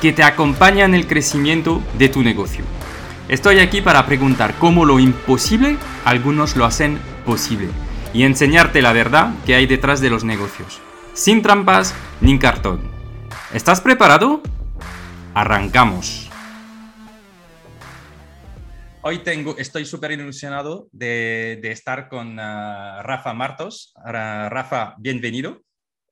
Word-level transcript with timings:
que 0.00 0.12
te 0.12 0.22
acompaña 0.22 0.84
en 0.84 0.94
el 0.94 1.06
crecimiento 1.06 1.82
de 1.98 2.08
tu 2.08 2.22
negocio. 2.22 2.64
Estoy 3.28 3.58
aquí 3.58 3.80
para 3.80 4.06
preguntar 4.06 4.54
cómo 4.58 4.84
lo 4.84 4.98
imposible 4.98 5.76
algunos 6.04 6.56
lo 6.56 6.64
hacen 6.64 6.98
posible 7.26 7.68
y 8.14 8.22
enseñarte 8.22 8.80
la 8.80 8.92
verdad 8.92 9.34
que 9.44 9.54
hay 9.54 9.66
detrás 9.66 10.00
de 10.00 10.10
los 10.10 10.24
negocios 10.24 10.80
sin 11.18 11.42
trampas 11.42 11.94
ni 12.20 12.38
cartón. 12.38 12.80
¿Estás 13.52 13.80
preparado? 13.80 14.40
Arrancamos. 15.34 16.30
Hoy 19.02 19.18
tengo, 19.18 19.56
estoy 19.58 19.84
súper 19.84 20.12
ilusionado 20.12 20.88
de, 20.92 21.60
estar 21.64 22.08
con 22.08 22.38
ah, 22.38 23.02
Rafa 23.02 23.34
Martos. 23.34 23.92
Rafa, 24.04 24.94
bienvenido. 24.98 25.62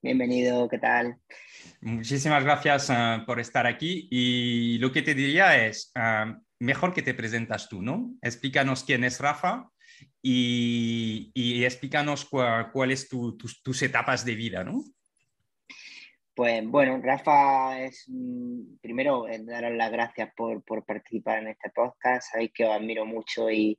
Bienvenido, 0.03 0.69
¿qué 0.69 0.79
tal? 0.79 1.19
Muchísimas 1.87 2.43
gracias 2.43 2.91
ah, 2.91 3.23
por 3.25 3.39
estar 3.39 3.65
aquí 3.65 4.09
y 4.11 4.77
lo 4.79 4.91
que 4.91 5.03
te 5.03 5.15
diría 5.15 5.67
es, 5.67 5.93
ah, 5.95 6.37
mejor 6.59 6.93
que 6.93 7.01
te 7.01 7.15
presentas 7.15 7.69
tú, 7.69 7.81
¿no? 7.81 8.11
Explícanos 8.23 8.83
quién 8.83 9.05
es 9.05 9.21
Rafa 9.21 9.71
y, 10.21 11.31
explícanos 11.65 12.29
cuáles 12.73 13.09
tu, 13.09 13.37
tus 13.37 13.83
etapas 13.83 14.25
de 14.25 14.35
vida, 14.35 14.65
¿no? 14.65 14.83
Pues 16.35 16.67
bueno, 16.67 17.01
Rafa, 17.01 17.81
es 17.81 18.11
primero 18.83 19.29
eh, 19.29 19.41
daros 19.45 19.77
las 19.77 19.93
gracias 19.93 20.31
por, 20.37 20.65
participar 20.85 21.39
en 21.39 21.49
este 21.49 21.71
podcast. 21.71 22.33
Sabéis 22.33 22.51
que 22.53 22.65
os 22.65 22.73
admiro 22.73 23.07
mucho 23.07 23.49
y, 23.49 23.79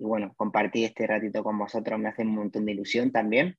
bueno, 0.00 0.34
compartir 0.36 0.86
este 0.86 1.06
ratito 1.06 1.44
con 1.44 1.56
vosotros 1.56 1.96
me 2.00 2.08
hace 2.08 2.22
un 2.22 2.34
montón 2.34 2.66
de 2.66 2.72
ilusión 2.72 3.12
también. 3.12 3.56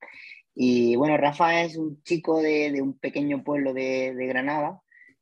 Y 0.56 0.96
bueno, 0.96 1.18
Rafa 1.18 1.62
es 1.64 1.78
un 1.78 2.02
chico 2.04 2.42
de, 2.42 2.80
un 2.82 2.98
pequeño 3.00 3.44
pueblo 3.44 3.74
de, 3.74 4.14
Granada 4.28 4.82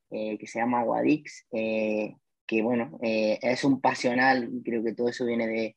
eh, 0.09 0.37
que 0.37 0.47
se 0.47 0.59
llama 0.59 0.83
Guadix, 0.83 1.47
eh, 1.51 2.15
que 2.45 2.61
bueno, 2.61 2.99
es 3.01 3.63
un 3.63 3.79
pasional 3.79 4.49
creo 4.65 4.83
que 4.83 4.93
todo 4.93 5.07
eso 5.07 5.25
viene 5.25 5.47
de, 5.47 5.75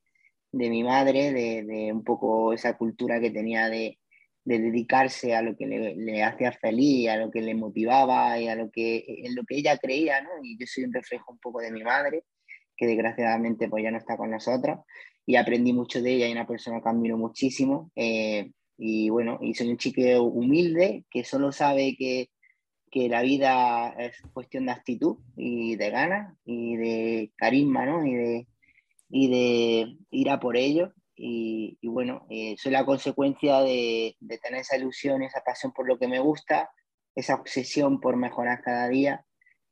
mi 0.69 0.83
madre, 0.83 1.33
de 1.33 1.93
un 1.93 2.03
poco 2.03 2.53
esa 2.53 2.77
cultura 2.77 3.21
que 3.21 3.31
tenía 3.31 3.69
de 3.69 3.99
de 4.45 4.59
dedicarse 4.59 5.35
a 5.35 5.43
lo 5.43 5.57
que 5.57 5.67
le, 5.67 6.23
hacía 6.23 6.53
feliz, 6.53 7.09
a 7.09 7.17
lo 7.17 7.31
que 7.31 7.41
le 7.41 7.55
motivaba 7.55 8.39
y 8.39 8.49
a 8.49 8.55
lo 8.55 8.71
que, 8.71 9.05
en 9.25 9.35
lo 9.35 9.43
que 9.45 9.57
ella 9.57 9.79
creía, 9.79 10.21
¿no? 10.21 10.31
Y 10.43 10.59
yo 10.59 10.67
soy 10.67 10.85
un 10.85 10.93
reflejo 10.93 11.33
un 11.33 11.39
poco 11.39 11.61
de 11.61 11.73
mi 11.73 11.83
madre, 11.83 12.25
que 12.77 12.87
desgraciadamente 12.87 13.69
pues 13.69 13.83
ya 13.83 13.91
no 13.91 13.99
está 13.99 14.17
con 14.17 14.31
nosotros, 14.31 14.81
y 15.25 15.37
aprendí 15.37 15.73
mucho 15.73 16.03
de 16.03 16.13
ella 16.13 16.29
y 16.29 16.33
una 16.33 16.47
persona 16.47 16.83
que 16.83 16.89
admiro 16.89 17.17
muchísimo. 17.17 17.91
Eh, 17.97 18.53
y 18.77 19.09
bueno, 19.09 19.39
y 19.41 19.55
soy 19.55 19.69
un 19.69 19.79
chico 19.79 20.23
humilde 20.23 21.05
que 21.11 21.25
solo 21.25 21.53
sabe 21.53 21.97
que, 21.97 22.31
que 22.91 23.09
la 23.09 23.23
vida 23.23 23.95
es 23.99 24.21
cuestión 24.33 24.67
de 24.67 24.73
actitud 24.73 25.19
y 25.37 25.77
de 25.77 25.91
ganas 25.91 26.37
y 26.45 26.77
de 26.77 27.33
carisma, 27.37 27.87
¿no? 27.87 28.07
Y 28.07 28.15
de, 28.15 28.49
y 29.09 29.29
de 29.29 29.97
ir 30.11 30.31
a 30.31 30.41
por 30.41 30.57
ello. 30.57 30.93
Y, 31.17 31.79
bueno, 31.83 32.27
eh, 32.31 32.57
soy 32.59 32.73
la 32.73 32.85
consecuencia 32.85 33.61
de, 33.61 34.17
tener 34.43 34.61
esa 34.61 34.77
ilusión, 34.77 35.23
esa 35.23 35.43
pasión 35.45 35.73
por 35.73 35.87
lo 35.87 35.99
que 35.99 36.09
me 36.09 36.19
gusta, 36.19 36.71
esa 37.15 37.37
obsesión 37.37 38.01
por 38.01 38.17
mejorar 38.17 38.63
cada 38.63 38.89
día. 38.89 39.25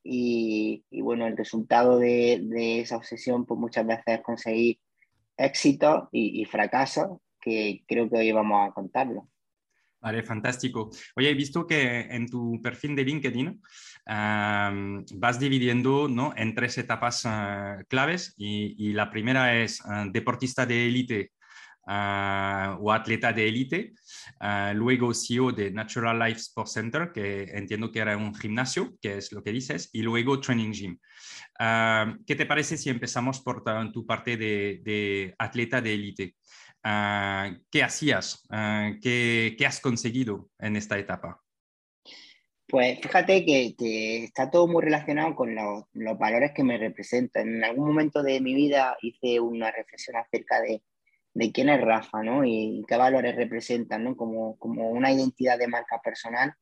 Y, 0.05 0.85
bueno, 0.91 1.27
el 1.27 1.37
resultado 1.37 1.99
de, 1.99 2.81
esa 2.81 2.97
obsesión 2.97 3.47
pues 3.47 3.59
muchas 3.59 3.87
veces 3.87 4.05
es 4.07 4.23
conseguir 4.23 4.79
éxito 5.37 6.09
y, 6.13 6.45
fracasos 6.45 7.19
que 7.43 7.85
creo 7.87 8.09
que 8.09 8.17
hoy 8.17 8.33
vamos 8.33 8.71
a 8.71 8.73
contarlo. 8.73 9.29
Vale, 10.03 10.25
fantástico. 10.25 10.91
Oye, 11.15 11.31
he 11.31 11.35
visto 11.35 11.65
que 11.65 12.01
en 12.01 12.27
tu 12.27 12.61
perfil 12.61 12.97
de 12.97 13.05
LinkedIn 13.05 13.63
vas 14.05 15.39
dividiendo 15.39 16.09
¿no? 16.09 16.35
en 16.37 16.57
tres 16.57 16.77
etapas 16.79 17.23
ah, 17.25 17.79
claves 17.89 18.35
y, 18.37 18.93
la 18.95 19.09
primera 19.09 19.57
es 19.57 19.81
ah, 19.85 20.05
deportista 20.11 20.67
de 20.67 20.87
élite 20.89 21.33
ah, 21.87 22.77
o 22.81 22.91
atleta 22.91 23.33
de 23.33 23.47
élite, 23.47 23.95
luego 24.75 25.15
CEO 25.15 25.53
de 25.53 25.71
Natural 25.71 26.19
Life 26.19 26.41
Sports 26.41 26.73
Center, 26.73 27.13
que 27.15 27.45
entiendo 27.53 27.93
que 27.93 28.01
era 28.01 28.17
un 28.17 28.35
gimnasio, 28.35 28.97
que 29.01 29.19
es 29.19 29.31
lo 29.31 29.45
que 29.45 29.53
dices, 29.53 29.89
y 29.93 30.03
luego 30.03 30.41
Training 30.41 30.73
Gym. 30.73 30.99
¿Qué 32.27 32.35
te 32.35 32.47
parece 32.47 32.77
si 32.77 32.91
empezamos 32.91 33.41
por 33.41 33.63
tu 33.93 34.05
parte 34.05 34.37
de, 34.37 34.81
de 34.83 35.33
atleta 35.39 35.81
de 35.81 35.95
élite? 35.95 36.35
Ah, 36.83 37.51
¿qué 37.71 37.83
hacías? 37.83 38.45
Ah, 38.51 38.93
¿qué, 39.01 39.57
has 39.67 39.81
conseguido 39.81 40.51
en 40.59 40.77
esta 40.77 40.99
etapa? 40.99 41.41
Pues 42.67 43.01
fíjate 43.01 43.45
que, 43.45 44.25
está 44.25 44.51
todo 44.51 44.67
muy 44.67 44.83
relacionado 44.83 45.35
con 45.35 45.55
los, 45.55 45.85
valores 46.19 46.53
que 46.53 46.65
me 46.65 46.79
representan. 46.79 47.49
En 47.57 47.65
algún 47.65 47.87
momento 47.87 48.23
de 48.23 48.41
mi 48.41 48.55
vida 48.55 48.97
hice 49.03 49.39
una 49.41 49.71
reflexión 49.71 50.17
acerca 50.17 50.61
de, 50.61 50.83
quién 51.53 51.69
es 51.69 51.81
Rafa, 51.81 52.23
¿no? 52.23 52.45
Y, 52.45 52.85
qué 52.89 52.97
valores 52.97 53.37
representan, 53.37 54.05
¿no? 54.05 54.17
Como, 54.17 54.57
una 54.61 55.13
identidad 55.13 55.59
de 55.59 55.69
marca 55.69 56.01
personal. 56.03 56.55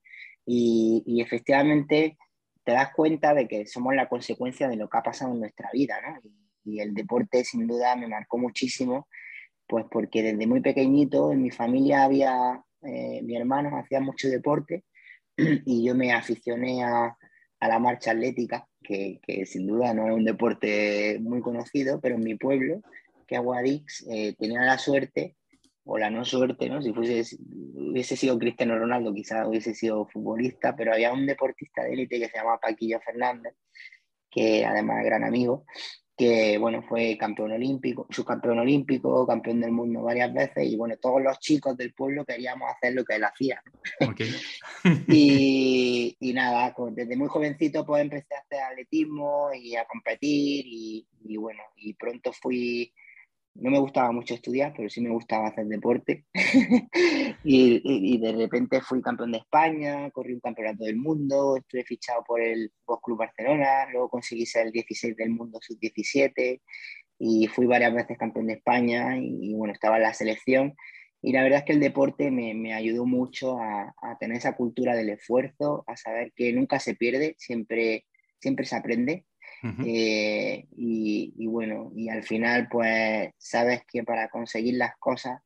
Y, 0.44 1.20
efectivamente 1.22 2.18
te 2.64 2.72
das 2.72 2.92
cuenta 2.94 3.32
de 3.32 3.48
que 3.48 3.66
somos 3.66 3.94
la 3.94 4.08
consecuencia 4.08 4.68
de 4.68 4.76
lo 4.76 4.88
que 4.90 4.98
ha 4.98 5.02
pasado 5.02 5.32
en 5.32 5.40
nuestra 5.40 5.70
vida, 5.72 5.98
¿no? 6.02 6.20
y 6.62 6.80
el 6.80 6.92
deporte 6.92 7.42
sin 7.42 7.66
duda 7.66 7.96
me 7.96 8.06
marcó 8.06 8.36
muchísimo 8.36 9.08
pues 9.70 9.86
porque 9.88 10.24
desde 10.24 10.48
muy 10.48 10.60
pequeñito 10.60 11.30
en 11.30 11.42
mi 11.42 11.52
familia 11.52 12.02
había, 12.02 12.60
eh, 12.82 13.22
mi 13.22 13.36
hermano 13.36 13.78
hacía 13.78 14.00
mucho 14.00 14.28
deporte 14.28 14.82
y 15.36 15.84
yo 15.84 15.94
me 15.94 16.12
aficioné 16.12 16.82
a, 16.82 17.16
la 17.60 17.78
marcha 17.78 18.10
atlética, 18.10 18.66
que, 18.82 19.20
sin 19.46 19.66
duda 19.66 19.94
no 19.94 20.08
es 20.08 20.14
un 20.14 20.24
deporte 20.24 21.18
muy 21.20 21.40
conocido, 21.40 22.00
pero 22.00 22.16
en 22.16 22.24
mi 22.24 22.34
pueblo, 22.34 22.80
que 23.28 23.36
es 23.36 23.42
Guadix, 23.42 24.06
eh, 24.10 24.34
tenía 24.38 24.62
la 24.62 24.78
suerte, 24.78 25.36
o 25.84 25.98
la 25.98 26.10
no 26.10 26.24
suerte, 26.24 26.68
¿no? 26.68 26.80
Si 26.80 26.92
fuese, 26.92 27.36
hubiese 27.74 28.16
sido 28.16 28.38
Cristiano 28.38 28.78
Ronaldo, 28.78 29.12
quizás 29.12 29.46
hubiese 29.46 29.74
sido 29.74 30.06
futbolista, 30.06 30.74
pero 30.74 30.94
había 30.94 31.12
un 31.12 31.26
deportista 31.26 31.84
de 31.84 31.92
élite 31.92 32.18
que 32.18 32.28
se 32.28 32.38
llamaba 32.38 32.58
Paquillo 32.58 32.98
Fernández, 33.00 33.54
que 34.30 34.64
además 34.64 35.00
es 35.00 35.04
gran 35.04 35.24
amigo, 35.24 35.66
que 36.20 36.58
bueno, 36.58 36.82
fue 36.82 37.16
campeón 37.16 37.52
olímpico, 37.52 38.06
subcampeón 38.10 38.58
olímpico, 38.58 39.26
campeón 39.26 39.58
del 39.58 39.72
mundo 39.72 40.02
varias 40.02 40.30
veces, 40.34 40.70
y 40.70 40.76
bueno, 40.76 40.94
todos 40.98 41.22
los 41.22 41.38
chicos 41.38 41.74
del 41.78 41.94
pueblo 41.94 42.26
queríamos 42.26 42.68
hacer 42.70 42.92
lo 42.92 43.06
que 43.06 43.14
él 43.14 43.24
hacía. 43.24 43.62
y, 45.08 46.14
y, 46.20 46.32
nada, 46.34 46.74
pues 46.76 46.94
desde 46.94 47.16
muy 47.16 47.28
jovencito 47.28 47.86
pues 47.86 48.02
empecé 48.02 48.34
a 48.34 48.40
hacer 48.40 48.60
atletismo 48.60 49.48
y 49.54 49.76
a 49.76 49.86
competir, 49.86 50.66
y, 50.66 51.06
y 51.24 51.38
bueno, 51.38 51.62
y 51.78 51.94
pronto 51.94 52.34
fui 52.34 52.92
no 53.54 53.70
me 53.70 53.78
gustaba 53.78 54.12
mucho 54.12 54.34
estudiar, 54.34 54.72
pero 54.76 54.88
sí 54.88 55.00
me 55.00 55.10
gustaba 55.10 55.48
hacer 55.48 55.66
deporte. 55.66 56.24
y, 57.44 58.18
de 58.18 58.32
repente 58.32 58.80
fui 58.80 59.02
campeón 59.02 59.32
de 59.32 59.38
España, 59.38 60.10
corrí 60.10 60.34
un 60.34 60.40
campeonato 60.40 60.84
del 60.84 60.96
mundo, 60.96 61.56
estuve 61.56 61.84
fichado 61.84 62.22
por 62.24 62.40
el 62.40 62.72
Box 62.86 63.02
Club 63.02 63.18
Barcelona, 63.18 63.90
luego 63.92 64.08
conseguí 64.08 64.46
ser 64.46 64.66
el 64.66 64.72
16 64.72 65.16
del 65.16 65.30
mundo 65.30 65.58
sub-17 65.60 66.60
y 67.18 67.46
fui 67.48 67.66
varias 67.66 67.92
veces 67.92 68.16
campeón 68.16 68.46
de 68.46 68.54
España 68.54 69.16
y, 69.18 69.52
bueno, 69.54 69.72
estaba 69.72 69.96
en 69.96 70.02
la 70.04 70.14
selección. 70.14 70.74
Y 71.22 71.32
la 71.32 71.42
verdad 71.42 71.58
es 71.60 71.64
que 71.66 71.72
el 71.72 71.80
deporte 71.80 72.30
me, 72.30 72.54
me 72.54 72.72
ayudó 72.72 73.04
mucho 73.04 73.58
a, 73.60 73.94
a, 74.00 74.16
tener 74.18 74.38
esa 74.38 74.56
cultura 74.56 74.94
del 74.94 75.10
esfuerzo, 75.10 75.84
a 75.86 75.96
saber 75.96 76.32
que 76.34 76.50
nunca 76.52 76.78
se 76.80 76.94
pierde, 76.94 77.34
siempre, 77.38 78.06
siempre 78.38 78.64
se 78.64 78.76
aprende 78.76 79.26
Eh, 79.84 80.66
y, 80.76 81.46
bueno, 81.46 81.92
y 81.94 82.08
al 82.08 82.22
final 82.22 82.68
pues 82.70 83.30
sabes 83.36 83.82
que 83.90 84.02
para 84.02 84.28
conseguir 84.28 84.76
las 84.76 84.96
cosas 84.98 85.42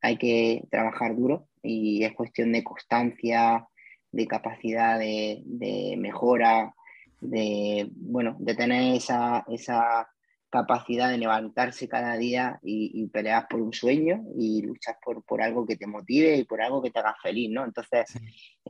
hay 0.00 0.16
que 0.16 0.64
trabajar 0.70 1.14
duro 1.14 1.48
y 1.62 2.02
es 2.02 2.12
cuestión 2.12 2.52
de 2.52 2.64
constancia, 2.64 3.66
de 4.10 4.26
capacidad 4.26 4.98
de, 4.98 5.42
de 5.44 5.96
mejora, 5.96 6.74
de, 7.20 7.88
bueno, 7.92 8.36
de 8.40 8.54
tener 8.54 8.96
esa, 8.96 9.44
esa 9.48 10.08
capacidad 10.52 11.08
de 11.08 11.16
levantarse 11.16 11.88
cada 11.88 12.18
día 12.18 12.60
y, 12.62 13.06
pelear 13.06 13.46
por 13.48 13.62
un 13.62 13.72
sueño 13.72 14.22
y 14.36 14.60
luchar 14.60 14.98
por, 15.02 15.24
por, 15.24 15.40
algo 15.40 15.66
que 15.66 15.76
te 15.76 15.86
motive 15.86 16.36
y 16.36 16.44
por 16.44 16.60
algo 16.60 16.82
que 16.82 16.90
te 16.90 16.98
haga 16.98 17.16
feliz, 17.22 17.50
¿no? 17.50 17.64
Entonces, 17.64 18.12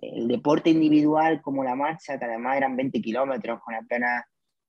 el 0.01 0.29
deporte 0.29 0.71
individual 0.71 1.43
como 1.43 1.65
la 1.65 1.75
marcha, 1.75 2.19
que 2.19 2.25
además 2.25 2.57
eran 2.57 2.77
20 2.77 3.03
kilómetros 3.03 3.61
con 3.61 3.75
apenas 3.75 4.25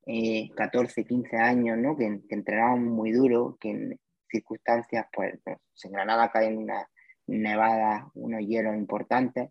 14, 0.05 1.01
eh, 1.01 1.05
15 1.05 1.37
años, 1.37 1.77
¿no? 1.77 1.95
Que, 1.95 2.19
que, 2.27 2.35
entrenábamos 2.35 2.91
muy 2.91 3.11
duro, 3.11 3.57
que 3.59 3.69
en 3.69 3.99
circunstancias, 4.29 5.05
pues, 5.13 5.39
en 5.45 5.91
Granada 5.91 6.31
caen 6.31 6.57
una 6.57 6.87
nevada, 7.27 8.09
unos 8.15 8.41
hielos 8.41 8.75
importantes. 8.75 9.49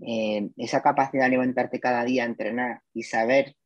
Eh, 0.00 0.48
esa 0.56 0.80
capacidad 0.82 1.24
de 1.24 1.30
levantarte 1.30 1.80
cada 1.80 2.04
día 2.04 2.22
a 2.22 2.26
entrenar 2.26 2.82
y 2.94 3.02
saber 3.02 3.56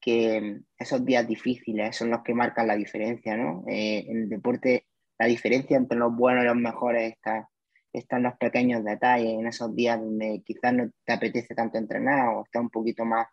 que 0.00 0.60
esos 0.76 1.04
días 1.04 1.26
difíciles 1.26 1.96
son 1.96 2.10
los 2.10 2.22
que 2.22 2.34
marcan 2.34 2.66
la 2.66 2.76
diferencia, 2.76 3.36
¿no? 3.36 3.64
Eh, 3.68 4.04
en 4.08 4.22
el 4.22 4.28
deporte, 4.28 4.86
la 5.18 5.26
diferencia 5.26 5.76
entre 5.76 5.96
los 5.98 6.14
buenos 6.14 6.44
y 6.44 6.48
los 6.48 6.56
mejores 6.56 7.14
está, 7.14 7.48
en 7.92 8.22
los 8.24 8.36
pequeños 8.36 8.84
detalles, 8.84 9.38
en 9.38 9.46
esos 9.46 9.74
días 9.74 10.00
donde 10.00 10.42
quizás 10.44 10.74
no 10.74 10.90
te 11.04 11.12
apetece 11.12 11.54
tanto 11.54 11.78
entrenar 11.78 12.28
o 12.28 12.42
está 12.42 12.60
un 12.60 12.70
poquito 12.70 13.04
más, 13.04 13.28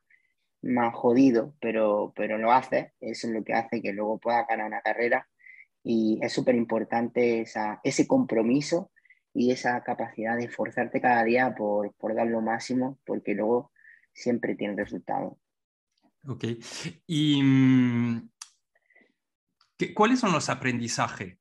más 0.62 0.94
jodido, 0.94 1.56
pero, 1.62 2.14
pero 2.16 2.38
lo 2.38 2.52
haces, 2.52 2.92
eso 3.00 3.28
es 3.28 3.34
lo 3.34 3.44
que 3.44 3.54
hace 3.54 3.82
que 3.82 3.94
luego 3.94 4.20
puedas 4.20 4.46
ganar 4.48 4.68
una 4.68 4.82
carrera 4.82 5.28
y 5.84 6.20
es 6.22 6.34
súper 6.34 6.56
importante 6.56 7.46
ese 7.84 8.08
compromiso 8.08 8.92
y 9.34 9.52
esa 9.52 9.82
capacidad 9.84 10.36
de 10.38 10.46
esforzarte 10.46 11.02
cada 11.02 11.24
día 11.24 11.56
por, 11.56 11.94
por 11.94 12.16
dar 12.16 12.28
lo 12.28 12.42
máximo, 12.42 13.00
porque 13.06 13.34
luego 13.34 13.72
siempre 14.12 14.56
tiene 14.56 14.76
resultados. 14.76 15.34
Ok. 16.28 16.46
¿Y 17.08 17.42
mm, 17.42 18.30
cuáles 19.94 20.20
son 20.20 20.34
los 20.34 20.50
aprendizajes? 20.50 21.38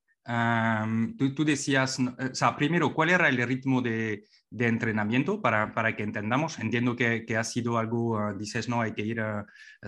Tú, 1.16 1.44
decías, 1.44 1.98
o 1.98 2.34
sea, 2.34 2.54
primero, 2.56 2.92
¿cuál 2.92 3.10
era 3.10 3.28
el 3.28 3.38
ritmo 3.46 3.80
de, 3.80 4.24
entrenamiento 4.50 5.40
para, 5.40 5.74
para, 5.74 5.94
que 5.96 6.02
entendamos. 6.02 6.58
Entiendo 6.58 6.96
que, 6.96 7.24
ha 7.36 7.44
sido 7.44 7.78
algo, 7.78 8.18
ah, 8.18 8.34
dices, 8.34 8.68
no, 8.68 8.80
hay 8.80 8.92
que 8.92 9.02
ir 9.02 9.20
a, 9.20 9.46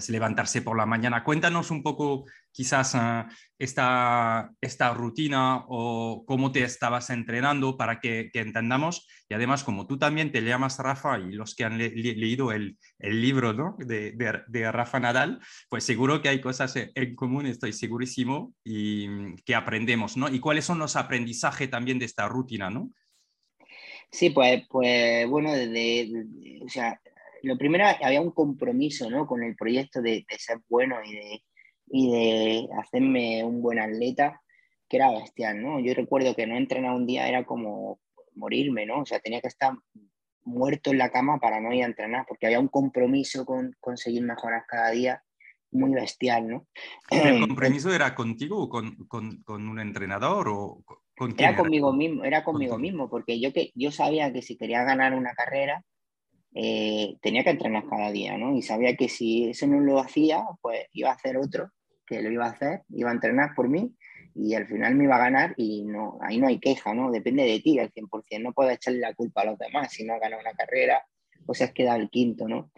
levantarse 0.08 0.62
por 0.62 0.76
la 0.76 0.86
mañana. 0.86 1.24
Cuéntanos 1.24 1.70
un 1.70 1.82
poco 1.82 2.24
quizás 2.52 2.94
ah, 2.94 3.28
esta, 3.58 4.50
esta 4.60 4.94
rutina 4.94 5.64
o 5.68 6.24
cómo 6.26 6.52
te 6.52 6.62
estabas 6.62 7.10
entrenando 7.10 7.76
para 7.76 8.00
que, 8.00 8.30
entendamos. 8.34 9.08
Y 9.28 9.34
además, 9.34 9.64
como 9.64 9.86
tú 9.86 9.98
también 9.98 10.32
te 10.32 10.42
llamas 10.42 10.78
Rafa 10.78 11.18
y 11.18 11.32
los 11.32 11.54
que 11.54 11.64
han 11.64 11.78
leído 11.78 12.52
el, 12.52 12.78
el 12.98 13.20
libro 13.20 13.52
¿no? 13.52 13.76
de, 13.78 14.12
de, 14.12 14.42
de, 14.46 14.72
Rafa 14.72 15.00
Nadal, 15.00 15.40
pues 15.68 15.84
seguro 15.84 16.22
que 16.22 16.28
hay 16.28 16.40
cosas 16.40 16.74
en 16.76 17.14
común, 17.14 17.46
estoy 17.46 17.72
segurísimo, 17.72 18.54
y 18.64 19.08
mm, 19.08 19.36
que 19.44 19.54
aprendemos, 19.54 20.16
¿no? 20.16 20.28
Y 20.28 20.40
cuáles 20.40 20.64
son 20.64 20.78
los 20.78 20.96
aprendizajes 20.96 21.70
también 21.70 21.98
de 21.98 22.06
esta 22.06 22.28
rutina, 22.28 22.70
¿no? 22.70 22.90
Sí, 24.10 24.30
pues, 24.30 24.64
pues 24.68 25.28
bueno, 25.28 25.52
desde, 25.52 26.10
o 26.64 26.68
sea, 26.68 27.00
lo 27.42 27.56
primero 27.56 27.84
había 28.02 28.20
un 28.20 28.32
compromiso, 28.32 29.08
¿no? 29.08 29.26
Con 29.26 29.42
el 29.42 29.56
proyecto 29.56 30.02
de, 30.02 30.24
ser 30.38 30.58
bueno 30.68 30.96
y 31.04 31.12
de, 31.12 31.42
y 31.90 32.10
de 32.10 32.68
hacerme 32.78 33.44
un 33.44 33.60
buen 33.60 33.80
atleta, 33.80 34.40
que 34.88 34.96
era 34.96 35.10
bestial, 35.10 35.60
¿no? 35.60 35.80
Yo 35.80 35.92
recuerdo 35.94 36.34
que 36.34 36.46
no 36.46 36.56
entrenar 36.56 36.94
un 36.94 37.06
día 37.06 37.28
era 37.28 37.44
como 37.44 38.00
morirme, 38.34 38.86
¿no? 38.86 39.00
O 39.00 39.06
sea, 39.06 39.18
tenía 39.18 39.40
que 39.40 39.48
estar 39.48 39.74
muerto 40.44 40.90
en 40.90 40.98
la 40.98 41.10
cama 41.10 41.38
para 41.38 41.60
no 41.60 41.72
ir 41.72 41.82
a 41.82 41.86
entrenar, 41.86 42.24
porque 42.28 42.46
había 42.46 42.60
un 42.60 42.68
compromiso 42.68 43.44
con 43.44 43.74
conseguir 43.80 44.22
mejorar 44.22 44.64
cada 44.68 44.90
día 44.90 45.22
muy 45.72 45.92
bestial, 45.92 46.48
¿no? 46.48 46.66
¿El 47.10 47.40
compromiso 47.48 47.92
era 47.92 48.14
contigo 48.14 48.62
o 48.62 48.68
con, 48.68 48.94
con, 49.06 49.42
con 49.42 49.68
un 49.68 49.80
entrenador 49.80 50.48
o 50.48 50.84
era 51.36 51.56
conmigo 51.56 51.92
mismo, 51.92 52.24
era 52.24 52.44
conmigo 52.44 52.78
mismo, 52.78 53.10
porque 53.10 53.40
yo, 53.40 53.52
que, 53.52 53.72
yo 53.74 53.90
sabía 53.90 54.32
que 54.32 54.42
si 54.42 54.56
quería 54.56 54.84
ganar 54.84 55.14
una 55.14 55.34
carrera, 55.34 55.84
eh, 56.54 57.16
tenía 57.20 57.44
que 57.44 57.50
entrenar 57.50 57.84
cada 57.88 58.10
día, 58.10 58.38
¿no? 58.38 58.56
Y 58.56 58.62
sabía 58.62 58.96
que 58.96 59.08
si 59.08 59.50
eso 59.50 59.66
no 59.66 59.80
lo 59.80 59.98
hacía, 59.98 60.44
pues 60.62 60.86
iba 60.92 61.10
a 61.10 61.14
hacer 61.14 61.36
otro 61.36 61.70
que 62.10 62.20
lo 62.20 62.30
iba 62.30 62.46
a 62.46 62.50
hacer, 62.50 62.82
iba 62.90 63.10
a 63.10 63.14
entrenar 63.14 63.54
por 63.54 63.68
mí 63.68 63.94
y 64.34 64.54
al 64.54 64.66
final 64.66 64.96
me 64.96 65.04
iba 65.04 65.14
a 65.16 65.20
ganar 65.20 65.54
y 65.56 65.84
no, 65.84 66.18
ahí 66.22 66.38
no 66.38 66.48
hay 66.48 66.58
queja, 66.58 66.92
¿no? 66.92 67.10
Depende 67.10 67.44
de 67.44 67.60
ti 67.60 67.78
al 67.78 67.92
100%, 67.92 68.42
no 68.42 68.52
puedes 68.52 68.74
echarle 68.74 69.00
la 69.00 69.14
culpa 69.14 69.42
a 69.42 69.46
los 69.46 69.58
demás 69.58 69.92
si 69.92 70.04
no 70.04 70.14
has 70.14 70.20
ganado 70.20 70.42
una 70.42 70.52
carrera 70.52 71.04
o 71.46 71.54
si 71.54 71.62
has 71.64 71.72
quedado 71.72 72.00
el 72.00 72.10
quinto, 72.10 72.48
¿no? 72.48 72.70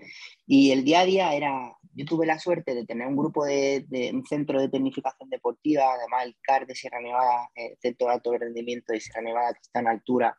Y 0.46 0.70
el 0.70 0.84
día 0.84 1.00
a 1.00 1.04
día 1.06 1.34
era, 1.34 1.72
yo 1.94 2.04
tuve 2.04 2.26
la 2.26 2.38
suerte 2.38 2.74
de 2.74 2.84
tener 2.84 3.06
un 3.06 3.16
grupo 3.16 3.44
de, 3.44 3.86
un 4.12 4.24
centro 4.26 4.60
de 4.60 4.68
tecnificación 4.68 5.30
deportiva, 5.30 5.84
además 5.94 6.26
el 6.26 6.36
CAR 6.42 6.66
de 6.66 6.74
Sierra 6.74 7.00
Nevada, 7.00 7.50
el 7.54 7.76
Centro 7.78 8.08
de 8.08 8.14
Alto 8.14 8.36
Rendimiento 8.36 8.92
de 8.92 9.00
Sierra 9.00 9.22
Nevada, 9.22 9.54
que 9.54 9.60
está 9.62 9.80
en 9.80 9.88
altura, 9.88 10.38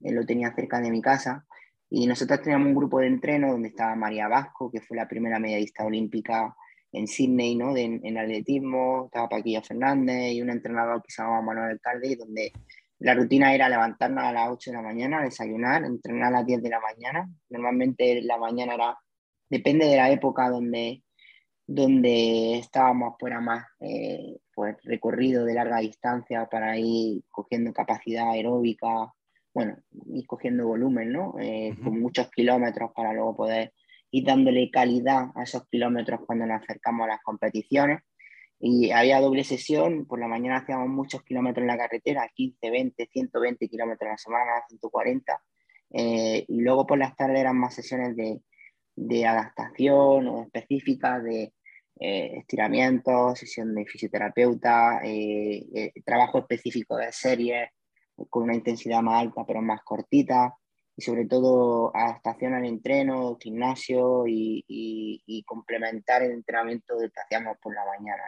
eh, 0.00 0.12
lo 0.12 0.24
tenía 0.26 0.54
cerca 0.54 0.80
de 0.80 0.90
mi 0.90 1.00
casa. 1.00 1.46
Y 1.90 2.06
nosotros 2.06 2.42
teníamos 2.42 2.68
un 2.68 2.74
grupo 2.74 3.00
de 3.00 3.06
entreno 3.06 3.52
donde 3.52 3.68
estaba 3.68 3.94
María 3.94 4.28
Vasco, 4.28 4.70
que 4.70 4.80
fue 4.80 4.96
la 4.96 5.08
primera 5.08 5.38
medallista 5.38 5.84
olímpica 5.84 6.56
en 6.94 7.06
Sydney, 7.06 7.56
¿no? 7.56 7.76
en 7.76 8.18
atletismo, 8.18 9.06
estaba 9.06 9.28
Paquilla 9.28 9.62
Fernández 9.62 10.32
y 10.32 10.42
un 10.42 10.50
entrenador 10.50 11.02
que 11.02 11.10
se 11.10 11.22
llamaba 11.22 11.42
Manuel 11.42 11.72
Alcalde, 11.72 12.16
donde 12.16 12.52
la 13.00 13.14
rutina 13.14 13.54
era 13.54 13.68
levantarnos 13.68 14.24
a 14.24 14.32
las 14.32 14.50
8 14.50 14.70
de 14.70 14.76
la 14.76 14.82
mañana, 14.82 15.22
desayunar, 15.22 15.84
entrenar 15.84 16.28
a 16.28 16.38
las 16.38 16.46
10 16.46 16.62
de 16.62 16.70
la 16.70 16.80
mañana. 16.80 17.28
Normalmente 17.50 18.22
la 18.22 18.38
mañana 18.38 18.74
era 18.74 18.98
depende 19.50 19.86
de 19.86 19.96
la 19.96 20.10
época 20.10 20.48
donde, 20.48 21.02
donde 21.66 22.58
estábamos, 22.58 23.14
fuera 23.18 23.40
más 23.40 23.64
eh, 23.80 24.38
pues, 24.54 24.76
recorrido 24.84 25.44
de 25.44 25.54
larga 25.54 25.78
distancia 25.78 26.46
para 26.46 26.78
ir 26.78 27.22
cogiendo 27.30 27.72
capacidad 27.72 28.30
aeróbica, 28.30 29.12
bueno, 29.52 29.76
ir 30.06 30.26
cogiendo 30.26 30.66
volumen, 30.66 31.12
¿no? 31.12 31.34
Eh, 31.40 31.76
con 31.82 32.00
muchos 32.00 32.30
kilómetros 32.30 32.90
para 32.92 33.12
luego 33.12 33.36
poder 33.36 33.72
ir 34.14 34.24
dándole 34.24 34.70
calidad 34.70 35.30
a 35.34 35.42
esos 35.42 35.66
kilómetros 35.68 36.20
cuando 36.24 36.46
nos 36.46 36.62
acercamos 36.62 37.04
a 37.04 37.14
las 37.14 37.22
competiciones. 37.22 38.00
Y 38.60 38.92
había 38.92 39.20
doble 39.20 39.42
sesión, 39.42 40.06
por 40.06 40.20
la 40.20 40.28
mañana 40.28 40.58
hacíamos 40.58 40.88
muchos 40.88 41.24
kilómetros 41.24 41.62
en 41.62 41.66
la 41.66 41.76
carretera, 41.76 42.30
15, 42.32 42.70
20, 42.70 43.08
120 43.12 43.68
kilómetros 43.68 44.08
a 44.08 44.12
la 44.12 44.18
semana, 44.18 44.52
140. 44.68 45.42
Eh, 45.90 46.44
y 46.46 46.60
luego 46.60 46.86
por 46.86 46.98
las 46.98 47.16
tardes 47.16 47.40
eran 47.40 47.58
más 47.58 47.74
sesiones 47.74 48.14
de, 48.14 48.40
de 48.94 49.26
adaptación 49.26 50.28
o 50.28 50.42
específica 50.44 51.18
de 51.18 51.52
eh, 51.98 52.38
estiramiento, 52.38 53.34
sesión 53.34 53.74
de 53.74 53.84
fisioterapeuta, 53.84 55.00
eh, 55.04 55.66
eh, 55.74 55.92
trabajo 56.04 56.38
específico 56.38 56.96
de 56.96 57.10
series 57.10 57.68
con 58.30 58.44
una 58.44 58.54
intensidad 58.54 59.02
más 59.02 59.22
alta 59.22 59.44
pero 59.44 59.60
más 59.60 59.80
cortita 59.82 60.54
y 60.96 61.02
sobre 61.02 61.26
todo 61.26 61.94
adaptación 61.94 62.54
al 62.54 62.64
entreno, 62.64 63.36
gimnasio 63.40 64.26
y, 64.26 64.64
y, 64.68 65.42
complementar 65.44 66.22
el 66.22 66.32
entrenamiento 66.32 66.96
que 66.98 67.20
hacíamos 67.20 67.58
por 67.60 67.74
la 67.74 67.84
mañana. 67.84 68.22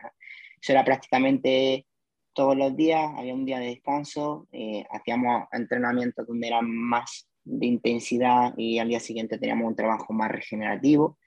Eso 0.60 0.72
era 0.72 0.84
prácticamente 0.84 1.86
todos 2.32 2.56
los 2.56 2.76
días, 2.76 3.12
había 3.16 3.34
un 3.34 3.44
día 3.44 3.58
de 3.58 3.66
descanso, 3.66 4.48
hacíamos 4.90 5.48
entrenamientos 5.52 6.26
donde 6.26 6.48
eran 6.48 6.70
más 6.70 7.28
de 7.46 7.66
intensidad 7.66 8.52
y 8.56 8.78
al 8.78 8.88
día 8.88 9.00
siguiente 9.00 9.38
teníamos 9.38 9.68
un 9.68 9.76
trabajo 9.76 10.12
más 10.12 10.30
regenerativo, 10.30 11.18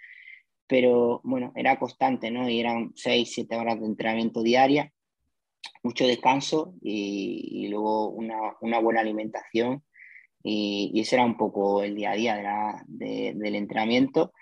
pero 0.67 1.22
bueno, 1.24 1.51
era 1.55 1.79
constante, 1.79 2.29
¿no? 2.29 2.48
Y 2.48 2.60
eran 2.60 2.91
6, 2.96 3.31
7 3.34 3.55
horas 3.55 3.79
de 3.79 3.88
entrenamiento 3.88 4.43
diaria, 4.43 4.93
mucho 5.81 6.05
descanso 6.05 6.75
y, 6.81 7.67
luego 7.69 8.10
una, 8.10 8.38
una, 8.62 8.79
buena 8.79 9.01
alimentación 9.01 9.84
y, 10.43 10.91
y, 10.93 11.01
ese 11.01 11.15
era 11.15 11.25
un 11.25 11.38
poco 11.38 11.84
el 11.84 11.96
día 11.96 12.12
a 12.12 12.15
día 12.15 12.84
del 12.88 13.55
entrenamiento 13.55 14.34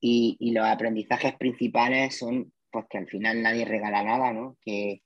y, 0.00 0.36
y, 0.40 0.52
los 0.52 0.66
aprendizajes 0.66 1.34
principales 1.36 2.18
son 2.18 2.52
pues 2.70 2.86
que 2.90 2.98
al 2.98 3.06
final 3.06 3.42
nadie 3.42 3.64
regala 3.64 4.02
nada, 4.02 4.32
¿no? 4.32 4.56
Que, 4.64 5.02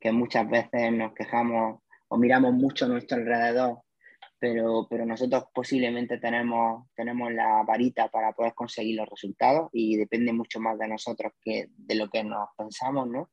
que 0.00 0.12
muchas 0.12 0.48
veces 0.48 0.92
nos 0.92 1.14
quejamos 1.14 1.80
o 2.08 2.18
miramos 2.18 2.52
mucho 2.52 2.84
a 2.84 2.88
nuestro 2.88 3.18
alrededor 3.18 3.78
pero, 4.42 4.88
pero 4.90 5.06
nosotros 5.06 5.44
posiblemente 5.54 6.18
tenemos, 6.18 6.88
tenemos 6.96 7.32
la 7.32 7.62
varita 7.62 8.08
para 8.08 8.32
poder 8.32 8.54
conseguir 8.54 8.96
los 8.96 9.08
resultados 9.08 9.70
y 9.72 9.96
depende 9.96 10.32
mucho 10.32 10.58
más 10.58 10.76
de 10.80 10.88
nosotros 10.88 11.32
que 11.40 11.68
de 11.76 11.94
lo 11.94 12.10
que 12.10 12.24
nos 12.24 12.48
pensamos, 12.58 13.06
¿no? 13.06 13.30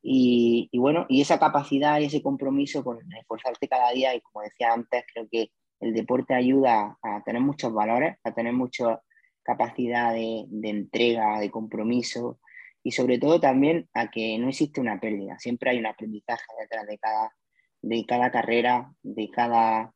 Y, 0.00 0.70
y, 0.72 0.78
bueno, 0.78 1.04
y 1.10 1.20
esa 1.20 1.38
capacidad 1.38 2.00
y 2.00 2.06
ese 2.06 2.22
compromiso 2.22 2.82
con 2.82 3.00
esforzarte 3.12 3.68
cada 3.68 3.92
día, 3.92 4.14
y 4.14 4.22
como 4.22 4.42
decía 4.42 4.72
antes, 4.72 5.04
creo 5.12 5.28
que 5.30 5.50
el 5.80 5.94
deporte 5.94 6.34
ayuda 6.34 6.98
a 7.02 7.22
tener 7.24 7.40
muchos 7.40 7.72
valores, 7.72 8.16
a 8.22 8.32
tener 8.32 8.52
mucha 8.52 9.00
capacidad 9.42 10.12
de, 10.12 10.46
entrega, 10.62 11.40
de 11.40 11.50
compromiso 11.50 12.38
y 12.82 12.92
sobre 12.92 13.18
todo 13.18 13.40
también 13.40 13.88
a 13.94 14.10
que 14.10 14.38
no 14.38 14.48
existe 14.48 14.80
una 14.80 15.00
pérdida, 15.00 15.38
siempre 15.38 15.70
hay 15.70 15.78
un 15.78 15.86
aprendizaje 15.86 16.44
detrás 16.60 16.86
de 16.86 16.98
cada, 16.98 17.34
de 17.82 18.06
cada 18.06 18.30
carrera, 18.30 18.92
de 19.02 19.30
cada 19.30 19.92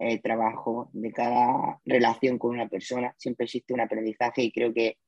eh, 0.00 0.20
trabajo, 0.20 0.90
de 0.92 1.12
cada 1.12 1.80
relación 1.84 2.38
con 2.38 2.50
una 2.50 2.68
persona, 2.68 3.14
siempre 3.16 3.44
existe 3.44 3.74
un 3.74 3.80
aprendizaje 3.80 4.42
y 4.42 4.52
creo 4.52 4.72
que 4.72 4.98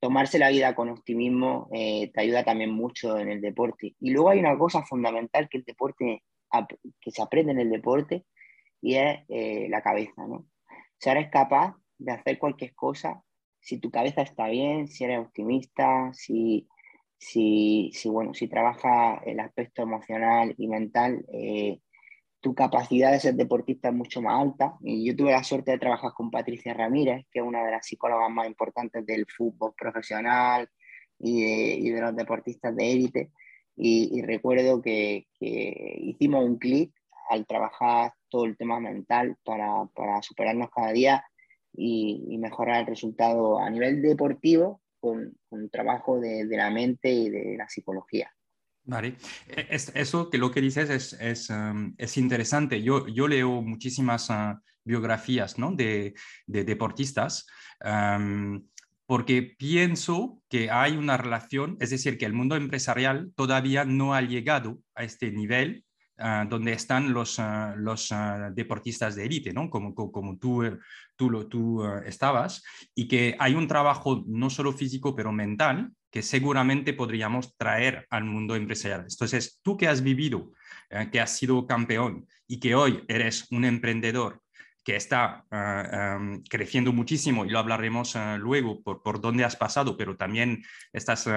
tomarse 0.00 0.38
la 0.38 0.50
vida 0.50 0.74
con 0.74 0.90
optimismo 0.90 1.68
eh, 1.72 2.10
te 2.12 2.20
ayuda 2.20 2.44
también 2.44 2.70
mucho 2.70 3.18
en 3.18 3.30
el 3.30 3.40
deporte. 3.40 3.96
Y 3.98 4.10
luego 4.10 4.30
hay 4.30 4.38
una 4.38 4.56
cosa 4.58 4.82
fundamental 4.82 5.48
que 5.48 5.58
el 5.58 5.64
deporte, 5.64 6.22
que 7.00 7.10
se 7.10 7.22
aprende 7.22 7.52
en 7.52 7.60
el 7.60 7.70
deporte 7.70 8.24
y 8.80 8.96
es 8.96 9.20
eh, 9.28 9.68
la 9.68 9.82
cabeza, 9.82 10.26
¿no? 10.26 10.46
Si 10.98 11.08
eres 11.10 11.30
capaz 11.30 11.76
de 11.98 12.12
hacer 12.12 12.38
cualquier 12.38 12.74
cosa, 12.74 13.22
si 13.60 13.78
tu 13.78 13.90
cabeza 13.90 14.22
está 14.22 14.48
bien, 14.48 14.86
si 14.88 15.04
eres 15.04 15.18
optimista, 15.18 16.12
si, 16.12 16.68
si, 17.18 17.90
si 17.92 18.08
bueno, 18.08 18.34
si 18.34 18.48
trabaja 18.48 19.16
el 19.24 19.40
aspecto 19.40 19.82
emocional 19.82 20.54
y 20.56 20.68
mental, 20.68 21.24
eh, 21.32 21.80
tu 22.40 22.54
capacidad 22.54 23.10
de 23.10 23.18
ser 23.18 23.34
deportista 23.34 23.88
es 23.88 23.94
mucho 23.94 24.22
más 24.22 24.40
alta. 24.40 24.76
Y 24.80 25.04
yo 25.04 25.16
tuve 25.16 25.32
la 25.32 25.42
suerte 25.42 25.72
de 25.72 25.78
trabajar 25.78 26.12
con 26.14 26.30
Patricia 26.30 26.74
Ramírez, 26.74 27.26
que 27.30 27.40
es 27.40 27.44
una 27.44 27.64
de 27.64 27.72
las 27.72 27.86
psicólogas 27.86 28.30
más 28.30 28.46
importantes 28.46 29.04
del 29.04 29.26
fútbol 29.26 29.74
profesional 29.76 30.68
y 31.18 31.80
de, 31.90 32.00
los 32.00 32.14
deportistas 32.14 32.76
de 32.76 32.92
élite. 32.92 33.30
Y, 33.76 34.22
recuerdo 34.22 34.80
que, 34.80 35.26
que, 35.40 35.96
hicimos 36.02 36.44
un 36.44 36.58
clic 36.58 36.94
al 37.28 37.46
trabajar 37.46 38.12
todo 38.28 38.44
el 38.44 38.56
tema 38.56 38.80
mental 38.80 39.36
para, 39.44 39.86
para 39.94 40.22
superarnos 40.22 40.70
cada 40.70 40.92
día 40.92 41.24
y, 41.72 42.24
y, 42.28 42.38
mejorar 42.38 42.80
el 42.80 42.86
resultado 42.86 43.58
a 43.58 43.68
nivel 43.68 44.00
deportivo 44.02 44.80
con, 44.98 45.36
con 45.48 45.68
trabajo 45.68 46.18
de, 46.18 46.46
de 46.46 46.56
la 46.56 46.70
mente 46.70 47.10
y 47.10 47.28
de 47.28 47.56
la 47.56 47.68
psicología. 47.68 48.30
Vale, 48.84 49.16
e, 49.48 49.66
eso 49.94 50.30
que 50.30 50.38
lo 50.38 50.50
que 50.50 50.60
dices 50.60 50.90
es, 50.90 51.12
es, 51.14 51.50
um, 51.50 51.94
es 51.98 52.16
interesante. 52.16 52.82
Yo, 52.82 53.06
yo 53.08 53.28
leo 53.28 53.60
muchísimas 53.60 54.30
uh, 54.30 54.54
biografías 54.84 55.58
¿no? 55.58 55.72
de, 55.72 56.14
de, 56.46 56.64
deportistas 56.64 57.46
um, 57.84 58.62
porque 59.06 59.54
pienso 59.56 60.42
que 60.48 60.70
hay 60.70 60.96
una 60.96 61.16
relación, 61.16 61.76
es 61.80 61.90
decir, 61.90 62.18
que 62.18 62.26
el 62.26 62.32
mundo 62.32 62.56
empresarial 62.56 63.32
todavía 63.36 63.84
no 63.84 64.14
ha 64.14 64.20
llegado 64.20 64.80
a 64.94 65.04
este 65.04 65.30
nivel 65.30 65.84
uh, 66.18 66.48
donde 66.48 66.72
están 66.72 67.12
los, 67.12 67.38
uh, 67.38 67.74
los 67.76 68.12
deportistas 68.52 69.14
de 69.16 69.24
élite, 69.24 69.52
¿no? 69.52 69.70
como, 69.70 69.94
como, 69.94 70.38
tú, 70.38 70.62
tú, 71.16 71.30
lo, 71.30 71.46
tú 71.46 71.84
estabas, 72.04 72.62
y 72.94 73.08
que 73.08 73.36
hay 73.38 73.54
un 73.54 73.68
trabajo 73.68 74.24
no 74.26 74.50
solo 74.50 74.72
físico, 74.72 75.14
pero 75.14 75.32
mental, 75.32 75.90
que 76.16 76.22
seguramente 76.22 76.94
podríamos 76.94 77.54
traer 77.58 78.06
al 78.08 78.24
mundo 78.24 78.56
empresarial. 78.56 79.04
Entonces, 79.08 79.60
tú 79.62 79.76
que 79.76 79.86
has 79.86 80.02
vivido, 80.02 80.50
eh, 80.88 81.08
que 81.12 81.20
has 81.20 81.36
sido 81.36 81.66
campeón 81.66 82.26
y 82.46 82.58
que 82.58 82.74
hoy 82.74 83.04
eres 83.08 83.50
un 83.50 83.64
emprendedor 83.64 84.40
que 84.86 84.94
está 84.94 85.44
ah, 85.50 86.20
creciendo 86.48 86.92
muchísimo 86.92 87.44
y 87.44 87.50
lo 87.50 87.58
hablaremos 87.58 88.14
ah, 88.14 88.38
luego 88.38 88.84
por, 88.84 89.02
por 89.02 89.20
dónde 89.20 89.42
has 89.42 89.56
pasado, 89.56 89.96
pero 89.96 90.16
también 90.16 90.62
estás 90.92 91.28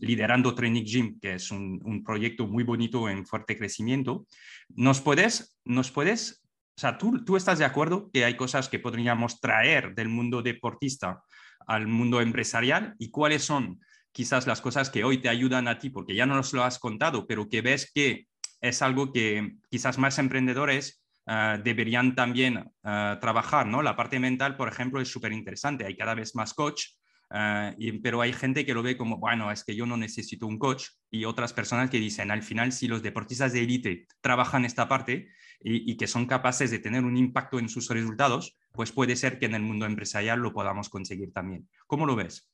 liderando 0.00 0.54
Training 0.54 0.84
Gym, 0.84 1.18
que 1.18 1.32
es 1.32 1.50
un, 1.50 2.04
proyecto 2.04 2.46
muy 2.46 2.64
bonito 2.64 3.08
en 3.08 3.24
fuerte 3.24 3.56
crecimiento. 3.56 4.26
¿Nos 4.68 5.00
puedes, 5.00 5.58
nos 5.64 5.90
puedes, 5.90 6.42
o 6.76 6.80
sea, 6.80 6.98
¿tú, 6.98 7.24
tú 7.24 7.38
estás 7.38 7.58
de 7.58 7.64
acuerdo 7.64 8.10
que 8.12 8.26
hay 8.26 8.36
cosas 8.36 8.68
que 8.68 8.78
podríamos 8.78 9.40
traer 9.40 9.94
del 9.94 10.10
mundo 10.10 10.42
deportista 10.42 11.22
al 11.66 11.86
mundo 11.86 12.20
empresarial 12.20 12.94
y 12.98 13.10
cuáles 13.10 13.42
son 13.42 13.80
quizás 14.12 14.46
las 14.46 14.60
cosas 14.60 14.90
que 14.90 15.04
hoy 15.04 15.16
te 15.22 15.30
ayudan 15.30 15.66
a 15.66 15.78
ti, 15.78 15.88
porque 15.88 16.14
ya 16.14 16.26
no 16.26 16.34
nos 16.34 16.52
lo 16.52 16.62
has 16.62 16.78
contado, 16.78 17.26
pero 17.26 17.48
que 17.48 17.62
ves 17.62 17.90
que 17.90 18.26
es 18.60 18.82
algo 18.82 19.14
que 19.14 19.54
quizás 19.70 19.96
más 19.96 20.18
emprendedores 20.18 21.02
ah, 21.28 21.58
deberían 21.62 22.14
también 22.14 22.64
ah, 22.82 23.18
trabajar, 23.20 23.66
¿no? 23.66 23.82
La 23.82 23.94
parte 23.94 24.18
mental, 24.18 24.56
por 24.56 24.68
ejemplo, 24.68 25.00
es 25.00 25.08
súper 25.08 25.32
interesante. 25.32 25.86
Hay 25.86 25.96
cada 25.96 26.14
vez 26.14 26.34
más 26.34 26.54
coach, 26.54 26.82
ah, 27.30 27.72
pero 28.02 28.20
hay 28.20 28.32
gente 28.32 28.66
que 28.66 28.74
lo 28.74 28.82
ve 28.82 28.96
como, 28.96 29.18
bueno, 29.18 29.52
es 29.52 29.62
que 29.62 29.76
yo 29.76 29.86
no 29.86 29.96
necesito 29.96 30.46
un 30.46 30.58
coach 30.58 30.86
y 31.10 31.24
otras 31.24 31.52
personas 31.52 31.90
que 31.90 31.98
dicen, 31.98 32.30
al 32.30 32.42
final, 32.42 32.72
si 32.72 32.88
los 32.88 33.02
deportistas 33.02 33.52
de 33.52 33.60
élite 33.60 34.06
trabajan 34.20 34.64
esta 34.64 34.88
parte 34.88 35.28
y, 35.60 35.96
que 35.96 36.06
son 36.06 36.26
capaces 36.26 36.70
de 36.70 36.78
tener 36.78 37.04
un 37.04 37.16
impacto 37.16 37.58
en 37.58 37.68
sus 37.68 37.88
resultados, 37.88 38.56
pues 38.72 38.92
puede 38.92 39.16
ser 39.16 39.38
que 39.38 39.46
en 39.46 39.54
el 39.54 39.62
mundo 39.62 39.86
empresarial 39.86 40.38
lo 40.38 40.52
podamos 40.52 40.88
conseguir 40.88 41.32
también. 41.32 41.68
¿Cómo 41.86 42.06
lo 42.06 42.14
ves? 42.14 42.48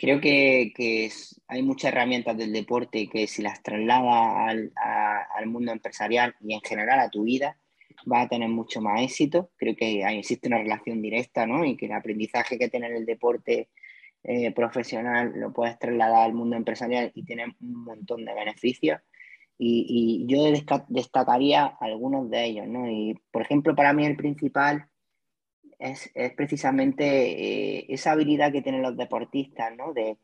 Creo 0.00 0.18
que, 0.18 0.72
hay 1.46 1.62
muchas 1.62 1.92
herramientas 1.92 2.34
del 2.36 2.54
deporte 2.54 3.06
que 3.06 3.26
si 3.26 3.42
las 3.42 3.62
traslada 3.62 4.48
al, 4.48 5.46
mundo 5.46 5.72
empresarial 5.72 6.34
y 6.40 6.54
en 6.54 6.62
general 6.62 7.00
a 7.00 7.10
tu 7.10 7.24
vida, 7.24 7.59
va 8.10 8.22
a 8.22 8.28
tener 8.28 8.48
mucho 8.48 8.80
más 8.80 9.02
éxito. 9.02 9.50
Creo 9.56 9.74
que 9.76 10.02
existe 10.18 10.48
una 10.48 10.58
relación 10.58 11.02
directa, 11.02 11.46
¿no? 11.46 11.64
Y 11.64 11.76
que 11.76 11.86
el 11.86 11.92
aprendizaje 11.92 12.58
que 12.58 12.68
tiene 12.68 12.88
el 12.88 13.06
deporte 13.06 13.68
eh, 14.22 14.52
profesional 14.52 15.32
lo 15.34 15.52
puedes 15.52 15.78
trasladar 15.78 16.24
al 16.24 16.34
mundo 16.34 16.56
empresarial 16.56 17.10
y 17.14 17.24
tiene 17.24 17.56
un 17.60 17.84
montón 17.84 18.24
de 18.24 18.34
beneficios. 18.34 19.00
Y, 19.58 19.86
y 19.88 20.26
yo 20.26 20.44
destacaría 20.88 21.66
algunos 21.80 22.30
de 22.30 22.44
ellos, 22.44 22.66
¿no? 22.66 22.90
Y, 22.90 23.14
por 23.30 23.42
ejemplo, 23.42 23.74
para 23.74 23.92
mí 23.92 24.06
el 24.06 24.16
principal 24.16 24.88
es, 25.78 26.10
precisamente 26.36 27.04
eh, 27.78 27.86
esa 27.88 28.12
habilidad 28.12 28.52
que 28.52 28.62
tienen 28.62 28.82
los 28.82 28.96
deportistas, 28.96 29.74
¿no? 29.76 29.92
De 29.92 30.16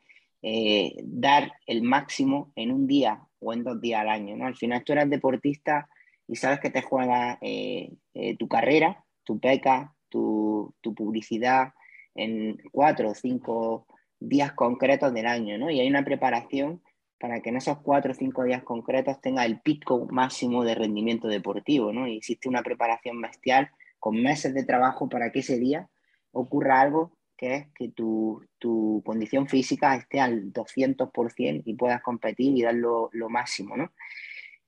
eh, 0.43 0.95
dar 1.03 1.53
el 1.67 1.83
máximo 1.83 2.53
en 2.55 2.71
un 2.71 2.87
día 2.87 3.21
o 3.41 3.53
en 3.53 3.65
dos 3.65 3.81
días 3.81 4.01
al 4.01 4.11
año, 4.11 4.37
¿no? 4.37 4.47
Al 4.47 4.57
final 4.57 4.85
tú 4.85 4.93
eres 4.93 5.11
deportista 5.11 5.89
y 6.29 6.37
sabes 6.37 6.61
que 6.61 6.71
te 6.71 6.83
juega 6.83 7.39
eh, 7.41 7.93
tu 8.39 8.49
carrera, 8.49 9.05
tu 9.25 9.39
peca, 9.39 9.95
tu, 10.09 10.75
publicidad 10.97 11.75
en 12.15 12.57
cuatro 12.73 13.11
o 13.11 13.15
cinco 13.15 13.87
días 14.19 14.53
concretos 14.53 15.13
del 15.13 15.27
año, 15.27 15.59
¿no? 15.59 15.71
Y 15.71 15.81
hay 15.81 15.89
una 15.89 16.05
preparación 16.05 16.83
para 17.19 17.41
que 17.41 17.51
en 17.51 17.57
esos 17.57 17.79
cuatro 17.79 18.13
o 18.13 18.15
cinco 18.15 18.45
días 18.45 18.63
concretos 18.63 19.21
tenga 19.21 19.45
el 19.45 19.61
pico 19.61 20.07
máximo 20.11 20.65
de 20.65 20.75
rendimiento 20.75 21.29
deportivo, 21.29 21.93
¿no? 21.93 22.07
Y 22.07 22.17
existe 22.17 22.49
una 22.49 22.63
preparación 22.63 23.21
bestial 23.21 23.71
con 23.99 24.23
meses 24.23 24.55
de 24.55 24.65
trabajo 24.65 25.09
para 25.09 25.31
que 25.33 25.41
ese 25.41 25.59
día 25.59 25.89
ocurra 26.33 26.81
algo 26.81 27.17
que 27.37 27.55
es 27.55 27.67
que 27.75 27.91
tu, 27.91 28.43
tu 28.59 29.03
condición 29.05 29.47
física 29.47 29.95
esté 29.95 30.21
al 30.21 30.53
200% 30.53 31.63
y 31.67 31.75
puedas 31.75 32.01
competir 32.01 32.57
y 32.57 32.63
dar 32.63 32.75
lo, 32.75 33.11
lo 33.13 33.29
máximo, 33.29 33.77
¿no? 33.77 33.93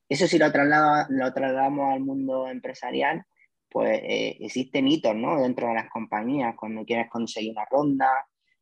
Eso 0.08 0.26
si 0.26 0.38
lo, 0.38 0.50
trasladamos 0.50 1.92
al 1.92 2.00
mundo 2.00 2.48
empresarial, 2.48 3.24
pues 3.68 4.00
eh, 4.02 4.36
existen 4.40 4.88
hitos, 4.88 5.14
¿no? 5.14 5.40
Dentro 5.40 5.68
de 5.68 5.74
las 5.74 5.90
compañías, 5.90 6.54
cuando 6.56 6.84
quieres 6.84 7.10
conseguir 7.10 7.52
una 7.52 7.66
ronda, 7.70 8.08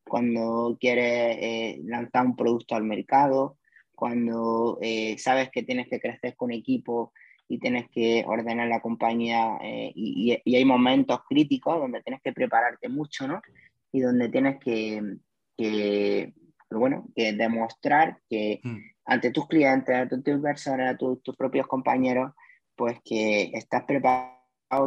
cuando 0.04 0.76
quieres 0.80 1.38
eh, 1.40 1.80
lanzar 1.84 2.26
un 2.26 2.36
producto 2.36 2.74
al 2.74 2.84
mercado, 2.84 3.58
cuando 3.94 4.78
eh, 4.82 5.16
sabes 5.18 5.50
que 5.50 5.62
tienes 5.62 5.88
que 5.88 6.00
crecer 6.00 6.34
con 6.36 6.50
equipo 6.50 7.12
y 7.48 7.58
tienes 7.58 7.88
que 7.90 8.24
ordenar 8.26 8.68
la 8.68 8.80
compañía 8.80 9.58
y, 9.62 10.36
hay 10.44 10.64
momentos 10.64 11.20
críticos 11.28 11.78
donde 11.78 12.02
tienes 12.02 12.20
que 12.20 12.32
prepararte 12.32 12.88
mucho, 12.88 13.28
¿no? 13.28 13.40
Y 13.92 14.00
donde 14.00 14.28
tienes 14.28 14.58
que 14.58 15.00
bueno, 16.70 17.06
que 17.14 17.32
demostrar 17.32 18.18
que 18.28 18.60
mm. 18.62 18.76
ante 19.04 19.30
tus 19.30 19.46
clientes, 19.46 19.94
ante 19.94 20.18
tus 20.18 20.34
inversores, 20.34 20.88
a 20.88 20.96
tus, 20.96 21.22
tus 21.22 21.36
propios 21.36 21.66
compañeros, 21.66 22.32
pues 22.74 22.98
que 23.04 23.50
estás 23.54 23.84
preparado, 23.84 24.36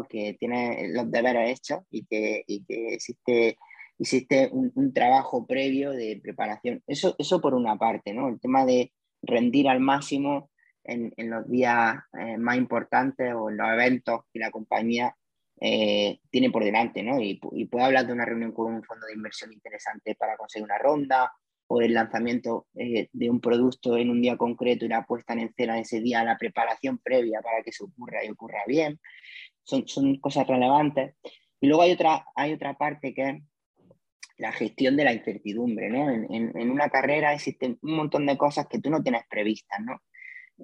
que 0.08 0.36
tienes 0.40 0.90
los 0.94 1.10
deberes 1.10 1.52
hechos 1.60 1.80
y 1.90 2.06
que, 2.06 2.44
y 2.48 2.64
que 2.66 2.94
existe, 2.94 3.58
existe 3.98 4.50
un, 4.52 4.72
un, 4.76 4.94
trabajo 4.94 5.48
previo 5.48 5.92
de 5.92 6.20
preparación. 6.22 6.84
Eso, 6.86 7.16
eso 7.18 7.42
por 7.42 7.54
una 7.54 7.78
parte, 7.78 8.14
¿no? 8.14 8.28
El 8.28 8.40
tema 8.40 8.66
de 8.66 8.92
rendir 9.22 9.68
al 9.70 9.80
máximo 9.80 10.50
en, 10.84 11.14
en 11.18 11.30
los 11.30 11.50
días 11.50 11.98
eh, 12.20 12.38
más 12.38 12.58
importantes 12.58 13.34
o 13.34 13.50
en 13.50 13.58
los 13.58 13.70
eventos 13.70 14.22
que 14.34 14.40
la 14.40 14.52
compañía 14.52 15.16
eh, 15.62 16.20
tiene 16.30 16.52
por 16.52 16.64
delante, 16.64 17.04
¿no? 17.04 17.20
Y, 17.20 17.40
y, 17.52 17.66
puede 17.66 17.86
hablar 17.86 18.08
de 18.08 18.14
una 18.14 18.26
reunión 18.26 18.54
con 18.54 18.74
un 18.74 18.84
fondo 18.84 19.06
de 19.08 19.14
inversión 19.14 19.52
interesante 19.52 20.16
para 20.16 20.38
conseguir 20.38 20.64
una 20.66 20.78
ronda 20.78 21.32
o 21.72 21.82
el 21.82 21.94
lanzamiento 21.94 22.66
eh, 22.74 23.10
de 23.14 23.30
un 23.30 23.40
producto 23.40 23.96
en 23.96 24.10
un 24.10 24.22
día 24.22 24.38
concreto 24.38 24.86
y 24.86 24.90
la 24.90 25.06
puesta 25.06 25.34
en 25.34 25.42
escena 25.42 25.80
ese 25.80 26.02
día, 26.02 26.24
la 26.24 26.36
preparación 26.36 26.98
previa 26.98 27.42
para 27.44 27.62
que 27.62 27.72
se 27.72 27.84
ocurra 27.84 28.26
y 28.26 28.30
ocurra 28.30 28.64
bien. 28.66 29.00
Son, 29.64 29.88
son 29.88 30.16
cosas 30.20 30.48
relevantes. 30.48 31.16
Y 31.62 31.68
luego 31.68 31.84
hay 31.84 31.92
otra, 31.92 32.26
hay 32.36 32.54
otra 32.54 32.74
parte 32.74 33.14
que 33.14 33.30
es 33.30 33.44
la 34.40 34.52
gestión 34.52 34.98
de 34.98 35.04
la 35.04 35.14
incertidumbre, 35.14 35.90
¿no? 35.90 36.10
En, 36.10 36.34
en, 36.34 36.58
en, 36.58 36.72
una 36.72 36.90
carrera 36.90 37.34
existen 37.34 37.78
un 37.84 37.98
montón 37.98 38.26
de 38.26 38.38
cosas 38.38 38.68
que 38.68 38.80
tú 38.80 38.90
no 38.90 39.04
tienes 39.04 39.22
previstas, 39.30 39.80
¿no? 39.82 40.02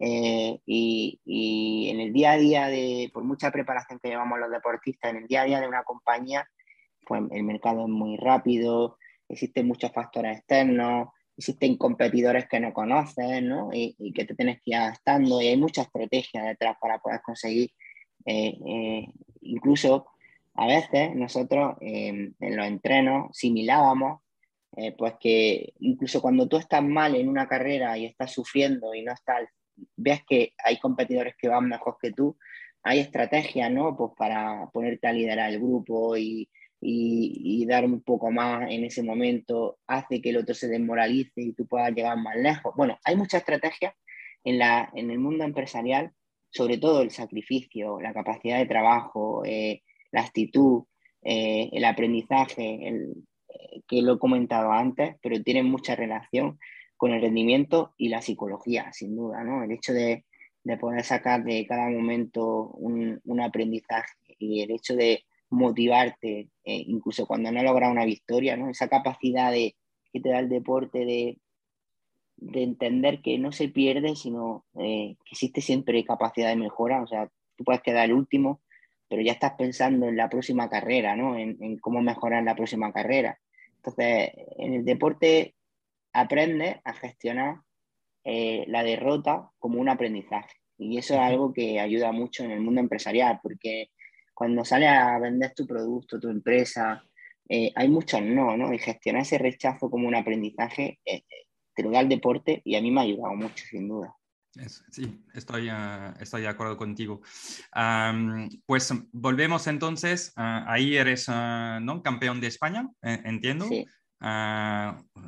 Eh, 0.02 0.60
y, 0.66 1.22
y, 1.24 1.90
en 1.92 2.00
el 2.00 2.14
día 2.14 2.32
a 2.32 2.38
día, 2.38 2.68
de, 2.68 3.12
por 3.14 3.24
mucha 3.24 3.52
preparación 3.52 4.00
que 4.00 4.10
llevamos 4.10 4.40
los 4.40 4.50
deportistas, 4.50 5.12
en 5.12 5.18
el 5.18 5.28
día 5.28 5.44
a 5.44 5.46
día 5.46 5.62
de 5.62 5.68
una 5.68 5.84
compañía, 5.84 6.50
pues 7.06 7.22
el 7.30 7.44
mercado 7.44 7.84
es 7.84 7.90
muy 7.90 8.18
rápido, 8.18 8.98
existen 9.28 9.68
muchos 9.68 9.92
factores 9.92 10.38
externos, 10.38 11.10
existen 11.38 11.78
competidores 11.78 12.48
que 12.48 12.60
no 12.60 12.74
conoces, 12.74 13.44
¿no? 13.44 13.70
Y, 13.74 14.14
que 14.14 14.26
te 14.26 14.36
tienes 14.36 14.58
que 14.58 14.72
ir 14.72 14.76
adaptando 14.76 15.42
y 15.42 15.48
hay 15.48 15.58
mucha 15.58 15.84
estrategia 15.84 16.44
detrás 16.44 16.78
para 16.80 17.00
poder 17.00 17.22
conseguir, 17.22 17.72
eh, 18.26 18.58
eh, 18.66 19.08
incluso 19.42 20.08
a 20.54 20.68
veces 20.68 21.14
nosotros 21.16 21.76
en 21.82 22.34
los 22.40 22.66
entrenos 22.66 23.38
similábamos, 23.38 24.22
pues 24.98 25.14
que 25.20 25.74
incluso 25.80 26.22
cuando 26.22 26.48
tú 26.48 26.58
estás 26.58 26.82
mal 26.82 27.16
en 27.16 27.28
una 27.28 27.48
carrera 27.48 27.98
y 27.98 28.06
estás 28.06 28.32
sufriendo 28.32 28.94
y 28.94 29.04
no 29.04 29.12
estás, 29.12 29.50
ves 29.98 30.22
que 30.28 30.54
hay 30.64 30.80
competidores 30.80 31.36
que 31.38 31.50
van 31.50 31.68
mejor 31.68 31.98
que 32.02 32.12
tú, 32.12 32.38
hay 32.86 33.00
estrategias, 33.00 33.72
¿no? 33.72 33.98
Pues 33.98 34.12
para 34.16 34.70
ponerte 34.72 35.08
a 35.08 35.14
liderar 35.14 35.50
el 35.50 35.60
grupo 35.60 36.16
y, 36.16 36.48
y, 36.82 37.66
dar 37.66 37.86
un 37.86 38.02
poco 38.02 38.32
más 38.32 38.70
en 38.70 38.84
ese 38.84 39.02
momento 39.02 39.80
hace 39.88 40.22
que 40.22 40.30
el 40.30 40.38
otro 40.38 40.54
se 40.54 40.68
desmoralice 40.68 41.42
y 41.42 41.54
tú 41.54 41.66
puedas 41.66 41.92
llegar 41.94 42.18
más 42.18 42.36
lejos. 42.38 42.74
Bueno, 42.76 43.00
hay 43.04 43.16
muchas 43.16 43.42
estrategias 43.42 43.94
en, 44.44 44.60
la, 44.60 44.92
en 44.94 45.10
el 45.10 45.20
mundo 45.20 45.44
empresarial, 45.44 46.12
sobre 46.50 46.78
todo 46.78 47.02
el 47.02 47.12
sacrificio, 47.12 48.00
la 48.00 48.14
capacidad 48.14 48.60
de 48.60 48.68
trabajo, 48.68 49.44
eh, 49.46 49.82
la 50.12 50.22
actitud, 50.22 50.84
eh, 51.24 51.70
el 51.74 51.86
aprendizaje, 51.86 52.88
eh, 52.88 53.82
que 53.88 54.02
lo 54.02 54.14
he 54.14 54.20
comentado 54.20 54.72
antes, 54.72 55.16
pero 55.22 55.42
tienen 55.42 55.66
mucha 55.66 55.96
relación 55.96 56.60
con 56.98 57.12
el 57.12 57.22
rendimiento 57.22 57.94
y 57.98 58.10
la 58.10 58.22
psicología, 58.22 58.92
sin 58.94 59.16
duda, 59.16 59.44
¿no? 59.44 59.64
El 59.64 59.72
hecho 59.72 59.92
de, 59.92 60.24
de 60.64 60.78
poder 60.78 61.04
sacar 61.04 61.44
de 61.44 61.66
cada 61.66 61.90
momento 61.90 62.70
un, 62.70 63.20
un 63.24 63.42
aprendizaje 63.42 64.14
y 64.40 64.62
el 64.62 64.72
hecho 64.72 64.96
de 64.96 65.26
motivarte, 65.50 66.50
eh, 66.64 66.84
incluso 66.88 67.26
cuando 67.26 67.52
no 67.52 67.64
logra 67.64 67.90
una 67.90 68.06
victoria, 68.06 68.58
¿no? 68.58 68.70
Esa 68.70 68.88
capacidad 68.88 69.52
de, 69.52 69.76
que 70.12 70.20
te 70.20 70.30
da 70.30 70.40
el 70.40 70.50
deporte 70.50 71.06
de, 71.06 71.40
de 72.38 72.64
entender 72.64 73.22
que 73.22 73.38
no 73.38 73.52
se 73.52 73.70
pierde, 73.70 74.16
sino 74.16 74.66
eh, 74.80 75.16
que 75.24 75.32
existe 75.32 75.62
siempre 75.62 76.04
capacidad 76.04 76.50
de 76.50 76.56
mejora. 76.56 77.02
O 77.02 77.08
sea, 77.08 77.30
tú 77.56 77.64
puedes 77.64 77.82
quedar 77.82 78.06
el 78.06 78.14
último, 78.14 78.62
pero 79.08 79.22
ya 79.22 79.34
estás 79.34 79.54
pensando 79.54 80.08
en 80.08 80.18
la 80.18 80.30
próxima 80.30 80.70
carrera, 80.70 81.16
¿no? 81.16 81.38
En, 81.38 81.78
cómo 81.80 82.02
mejorar 82.02 82.44
la 82.44 82.56
próxima 82.56 82.92
carrera. 82.92 83.40
Entonces, 83.78 84.32
en 84.58 84.74
el 84.74 84.86
deporte 84.86 85.56
aprendes 86.12 86.78
a 86.84 86.94
gestionar 86.94 87.58
eh, 88.24 88.66
la 88.68 88.84
derrota 88.84 89.50
como 89.60 89.80
un 89.80 89.90
aprendizaje. 89.90 90.56
Y 90.78 90.98
eso 90.98 91.14
es 91.14 91.20
algo 91.20 91.54
que 91.54 91.80
ayuda 91.80 92.12
mucho 92.12 92.44
en 92.44 92.52
el 92.52 92.62
mundo 92.62 92.82
empresarial, 92.82 93.40
porque 93.42 93.90
cuando 94.36 94.66
sales 94.66 94.90
a 94.90 95.18
vender 95.18 95.54
tu 95.56 95.66
producto, 95.66 96.20
tu 96.20 96.30
empresa, 96.30 97.04
eh, 97.48 97.72
hay 97.74 97.88
muchos 97.88 98.22
no, 98.22 98.58
¿no? 98.58 98.74
Y 98.74 98.80
gestionar 98.80 99.22
ese 99.22 99.38
rechazo 99.38 99.90
como 99.90 100.08
un 100.08 100.16
aprendizaje 100.16 101.00
eh, 101.06 101.24
te 101.74 101.84
lo 101.84 101.92
da 101.92 102.02
el 102.02 102.10
deporte 102.10 102.62
y 102.66 102.76
a 102.76 102.82
mí 102.82 102.92
me 102.92 103.00
ha 103.00 103.04
ayudado 103.04 103.34
mucho, 103.34 103.66
sin 103.66 103.88
duda. 103.88 104.14
sí, 104.92 105.24
estoy, 105.34 105.70
estoy 106.20 106.42
de 106.44 106.48
acuerdo 106.48 106.78
contigo. 106.78 107.22
pues 108.66 108.94
volvemos 109.12 109.68
entonces, 109.68 110.32
ahí 110.36 110.96
eres 110.96 111.28
¿no? 111.28 112.02
campeón 112.02 112.40
de 112.40 112.48
España, 112.48 112.90
entiendo. 113.02 113.68
Sí. 113.68 113.86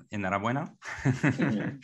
enhorabuena. 0.09 0.73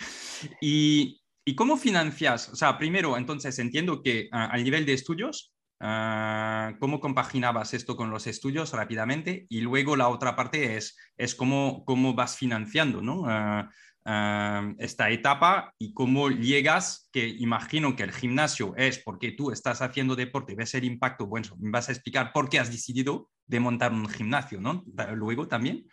y, 0.61 1.21
¿Y 1.45 1.55
cómo 1.55 1.75
financias? 1.75 2.47
O 2.49 2.55
sea, 2.55 2.77
primero, 2.77 3.17
entonces 3.17 3.59
entiendo 3.59 4.01
que 4.01 4.29
al 4.31 4.63
nivel 4.63 4.85
de 4.85 4.93
estudios, 4.93 5.52
Ah, 5.85 6.77
cómo 6.79 7.01
compaginabas 7.01 7.73
esto 7.73 7.97
con 7.97 8.09
los 8.09 8.25
estudios 8.25 8.71
rápidamente 8.71 9.45
y 9.49 9.59
luego 9.59 9.97
la 9.97 10.07
otra 10.07 10.33
parte 10.33 10.77
es, 10.77 10.97
es 11.17 11.35
cómo, 11.35 11.83
cómo 11.83 12.13
vas 12.13 12.37
financiando 12.37 13.01
¿no? 13.01 13.25
Ah, 13.27 13.69
ah, 14.05 14.71
esta 14.79 15.09
etapa 15.09 15.73
y 15.77 15.93
cómo 15.93 16.29
llegas, 16.29 17.09
que 17.11 17.27
imagino 17.27 17.97
que 17.97 18.03
el 18.03 18.13
gimnasio 18.13 18.73
es 18.77 18.97
porque 18.97 19.33
tú 19.33 19.51
estás 19.51 19.81
haciendo 19.81 20.15
deporte, 20.15 20.55
ves 20.55 20.73
el 20.75 20.85
impacto, 20.85 21.27
bueno, 21.27 21.49
vas 21.57 21.89
a 21.89 21.91
explicar 21.91 22.31
por 22.31 22.47
qué 22.47 22.59
has 22.59 22.71
decidido 22.71 23.29
de 23.45 23.59
montar 23.59 23.91
un 23.91 24.07
gimnasio, 24.07 24.61
¿no? 24.61 24.85
Luego 25.15 25.49
también. 25.49 25.85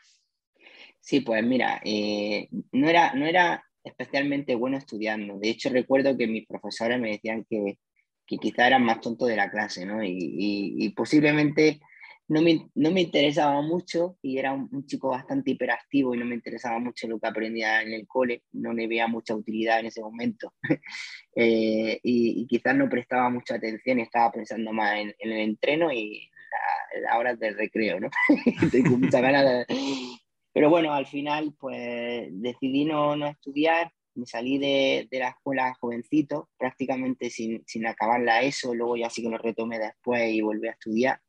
Sí, 1.01 1.19
pues 1.19 1.45
mira, 1.45 1.81
eh, 1.85 2.49
no, 2.71 2.89
era, 2.89 3.13
no 3.15 3.27
era 3.27 3.65
especialmente 3.83 4.55
bueno 4.55 4.77
estudiando. 4.77 5.37
De 5.37 5.51
hecho, 5.51 5.69
recuerdo 5.69 6.17
que 6.17 6.29
mis 6.29 6.47
profesores 6.47 7.01
me 7.01 7.11
decían 7.11 7.45
que, 7.51 7.79
que 8.31 8.39
quizá 8.39 8.69
eran 8.69 8.85
más 8.85 9.01
tontos 9.01 9.27
de 9.27 9.35
la 9.35 9.51
clase, 9.51 9.85
¿no? 9.85 10.05
Y, 10.05 10.89
posiblemente 10.97 11.81
no 12.29 12.41
me, 12.43 12.69
no 12.77 12.93
me, 12.93 13.01
interesaba 13.01 13.61
mucho 13.61 14.19
y 14.23 14.39
era 14.39 14.53
un, 14.53 14.87
chico 14.87 15.09
bastante 15.09 15.51
hiperactivo 15.51 16.15
y 16.15 16.19
no 16.19 16.25
me 16.25 16.37
interesaba 16.37 16.79
mucho 16.79 17.09
lo 17.09 17.19
que 17.19 17.27
aprendía 17.27 17.83
en 17.83 17.93
el 17.93 18.07
cole, 18.07 18.45
no 18.53 18.73
le 18.73 18.87
veía 18.87 19.09
mucha 19.09 19.35
utilidad 19.35 19.81
en 19.81 19.87
ese 19.87 20.01
momento. 20.01 20.55
Eh, 21.37 22.01
y, 22.03 22.45
quizás 22.49 22.75
no 22.75 22.89
prestaba 22.89 23.31
mucha 23.31 23.55
atención 23.55 24.01
y 24.01 24.03
estaba 24.03 24.33
pensando 24.33 24.73
más 24.73 24.99
en, 24.99 25.15
el 25.21 25.33
entreno 25.33 25.93
y 25.93 26.29
las 27.03 27.17
horas 27.17 27.39
del 27.39 27.57
recreo, 27.57 28.01
¿no? 28.01 28.11
Tengo 28.73 28.99
mucha 28.99 29.21
ganas 29.21 29.65
Pero 30.53 30.71
bueno, 30.71 30.93
al 30.93 31.07
final 31.07 31.55
pues 31.59 32.29
decidí 32.33 32.85
no, 32.85 33.15
no 33.17 33.29
estudiar 33.29 33.93
me 34.21 34.27
salí 34.27 34.59
de, 34.59 35.09
de, 35.11 35.19
la 35.19 35.31
escuela 35.31 35.75
jovencito, 35.81 36.49
prácticamente 36.59 37.31
sin, 37.31 37.65
sin 37.67 37.87
acabarla 37.87 38.43
eso, 38.43 38.75
luego 38.75 38.97
ya 38.97 39.11
sí 39.11 39.23
que 39.23 39.31
lo 39.31 39.39
retomé 39.39 39.79
después 39.79 40.33
y 40.33 40.41
volví 40.41 40.69
a 40.69 40.73
estudiar, 40.73 41.21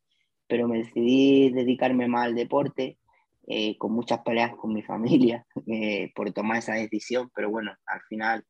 pero 0.47 0.67
me 0.67 0.80
decidí 0.80 1.49
dedicarme 1.51 2.08
más 2.08 2.25
al 2.25 2.36
deporte, 2.36 2.99
eh, 3.47 3.77
con 3.77 3.91
muchas 3.93 4.19
peleas 4.19 4.56
con 4.56 4.73
mi 4.73 4.84
familia 4.84 5.45
eh, 5.67 6.12
por 6.15 6.32
tomar 6.32 6.58
esa 6.58 6.75
decisión, 6.75 7.32
pero 7.34 7.49
bueno, 7.49 7.73
al 7.86 8.01
final 8.08 8.45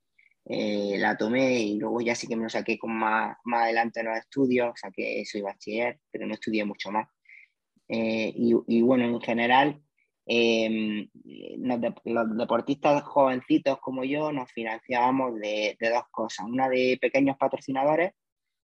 eh, 0.46 0.98
la 0.98 1.16
tomé 1.18 1.62
y 1.62 1.80
luego 1.80 2.02
ya 2.02 2.14
sí 2.14 2.28
que 2.28 2.36
me 2.36 2.44
lo 2.44 2.50
saqué 2.50 2.78
con 2.78 2.94
más, 2.94 3.38
más 3.46 3.64
adelante 3.64 4.02
en 4.02 4.08
los 4.08 4.18
estudios, 4.18 4.74
saqué 4.76 5.22
eso 5.22 5.38
y 5.38 5.42
bachiller, 5.42 6.00
pero 6.12 6.28
no 6.28 6.34
estudié 6.34 6.66
mucho 6.66 6.92
más. 6.92 7.08
y, 7.88 8.54
y 8.68 8.82
bueno, 8.82 9.06
en 9.06 9.22
general 9.22 9.82
Em, 10.26 11.10
los, 11.58 12.38
deportistas 12.38 13.04
jovencitos 13.04 13.80
como 13.80 14.04
yo 14.04 14.32
nos 14.32 14.52
financiábamos 14.52 15.40
de, 15.40 15.76
dos 15.80 16.04
cosas, 16.12 16.46
una 16.48 16.70
de 16.70 16.98
pequeños 17.02 17.38
patrocinadores 17.38 18.14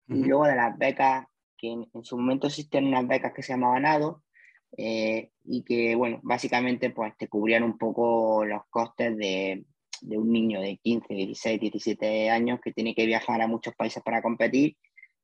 y 0.08 0.22
luego 0.22 0.46
de 0.46 0.56
las 0.56 0.76
becas, 0.78 1.26
que 1.56 1.68
en, 1.68 1.88
su 2.02 2.16
momento 2.18 2.46
existían 2.46 2.86
unas 2.86 3.08
becas 3.08 3.32
que 3.32 3.42
se 3.42 3.54
llamaban 3.54 3.86
ADO 3.86 4.22
eh, 4.76 5.30
y 5.44 5.64
que, 5.64 5.94
bueno, 5.94 6.20
básicamente 6.22 6.90
pues 6.90 7.16
te 7.16 7.28
cubrían 7.28 7.62
un 7.62 7.78
poco 7.78 8.44
los 8.44 8.62
costes 8.68 9.16
de, 9.16 9.64
de 10.02 10.18
un 10.18 10.30
niño 10.30 10.60
de 10.60 10.76
15, 10.76 11.14
16, 11.14 11.60
17 11.60 12.30
años 12.30 12.60
que 12.62 12.72
tiene 12.72 12.94
que 12.94 13.06
viajar 13.06 13.40
a 13.40 13.48
muchos 13.48 13.74
países 13.74 14.02
para 14.02 14.22
competir 14.22 14.76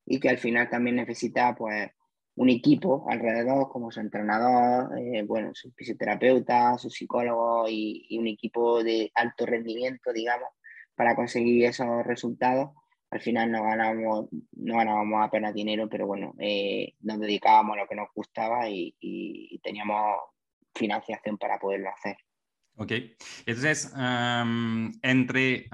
y 0.07 0.19
que 0.19 0.31
al 0.31 0.39
final 0.39 0.69
también 0.69 0.97
necesita 0.97 1.55
pues 1.55 1.91
un 2.35 2.49
equipo 2.49 3.05
alrededor, 3.09 3.69
como 3.69 3.91
su 3.91 4.01
entrenador, 4.01 4.99
eh, 4.99 5.23
bueno, 5.23 5.51
su 5.55 5.71
fisioterapeuta, 5.73 6.79
su 6.79 6.89
psicólogo 6.89 7.67
y, 7.69 8.17
un 8.19 8.27
equipo 8.27 8.83
de 8.83 9.11
alto 9.15 9.45
rendimiento, 9.47 10.13
digamos, 10.13 10.49
para 10.95 11.15
conseguir 11.15 11.67
esos 11.67 12.05
resultados. 12.07 12.71
Al 13.11 13.21
final 13.21 13.53
no 13.53 13.63
ganábamos, 13.63 14.29
no 14.53 14.77
ganábamos 14.77 15.23
apenas 15.23 15.53
dinero, 15.53 15.89
pero 15.91 16.07
bueno, 16.07 16.35
eh, 16.39 16.95
nos 17.01 17.21
dedicábamos 17.21 17.77
a 17.77 17.81
lo 17.83 17.89
que 17.89 17.97
nos 17.97 18.09
gustaba 18.15 18.69
y, 18.69 19.61
teníamos 19.63 20.17
financiación 20.75 21.37
para 21.37 21.59
poderlo 21.59 21.91
hacer. 21.91 22.17
Ok, 22.77 22.93
entonces, 23.45 23.93
entre 25.03 25.69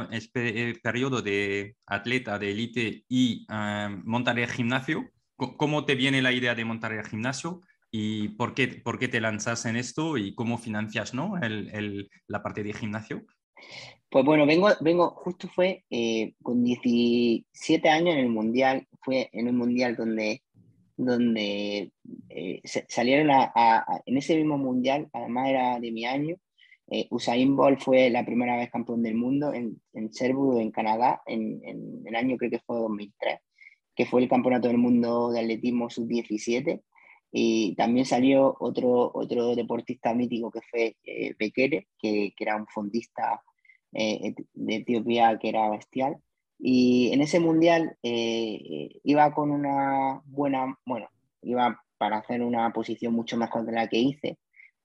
este 0.00 0.74
periodo 0.82 1.20
de 1.20 1.76
atleta 1.86 2.38
de 2.38 2.50
élite 2.50 3.04
y 3.06 3.46
montar 4.04 4.38
el 4.38 4.48
gimnasio, 4.48 5.10
¿Cómo 5.56 5.86
te 5.86 5.94
viene 5.94 6.20
la 6.20 6.32
idea 6.32 6.54
de 6.54 6.66
montar 6.66 6.92
el 6.92 7.06
gimnasio 7.06 7.62
y 7.90 8.28
por 8.28 8.52
qué, 8.52 8.68
por 8.68 8.98
qué 8.98 9.08
te 9.08 9.22
lanzas 9.22 9.64
en 9.64 9.76
esto 9.76 10.18
y 10.18 10.34
cómo 10.34 10.58
financias 10.58 11.14
¿no? 11.14 11.38
el, 11.38 12.10
la 12.26 12.42
parte 12.42 12.62
de 12.62 12.74
gimnasio? 12.74 13.24
Pues 14.10 14.24
bueno, 14.24 14.44
vengo, 14.44 14.68
vengo 14.80 15.10
justo 15.10 15.48
fue 15.48 15.84
eh, 15.88 16.34
con 16.42 16.62
17 16.62 17.88
años 17.88 18.14
en 18.14 18.20
el 18.20 18.28
Mundial, 18.28 18.86
fue 19.02 19.30
en 19.32 19.48
un 19.48 19.56
Mundial 19.56 19.96
donde, 19.96 20.42
donde 20.96 21.90
eh, 22.28 22.60
salieron 22.88 23.30
a, 23.30 24.02
en 24.04 24.18
ese 24.18 24.36
mismo 24.36 24.58
Mundial, 24.58 25.08
además 25.12 25.48
era 25.48 25.80
de 25.80 25.90
mi 25.90 26.04
año, 26.04 26.36
eh, 26.90 27.06
Usain 27.10 27.56
Bolt 27.56 27.80
fue 27.80 28.10
la 28.10 28.26
primera 28.26 28.56
vez 28.56 28.70
campeón 28.70 29.02
del 29.02 29.14
mundo 29.14 29.54
en, 29.54 29.80
en 29.94 30.10
en 30.12 30.70
Canadá, 30.70 31.22
en, 31.24 31.60
en 31.64 32.02
el 32.04 32.14
año 32.14 32.36
creo 32.36 32.50
que 32.50 32.58
fue 32.58 32.76
2003 32.76 33.38
que 34.00 34.06
fue 34.06 34.22
el 34.22 34.30
Campeonato 34.30 34.66
del 34.68 34.78
Mundo 34.78 35.30
de 35.30 35.40
Atletismo 35.40 35.90
Sub-17. 35.90 36.80
Y 37.32 37.74
también 37.74 38.06
salió 38.06 38.56
otro, 38.58 39.10
otro 39.12 39.54
deportista 39.54 40.14
mítico 40.14 40.50
que 40.50 40.62
fue 40.70 40.96
eh, 41.04 41.36
que, 41.38 41.84
que, 42.00 42.32
era 42.38 42.56
un 42.56 42.66
fondista 42.66 43.42
eh, 43.92 44.34
de 44.54 44.74
Etiopía 44.76 45.38
que 45.38 45.50
era 45.50 45.68
bestial. 45.68 46.16
Y 46.58 47.10
en 47.12 47.20
ese 47.20 47.40
mundial 47.40 47.98
eh, 48.02 48.88
iba 49.04 49.34
con 49.34 49.50
una 49.50 50.22
buena, 50.24 50.78
bueno, 50.86 51.10
iba 51.42 51.78
para 51.98 52.20
hacer 52.20 52.40
una 52.40 52.72
posición 52.72 53.12
mucho 53.12 53.36
mejor 53.36 53.66
de 53.66 53.72
la 53.72 53.86
que 53.86 53.98
hice. 53.98 54.38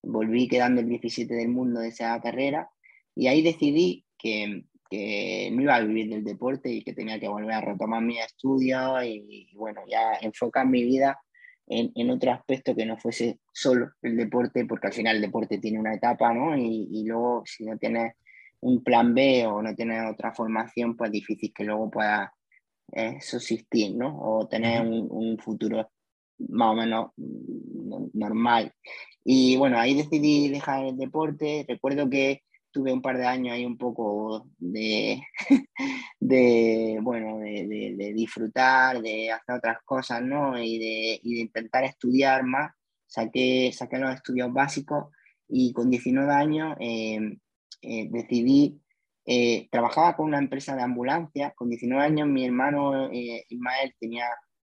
Volví 0.04 0.50
quedando 0.50 0.82
el 0.82 0.90
17 0.90 1.34
del 1.34 1.48
mundo 1.48 1.80
de 1.80 1.88
esa 1.88 2.20
carrera 2.20 2.70
Y 3.16 3.28
ahí 3.28 3.42
decidí 3.42 4.04
que, 4.18 4.66
que 4.90 5.50
no 5.52 5.62
iba 5.62 5.76
a 5.76 5.82
vivir 5.82 6.10
del 6.10 6.24
deporte 6.24 6.70
y 6.70 6.84
que 6.84 6.94
tenía 6.94 7.20
que 7.20 7.28
volver 7.28 7.52
a 7.52 7.62
retomar 7.62 8.02
mis 8.02 8.20
estudios 8.24 9.04
y, 9.04 9.52
bueno, 9.56 9.82
ya 9.88 10.14
enfocar 10.22 10.68
mi 10.68 10.84
vida 10.84 11.20
en, 11.68 11.92
en, 11.96 12.10
otro 12.12 12.32
aspecto 12.32 12.76
que 12.76 12.86
no 12.86 12.98
fuese 12.98 13.40
solo 13.52 13.92
el 14.02 14.18
deporte, 14.18 14.66
porque 14.66 14.88
al 14.88 14.94
final 14.94 15.16
el 15.16 15.22
deporte 15.24 15.58
tiene 15.58 15.80
una 15.80 15.96
etapa, 15.96 16.34
¿no? 16.34 16.56
Y, 16.56 16.88
y 16.92 17.06
luego 17.06 17.44
si 17.46 17.66
no 17.66 17.78
tienes 17.78 18.14
un 18.62 18.84
plan 18.84 19.14
B 19.14 19.46
o 19.48 19.62
no 19.62 19.76
tienes 19.76 20.04
otra 20.12 20.34
formación, 20.34 20.96
pues 20.96 21.12
difícil 21.12 21.54
que 21.54 21.64
luego 21.64 21.90
puedas 21.90 22.30
eh, 22.92 23.20
subsistir, 23.22 23.96
¿no? 23.96 24.18
O 24.20 24.48
tener 24.48 24.82
un, 24.82 25.08
un, 25.10 25.38
futuro 25.38 25.90
más 26.38 26.72
o 26.72 26.76
menos 26.76 27.12
mm, 27.18 28.08
normal. 28.14 28.72
Y 29.24 29.58
bueno, 29.58 29.80
ahí 29.80 29.96
decidí 29.96 30.50
dejar 30.50 30.86
el 30.86 30.98
deporte. 30.98 31.66
Recuerdo 31.68 32.10
que 32.10 32.42
tuve 32.76 32.92
un 32.92 33.02
par 33.02 33.18
de 33.18 33.26
años 33.26 33.54
ahí 33.54 33.66
un 33.66 33.78
poco 33.78 34.50
de, 34.58 35.22
de 36.20 37.00
bueno, 37.02 37.38
de, 37.38 37.96
de, 37.98 38.14
disfrutar, 38.14 39.02
de 39.02 39.32
hacer 39.32 39.56
otras 39.56 39.78
cosas, 39.86 40.22
¿no? 40.22 40.62
Y 40.62 40.78
de, 40.78 41.20
y 41.24 41.36
de 41.36 41.42
intentar 41.42 41.86
estudiar 41.86 42.44
más. 42.44 42.74
Saqué, 43.08 43.72
saqué 43.72 43.98
los 43.98 44.14
estudios 44.14 44.52
básicos 44.52 45.06
y 45.48 45.72
con 45.72 45.90
19 45.90 46.34
años 46.34 46.76
eh, 46.82 47.38
eh, 47.82 48.10
decidí, 48.12 48.82
eh, 49.26 49.70
trabajaba 49.72 50.18
con 50.18 50.26
una 50.26 50.40
empresa 50.40 50.76
de 50.76 50.82
ambulancia, 50.82 51.54
con 51.56 51.70
19 51.70 52.04
años 52.04 52.28
mi 52.28 52.46
hermano 52.46 53.10
eh, 53.10 53.46
Ismael 53.48 53.96
tenía 53.98 54.28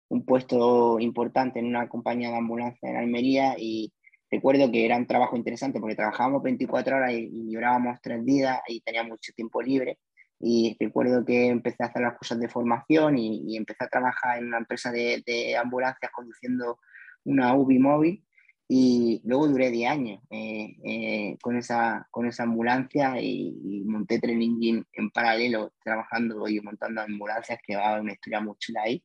un 0.09 0.25
puesto 0.25 0.99
importante 1.01 1.59
en 1.59 1.67
una 1.67 1.87
compañía 1.87 2.31
de 2.31 2.39
ambulancia 2.39 2.89
en 2.89 2.97
Almería 2.97 3.57
y 3.59 3.93
recuerdo 4.31 4.71
que 4.71 4.85
era 4.85 4.97
un 4.97 5.07
trabajo 5.07 5.37
interesante 5.37 5.81
porque 5.81 5.97
trabajábamos 5.97 6.43
24 6.43 6.97
horas 6.97 7.13
y, 7.13 7.31
y 7.33 7.53
llorábamos 7.53 7.99
tres 8.03 8.25
días 8.25 8.61
y 8.69 8.81
tenía 8.81 9.03
mucho 9.03 9.33
tiempo 9.35 9.61
libre. 9.63 9.99
Y 10.39 10.77
recuerdo 10.81 11.25
que 11.25 11.49
empecé 11.49 11.83
a 11.83 11.87
hacer 11.87 12.03
las 12.03 12.17
cosas 12.17 12.41
de 12.41 12.49
formación 12.49 13.19
y, 13.19 13.43
y 13.47 13.57
empecé 13.57 13.85
a 13.85 13.89
trabajar 13.89 14.39
en 14.39 14.47
una 14.47 14.59
empresa 14.59 14.91
de, 14.91 15.23
de 15.27 15.57
ambulancias 15.57 16.11
conduciendo 16.13 16.79
una 17.25 17.55
UBI 17.55 17.79
móvil. 17.79 18.25
Y 18.73 19.21
luego 19.25 19.49
duré 19.49 19.69
10 19.71 19.91
años 19.91 20.23
eh, 20.31 20.77
eh, 20.85 21.37
con, 21.43 21.57
esa, 21.57 22.07
con 22.13 22.27
esa 22.27 22.45
ambulancia 22.45 23.21
y, 23.21 23.59
y 23.65 23.85
monté 23.85 24.21
Training 24.21 24.85
en 24.93 25.11
paralelo, 25.11 25.73
trabajando 25.83 26.47
y 26.47 26.61
montando 26.61 27.01
ambulancias, 27.01 27.59
que 27.67 27.75
va 27.75 28.01
una 28.01 28.13
historia 28.13 28.41
muy 28.41 28.55
chula 28.59 28.83
ahí. 28.83 29.03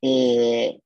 Eh, 0.00 0.78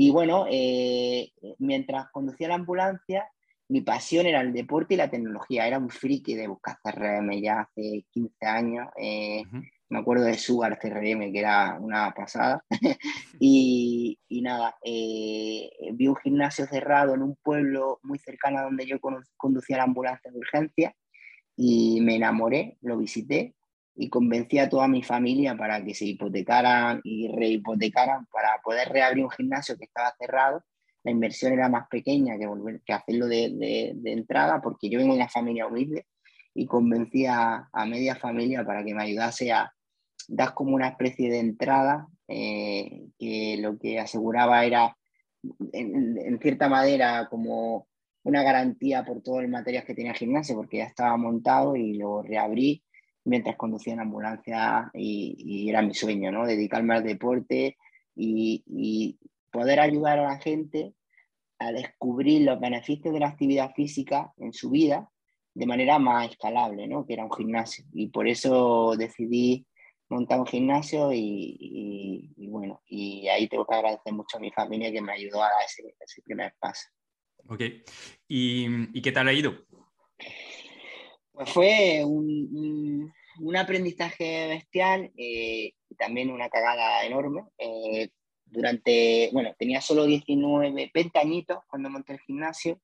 y 0.00 0.10
bueno, 0.10 0.46
eh, 0.48 1.32
mientras 1.58 2.08
conducía 2.12 2.46
la 2.46 2.54
ambulancia, 2.54 3.28
mi 3.68 3.80
pasión 3.80 4.26
era 4.26 4.40
el 4.42 4.52
deporte 4.52 4.94
y 4.94 4.96
la 4.96 5.10
tecnología. 5.10 5.66
Era 5.66 5.78
un 5.78 5.90
friki 5.90 6.36
de 6.36 6.46
buscar 6.46 6.78
CRM 6.84 7.42
ya 7.42 7.62
hace 7.62 8.04
15 8.12 8.46
años. 8.46 8.86
Eh, 8.96 9.42
uh 9.44 9.56
-huh. 9.56 9.70
Me 9.88 9.98
acuerdo 9.98 10.24
de 10.24 10.38
Sugar 10.38 10.78
CRM, 10.78 11.32
que 11.32 11.40
era 11.40 11.78
una 11.80 12.12
pasada. 12.14 12.62
y, 13.40 14.16
y, 14.28 14.40
nada, 14.40 14.76
eh, 14.84 15.68
vi 15.94 16.06
un 16.06 16.16
gimnasio 16.16 16.66
cerrado 16.66 17.14
en 17.14 17.22
un 17.22 17.34
pueblo 17.42 17.98
muy 18.04 18.20
cercano 18.20 18.60
a 18.60 18.62
donde 18.62 18.86
yo 18.86 19.00
conducía 19.36 19.78
la 19.78 19.82
ambulancia 19.82 20.30
de 20.30 20.38
urgencia 20.38 20.94
y 21.56 22.00
me 22.02 22.14
enamoré, 22.14 22.78
lo 22.82 22.98
visité 22.98 23.56
y 24.00 24.08
convencí 24.08 24.60
a 24.60 24.68
toda 24.68 24.86
mi 24.86 25.02
familia 25.02 25.56
para 25.56 25.84
que 25.84 25.92
se 25.92 26.06
hipotecaran 26.06 27.00
y 27.02 27.28
rehipotecaran 27.34 28.26
para 28.26 28.60
poder 28.62 28.88
reabrir 28.90 29.24
un 29.24 29.30
gimnasio 29.30 29.76
que 29.76 29.86
estaba 29.86 30.14
cerrado. 30.16 30.64
La 31.02 31.10
inversión 31.10 31.52
era 31.52 31.68
más 31.68 31.88
pequeña 31.88 32.38
que, 32.38 32.46
volver, 32.46 32.80
que 32.86 32.92
hacerlo 32.92 33.26
de, 33.26 33.50
de, 33.96 34.12
entrada 34.12 34.60
porque 34.62 34.88
yo 34.88 35.00
vengo 35.00 35.14
de 35.14 35.20
una 35.20 35.28
familia 35.28 35.66
humilde 35.66 36.06
y 36.54 36.66
convencí 36.66 37.26
a, 37.26 37.68
a, 37.72 37.86
media 37.86 38.14
familia 38.14 38.64
para 38.64 38.84
que 38.84 38.94
me 38.94 39.02
ayudase 39.02 39.50
a 39.50 39.72
dar 40.28 40.54
como 40.54 40.76
una 40.76 40.88
especie 40.88 41.28
de 41.28 41.40
entrada 41.40 42.06
eh, 42.28 43.08
que 43.18 43.56
lo 43.60 43.78
que 43.78 43.98
aseguraba 43.98 44.64
era 44.64 44.96
en, 45.72 46.16
en, 46.18 46.38
cierta 46.38 46.68
manera 46.68 47.26
como 47.28 47.88
una 48.22 48.44
garantía 48.44 49.04
por 49.04 49.22
todo 49.22 49.40
el 49.40 49.48
material 49.48 49.84
que 49.84 49.94
tenía 49.94 50.12
el 50.12 50.18
gimnasio 50.18 50.54
porque 50.54 50.78
ya 50.78 50.84
estaba 50.84 51.16
montado 51.16 51.74
y 51.74 51.94
lo 51.94 52.22
reabrí 52.22 52.84
mientras 53.28 53.56
conducía 53.56 53.92
en 53.92 54.00
ambulancia 54.00 54.90
y, 54.94 55.36
y, 55.38 55.68
era 55.68 55.82
mi 55.82 55.94
sueño, 55.94 56.32
¿no? 56.32 56.46
Dedicarme 56.46 56.94
al 56.94 57.04
deporte 57.04 57.76
y, 58.14 58.64
y, 58.66 59.18
poder 59.50 59.80
ayudar 59.80 60.18
a 60.18 60.24
la 60.24 60.38
gente 60.38 60.94
a 61.58 61.72
descubrir 61.72 62.42
los 62.42 62.60
beneficios 62.60 63.14
de 63.14 63.20
la 63.20 63.28
actividad 63.28 63.72
física 63.74 64.32
en 64.36 64.52
su 64.52 64.70
vida 64.70 65.10
de 65.54 65.66
manera 65.66 65.98
más 65.98 66.30
escalable, 66.30 66.86
¿no? 66.86 67.06
Que 67.06 67.14
era 67.14 67.24
un 67.24 67.32
gimnasio. 67.32 67.84
Y 67.92 68.08
por 68.08 68.28
eso 68.28 68.94
decidí 68.96 69.66
montar 70.08 70.40
un 70.40 70.46
gimnasio 70.46 71.12
y, 71.12 72.32
y 72.36 72.48
bueno, 72.48 72.82
y 72.86 73.28
ahí 73.28 73.48
tengo 73.48 73.66
que 73.66 73.74
agradecer 73.74 74.12
mucho 74.12 74.36
a 74.36 74.40
mi 74.40 74.50
familia 74.50 74.92
que 74.92 75.00
me 75.00 75.12
ayudó 75.12 75.42
a 75.42 75.48
dar 75.48 75.64
ese, 75.66 75.94
ese 76.00 76.22
primer 76.22 76.54
paso. 76.58 76.88
Ok. 77.48 77.62
¿Y, 78.28 78.66
¿Y, 78.92 79.02
qué 79.02 79.12
tal 79.12 79.28
ha 79.28 79.32
ido? 79.32 79.54
Pues 81.32 81.50
fue 81.50 82.04
un, 82.04 82.24
un, 82.52 83.14
un 83.40 83.56
aprendizaje 83.56 84.48
bestial 84.48 85.12
eh, 85.16 85.72
y 85.88 85.94
también 85.96 86.30
una 86.30 86.48
cagada 86.48 87.04
enorme. 87.04 87.44
Eh, 87.58 88.10
durante, 88.46 89.30
bueno, 89.32 89.54
tenía 89.58 89.80
solo 89.80 90.06
19, 90.06 90.90
20 90.92 91.18
añitos 91.18 91.58
cuando 91.68 91.90
monté 91.90 92.14
el 92.14 92.20
gimnasio. 92.20 92.80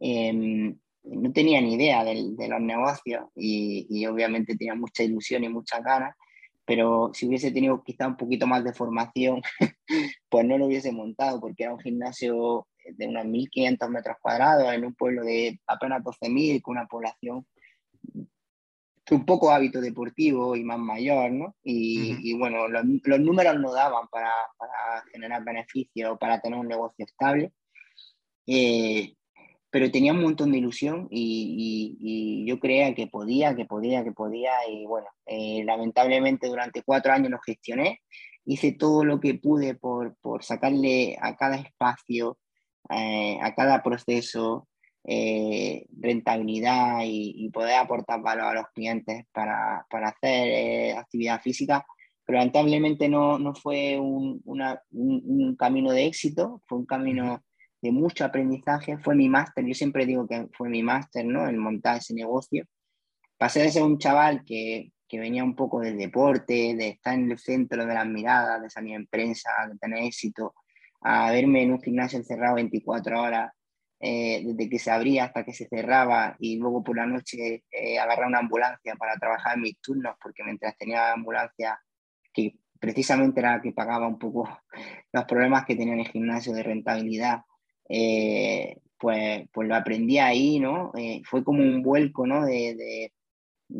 Eh, 0.00 0.74
no 1.04 1.32
tenía 1.32 1.60
ni 1.60 1.74
idea 1.74 2.02
de, 2.04 2.14
los 2.14 2.60
negocios 2.60 3.26
y, 3.36 3.86
y, 3.90 4.06
obviamente 4.06 4.56
tenía 4.56 4.74
mucha 4.74 5.02
ilusión 5.02 5.44
y 5.44 5.50
muchas 5.50 5.84
ganas, 5.84 6.16
pero 6.64 7.10
si 7.12 7.26
hubiese 7.26 7.50
tenido 7.50 7.82
quizá 7.84 8.08
un 8.08 8.16
poquito 8.16 8.46
más 8.46 8.64
de 8.64 8.72
formación, 8.72 9.42
pues 10.30 10.46
no 10.46 10.56
lo 10.56 10.66
hubiese 10.66 10.92
montado 10.92 11.40
porque 11.40 11.64
era 11.64 11.74
un 11.74 11.80
gimnasio 11.80 12.66
de 12.84 13.06
unos 13.06 13.24
1.500 13.26 13.88
metros 13.90 14.16
cuadrados 14.20 14.72
en 14.72 14.84
un 14.84 14.94
pueblo 14.94 15.24
de 15.24 15.60
apenas 15.66 16.02
12.000 16.02 16.62
con 16.62 16.76
una 16.76 16.86
población 16.86 17.46
un 19.10 19.26
poco 19.26 19.50
hábito 19.50 19.80
deportivo 19.80 20.56
y 20.56 20.64
más 20.64 20.78
mayor, 20.78 21.30
¿no? 21.30 21.56
Y, 21.62 22.12
uh 22.12 22.16
-huh. 22.16 22.20
y 22.22 22.38
bueno, 22.38 22.68
los, 22.68 22.84
los, 23.04 23.20
números 23.20 23.60
no 23.60 23.72
daban 23.72 24.08
para, 24.08 24.32
para, 24.56 25.04
generar 25.12 25.44
beneficios, 25.44 26.18
para 26.18 26.40
tener 26.40 26.58
un 26.58 26.68
negocio 26.68 27.04
estable. 27.04 27.52
Eh, 28.46 29.14
pero 29.70 29.90
tenía 29.90 30.12
un 30.12 30.22
montón 30.22 30.52
de 30.52 30.58
ilusión 30.58 31.08
y, 31.10 31.96
y, 32.00 32.44
y, 32.44 32.46
yo 32.46 32.60
creía 32.60 32.94
que 32.94 33.08
podía, 33.08 33.56
que 33.56 33.64
podía, 33.64 34.04
que 34.04 34.12
podía. 34.12 34.52
Y 34.70 34.86
bueno, 34.86 35.08
eh, 35.26 35.64
lamentablemente 35.64 36.46
durante 36.46 36.82
cuatro 36.82 37.12
años 37.12 37.30
lo 37.30 37.40
gestioné. 37.40 38.00
Hice 38.44 38.72
todo 38.72 39.04
lo 39.04 39.18
que 39.18 39.34
pude 39.34 39.74
por, 39.74 40.16
por 40.20 40.44
sacarle 40.44 41.16
a 41.20 41.34
cada 41.36 41.56
espacio, 41.56 42.38
eh, 42.90 43.38
a 43.42 43.54
cada 43.54 43.82
proceso, 43.82 44.68
eh, 45.06 45.86
rentabilidad 46.00 47.02
y, 47.04 47.34
y, 47.36 47.50
poder 47.50 47.76
aportar 47.76 48.22
valor 48.22 48.46
a 48.46 48.54
los 48.54 48.68
clientes 48.74 49.26
para, 49.32 49.86
para 49.90 50.08
hacer 50.08 50.48
eh, 50.48 50.92
actividad 50.96 51.42
física, 51.42 51.84
pero 52.24 52.38
lamentablemente 52.38 53.08
no, 53.08 53.38
no 53.38 53.54
fue 53.54 53.98
un, 53.98 54.40
una, 54.46 54.80
un, 54.92 55.22
un, 55.26 55.56
camino 55.56 55.92
de 55.92 56.06
éxito, 56.06 56.62
fue 56.66 56.78
un 56.78 56.86
camino 56.86 57.42
de 57.82 57.92
mucho 57.92 58.24
aprendizaje, 58.24 58.96
fue 58.96 59.14
mi 59.14 59.28
máster, 59.28 59.66
yo 59.66 59.74
siempre 59.74 60.06
digo 60.06 60.26
que 60.26 60.48
fue 60.56 60.70
mi 60.70 60.82
máster, 60.82 61.26
¿no? 61.26 61.46
El 61.46 61.58
montar 61.58 61.98
ese 61.98 62.14
negocio. 62.14 62.64
Pasé 63.36 63.60
de 63.60 63.70
ser 63.70 63.82
un 63.82 63.98
chaval 63.98 64.42
que, 64.46 64.92
que 65.06 65.18
venía 65.18 65.44
un 65.44 65.54
poco 65.54 65.80
del 65.80 65.98
deporte, 65.98 66.74
de 66.74 66.88
estar 66.88 67.14
en 67.14 67.30
el 67.30 67.38
centro 67.38 67.84
de 67.84 67.92
las 67.92 68.06
miradas, 68.06 68.62
de 68.62 68.70
salir 68.70 68.94
en 68.94 69.06
prensa, 69.06 69.50
de 69.70 69.76
tener 69.76 70.02
éxito, 70.04 70.54
a 71.02 71.30
verme 71.30 71.62
en 71.62 71.72
un 71.72 71.82
gimnasio 71.82 72.18
encerrado 72.18 72.54
24 72.54 73.20
horas, 73.20 73.52
eh, 74.00 74.42
desde 74.44 74.68
que 74.68 74.78
se 74.78 74.90
abría 74.90 75.24
hasta 75.24 75.44
que 75.44 75.52
se 75.52 75.68
cerraba 75.68 76.36
y 76.38 76.58
luego 76.58 76.82
por 76.82 76.96
la 76.96 77.06
noche 77.06 77.64
eh, 77.70 77.98
agarrar 77.98 78.26
una 78.28 78.40
ambulancia 78.40 78.96
para 78.96 79.16
trabajar 79.16 79.56
en 79.56 79.62
mis 79.62 79.80
turnos, 79.80 80.16
porque 80.20 80.42
mientras 80.44 80.76
tenía 80.76 81.12
ambulancia, 81.12 81.78
que 82.32 82.56
precisamente 82.78 83.40
era 83.40 83.56
la 83.56 83.62
que 83.62 83.72
pagaba 83.72 84.06
un 84.06 84.18
poco 84.18 84.48
los 85.12 85.24
problemas 85.24 85.64
que 85.64 85.76
tenía 85.76 85.94
en 85.94 86.00
el 86.00 86.08
gimnasio 86.08 86.52
de 86.52 86.62
rentabilidad, 86.62 87.42
eh, 87.88 88.78
pues, 88.98 89.48
pues 89.52 89.68
lo 89.68 89.74
aprendí 89.74 90.18
ahí, 90.18 90.60
¿no? 90.60 90.92
Eh, 90.96 91.22
fue 91.24 91.44
como 91.44 91.62
un 91.62 91.82
vuelco, 91.82 92.26
¿no? 92.26 92.44
De, 92.44 92.74
de, 92.74 93.10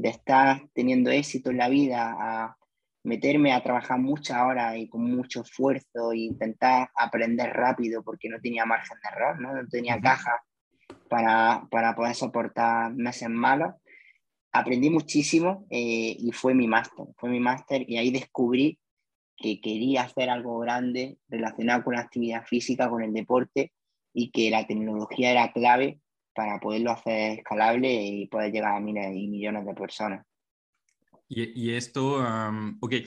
estar 0.08 0.62
teniendo 0.74 1.10
éxito 1.10 1.50
en 1.50 1.58
la 1.58 1.68
vida 1.68 2.56
meterme 3.04 3.52
a 3.52 3.62
trabajar 3.62 3.98
muchas 3.98 4.40
horas 4.40 4.76
y 4.76 4.88
con 4.88 5.04
mucho 5.04 5.42
esfuerzo 5.42 6.12
e 6.12 6.18
intentar 6.18 6.88
aprender 6.96 7.50
rápido 7.50 8.02
porque 8.02 8.28
no 8.28 8.40
tenía 8.40 8.64
margen 8.64 8.98
de 9.02 9.08
error, 9.16 9.40
¿no? 9.40 9.54
No 9.54 9.68
tenía 9.68 10.00
caja 10.00 10.42
para, 11.08 11.68
para 11.70 11.94
poder 11.94 12.14
soportar 12.14 12.92
meses 12.94 13.28
malos. 13.28 13.74
Aprendí 14.52 14.88
muchísimo 14.88 15.66
eh, 15.70 16.16
y 16.18 16.32
fue 16.32 16.54
mi 16.54 16.66
máster, 16.66 17.06
fue 17.16 17.28
mi 17.28 17.40
máster 17.40 17.84
y 17.88 17.98
ahí 17.98 18.10
descubrí 18.10 18.78
que 19.36 19.60
quería 19.60 20.02
hacer 20.02 20.30
algo 20.30 20.58
grande 20.60 21.18
relacionado 21.28 21.84
con 21.84 21.94
la 21.94 22.02
actividad 22.02 22.44
física, 22.46 22.88
con 22.88 23.02
el 23.02 23.12
deporte 23.12 23.72
y 24.14 24.30
que 24.30 24.50
la 24.50 24.66
tecnología 24.66 25.32
era 25.32 25.52
clave 25.52 26.00
para 26.34 26.58
poderlo 26.58 26.92
hacer 26.92 27.38
escalable 27.38 27.92
y 27.92 28.26
poder 28.28 28.52
llegar 28.52 28.76
a 28.76 28.80
miles 28.80 29.14
y 29.14 29.28
millones 29.28 29.66
de 29.66 29.74
personas. 29.74 30.24
Y, 31.28 31.70
esto, 31.72 32.22
ok, 32.80 32.92
eh, 32.92 33.06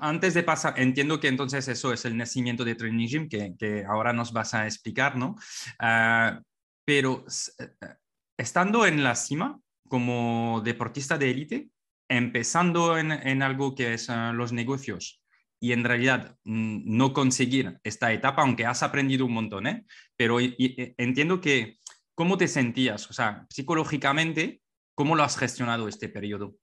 antes 0.00 0.34
de 0.34 0.42
pasar, 0.42 0.74
entiendo 0.78 1.20
que 1.20 1.28
entonces 1.28 1.68
eso 1.68 1.92
es 1.92 2.04
el 2.04 2.16
nacimiento 2.16 2.64
de 2.64 2.74
Training 2.74 3.06
Gym 3.06 3.28
que, 3.28 3.54
que 3.58 3.84
ahora 3.84 4.12
nos 4.12 4.32
vas 4.32 4.54
a 4.54 4.66
explicar, 4.66 5.16
¿no? 5.16 5.36
Ah, 5.78 6.40
pero 6.84 7.24
eh, 7.58 7.94
estando 8.38 8.86
en 8.86 9.04
la 9.04 9.14
cima 9.14 9.60
como 9.88 10.62
deportista 10.64 11.18
de 11.18 11.30
élite, 11.30 11.68
empezando 12.08 12.96
en, 12.96 13.12
en, 13.12 13.42
algo 13.42 13.74
que 13.74 13.94
es 13.94 14.08
ah, 14.08 14.32
los 14.32 14.52
negocios 14.52 15.22
y 15.60 15.72
en 15.72 15.84
realidad 15.84 16.36
no 16.44 17.12
conseguir 17.12 17.78
esta 17.84 18.12
etapa, 18.12 18.42
aunque 18.42 18.64
has 18.64 18.82
aprendido 18.82 19.26
un 19.26 19.34
montón, 19.34 19.66
¿eh? 19.66 19.84
Pero 20.16 20.38
entiendo 20.40 21.40
que, 21.42 21.78
¿cómo 22.14 22.38
te 22.38 22.48
sentías? 22.48 23.10
O 23.10 23.12
sea, 23.12 23.46
psicológicamente, 23.50 24.62
¿cómo 24.94 25.16
lo 25.16 25.22
has 25.22 25.36
gestionado 25.36 25.86
este 25.86 26.08
periodo? 26.08 26.56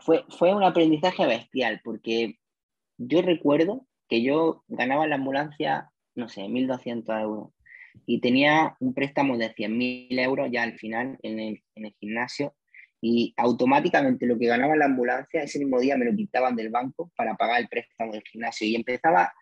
Fue, 0.00 0.24
fue 0.28 0.54
un 0.54 0.62
aprendizaje 0.62 1.26
bestial, 1.26 1.80
porque 1.84 2.38
yo 2.98 3.22
recuerdo 3.22 3.86
que 4.08 4.22
yo 4.22 4.64
ganaba 4.68 5.04
en 5.04 5.10
la 5.10 5.16
ambulancia, 5.16 5.90
no 6.14 6.28
sé, 6.28 6.42
1.200 6.42 7.22
euros, 7.22 7.48
y 8.06 8.20
tenía 8.20 8.76
un 8.80 8.94
préstamo 8.94 9.36
de 9.36 9.54
100.000 9.54 10.18
euros 10.20 10.48
ya 10.50 10.62
al 10.62 10.78
final 10.78 11.18
en 11.22 11.40
el, 11.40 11.62
en 11.74 11.86
el 11.86 11.94
gimnasio, 12.00 12.54
y 13.02 13.32
automáticamente 13.36 14.26
lo 14.26 14.38
que 14.38 14.46
ganaba 14.46 14.74
en 14.74 14.80
la 14.80 14.84
ambulancia, 14.86 15.42
ese 15.42 15.58
mismo 15.58 15.80
día 15.80 15.96
me 15.96 16.04
lo 16.04 16.14
quitaban 16.14 16.54
del 16.54 16.68
banco 16.68 17.10
para 17.16 17.34
pagar 17.34 17.60
el 17.60 17.68
préstamo 17.68 18.12
del 18.12 18.22
gimnasio, 18.22 18.66
y 18.66 18.76
empezaba 18.76 19.32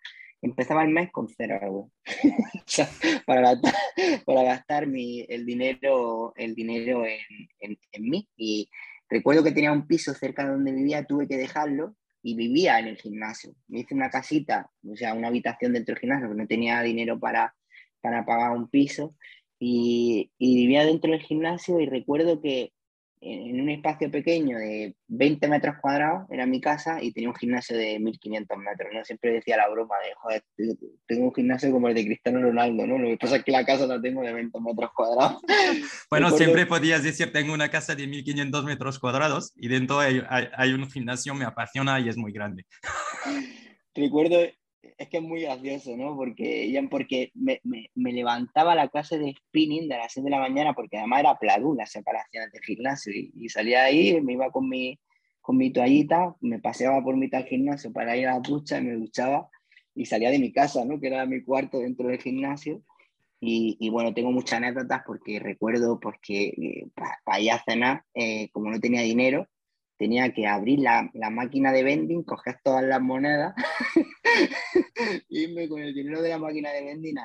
empezaba 0.42 0.84
el 0.84 0.90
mes 0.90 1.10
con 1.10 1.28
cero 1.28 1.58
euros 1.60 1.90
para 3.26 4.42
gastar, 4.42 4.86
mi, 4.86 5.24
el 5.28 5.44
dinero, 5.44 6.32
el 6.36 6.54
dinero 6.54 7.04
en, 7.04 7.18
en, 7.60 7.78
en, 7.92 8.02
mí. 8.08 8.28
Y 8.36 8.68
Recuerdo 9.08 9.42
que 9.42 9.52
tenía 9.52 9.72
un 9.72 9.86
piso 9.86 10.12
cerca 10.14 10.44
de 10.44 10.52
donde 10.52 10.72
vivía, 10.72 11.04
tuve 11.04 11.26
que 11.26 11.36
dejarlo 11.36 11.96
y 12.22 12.34
vivía 12.34 12.78
en 12.78 12.88
el 12.88 12.96
gimnasio. 12.96 13.54
Me 13.68 13.80
hice 13.80 13.94
una 13.94 14.10
casita, 14.10 14.70
o 14.86 14.96
sea, 14.96 15.14
una 15.14 15.28
habitación 15.28 15.72
dentro 15.72 15.94
del 15.94 16.00
gimnasio, 16.00 16.26
porque 16.28 16.42
no 16.42 16.48
tenía 16.48 16.82
dinero 16.82 17.18
para, 17.18 17.54
para 18.00 18.24
pagar 18.24 18.52
un 18.52 18.68
piso. 18.68 19.14
Y, 19.58 20.30
vivía 20.38 20.84
dentro 20.84 21.10
del 21.10 21.22
gimnasio 21.22 21.80
y 21.80 21.86
recuerdo 21.86 22.40
que 22.40 22.72
en 23.20 23.60
un 23.60 23.68
espacio 23.68 24.10
pequeño 24.10 24.58
de 24.58 24.94
20 25.08 25.48
metros 25.48 25.76
cuadrados, 25.80 26.28
era 26.30 26.46
mi 26.46 26.60
casa 26.60 27.02
y 27.02 27.12
tenía 27.12 27.28
un 27.28 27.34
gimnasio 27.34 27.76
de 27.76 27.98
1500 27.98 28.58
metros, 28.58 28.88
¿no? 28.92 29.04
Siempre 29.04 29.32
decía 29.32 29.56
la 29.56 29.68
broma 29.68 29.94
de, 30.04 30.14
joder, 30.16 30.42
tengo 31.06 31.26
un 31.26 31.34
gimnasio 31.34 31.70
como 31.70 31.88
el 31.88 31.94
de 31.94 32.04
Cristiano 32.04 32.40
Ronaldo, 32.40 32.86
¿no? 32.86 32.98
Lo 32.98 33.08
que 33.08 33.16
pasa 33.16 33.36
es 33.36 33.44
que 33.44 33.52
la 33.52 33.64
casa 33.64 33.86
la 33.86 34.00
tengo 34.00 34.22
de 34.22 34.32
20 34.32 34.58
metros 34.60 34.90
cuadrados. 34.94 35.42
Bueno, 36.10 36.30
siempre 36.30 36.64
podías 36.64 37.02
decir, 37.02 37.32
tengo 37.32 37.52
una 37.52 37.70
casa 37.70 37.94
de 37.94 38.06
1500 38.06 38.64
metros 38.64 38.98
cuadrados 38.98 39.52
y 39.56 39.68
dentro 39.68 40.00
hay, 40.00 40.22
hay 40.28 40.72
un 40.72 40.90
gimnasio, 40.90 41.34
me 41.34 41.44
apasiona 41.44 42.00
y 42.00 42.08
es 42.08 42.16
muy 42.16 42.32
grande. 42.32 42.64
Recuerdo 43.94 44.38
es 44.82 45.08
que 45.08 45.18
es 45.18 45.22
muy 45.22 45.42
gracioso, 45.42 45.96
¿no? 45.96 46.16
Porque, 46.16 46.70
ya, 46.70 46.82
porque 46.88 47.30
me, 47.34 47.60
me, 47.64 48.12
levantaba 48.12 48.74
la 48.74 48.88
clase 48.88 49.18
de 49.18 49.34
spinning 49.34 49.88
de 49.88 49.96
las 49.96 50.12
6 50.12 50.24
de 50.24 50.30
la 50.30 50.38
mañana, 50.38 50.74
porque 50.74 50.98
además 50.98 51.20
era 51.20 51.38
plagú 51.38 51.74
la 51.74 51.86
separación 51.86 52.50
del 52.50 52.62
gimnasio, 52.62 53.12
y, 53.14 53.48
salía 53.48 53.84
ahí, 53.84 54.20
me 54.20 54.34
iba 54.34 54.50
con 54.50 54.68
mi, 54.68 54.98
con 55.40 55.56
mi 55.56 55.70
toallita, 55.72 56.36
me 56.40 56.58
paseaba 56.58 57.02
por 57.02 57.16
mitad 57.16 57.38
del 57.38 57.48
gimnasio 57.48 57.92
para 57.92 58.16
ir 58.16 58.28
a 58.28 58.34
la 58.34 58.40
ducha 58.40 58.78
y 58.78 58.84
me 58.84 58.94
duchaba, 58.94 59.48
y 59.94 60.06
salía 60.06 60.30
de 60.30 60.38
mi 60.38 60.52
casa, 60.52 60.84
¿no? 60.84 61.00
Que 61.00 61.08
era 61.08 61.26
mi 61.26 61.42
cuarto 61.42 61.80
dentro 61.80 62.08
del 62.08 62.20
gimnasio. 62.20 62.82
Y, 63.40 63.76
y 63.78 63.88
bueno, 63.90 64.12
tengo 64.14 64.32
muchas 64.32 64.54
anécdotas 64.54 65.02
porque 65.06 65.38
recuerdo 65.38 66.00
porque 66.00 66.48
eh, 66.48 66.86
para 66.94 67.40
ir 67.40 67.52
a 67.52 67.62
cenar, 67.62 68.04
eh, 68.14 68.48
como 68.50 68.68
no 68.68 68.80
tenía 68.80 69.02
dinero, 69.02 69.48
tenía 69.98 70.32
que 70.32 70.46
abrir 70.46 70.78
la, 70.78 71.10
la, 71.12 71.28
máquina 71.28 71.72
de 71.72 71.82
vending, 71.82 72.22
coger 72.22 72.60
todas 72.62 72.84
las 72.84 73.00
monedas, 73.00 73.54
irme 75.28 75.68
con 75.68 75.80
el 75.80 75.94
dinero 75.94 76.22
de 76.22 76.30
la 76.30 76.38
máquina 76.38 76.72
de 76.72 76.84
vending 76.84 77.18
a, 77.18 77.24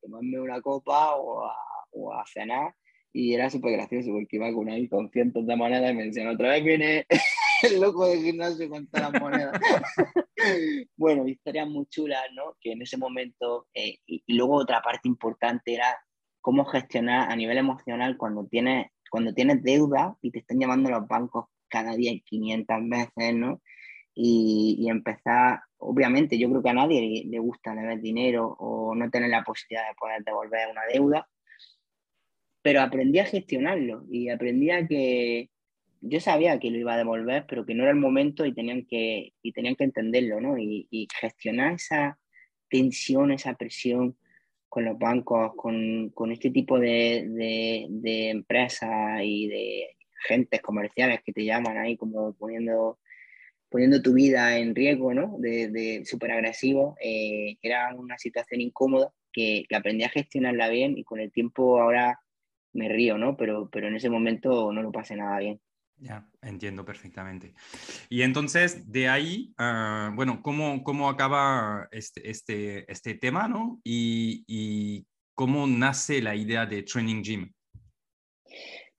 tomarme 0.00 0.40
una 0.40 0.60
copa 0.60 1.16
o 1.16 1.44
a, 1.44 1.56
o 1.92 2.12
a 2.12 2.24
cenar. 2.26 2.74
Y 3.12 3.32
era 3.32 3.48
súper 3.48 3.72
gracioso 3.72 4.10
porque 4.10 4.36
iba 4.36 4.52
con 4.52 4.68
ahí 4.68 4.88
con 4.88 5.08
cientos 5.10 5.46
de 5.46 5.56
monedas 5.56 5.92
y 5.92 5.94
me 5.94 6.04
decían, 6.04 6.28
otra 6.28 6.50
vez 6.50 6.64
viene 6.64 7.06
el 7.62 7.80
loco 7.80 8.06
del 8.06 8.22
gimnasio 8.22 8.68
con 8.68 8.86
todas 8.88 9.12
las 9.12 9.22
monedas. 9.22 9.60
bueno, 10.96 11.26
historias 11.28 11.68
muy 11.68 11.86
chulas, 11.86 12.24
¿no? 12.34 12.56
Que 12.60 12.72
en 12.72 12.82
ese 12.82 12.96
momento, 12.96 13.68
eh, 13.72 13.98
y, 14.06 14.22
y, 14.26 14.34
luego 14.34 14.56
otra 14.56 14.82
parte 14.82 15.08
importante 15.08 15.74
era 15.74 15.96
cómo 16.40 16.64
gestionar 16.64 17.30
a 17.30 17.36
nivel 17.36 17.56
emocional 17.56 18.16
cuando 18.16 18.46
tienes, 18.46 18.88
cuando 19.10 19.32
tienes 19.32 19.62
deuda 19.62 20.16
y 20.20 20.30
te 20.30 20.40
están 20.40 20.58
llamando 20.58 20.90
los 20.90 21.06
bancos 21.06 21.46
cada 21.68 21.94
día 21.96 22.12
500 22.24 22.76
veces, 22.88 23.34
¿no? 23.34 23.62
Y, 24.14 24.76
y, 24.78 24.88
empezar, 24.90 25.60
obviamente 25.78 26.38
yo 26.38 26.48
creo 26.48 26.62
que 26.62 26.70
a 26.70 26.74
nadie 26.74 27.24
le 27.26 27.38
gusta 27.40 27.74
deber 27.74 28.00
dinero 28.00 28.46
o 28.58 28.94
no 28.94 29.10
tener 29.10 29.28
la 29.28 29.42
posibilidad 29.42 29.88
de 29.88 29.96
poder 29.96 30.22
devolver 30.22 30.68
una 30.70 30.82
deuda, 30.92 31.28
pero 32.62 32.80
aprendí 32.80 33.18
a 33.18 33.26
gestionarlo 33.26 34.04
y 34.10 34.28
aprendí 34.28 34.70
a 34.70 34.86
que 34.86 35.50
yo 36.00 36.20
sabía 36.20 36.60
que 36.60 36.70
lo 36.70 36.78
iba 36.78 36.94
a 36.94 36.98
devolver, 36.98 37.46
pero 37.48 37.66
que 37.66 37.74
no 37.74 37.82
era 37.82 37.92
el 37.92 37.98
momento 37.98 38.46
y 38.46 38.54
tenían 38.54 38.86
que, 38.86 39.32
y 39.42 39.52
tenían 39.52 39.74
que 39.74 39.84
entenderlo, 39.84 40.40
¿no? 40.40 40.58
Y, 40.58 41.08
gestionar 41.20 41.74
esa 41.74 42.18
tensión, 42.68 43.32
esa 43.32 43.54
presión 43.54 44.16
con 44.68 44.84
los 44.84 44.98
bancos, 44.98 45.54
con, 45.56 46.10
con 46.10 46.32
este 46.32 46.50
tipo 46.50 46.78
de, 46.78 47.26
de, 47.28 47.86
de 47.90 48.30
empresas 48.30 49.20
y 49.22 49.48
de, 49.48 49.94
gentes 50.24 50.60
comerciales 50.62 51.22
que 51.22 51.32
te 51.32 51.44
llaman 51.44 51.78
ahí 51.78 51.96
como 51.96 52.32
poniendo, 52.34 52.98
poniendo 53.74 54.00
tu 54.00 54.12
vida 54.12 54.56
en 54.56 54.72
riesgo, 54.72 55.12
¿no? 55.14 55.34
De, 55.40 55.68
de 55.68 56.04
súper 56.04 56.30
agresivo. 56.30 56.96
Eh, 57.02 57.58
era 57.60 57.92
una 57.96 58.16
situación 58.16 58.60
incómoda 58.60 59.12
que, 59.32 59.66
aprendí 59.74 60.04
a 60.04 60.10
gestionarla 60.10 60.68
bien 60.68 60.96
y 60.96 61.02
con 61.02 61.18
el 61.18 61.32
tiempo 61.32 61.82
ahora 61.82 62.20
me 62.72 62.88
río, 62.88 63.18
¿no? 63.18 63.36
Pero, 63.36 63.68
pero 63.72 63.88
en 63.88 63.96
ese 63.96 64.08
momento 64.08 64.72
no 64.72 64.80
lo 64.80 64.92
pasé 64.92 65.16
nada 65.16 65.40
bien. 65.40 65.60
Ya, 65.96 66.24
entiendo 66.40 66.84
perfectamente. 66.84 67.52
Y 68.08 68.22
entonces, 68.22 68.92
de 68.92 69.08
ahí, 69.08 69.52
uh, 69.58 70.14
bueno, 70.14 70.40
¿cómo, 70.40 70.84
¿cómo 70.84 71.08
acaba 71.08 71.88
este, 71.90 72.30
este, 72.30 72.88
este 72.88 73.14
tema, 73.14 73.48
¿no? 73.48 73.80
Y, 73.82 74.44
y 74.46 75.04
cómo 75.34 75.66
nace 75.66 76.22
la 76.22 76.36
idea 76.36 76.64
de 76.64 76.84
Training 76.84 77.24
Gym. 77.24 77.52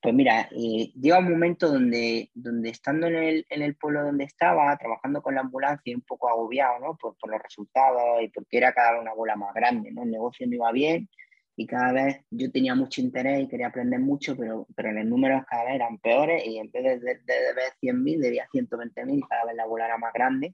Pues 0.06 0.14
mira, 0.14 0.48
eh, 0.52 0.92
llega 1.02 1.18
un 1.18 1.32
momento 1.32 1.68
donde, 1.68 2.30
donde 2.36 2.70
estando 2.70 3.08
en 3.08 3.16
el, 3.16 3.46
en 3.50 3.64
el 3.64 3.76
pueblo 3.76 4.04
donde 4.04 4.26
estaba, 4.26 4.78
trabajando 4.78 5.24
con 5.24 5.34
la 5.34 5.42
ambulancia, 5.42 5.96
un 5.96 6.04
poco 6.04 6.30
agobiado 6.30 6.78
¿no? 6.80 6.96
por, 6.96 7.18
por 7.18 7.32
los 7.32 7.42
resultados 7.42 8.22
y 8.22 8.28
porque 8.28 8.58
era 8.58 8.72
cada 8.72 8.92
vez 8.92 9.02
una 9.02 9.16
bola 9.16 9.36
más 9.36 9.52
grande, 9.56 9.92
¿no? 9.92 10.04
el 10.04 10.12
negocio 10.12 10.46
no 10.46 10.54
iba 10.54 10.72
bien 10.72 11.10
y 11.56 11.66
cada 11.66 11.92
vez 11.92 12.24
yo 12.30 12.52
tenía 12.52 12.76
mucho 12.76 13.02
interés 13.02 13.42
y 13.42 13.48
quería 13.48 13.66
aprender 13.66 14.00
mucho, 14.00 14.38
pero, 14.38 14.68
pero 14.76 14.92
los 14.92 15.06
números 15.06 15.42
cada 15.50 15.64
vez 15.64 15.74
eran 15.74 15.98
peores 15.98 16.46
y 16.46 16.60
en 16.60 16.70
vez 16.70 16.84
de, 16.84 17.00
de, 17.00 17.16
de 17.26 17.42
deber 17.42 17.74
100.000, 17.82 18.20
debía 18.20 18.48
120.000 18.54 19.18
y 19.18 19.22
cada 19.22 19.46
vez 19.46 19.56
la 19.56 19.66
bola 19.66 19.86
era 19.88 19.98
más 19.98 20.14
grande. 20.14 20.54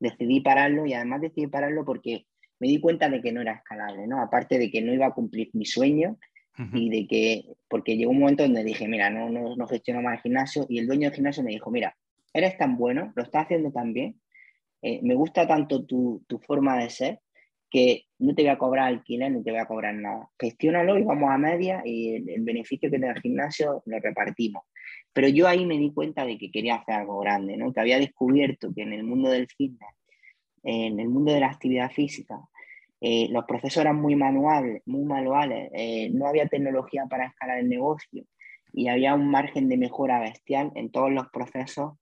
Decidí 0.00 0.40
pararlo 0.40 0.86
y 0.86 0.94
además 0.94 1.20
decidí 1.20 1.48
pararlo 1.48 1.84
porque 1.84 2.24
me 2.60 2.68
di 2.68 2.80
cuenta 2.80 3.10
de 3.10 3.20
que 3.20 3.30
no 3.30 3.42
era 3.42 3.56
escalable, 3.56 4.06
¿no? 4.06 4.22
aparte 4.22 4.58
de 4.58 4.70
que 4.70 4.80
no 4.80 4.94
iba 4.94 5.04
a 5.04 5.12
cumplir 5.12 5.50
mi 5.52 5.66
sueño 5.66 6.16
y 6.72 6.88
de 6.88 7.06
que, 7.06 7.44
porque 7.68 7.96
llegó 7.96 8.12
un 8.12 8.20
momento 8.20 8.42
donde 8.42 8.64
dije, 8.64 8.88
mira, 8.88 9.10
no, 9.10 9.28
no, 9.28 9.56
no, 9.56 9.66
gestiono 9.66 10.00
más 10.00 10.16
el 10.16 10.22
gimnasio 10.22 10.66
y 10.68 10.78
el 10.78 10.86
dueño 10.86 11.08
del 11.08 11.14
gimnasio 11.14 11.42
me 11.42 11.50
dijo, 11.50 11.70
mira, 11.70 11.96
eres 12.32 12.56
tan 12.56 12.76
bueno, 12.76 13.12
lo 13.14 13.22
estás 13.22 13.44
haciendo 13.44 13.70
tan 13.72 13.92
bien, 13.92 14.20
eh, 14.82 15.00
me 15.02 15.14
gusta 15.14 15.46
tanto 15.46 15.84
tu, 15.84 16.24
tu, 16.26 16.38
forma 16.38 16.78
de 16.78 16.90
ser 16.90 17.20
que 17.70 18.04
no 18.18 18.34
te 18.34 18.42
voy 18.42 18.50
a 18.50 18.58
cobrar 18.58 18.88
alquiler, 18.88 19.32
no 19.32 19.42
te 19.42 19.50
voy 19.50 19.60
a 19.60 19.66
cobrar 19.66 19.94
nada. 19.94 20.30
Gestiónalo 20.38 20.98
y 20.98 21.02
vamos 21.02 21.30
a 21.30 21.38
media 21.38 21.82
y 21.84 22.14
el, 22.14 22.28
el 22.28 22.42
beneficio 22.42 22.90
que 22.90 22.98
te 22.98 23.06
da 23.06 23.12
el 23.12 23.20
gimnasio 23.20 23.82
lo 23.84 23.98
repartimos. 23.98 24.62
Pero 25.12 25.28
yo 25.28 25.48
ahí 25.48 25.66
me 25.66 25.78
di 25.78 25.92
cuenta 25.92 26.24
de 26.24 26.38
que 26.38 26.50
quería 26.50 26.76
hacer 26.76 26.94
algo 26.94 27.18
grande, 27.20 27.56
¿no? 27.56 27.72
que 27.72 27.80
había 27.80 27.98
descubierto 27.98 28.72
que 28.74 28.82
en 28.82 28.92
el 28.92 29.02
mundo 29.02 29.30
del 29.30 29.48
fitness, 29.48 29.94
en 30.62 31.00
el 31.00 31.08
mundo 31.08 31.32
de 31.32 31.40
la 31.40 31.48
actividad 31.48 31.90
física, 31.90 32.38
eh, 33.00 33.28
los 33.30 33.44
procesos 33.44 33.82
eran 33.82 33.96
muy 33.96 34.16
manuales, 34.16 34.82
muy 34.86 35.04
manuales, 35.04 35.70
eh, 35.74 36.10
no 36.10 36.26
había 36.26 36.48
tecnología 36.48 37.04
para 37.08 37.26
escalar 37.26 37.58
el 37.58 37.68
negocio 37.68 38.24
y 38.72 38.88
había 38.88 39.14
un 39.14 39.30
margen 39.30 39.68
de 39.68 39.76
mejora 39.76 40.20
bestial 40.20 40.72
en 40.74 40.90
todos 40.90 41.10
los 41.10 41.28
procesos 41.28 41.94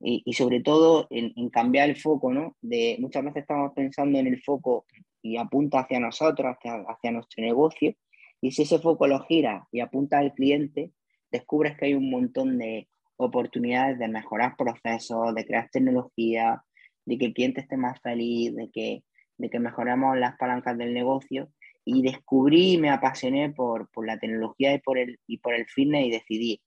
y, 0.00 0.22
y 0.24 0.32
sobre 0.34 0.60
todo 0.60 1.06
en, 1.10 1.32
en, 1.36 1.50
cambiar 1.50 1.88
el 1.88 1.96
foco, 1.96 2.32
¿no? 2.32 2.56
De, 2.60 2.96
muchas 3.00 3.24
veces 3.24 3.42
estamos 3.42 3.72
pensando 3.74 4.18
en 4.18 4.26
el 4.26 4.40
foco 4.42 4.86
y 5.22 5.36
apunta 5.36 5.80
hacia 5.80 6.00
nosotros, 6.00 6.56
hacia, 6.56 6.84
hacia 6.88 7.10
nuestro 7.10 7.42
negocio, 7.44 7.94
y 8.40 8.52
si 8.52 8.62
ese 8.62 8.78
foco 8.78 9.06
lo 9.06 9.20
gira 9.20 9.66
y 9.72 9.80
apunta 9.80 10.18
al 10.18 10.32
cliente, 10.32 10.92
descubres 11.30 11.76
que 11.76 11.86
hay 11.86 11.94
un 11.94 12.10
montón 12.10 12.58
de 12.58 12.88
oportunidades 13.16 13.98
de 13.98 14.08
mejorar 14.08 14.56
procesos, 14.56 15.34
de 15.34 15.44
crear 15.44 15.68
tecnología, 15.70 16.62
de 17.04 17.18
que 17.18 17.26
el 17.26 17.34
cliente 17.34 17.62
esté 17.62 17.76
más 17.76 18.00
feliz, 18.00 18.54
de 18.54 18.70
que 18.70 19.02
de 19.38 19.50
que 19.50 19.60
mejoramos 19.60 20.18
las 20.18 20.36
palancas 20.36 20.76
del 20.76 20.92
negocio 20.92 21.48
y 21.84 22.02
descubrí 22.02 22.74
y 22.74 22.78
me 22.78 22.90
apasioné 22.90 23.50
por, 23.50 23.88
por, 23.90 24.06
la 24.06 24.18
tecnología 24.18 24.74
y 24.74 24.78
por, 24.78 24.98
el, 24.98 25.18
y 25.26 25.38
por 25.38 25.54
el 25.54 25.66
fitness 25.66 26.06
y 26.06 26.10
decidí 26.10 26.60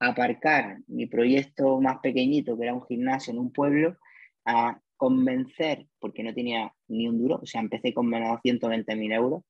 aparcar 0.00 0.78
mi 0.86 1.06
proyecto 1.06 1.80
más 1.80 1.98
pequeñito, 1.98 2.56
que 2.56 2.64
era 2.64 2.74
un 2.74 2.84
gimnasio 2.84 3.32
en 3.32 3.38
un 3.38 3.52
pueblo, 3.52 3.96
a 4.44 4.80
convencer, 4.96 5.86
porque 5.98 6.22
no 6.22 6.34
tenía 6.34 6.74
ni 6.88 7.08
un 7.08 7.18
duro, 7.18 7.40
o 7.42 7.46
sea, 7.46 7.60
empecé 7.60 7.94
con 7.94 8.06
menos 8.06 8.36
de 8.36 8.40
120 8.42 8.96
mil 8.96 9.12
euros, 9.12 9.44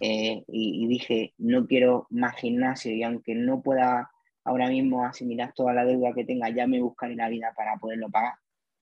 eh, 0.00 0.44
y, 0.48 0.84
y, 0.84 0.86
dije, 0.88 1.34
no 1.38 1.66
quiero 1.66 2.06
más 2.10 2.36
gimnasio, 2.36 2.92
y 2.92 3.02
aunque 3.02 3.34
no 3.34 3.62
pueda 3.62 4.10
ahora 4.44 4.68
mismo 4.68 5.04
asimilar 5.04 5.52
toda 5.54 5.74
la 5.74 5.84
deuda 5.84 6.12
que 6.12 6.24
tenga, 6.24 6.48
ya 6.50 6.66
me 6.66 6.80
buscaré 6.80 7.16
la 7.16 7.28
vida 7.28 7.52
para 7.56 7.76
poderlo 7.76 8.08
pagar. 8.10 8.34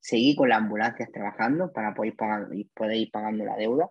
Seguí 0.04 0.36
con 0.36 0.50
las 0.50 0.58
ambulancias 0.58 1.10
trabajando 1.10 1.72
para 1.72 1.94
poder, 1.94 2.14
pagar, 2.14 2.48
poder 2.74 2.96
ir 2.98 3.10
pagando 3.10 3.46
la 3.46 3.56
deuda. 3.56 3.88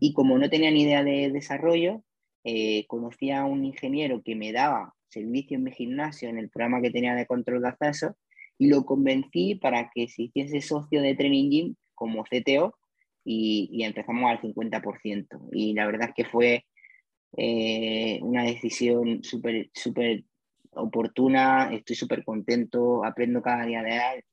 Y 0.00 0.14
como 0.14 0.38
no 0.38 0.48
tenía 0.48 0.70
ni 0.70 0.84
idea 0.84 1.04
de 1.04 1.30
desarrollo, 1.30 2.02
eh, 2.44 2.86
conocí 2.86 3.30
a 3.30 3.44
un 3.44 3.62
ingeniero 3.62 4.22
que 4.22 4.36
me 4.36 4.52
daba 4.52 4.94
servicio 5.08 5.58
en 5.58 5.64
mi 5.64 5.72
gimnasio 5.72 6.30
en 6.30 6.38
el 6.38 6.48
programa 6.48 6.80
que 6.80 6.90
tenía 6.90 7.14
de 7.14 7.26
control 7.26 7.60
de 7.60 7.68
acceso 7.68 8.16
y 8.56 8.68
lo 8.68 8.86
convencí 8.86 9.56
para 9.56 9.90
que 9.94 10.08
se 10.08 10.22
hiciese 10.22 10.62
socio 10.62 11.02
de 11.02 11.14
Training 11.14 11.50
Gym 11.50 11.74
como 11.94 12.24
CTO 12.24 12.78
y, 13.22 13.82
empezamos 13.84 14.30
al 14.30 14.40
50%. 14.40 15.50
Y 15.52 15.74
la 15.74 15.84
verdad 15.84 16.08
es 16.08 16.14
que 16.14 16.24
fue 16.24 16.64
eh, 17.36 18.18
una 18.22 18.44
decisión 18.44 19.22
súper 19.22 19.68
súper 19.74 20.24
oportuna, 20.70 21.70
estoy 21.70 21.96
súper 21.96 22.24
contento, 22.24 23.04
aprendo 23.04 23.42
cada 23.42 23.66
día 23.66 23.82
de 23.82 23.90
él 23.90 24.24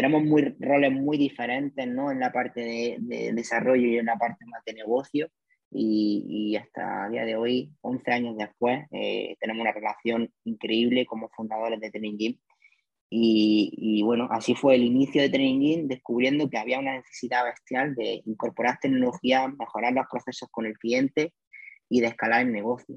tenemos 0.00 0.22
muy, 0.22 0.56
roles 0.58 0.92
muy 0.92 1.18
diferentes, 1.18 1.86
¿no? 1.86 2.10
En 2.10 2.20
la 2.20 2.32
parte 2.32 2.96
de, 2.98 3.32
desarrollo 3.34 3.86
y 3.86 3.98
en 3.98 4.06
la 4.06 4.16
parte 4.16 4.46
más 4.46 4.64
de 4.64 4.72
negocio. 4.72 5.28
Y, 5.70 6.56
hasta 6.56 7.04
el 7.04 7.12
día 7.12 7.26
de 7.26 7.36
hoy, 7.36 7.70
11 7.82 8.10
años 8.10 8.36
después, 8.38 8.86
eh, 8.92 9.36
tenemos 9.38 9.60
una 9.60 9.72
relación 9.72 10.32
increíble 10.44 11.04
como 11.04 11.28
fundadores 11.28 11.78
de 11.80 11.90
Training 11.90 12.16
Gym. 12.16 12.38
Y, 13.10 14.00
bueno, 14.02 14.26
así 14.30 14.54
fue 14.54 14.76
el 14.76 14.84
inicio 14.84 15.20
de 15.20 15.28
Training 15.28 15.60
Gym, 15.60 15.88
descubriendo 15.88 16.48
que 16.48 16.56
había 16.56 16.78
una 16.78 16.94
necesidad 16.94 17.44
bestial 17.44 17.94
de 17.94 18.22
incorporar 18.24 18.78
tecnología, 18.80 19.48
mejorar 19.48 19.92
los 19.92 20.06
procesos 20.10 20.48
con 20.50 20.64
el 20.64 20.78
cliente 20.78 21.34
y 21.90 22.00
de 22.00 22.06
escalar 22.06 22.40
el 22.40 22.52
negocio. 22.52 22.96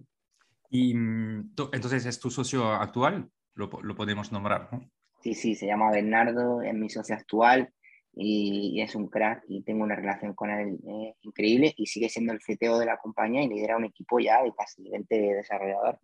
Y 0.69 0.93
mm, 0.95 1.53
entonces 1.73 2.05
es 2.05 2.17
tu 2.17 2.31
socio 2.31 2.71
actual, 2.71 3.29
lo, 3.55 3.69
lo 3.81 3.93
podemos 3.93 4.31
nombrar, 4.31 4.69
¿no? 4.71 4.89
Sí, 5.23 5.35
sí, 5.35 5.55
se 5.55 5.65
llama 5.65 5.89
Bernardo, 5.89 6.61
es 6.61 6.73
mi 6.73 6.89
socio 6.89 7.15
actual 7.15 7.73
y, 8.13 8.81
es 8.81 8.93
un 8.93 9.07
crack 9.07 9.45
y 9.47 9.63
tengo 9.63 9.85
una 9.85 9.95
relación 9.95 10.33
con 10.33 10.49
él 10.49 10.77
eh, 10.85 11.15
increíble 11.21 11.73
y 11.77 11.85
sigue 11.85 12.09
siendo 12.09 12.33
el 12.33 12.39
CTO 12.39 12.77
de 12.77 12.87
la 12.87 12.97
compañía 12.97 13.41
y 13.41 13.47
lidera 13.47 13.77
un 13.77 13.85
equipo 13.85 14.19
ya 14.19 14.43
de 14.43 14.53
casi 14.53 14.83
20 14.89 15.15
desarrolladores. 15.15 16.01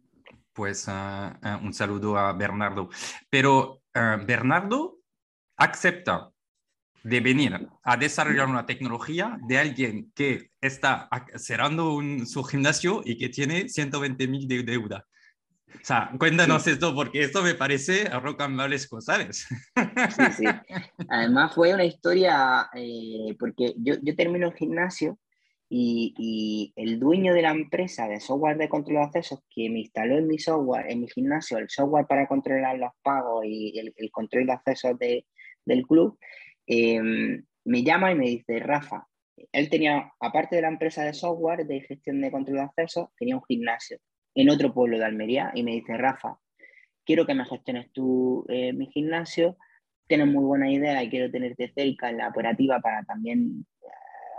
Pues 0.54 0.88
uh, 0.88 1.32
un 1.62 1.74
saludo 1.74 2.18
a 2.18 2.32
Bernardo. 2.32 2.90
Pero 3.30 3.82
uh, 3.94 4.26
Bernardo 4.26 5.00
acepta 5.58 6.32
de 7.04 7.20
venir 7.20 7.68
a 7.84 7.98
desarrollar 7.98 8.48
una 8.48 8.66
tecnología 8.66 9.38
de 9.48 9.60
alguien 9.60 10.14
que 10.16 10.52
está 10.62 11.10
cerrando 11.36 11.94
un, 11.94 12.26
su 12.26 12.42
gimnasio 12.46 13.02
y 13.04 13.18
que 13.18 13.28
tiene 13.28 13.68
120 13.68 14.28
mil 14.30 14.48
de 14.48 14.64
deuda. 14.64 15.06
O 15.76 15.86
sea, 15.86 16.12
cuéntanos 16.18 16.68
esto 16.68 16.94
porque 16.94 17.22
esto 17.22 17.42
me 17.42 17.56
parece 17.56 18.06
rocambolesco, 18.10 19.02
¿sabes? 19.02 19.48
Sí, 19.76 20.24
sí. 20.38 20.46
Además 21.10 21.54
fue 21.54 21.74
una 21.74 21.86
historia, 21.86 22.70
eh, 22.74 23.36
porque 23.40 23.74
yo, 23.78 23.96
yo 24.02 24.16
termino 24.16 24.48
el 24.48 24.54
gimnasio 24.54 25.18
y, 25.70 26.14
y, 26.18 26.74
el 26.76 27.00
dueño 27.00 27.34
de 27.34 27.44
la 27.44 27.52
empresa 27.52 28.08
de 28.08 28.20
software 28.20 28.58
de 28.58 28.70
control 28.70 28.98
de 28.98 29.04
accesos 29.04 29.40
que 29.50 29.70
me 29.70 29.80
instaló 29.80 30.18
en 30.18 30.28
mi 30.28 30.40
software, 30.40 30.90
en 30.90 31.02
mi 31.02 31.08
gimnasio, 31.08 31.58
el 31.58 31.70
software 31.70 32.08
para 32.08 32.28
controlar 32.28 32.78
los 32.78 32.92
pagos 33.04 33.46
y 33.46 33.78
el, 33.78 33.94
el 33.96 34.12
control 34.12 34.48
de 34.48 34.54
accesos 34.54 34.98
de, 34.98 35.26
del 35.66 35.86
club, 35.86 36.18
em, 36.66 37.46
me 37.66 37.84
llama 37.84 38.12
y 38.12 38.16
me 38.16 38.26
dice, 38.26 38.60
Rafa, 38.60 39.08
él 39.52 39.70
tenía, 39.70 40.12
aparte 40.20 40.56
de 40.56 40.64
la 40.64 40.70
empresa 40.70 41.04
de 41.04 41.14
software 41.14 41.66
de 41.66 41.82
gestión 41.82 42.22
de 42.22 42.32
control 42.32 42.58
de 42.58 42.64
accesos, 42.64 43.10
tenía 43.18 43.36
un 43.36 43.44
gimnasio 43.48 44.00
en 44.39 44.49
otro 44.49 44.73
pueblo 44.73 44.97
de 44.97 45.04
Almería 45.04 45.52
y 45.54 45.63
me 45.63 45.71
dice, 45.71 45.97
Rafa, 45.97 46.39
quiero 47.06 47.25
que 47.25 47.34
me 47.34 47.43
gestiones 47.43 47.91
tú 47.91 48.45
eh, 48.47 48.71
mi 48.71 48.88
gimnasio, 48.88 49.58
tienes 50.08 50.28
muy 50.28 50.45
buena 50.45 50.71
idea 50.71 51.04
y 51.04 51.10
quiero 51.10 51.30
tenerte 51.30 51.73
cerca 51.75 52.10
en 52.10 52.19
la 52.19 52.30
operativa 52.30 52.80
para 52.80 53.04
también 53.04 53.65
eh, 53.82 53.88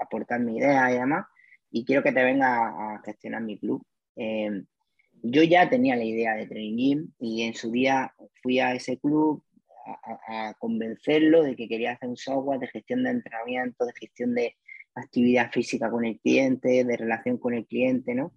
aportar 0.00 0.40
mi 0.40 0.56
idea 0.56 0.90
y 0.90 0.94
demás, 0.94 1.26
y 1.70 1.84
quiero 1.84 2.02
que 2.02 2.12
te 2.12 2.24
venga 2.24 2.94
a, 2.94 3.02
gestionar 3.04 3.42
mi 3.42 3.58
club. 3.58 3.84
Em, 4.16 4.64
yo 5.22 5.42
ya 5.42 5.68
tenía 5.68 5.96
la 5.96 6.04
idea 6.04 6.34
de 6.34 6.46
Training 6.46 6.76
Gym 6.76 7.12
y 7.18 7.42
en 7.42 7.52
su 7.52 7.70
día 7.70 8.14
fui 8.42 8.58
a 8.58 8.72
ese 8.72 8.98
club 8.98 9.44
a, 9.84 10.48
a, 10.48 10.54
convencerlo 10.54 11.42
de 11.42 11.56
que 11.56 11.68
quería 11.68 11.92
hacer 11.92 12.08
un 12.08 12.16
software 12.16 12.58
de 12.58 12.68
gestión 12.68 13.04
de 13.04 13.10
entrenamiento, 13.10 13.84
de 13.84 13.92
gestión 14.00 14.34
de 14.34 14.56
actividad 14.94 15.52
física 15.52 15.90
con 15.90 16.06
el 16.06 16.18
cliente, 16.20 16.84
de 16.84 16.96
relación 16.96 17.36
con 17.36 17.52
el 17.52 17.66
cliente, 17.66 18.14
¿no? 18.14 18.32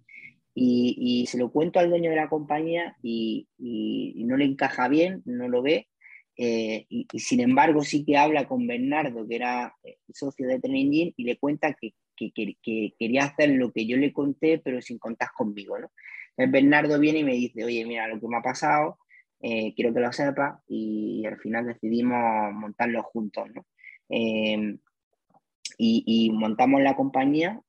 Y, 0.54 1.26
se 1.26 1.38
lo 1.38 1.50
cuento 1.50 1.80
al 1.80 1.90
dueño 1.90 2.10
de 2.10 2.16
la 2.16 2.28
compañía 2.28 2.96
y, 3.02 3.48
no 3.58 4.36
le 4.36 4.44
encaja 4.44 4.88
bien, 4.88 5.22
no 5.24 5.48
lo 5.48 5.62
ve. 5.62 5.88
Eh, 6.36 6.86
y, 6.88 7.06
sin 7.18 7.40
embargo 7.40 7.82
sí 7.82 8.04
que 8.04 8.16
habla 8.16 8.46
con 8.46 8.66
Bernardo, 8.66 9.26
que 9.26 9.36
era 9.36 9.74
eh, 9.84 9.98
socio 10.12 10.48
de 10.48 10.58
Training 10.60 11.12
y 11.16 11.24
le 11.24 11.36
cuenta 11.38 11.74
que, 11.74 11.94
quería 12.16 13.24
hacer 13.24 13.50
lo 13.50 13.72
que 13.72 13.86
yo 13.86 13.96
le 13.96 14.12
conté, 14.12 14.58
pero 14.58 14.80
sin 14.80 14.98
contar 14.98 15.28
conmigo. 15.36 15.78
¿no? 15.78 15.90
Entonces 16.36 16.52
Bernardo 16.52 16.98
viene 17.00 17.20
y 17.20 17.24
me 17.24 17.34
dice, 17.34 17.64
oye, 17.64 17.84
mira 17.84 18.06
lo 18.06 18.20
que 18.20 18.28
me 18.28 18.36
ha 18.36 18.42
pasado, 18.42 18.98
eh, 19.40 19.74
quiero 19.74 19.92
que 19.92 20.00
lo 20.00 20.12
sepa 20.12 20.62
y, 20.68 21.24
al 21.26 21.38
final 21.38 21.66
decidimos 21.66 22.52
montarlo 22.52 23.02
juntos. 23.02 23.48
¿no? 23.52 23.66
y, 25.76 26.30
montamos 26.32 26.82
la 26.82 26.94
compañía, 26.94 27.60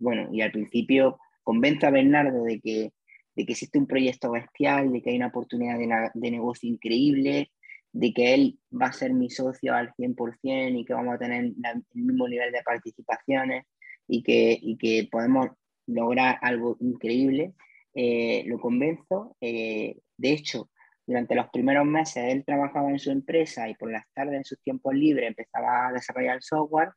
bueno, 0.00 0.28
y 0.32 0.40
al 0.40 0.50
principio 0.50 1.18
convenzo 1.42 1.86
a 1.86 1.90
Bernardo 1.90 2.44
de 2.44 2.60
que, 2.60 2.92
de 3.34 3.46
que 3.46 3.52
existe 3.52 3.78
un 3.78 3.86
proyecto 3.86 4.30
bestial, 4.30 4.92
de 4.92 5.02
que 5.02 5.10
hay 5.10 5.16
una 5.16 5.28
oportunidad 5.28 5.78
de, 6.14 6.30
negocio 6.30 6.68
increíble, 6.68 7.50
de 7.92 8.12
que 8.12 8.34
él 8.34 8.58
va 8.70 8.86
a 8.86 8.92
ser 8.92 9.12
mi 9.12 9.30
socio 9.30 9.74
al 9.74 9.92
100% 9.94 10.80
y 10.80 10.84
que 10.84 10.94
vamos 10.94 11.14
a 11.14 11.18
tener 11.18 11.44
el 11.44 11.54
mismo 11.94 12.28
nivel 12.28 12.52
de 12.52 12.62
participaciones 12.62 13.64
y 14.08 14.22
que, 14.22 14.58
y 14.60 14.76
que 14.76 15.08
podemos 15.10 15.48
lograr 15.86 16.38
algo 16.42 16.76
increíble, 16.80 17.54
eh, 17.94 18.44
lo 18.46 18.58
convenzo. 18.58 19.36
Eh, 19.40 19.98
de 20.16 20.32
hecho, 20.32 20.70
durante 21.06 21.34
los 21.34 21.48
primeros 21.50 21.84
meses 21.84 22.24
él 22.32 22.44
trabajaba 22.44 22.90
en 22.90 22.98
su 22.98 23.10
empresa 23.10 23.68
y 23.68 23.74
por 23.74 23.90
las 23.90 24.04
tardes 24.14 24.36
en 24.36 24.44
sus 24.44 24.60
tiempos 24.62 24.94
libres 24.94 25.28
empezaba 25.28 25.88
a 25.88 25.92
desarrollar 25.92 26.36
el 26.36 26.42
software. 26.42 26.90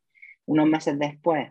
Unos 0.46 0.68
meses 0.68 0.98
después 1.00 1.50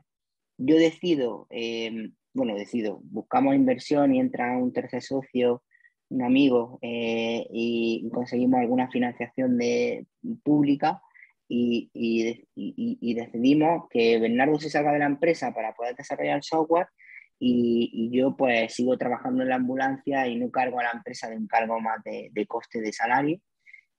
yo 0.56 0.76
decido 0.76 1.46
eh, 1.50 2.10
bueno, 2.34 2.54
decido, 2.54 3.00
buscamos 3.04 3.54
inversión 3.54 4.14
y 4.14 4.20
entra 4.20 4.56
un 4.56 4.72
tercer 4.72 5.02
socio, 5.02 5.62
un 6.10 6.22
amigo, 6.22 6.78
eh, 6.82 7.46
y 7.50 8.08
conseguimos 8.12 8.60
alguna 8.60 8.90
financiación 8.90 9.56
de, 9.56 10.06
pública 10.42 11.00
y, 11.48 11.90
y, 11.94 13.14
decidimos 13.14 13.88
que 13.88 14.18
Bernardo 14.18 14.58
se 14.58 14.70
salga 14.70 14.92
de 14.92 14.98
la 14.98 15.06
empresa 15.06 15.54
para 15.54 15.74
poder 15.74 15.94
desarrollar 15.94 16.36
el 16.36 16.42
software 16.42 16.88
y, 17.38 18.10
yo 18.10 18.36
pues 18.36 18.74
sigo 18.74 18.96
trabajando 18.96 19.42
en 19.42 19.50
la 19.50 19.56
ambulancia 19.56 20.26
y 20.26 20.36
no 20.36 20.50
cargo 20.50 20.80
a 20.80 20.84
la 20.84 20.92
empresa 20.92 21.28
de 21.28 21.36
un 21.36 21.46
cargo 21.46 21.80
más 21.80 22.02
de, 22.04 22.30
de 22.32 22.46
coste 22.46 22.80
de 22.80 22.92
salario. 22.92 23.40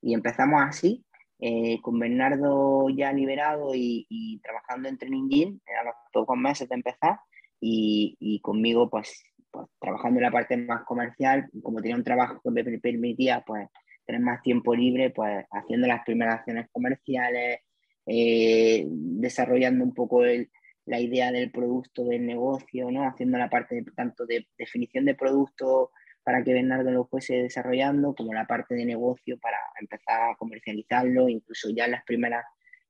Y 0.02 0.14
empezamos 0.14 0.62
así, 0.62 1.04
eh, 1.38 1.80
con 1.82 1.98
Bernardo 1.98 2.88
ya 2.88 3.12
liberado 3.12 3.74
y, 3.74 4.40
trabajando 4.42 4.88
en 4.88 4.96
Training 4.96 5.28
Gym, 5.28 5.60
a 5.80 5.84
los 5.84 5.94
pocos 6.12 6.36
meses 6.36 6.68
de 6.68 6.76
empezar, 6.76 7.18
y, 7.60 8.40
conmigo 8.42 8.88
pues, 8.90 9.22
pues, 9.50 9.66
trabajando 9.80 10.18
en 10.18 10.24
la 10.24 10.30
parte 10.30 10.56
más 10.56 10.84
comercial, 10.84 11.48
como 11.62 11.80
tenía 11.80 11.96
un 11.96 12.04
trabajo 12.04 12.40
que 12.42 12.50
me 12.50 12.78
permitía 12.78 13.42
pues 13.46 13.68
tener 14.04 14.20
más 14.20 14.42
tiempo 14.42 14.74
libre, 14.74 15.10
pues 15.10 15.44
haciendo 15.50 15.86
las 15.86 16.04
primeras 16.04 16.40
acciones 16.40 16.68
comerciales, 16.70 17.60
eh, 18.06 18.86
desarrollando 18.88 19.84
un 19.84 19.94
poco 19.94 20.22
la 20.22 21.00
idea 21.00 21.32
del 21.32 21.50
producto, 21.50 22.04
del 22.04 22.24
negocio, 22.24 22.90
¿no? 22.90 23.02
haciendo 23.08 23.38
la 23.38 23.50
parte 23.50 23.84
tanto 23.96 24.26
de 24.26 24.46
definición 24.56 25.04
de 25.04 25.16
producto 25.16 25.90
para 26.22 26.42
que 26.42 26.52
Bernardo 26.52 26.90
lo 26.90 27.06
fuese 27.06 27.34
desarrollando, 27.42 28.14
como 28.14 28.34
la 28.34 28.46
parte 28.46 28.74
de 28.74 28.84
negocio 28.84 29.38
para 29.38 29.58
empezar 29.80 30.30
a 30.30 30.36
comercializarlo, 30.36 31.28
incluso 31.28 31.70
ya 31.70 31.84
en 31.84 31.92
las 31.92 32.04
primeras 32.04 32.44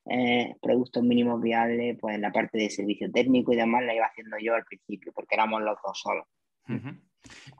eh, 0.09 0.55
productos 0.63 1.03
mínimos 1.03 1.43
viables, 1.43 1.97
pues 2.01 2.19
la 2.19 2.33
parte 2.33 2.59
de 2.59 2.71
servicio 2.71 3.11
técnico 3.11 3.53
y 3.53 3.57
demás 3.57 3.85
la 3.85 3.95
iba 3.95 4.07
haciendo 4.07 4.37
yo 4.39 4.55
al 4.55 4.65
principio, 4.65 5.13
porque 5.13 5.35
éramos 5.35 5.63
los 5.63 5.77
dos 5.85 6.01
solos. 6.01 6.27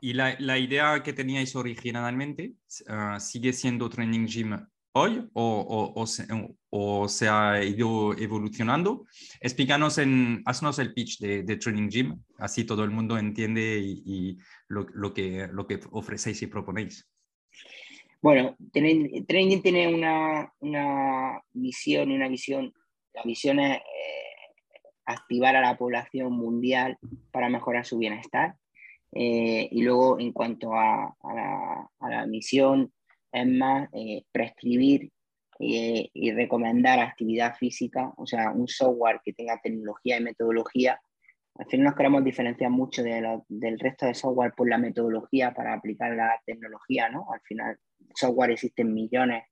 ¿Y 0.01 0.13
la, 0.13 0.35
la, 0.39 0.57
idea 0.57 1.01
que 1.03 1.13
teníais 1.13 1.55
originalmente 1.55 2.53
uh, 2.87 3.19
sigue 3.19 3.51
siendo 3.53 3.89
Training 3.89 4.25
Gym 4.25 4.67
hoy 4.93 5.29
o, 5.33 5.93
o, 6.69 7.07
se, 7.07 7.27
ha 7.27 7.63
ido 7.63 8.17
evolucionando? 8.17 9.05
Explícanos, 9.41 9.97
en, 9.97 10.41
haznos 10.45 10.79
el 10.79 10.93
pitch 10.93 11.19
de, 11.19 11.57
Training 11.57 11.89
Gym, 11.89 12.23
así 12.37 12.63
todo 12.63 12.83
el 12.83 12.91
mundo 12.91 13.17
entiende 13.17 13.79
y, 13.79 14.37
lo, 14.67 15.13
que, 15.13 15.47
lo 15.51 15.67
que 15.67 15.79
ofrecéis 15.91 16.41
y 16.41 16.47
proponéis. 16.47 17.07
Bueno, 18.27 18.57
Gym 18.73 19.61
tiene 19.61 19.87
una, 19.87 20.51
una 20.59 21.41
visión, 21.53 22.11
una 22.11 22.27
visión, 22.27 22.73
la 23.13 23.23
visión 23.23 23.57
es 23.61 23.77
eh, 23.77 23.81
activar 25.05 25.55
a 25.55 25.61
la 25.61 25.77
población 25.77 26.33
mundial 26.33 26.97
para 27.31 27.47
mejorar 27.47 27.85
su 27.85 27.97
bienestar. 27.97 28.55
Eh, 29.13 29.69
y 29.71 29.81
luego, 29.81 30.19
en 30.19 30.33
cuanto 30.33 30.73
a, 30.73 31.15
la, 32.01 32.25
misión, 32.27 32.91
es 33.31 33.47
más 33.47 33.87
eh, 33.93 34.23
prescribir 34.29 35.09
y 35.57 36.31
recomendar 36.31 36.99
actividad 36.99 37.55
física, 37.55 38.13
o 38.17 38.27
sea, 38.27 38.51
un 38.51 38.67
software 38.67 39.21
que 39.23 39.31
tenga 39.31 39.57
tecnología 39.63 40.17
y 40.17 40.23
metodología. 40.23 40.99
Al 41.59 41.65
final 41.65 41.85
nos 41.85 41.95
queremos 41.95 42.23
diferenciar 42.23 42.69
mucho 42.69 43.03
de 43.03 43.41
del 43.47 43.79
resto 43.79 44.05
de 44.05 44.13
software 44.13 44.53
por 44.55 44.69
la 44.69 44.77
metodología 44.77 45.53
para 45.53 45.73
aplicar 45.73 46.15
la 46.15 46.39
tecnología, 46.45 47.09
¿no? 47.09 47.31
Al 47.31 47.41
final, 47.41 47.77
software 48.13 48.51
existen 48.51 48.93
millones 48.93 49.43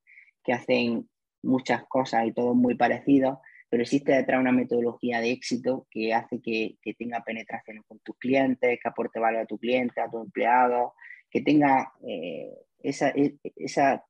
que 0.43 0.53
hacen 0.53 1.09
muchas 1.41 1.85
cosas 1.87 2.27
y 2.27 2.33
todos 2.33 2.55
muy 2.55 2.75
parecidos, 2.75 3.39
pero 3.69 3.83
existe 3.83 4.11
detrás 4.11 4.39
una 4.39 4.51
metodología 4.51 5.19
de 5.19 5.31
éxito 5.31 5.87
que 5.89 6.13
hace 6.13 6.41
que, 6.41 6.77
que 6.81 6.93
tenga 6.93 7.23
penetración 7.23 7.83
con 7.87 7.99
tus 7.99 8.17
clientes, 8.17 8.79
que 8.81 8.87
aporte 8.87 9.19
valor 9.19 9.41
a 9.41 9.45
tu 9.45 9.57
cliente, 9.57 10.01
a 10.01 10.09
tu 10.09 10.21
empleado, 10.21 10.93
que 11.29 11.41
tenga 11.41 11.91
eh, 12.07 12.53
esa, 12.79 13.09
e, 13.09 13.37
esa, 13.55 14.05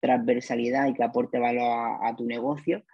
transversalidad 0.00 0.86
y 0.88 0.92
que 0.92 1.02
aporte 1.02 1.38
valor 1.38 1.98
a, 2.02 2.14
tu 2.14 2.26
negocio, 2.26 2.84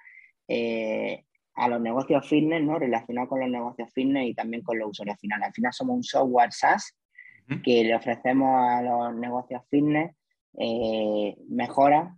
eh, 0.47 1.25
a 1.61 1.69
los 1.69 1.81
negocios 1.81 2.27
fitness, 2.27 2.63
¿no? 2.63 2.79
relacionado 2.79 3.29
con 3.29 3.41
los 3.41 3.51
negocios 3.51 3.93
fitness 3.93 4.29
y 4.29 4.35
también 4.35 4.63
con 4.63 4.79
los 4.79 4.91
usuarios 4.91 5.19
finales. 5.21 5.49
Al 5.49 5.53
final 5.53 5.73
somos 5.73 5.97
un 5.97 6.03
software 6.03 6.53
SaaS 6.53 6.97
que 7.65 7.85
le 7.85 7.95
ofrecemos 7.95 8.49
a 8.49 8.81
los 8.81 9.15
negocios 9.17 9.63
fitness 9.69 10.15
eh, 10.59 11.37
mejoras 11.49 12.17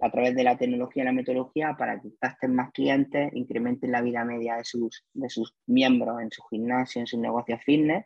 a 0.00 0.10
través 0.10 0.36
de 0.36 0.44
la 0.44 0.56
tecnología 0.56 1.02
y 1.02 1.06
la 1.06 1.12
metodología 1.12 1.74
para 1.76 2.00
que 2.00 2.10
capten 2.20 2.54
más 2.54 2.70
clientes, 2.72 3.32
incrementen 3.34 3.90
la 3.90 4.02
vida 4.02 4.24
media 4.24 4.56
de 4.56 4.64
sus, 4.64 5.04
de 5.12 5.28
sus 5.28 5.54
miembros 5.66 6.20
en 6.20 6.30
su 6.30 6.42
gimnasio, 6.44 7.00
en 7.00 7.06
sus 7.06 7.18
negocios 7.18 7.60
fitness 7.64 8.04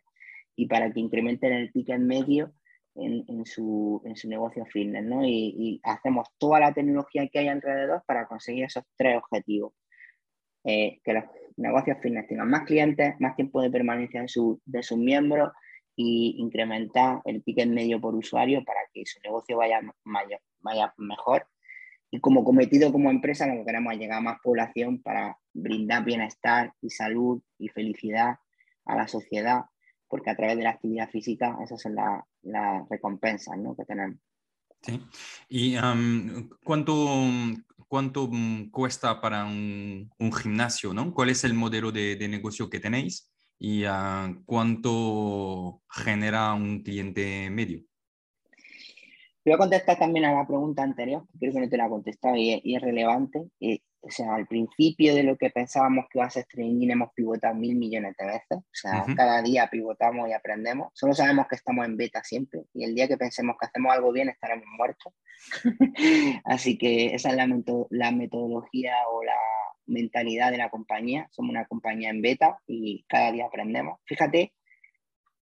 y 0.55 0.67
para 0.67 0.91
que 0.91 0.99
incrementen 1.01 1.53
el 1.53 1.71
ticket 1.71 1.99
medio 1.99 2.53
en, 2.95 3.45
su, 3.45 4.01
en 4.05 4.15
su 4.15 4.27
negocio 4.27 4.65
fitness, 4.65 5.05
¿no? 5.05 5.25
Y, 5.25 5.79
hacemos 5.83 6.27
toda 6.37 6.59
la 6.59 6.73
tecnología 6.73 7.27
que 7.27 7.39
hay 7.39 7.47
alrededor 7.47 8.03
para 8.05 8.27
conseguir 8.27 8.65
esos 8.65 8.83
tres 8.97 9.17
objetivos. 9.17 9.73
Eh, 10.63 10.99
que 11.03 11.13
los 11.13 11.23
negocios 11.57 11.97
fitness 12.01 12.27
tengan 12.27 12.49
más 12.49 12.63
clientes, 12.63 13.15
más 13.19 13.35
tiempo 13.35 13.61
de 13.61 13.69
permanencia 13.69 14.21
de, 14.21 14.27
su, 14.27 14.61
de 14.65 14.83
sus 14.83 14.97
miembros 14.97 15.51
y 15.95 16.35
incrementar 16.37 17.21
el 17.25 17.43
ticket 17.43 17.69
medio 17.69 17.99
por 17.99 18.15
usuario 18.15 18.63
para 18.63 18.79
que 18.93 19.05
su 19.05 19.19
negocio 19.21 19.57
vaya, 19.57 19.81
mayor, 20.03 20.41
vaya 20.59 20.93
mejor. 20.97 21.47
Y 22.11 22.19
como 22.19 22.43
cometido 22.43 22.91
como 22.91 23.09
empresa, 23.09 23.45
lo 23.47 23.53
que 23.53 23.65
queremos 23.65 23.93
es 23.93 23.99
llegar 23.99 24.17
a 24.17 24.21
más 24.21 24.39
población 24.41 25.01
para 25.01 25.37
brindar 25.53 26.03
bienestar 26.03 26.73
y 26.81 26.89
salud 26.89 27.41
y 27.57 27.69
felicidad 27.69 28.37
a 28.85 28.95
la 28.95 29.07
sociedad 29.07 29.65
porque 30.09 30.31
a 30.31 30.35
través 30.35 30.57
de 30.57 30.63
la 30.63 30.71
actividad 30.71 31.09
física 31.09 31.57
esas 31.63 31.81
son 31.81 31.95
las 31.95 32.89
recompensas 32.89 33.55
que 33.77 33.85
tenemos. 33.85 34.17
Sí. 34.81 35.01
¿Y 35.49 35.75
cuánto, 36.63 36.95
cuánto 37.87 38.29
cuesta 38.71 39.19
para 39.19 39.45
un, 39.45 40.09
gimnasio? 40.41 40.93
¿no? 40.93 41.13
¿Cuál 41.13 41.29
es 41.29 41.43
el 41.43 41.53
modelo 41.53 41.91
de, 41.91 42.27
negocio 42.29 42.69
que 42.69 42.79
tenéis? 42.79 43.31
¿Y 43.57 43.83
ah, 43.85 44.33
cuánto 44.45 45.81
genera 45.89 46.53
un 46.53 46.81
cliente 46.81 47.49
medio? 47.49 47.83
Voy 49.43 49.53
a 49.53 49.57
contestar 49.57 49.97
también 49.97 50.25
a 50.25 50.33
la 50.33 50.47
pregunta 50.47 50.83
anterior, 50.83 51.25
creo 51.39 51.53
que 51.53 51.59
no 51.59 51.69
te 51.69 51.77
la 51.77 51.87
he 51.87 51.89
contestado 51.89 52.35
y, 52.35 52.61
es 52.63 52.81
relevante. 52.81 53.49
Eh, 53.59 53.79
o 54.01 54.09
sea, 54.09 54.35
al 54.35 54.47
principio 54.47 55.13
de 55.13 55.23
lo 55.23 55.37
que 55.37 55.49
pensábamos 55.49 56.05
que 56.09 56.19
iba 56.19 56.25
a 56.25 56.29
ser 56.29 56.45
trading 56.45 56.89
hemos 56.89 57.11
pivotado 57.13 57.53
mil 57.55 57.75
millones 57.75 58.15
de 58.17 58.25
veces. 58.25 58.57
O 58.57 58.73
sea, 58.73 59.05
cada 59.15 59.41
día 59.41 59.67
pivotamos 59.69 60.29
y 60.29 60.33
aprendemos. 60.33 60.89
Solo 60.93 61.13
sabemos 61.13 61.47
que 61.47 61.55
estamos 61.55 61.85
en 61.85 61.97
beta 61.97 62.23
siempre 62.23 62.63
y 62.73 62.85
el 62.85 62.95
día 62.95 63.07
que 63.07 63.17
pensemos 63.17 63.57
que 63.59 63.67
hacemos 63.67 63.93
algo 63.93 64.11
bien 64.11 64.29
estaremos 64.29 64.65
muertos. 64.77 65.13
Así 66.45 66.77
que 66.77 67.13
esa 67.13 67.29
es 67.29 67.35
la, 67.35 67.47
la 67.89 68.11
metodología 68.11 68.93
o 69.11 69.23
la 69.23 69.37
mentalidad 69.85 70.51
de 70.51 70.57
la 70.57 70.69
compañía. 70.69 71.27
Somos 71.31 71.51
una 71.51 71.65
compañía 71.65 72.09
en 72.09 72.21
beta 72.21 72.57
y 72.67 73.03
cada 73.07 73.31
día 73.31 73.47
aprendemos. 73.47 73.99
Fíjate 74.05 74.53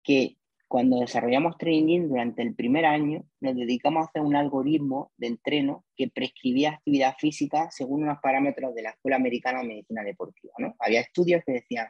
que 0.02 0.36
cuando 0.68 0.98
desarrollamos 0.98 1.56
Training 1.58 2.08
durante 2.08 2.42
el 2.42 2.54
primer 2.54 2.86
año, 2.86 3.24
nos 3.40 3.54
dedicamos 3.54 4.02
a 4.02 4.08
hacer 4.08 4.22
un 4.22 4.34
algoritmo 4.34 5.12
de 5.16 5.28
entreno 5.28 5.84
que 5.96 6.08
prescribía 6.08 6.70
actividad 6.70 7.14
física 7.18 7.68
según 7.70 8.02
unos 8.02 8.18
parámetros 8.20 8.74
de 8.74 8.82
la 8.82 8.90
Escuela 8.90 9.16
Americana 9.16 9.60
de 9.60 9.68
Medicina 9.68 10.02
Deportiva. 10.02 10.54
¿no? 10.58 10.74
Había 10.78 11.00
estudios 11.00 11.42
que 11.44 11.52
decían, 11.52 11.88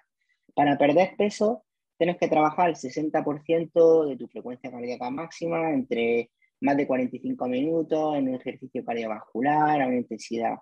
para 0.54 0.76
perder 0.76 1.16
peso 1.16 1.64
tienes 1.98 2.18
que 2.18 2.28
trabajar 2.28 2.68
el 2.68 2.76
60% 2.76 4.08
de 4.08 4.16
tu 4.16 4.28
frecuencia 4.28 4.70
cardíaca 4.70 5.10
máxima 5.10 5.72
entre 5.72 6.30
más 6.60 6.76
de 6.76 6.86
45 6.86 7.48
minutos 7.48 8.16
en 8.16 8.28
un 8.28 8.34
ejercicio 8.34 8.84
cardiovascular 8.84 9.80
a 9.80 9.86
una 9.86 9.96
intensidad 9.96 10.56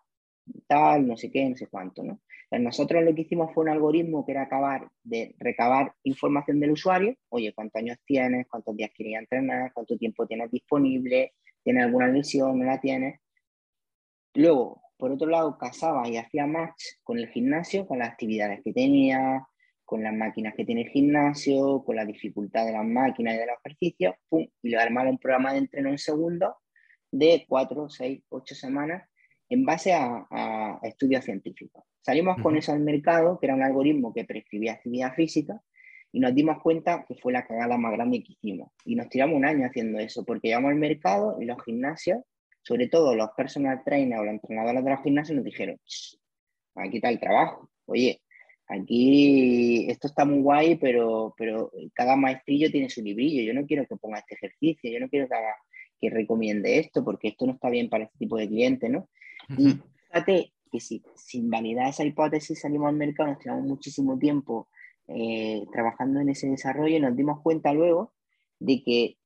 tal, 0.66 1.06
no 1.06 1.16
sé 1.16 1.30
qué, 1.30 1.48
no 1.48 1.56
sé 1.56 1.66
cuánto, 1.68 2.02
¿no? 2.02 2.20
nosotros 2.58 3.02
lo 3.02 3.14
que 3.14 3.22
hicimos 3.22 3.52
fue 3.52 3.64
un 3.64 3.70
algoritmo 3.70 4.24
que 4.24 4.32
era 4.32 4.42
acabar 4.42 4.88
de 5.02 5.34
recabar 5.38 5.94
información 6.04 6.60
del 6.60 6.72
usuario, 6.72 7.16
oye, 7.30 7.52
cuántos 7.52 7.80
años 7.80 7.98
tienes, 8.04 8.46
cuántos 8.48 8.76
días 8.76 8.90
querías 8.94 9.22
entrenar, 9.22 9.72
cuánto 9.72 9.96
tiempo 9.96 10.26
tienes 10.26 10.50
disponible, 10.50 11.34
tienes 11.62 11.84
alguna 11.84 12.08
lesión, 12.08 12.58
no 12.58 12.64
la 12.64 12.80
tienes. 12.80 13.20
Luego, 14.34 14.82
por 14.96 15.12
otro 15.12 15.28
lado, 15.28 15.58
casaba 15.58 16.08
y 16.08 16.16
hacía 16.16 16.46
match 16.46 16.82
con 17.02 17.18
el 17.18 17.28
gimnasio, 17.28 17.86
con 17.86 17.98
las 17.98 18.10
actividades 18.10 18.60
que 18.62 18.72
tenía, 18.72 19.46
con 19.84 20.02
las 20.02 20.14
máquinas 20.14 20.54
que 20.54 20.64
tiene 20.64 20.82
el 20.82 20.88
gimnasio, 20.88 21.82
con 21.84 21.96
la 21.96 22.04
dificultad 22.04 22.66
de 22.66 22.72
las 22.72 22.84
máquinas 22.84 23.34
y 23.34 23.38
de 23.38 23.46
los 23.46 23.56
ejercicios, 23.64 24.14
pum, 24.28 24.46
y 24.62 24.68
le 24.68 24.76
armaba 24.76 25.10
un 25.10 25.18
programa 25.18 25.52
de 25.52 25.58
entreno 25.58 25.90
en 25.90 25.98
segundos 25.98 26.54
de 27.10 27.44
4, 27.48 27.88
6, 27.88 28.22
8 28.28 28.54
semanas 28.54 29.08
en 29.48 29.64
base 29.64 29.92
a, 29.92 30.78
estudios 30.82 31.24
científicos. 31.24 31.84
Salimos 32.00 32.36
con 32.42 32.56
eso 32.56 32.72
al 32.72 32.80
mercado, 32.80 33.38
que 33.38 33.46
era 33.46 33.54
un 33.54 33.62
algoritmo 33.62 34.12
que 34.12 34.24
prescribía 34.24 34.74
actividad 34.74 35.14
física, 35.14 35.60
y 36.12 36.20
nos 36.20 36.34
dimos 36.34 36.62
cuenta 36.62 37.04
que 37.08 37.14
fue 37.14 37.32
la 37.32 37.46
cagada 37.46 37.76
más 37.76 37.92
grande 37.92 38.22
que 38.22 38.32
hicimos. 38.32 38.70
Y 38.84 38.94
nos 38.94 39.08
tiramos 39.08 39.36
un 39.36 39.44
año 39.44 39.66
haciendo 39.66 39.98
eso, 39.98 40.24
porque 40.24 40.48
llegamos 40.48 40.70
al 40.70 40.76
mercado 40.76 41.38
y 41.40 41.44
los 41.44 41.62
gimnasios, 41.64 42.22
sobre 42.62 42.88
todo 42.88 43.14
los 43.14 43.30
personal 43.36 43.82
trainers 43.84 44.20
o 44.20 44.24
los 44.24 44.34
entrenadores 44.34 44.84
de 44.84 44.90
los 44.90 45.02
gimnasios, 45.02 45.36
nos 45.36 45.44
dijeron, 45.44 45.76
aquí 46.76 46.96
está 46.96 47.08
el 47.08 47.20
trabajo. 47.20 47.68
Oye, 47.86 48.20
aquí 48.68 49.90
esto 49.90 50.06
está 50.06 50.24
muy 50.24 50.40
guay, 50.40 50.76
pero, 50.76 51.34
pero 51.36 51.70
cada 51.94 52.16
maestrillo 52.16 52.70
tiene 52.70 52.88
su 52.88 53.02
librillo. 53.02 53.42
Yo 53.42 53.58
no 53.58 53.66
quiero 53.66 53.86
que 53.86 53.96
ponga 53.96 54.18
este 54.18 54.34
ejercicio, 54.34 54.90
yo 54.90 55.00
no 55.00 55.08
quiero 55.08 55.28
que, 55.28 55.34
haga, 55.34 55.56
que 56.00 56.10
recomiende 56.10 56.78
esto, 56.78 57.04
porque 57.04 57.28
esto 57.28 57.46
no 57.46 57.54
está 57.54 57.70
bien 57.70 57.88
para 57.88 58.04
este 58.04 58.18
tipo 58.18 58.36
de 58.36 58.48
cliente, 58.48 58.88
¿no? 58.88 59.08
Y 59.48 59.78
fíjate 60.08 60.52
que 60.70 60.80
si 60.80 61.02
sin 61.16 61.50
validar 61.50 61.88
esa 61.88 62.04
hipótesis 62.04 62.60
salimos 62.60 62.88
al 62.88 62.96
mercado, 62.96 63.30
nos 63.30 63.38
tiramos 63.38 63.64
muchísimo 63.64 64.18
tiempo 64.18 64.68
eh, 65.08 65.64
trabajando 65.72 66.20
en 66.20 66.30
ese 66.30 66.48
desarrollo 66.48 66.96
y 66.96 67.00
nos 67.00 67.16
dimos 67.16 67.40
cuenta 67.42 67.72
luego 67.72 68.14
de 68.58 68.82
que 68.82 69.18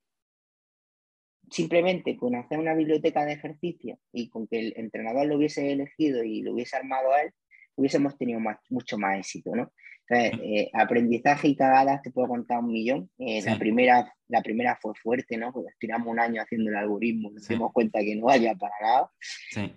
simplemente 1.49 2.17
con 2.17 2.35
hacer 2.35 2.59
una 2.59 2.73
biblioteca 2.73 3.25
de 3.25 3.33
ejercicios 3.33 3.97
y 4.11 4.29
con 4.29 4.47
que 4.47 4.59
el 4.59 4.73
entrenador 4.75 5.25
lo 5.25 5.37
hubiese 5.37 5.71
elegido 5.71 6.23
y 6.23 6.41
lo 6.41 6.53
hubiese 6.53 6.77
armado 6.77 7.11
a 7.11 7.21
él, 7.23 7.31
hubiésemos 7.75 8.17
tenido 8.17 8.39
mucho 8.69 8.97
más 8.97 9.17
éxito, 9.17 9.55
¿no? 9.55 9.71
Eh, 10.09 10.69
aprendizaje 10.73 11.49
y 11.49 11.55
cagadas 11.55 12.01
te 12.01 12.11
puedo 12.11 12.29
contar 12.29 12.59
un 12.59 12.71
millón. 12.71 13.09
Eh, 13.19 13.41
la, 13.43 13.59
primera, 13.59 14.13
la 14.27 14.41
primera 14.41 14.77
fue 14.81 14.93
fuerte, 14.95 15.37
¿no? 15.37 15.53
Porque 15.53 15.69
estiramos 15.69 16.07
un 16.07 16.19
año 16.19 16.41
haciendo 16.41 16.71
el 16.71 16.77
algoritmo, 16.77 17.29
nos 17.31 17.47
dimos 17.47 17.71
cuenta 17.71 17.99
que 17.99 18.15
no 18.15 18.29
haya 18.29 18.55
para 18.55 18.73
nada. 18.81 19.11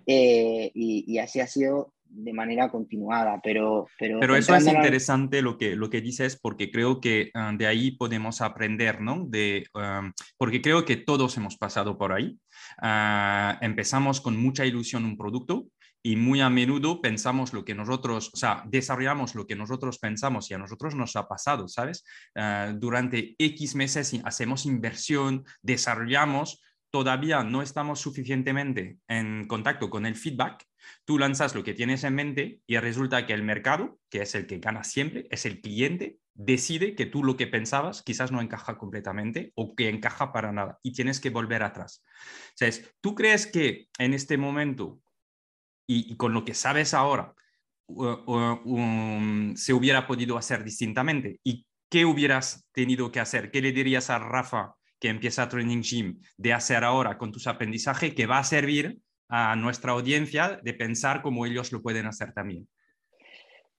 Eh, 0.07 0.71
y, 0.73 1.17
así 1.19 1.39
ha 1.39 1.47
sido 1.47 1.93
de 2.05 2.33
manera 2.33 2.69
continuada, 2.69 3.39
pero... 3.43 3.87
Pero, 3.99 4.19
pero 4.19 4.35
eso 4.35 4.55
es 4.55 4.67
interesante 4.67 5.41
lo 5.41 5.57
que, 5.57 5.75
lo 5.75 5.89
que 5.89 6.01
dices, 6.01 6.39
porque 6.39 6.71
creo 6.71 6.99
que 6.99 7.31
ah, 7.33 7.51
de 7.55 7.65
ahí 7.65 7.91
podemos 7.91 8.41
aprender, 8.41 9.01
¿no? 9.01 9.25
De, 9.27 9.65
ah, 9.75 10.11
porque 10.37 10.61
creo 10.61 10.85
que 10.85 10.95
todos 10.95 11.37
hemos 11.37 11.57
pasado 11.57 11.97
por 11.97 12.11
ahí. 12.11 12.39
Ah, 12.81 13.57
empezamos 13.61 14.21
con 14.21 14.37
mucha 14.37 14.65
ilusión 14.65 15.05
un 15.05 15.17
producto, 15.17 15.67
y 16.03 16.17
muy 16.17 16.41
a 16.41 16.49
menudo 16.49 17.01
pensamos 17.01 17.53
lo 17.53 17.63
que 17.63 17.73
nosotros, 17.73 18.29
o 18.33 18.37
sea, 18.37 18.63
desarrollamos 18.67 19.35
lo 19.35 19.47
que 19.47 19.55
nosotros 19.55 19.97
pensamos 19.99 20.51
y 20.51 20.53
a 20.53 20.57
nosotros 20.57 20.95
nos 20.95 21.15
ha 21.15 21.27
pasado, 21.27 21.67
¿sabes? 21.69 22.03
Ah, 22.35 22.73
durante 22.75 23.35
X 23.39 23.75
meses 23.75 24.13
hacemos 24.25 24.65
inversión, 24.65 25.45
desarrollamos 25.61 26.61
todavía 26.93 27.43
no 27.43 27.63
estamos 27.63 28.01
suficientemente 28.01 28.99
en 29.07 29.47
contacto 29.47 29.89
con 29.89 30.05
el 30.05 30.13
feedback, 30.13 30.63
tú 31.05 31.17
lanzas 31.17 31.55
lo 31.55 31.63
que 31.63 31.73
tienes 31.73 32.03
en 32.03 32.13
mente 32.13 32.59
y 32.67 32.77
resulta 32.77 33.25
que 33.25 33.33
el 33.33 33.41
mercado, 33.41 33.97
que 34.11 34.21
es 34.21 34.35
el 34.35 34.45
que 34.45 34.59
gana 34.59 34.83
siempre, 34.83 35.25
es 35.31 35.47
el 35.47 35.59
cliente, 35.59 36.19
decide 36.35 36.93
que 36.93 37.07
tú 37.07 37.23
lo 37.23 37.35
que 37.35 37.47
pensabas 37.47 38.03
quizás 38.03 38.31
no 38.31 38.41
encaja 38.41 38.77
completamente 38.77 39.53
o 39.55 39.75
que 39.75 39.89
encaja 39.89 40.31
para 40.31 40.51
nada 40.51 40.77
y 40.83 40.93
tienes 40.93 41.19
que 41.19 41.31
volver 41.31 41.63
atrás. 41.63 42.03
O 42.61 42.65
¿tú 43.01 43.15
crees 43.15 43.47
que 43.47 43.87
en 43.97 44.13
este 44.13 44.37
momento 44.37 45.01
y, 45.99 46.15
con 46.15 46.33
lo 46.33 46.45
que 46.45 46.53
sabes 46.53 46.93
ahora 46.93 47.33
um, 47.87 49.55
se 49.55 49.73
hubiera 49.73 50.07
podido 50.07 50.37
hacer 50.37 50.63
distintamente? 50.63 51.39
¿Y 51.43 51.65
qué 51.89 52.05
hubieras 52.05 52.65
tenido 52.71 53.11
que 53.11 53.19
hacer? 53.19 53.51
¿Qué 53.51 53.61
le 53.61 53.71
dirías 53.71 54.09
a 54.09 54.19
Rafa 54.19 54.75
que 54.99 55.09
empieza 55.09 55.49
Training 55.49 55.81
Gym 55.81 56.19
de 56.37 56.53
hacer 56.53 56.83
ahora 56.83 57.17
con 57.17 57.31
tus 57.31 57.47
aprendizajes 57.47 58.13
que 58.13 58.25
va 58.25 58.39
a 58.39 58.43
servir 58.43 58.99
a 59.27 59.55
nuestra 59.55 59.91
audiencia 59.91 60.59
de 60.63 60.73
pensar 60.73 61.21
cómo 61.21 61.45
ellos 61.45 61.71
lo 61.71 61.81
pueden 61.81 62.05
hacer 62.05 62.33
también. 62.33 62.67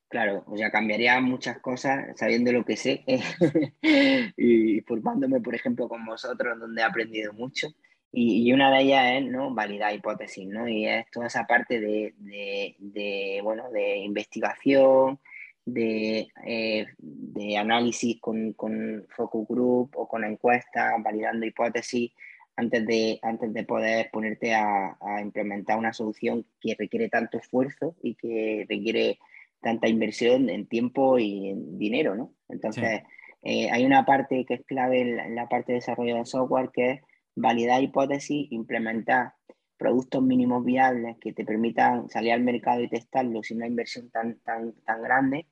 Claro, 0.08 0.44
o 0.46 0.56
sea, 0.56 0.70
cambiaría 0.70 1.20
muchas 1.20 1.58
cosas 1.60 2.16
sabiendo 2.16 2.52
lo 2.52 2.64
que 2.64 2.76
sé 2.76 3.04
y 4.36 4.80
formándome, 4.82 5.40
por 5.40 5.54
ejemplo, 5.54 5.88
con 5.88 6.04
vosotros, 6.04 6.58
donde 6.58 6.82
he 6.82 6.84
aprendido 6.84 7.32
mucho. 7.32 7.68
Y, 8.16 8.52
una 8.52 8.70
de 8.70 8.82
ellas 8.82 9.04
es 9.14 9.24
¿no? 9.24 9.52
validar 9.52 9.94
hipótesis, 9.94 10.46
¿no? 10.46 10.68
Y 10.68 10.86
es 10.86 11.10
toda 11.10 11.26
esa 11.26 11.46
parte 11.46 11.80
de, 11.80 12.14
de, 12.18 13.40
bueno, 13.42 13.70
de 13.70 13.98
investigación, 13.98 15.18
de, 15.64 16.28
eh, 16.46 16.86
de 16.98 17.56
análisis 17.56 18.20
con, 18.20 18.52
con, 18.52 19.06
focus 19.08 19.48
group 19.48 19.90
o 19.96 20.06
con 20.06 20.24
encuestas, 20.24 20.94
validando 21.02 21.46
hipótesis 21.46 22.12
antes 22.56 22.86
de, 22.86 23.18
antes 23.22 23.52
de 23.52 23.64
poder 23.64 24.10
ponerte 24.12 24.54
a, 24.54 24.96
a, 25.00 25.20
implementar 25.20 25.76
una 25.76 25.92
solución 25.92 26.46
que 26.60 26.76
requiere 26.78 27.08
tanto 27.08 27.38
esfuerzo 27.38 27.96
y 28.00 28.14
que 28.14 28.64
requiere 28.68 29.18
tanta 29.60 29.88
inversión 29.88 30.50
en 30.50 30.66
tiempo 30.66 31.18
y 31.18 31.48
en 31.48 31.78
dinero, 31.78 32.14
¿no? 32.14 32.32
Entonces, 32.48 33.02
eh, 33.44 33.70
hay 33.70 33.84
una 33.84 34.06
parte 34.06 34.44
que 34.46 34.54
es 34.54 34.64
clave 34.64 35.00
en 35.00 35.34
la, 35.34 35.48
parte 35.48 35.72
de 35.72 35.78
desarrollo 35.78 36.16
de 36.16 36.24
software 36.24 36.70
que 36.72 36.90
es 36.90 37.00
validar 37.34 37.82
hipótesis, 37.82 38.50
implementar 38.50 39.34
productos 39.76 40.22
mínimos 40.22 40.64
viables 40.64 41.16
que 41.20 41.32
te 41.32 41.44
permitan 41.44 42.08
salir 42.08 42.32
al 42.32 42.42
mercado 42.42 42.82
y 42.82 42.88
testarlo 42.88 43.42
sin 43.42 43.58
una 43.58 43.66
inversión 43.66 44.10
tan, 44.10 44.38
tan, 44.40 44.72
tan 44.84 45.02
grande 45.02 45.46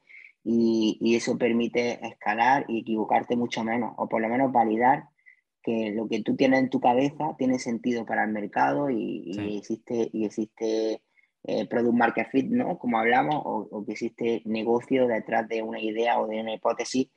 y, 0.45 1.15
eso 1.17 1.39
permite 1.39 2.05
escalar 2.07 2.65
y 2.69 2.81
equivocarte 2.81 3.37
mucho 3.37 3.65
menos, 3.65 3.95
o 3.97 4.09
por 4.09 4.21
lo 4.21 4.29
menos 4.29 4.53
validar 4.53 5.05
que 5.63 5.93
lo 5.93 6.09
que 6.09 6.23
tú 6.23 6.35
tienes 6.35 6.61
en 6.61 6.71
tu 6.71 6.81
cabeza 6.81 7.37
tiene 7.39 7.59
sentido 7.59 8.05
para 8.05 8.25
el 8.25 8.33
mercado 8.33 8.91
y, 8.91 9.57
existe, 9.57 10.11
y 10.13 10.25
existe 10.25 11.03
eh, 11.45 11.67
product 11.69 11.95
market 11.95 12.31
fit, 12.31 12.47
¿no? 12.51 12.79
Como 12.79 12.99
hablamos, 12.99 13.41
o, 13.45 13.85
que 13.85 13.93
existe 13.93 14.43
negocio 14.45 15.07
detrás 15.07 15.49
de 15.49 15.63
una 15.63 15.81
idea 15.81 16.21
o 16.21 16.27
de 16.27 16.41
una 16.41 16.55
hipótesis 16.55 17.11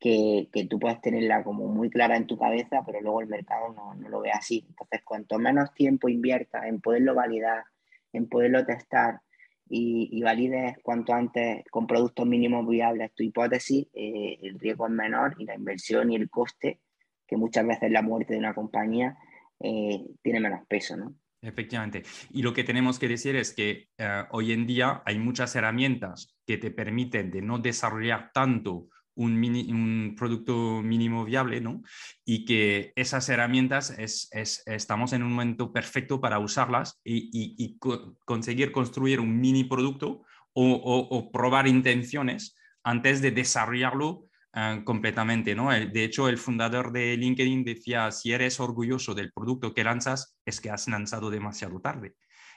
que, 0.00 0.48
tú 0.68 0.78
puedes 0.78 1.00
tenerla 1.00 1.42
como 1.42 1.66
muy 1.66 1.90
clara 1.90 2.16
en 2.16 2.26
tu 2.26 2.38
cabeza, 2.38 2.82
pero 2.84 3.00
luego 3.00 3.20
el 3.20 3.28
mercado 3.28 3.72
no, 3.72 3.94
no 3.94 4.08
lo 4.08 4.20
ve 4.20 4.30
así. 4.30 4.64
Entonces, 4.68 5.02
cuanto 5.04 5.38
menos 5.38 5.72
tiempo 5.74 6.08
inviertas 6.08 6.64
en 6.64 6.80
poderlo 6.80 7.14
validar, 7.14 7.64
en 8.12 8.28
poderlo 8.28 8.64
testar, 8.66 9.20
y, 9.68 10.22
valides 10.22 10.76
cuanto 10.82 11.14
antes 11.14 11.64
con 11.70 11.86
productos 11.86 12.26
mínimos 12.26 12.66
viables 12.68 13.14
tu 13.14 13.22
hipótesis, 13.22 13.86
eh, 13.94 14.38
el 14.42 14.58
riesgo 14.58 14.86
es 14.86 14.92
menor 14.92 15.34
y 15.38 15.44
la 15.44 15.54
inversión 15.54 16.10
y 16.10 16.16
el 16.16 16.28
coste, 16.28 16.80
que 17.26 17.36
muchas 17.36 17.66
veces 17.66 17.90
la 17.90 18.02
muerte 18.02 18.34
de 18.34 18.38
una 18.38 18.54
compañía, 18.54 19.16
eh, 19.60 20.04
tiene 20.22 20.40
menos 20.40 20.66
peso, 20.68 20.96
¿no? 20.96 21.14
Efectivamente. 21.40 22.02
Y 22.30 22.42
lo 22.42 22.54
que 22.54 22.64
tenemos 22.64 22.98
que 22.98 23.08
decir 23.08 23.36
es 23.36 23.52
que 23.52 23.88
eh, 23.98 24.22
hoy 24.30 24.52
en 24.52 24.66
día 24.66 25.02
hay 25.04 25.18
muchas 25.18 25.54
herramientas 25.56 26.34
que 26.46 26.56
te 26.56 26.70
permiten 26.70 27.30
de 27.30 27.42
no 27.42 27.58
desarrollar 27.58 28.30
tanto 28.32 28.88
un, 29.16 29.32
un 29.34 30.14
producto 30.16 30.82
mínimo 30.82 31.24
viable, 31.24 31.60
¿no? 31.60 31.82
Y 32.24 32.44
que 32.44 32.92
esas 32.96 33.28
herramientas 33.28 33.90
es, 33.98 34.28
estamos 34.66 35.12
en 35.12 35.22
un 35.22 35.30
momento 35.30 35.72
perfecto 35.72 36.20
para 36.20 36.38
usarlas 36.38 37.00
y, 37.04 37.78
conseguir 38.24 38.72
construir 38.72 39.20
un 39.20 39.40
mini 39.40 39.64
producto 39.64 40.22
o, 40.52 41.30
probar 41.32 41.66
intenciones 41.66 42.56
antes 42.82 43.20
de 43.22 43.30
desarrollarlo 43.30 44.26
eh, 44.54 44.82
completamente, 44.84 45.54
¿no? 45.54 45.70
De 45.70 46.04
hecho, 46.04 46.28
el 46.28 46.38
fundador 46.38 46.92
de 46.92 47.16
LinkedIn 47.16 47.64
decía, 47.64 48.10
si 48.12 48.32
eres 48.32 48.60
orgulloso 48.60 49.14
del 49.14 49.32
producto 49.32 49.74
que 49.74 49.84
lanzas, 49.84 50.36
es 50.44 50.60
que 50.60 50.70
has 50.70 50.86
lanzado 50.88 51.30
demasiado 51.30 51.80
tarde. 51.80 52.14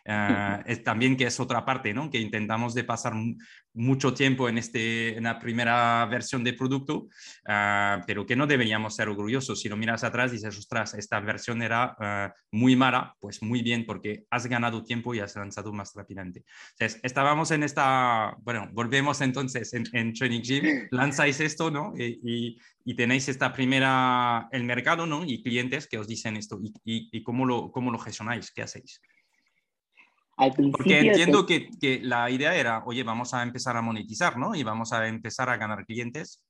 Ah, 0.10 0.64
es 0.66 0.84
también 0.84 1.18
que 1.18 1.26
es 1.26 1.38
otra 1.40 1.66
parte, 1.66 1.94
¿no? 1.94 2.10
Que 2.10 2.20
intentamos 2.20 2.74
de 2.74 2.86
pasar 2.86 3.14
mucho 3.74 4.14
tiempo 4.14 4.48
en, 4.48 4.58
este, 4.58 5.18
en 5.18 5.26
la 5.26 5.38
primera 5.38 6.06
versión 6.06 6.46
de 6.46 6.54
producto, 6.54 7.10
ah, 7.46 8.02
pero 8.08 8.26
que 8.26 8.36
no 8.36 8.48
deberíamos 8.48 8.96
ser 8.96 9.10
orgullosos. 9.10 9.60
Si 9.60 9.68
lo 9.68 9.76
miras 9.76 10.06
atrás, 10.06 10.32
dices, 10.32 10.58
ostras, 10.58 10.94
esta 10.94 11.20
versión 11.20 11.62
era 11.62 11.96
ah, 12.00 12.34
muy 12.52 12.78
mala, 12.78 13.16
pues 13.20 13.44
muy 13.44 13.62
bien, 13.62 13.86
porque 13.86 14.24
has 14.30 14.48
ganado 14.48 14.82
tiempo 14.82 15.14
y 15.14 15.20
has 15.20 15.36
lanzado 15.36 15.74
más 15.74 15.94
rápidamente. 15.94 16.46
Entonces, 16.80 17.02
estábamos 17.04 17.52
en 17.52 17.64
esta, 17.64 18.34
bueno, 18.40 18.70
volvemos 18.72 19.20
entonces 19.20 19.74
en, 19.74 20.14
Training 20.14 20.42
Gym, 20.42 20.88
lanzáis 20.92 21.42
esto, 21.42 21.70
¿no? 21.70 21.94
Y, 21.98 22.58
y, 22.86 22.96
tenéis 22.96 23.28
esta 23.28 23.52
primera, 23.52 24.48
el 24.52 24.64
mercado, 24.64 25.06
¿no? 25.06 25.26
Y 25.26 25.44
clientes 25.44 25.88
que 25.88 25.98
os 25.98 26.08
dicen 26.08 26.38
esto. 26.38 26.60
¿Y, 26.84 27.10
y, 27.12 27.24
cómo, 27.24 27.46
lo, 27.46 27.72
cómo 27.72 27.92
lo 27.92 28.00
gestionáis? 28.00 28.52
¿Qué 28.52 28.62
hacéis? 28.62 29.02
Porque 30.72 31.00
entiendo 31.00 31.46
que... 31.46 31.70
Que, 31.82 32.00
la 32.04 32.30
idea 32.30 32.56
era, 32.56 32.84
oye, 32.86 33.04
vamos 33.04 33.34
a 33.34 33.42
empezar 33.42 33.76
a 33.76 33.82
monetizar, 33.82 34.38
¿no? 34.38 34.54
Y 34.54 34.64
vamos 34.64 34.94
a 34.94 35.08
empezar 35.08 35.50
a 35.50 35.58
ganar 35.58 35.86
clientes. 35.86 36.44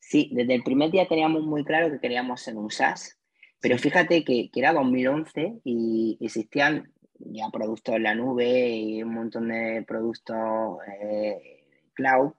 Sí, 0.00 0.30
desde 0.32 0.54
el 0.54 0.62
primer 0.62 0.90
día 0.90 1.06
teníamos 1.06 1.42
muy 1.42 1.64
claro 1.64 1.90
que 1.90 2.00
queríamos 2.00 2.40
ser 2.40 2.56
un 2.56 2.70
SaaS, 2.70 3.18
pero 3.60 3.76
fíjate 3.76 4.24
que, 4.24 4.50
que, 4.50 4.60
era 4.60 4.72
2011 4.72 5.60
y 5.64 6.16
existían 6.20 6.90
ya 7.18 7.50
productos 7.50 7.96
en 7.96 8.04
la 8.04 8.14
nube 8.14 8.70
y 8.70 9.02
un 9.02 9.12
montón 9.12 9.48
de 9.48 9.84
productos 9.86 10.78
eh, 11.02 11.64
cloud, 11.94 12.32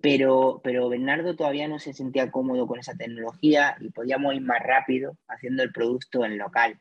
pero, 0.00 0.60
pero 0.62 0.88
Bernardo 0.88 1.36
todavía 1.36 1.68
no 1.68 1.78
se 1.78 1.92
sentía 1.92 2.30
cómodo 2.30 2.66
con 2.66 2.78
esa 2.78 2.94
tecnología 2.94 3.76
y 3.80 3.90
podíamos 3.90 4.34
ir 4.34 4.42
más 4.42 4.60
rápido 4.62 5.16
haciendo 5.28 5.62
el 5.62 5.72
producto 5.72 6.24
en 6.24 6.38
local. 6.38 6.78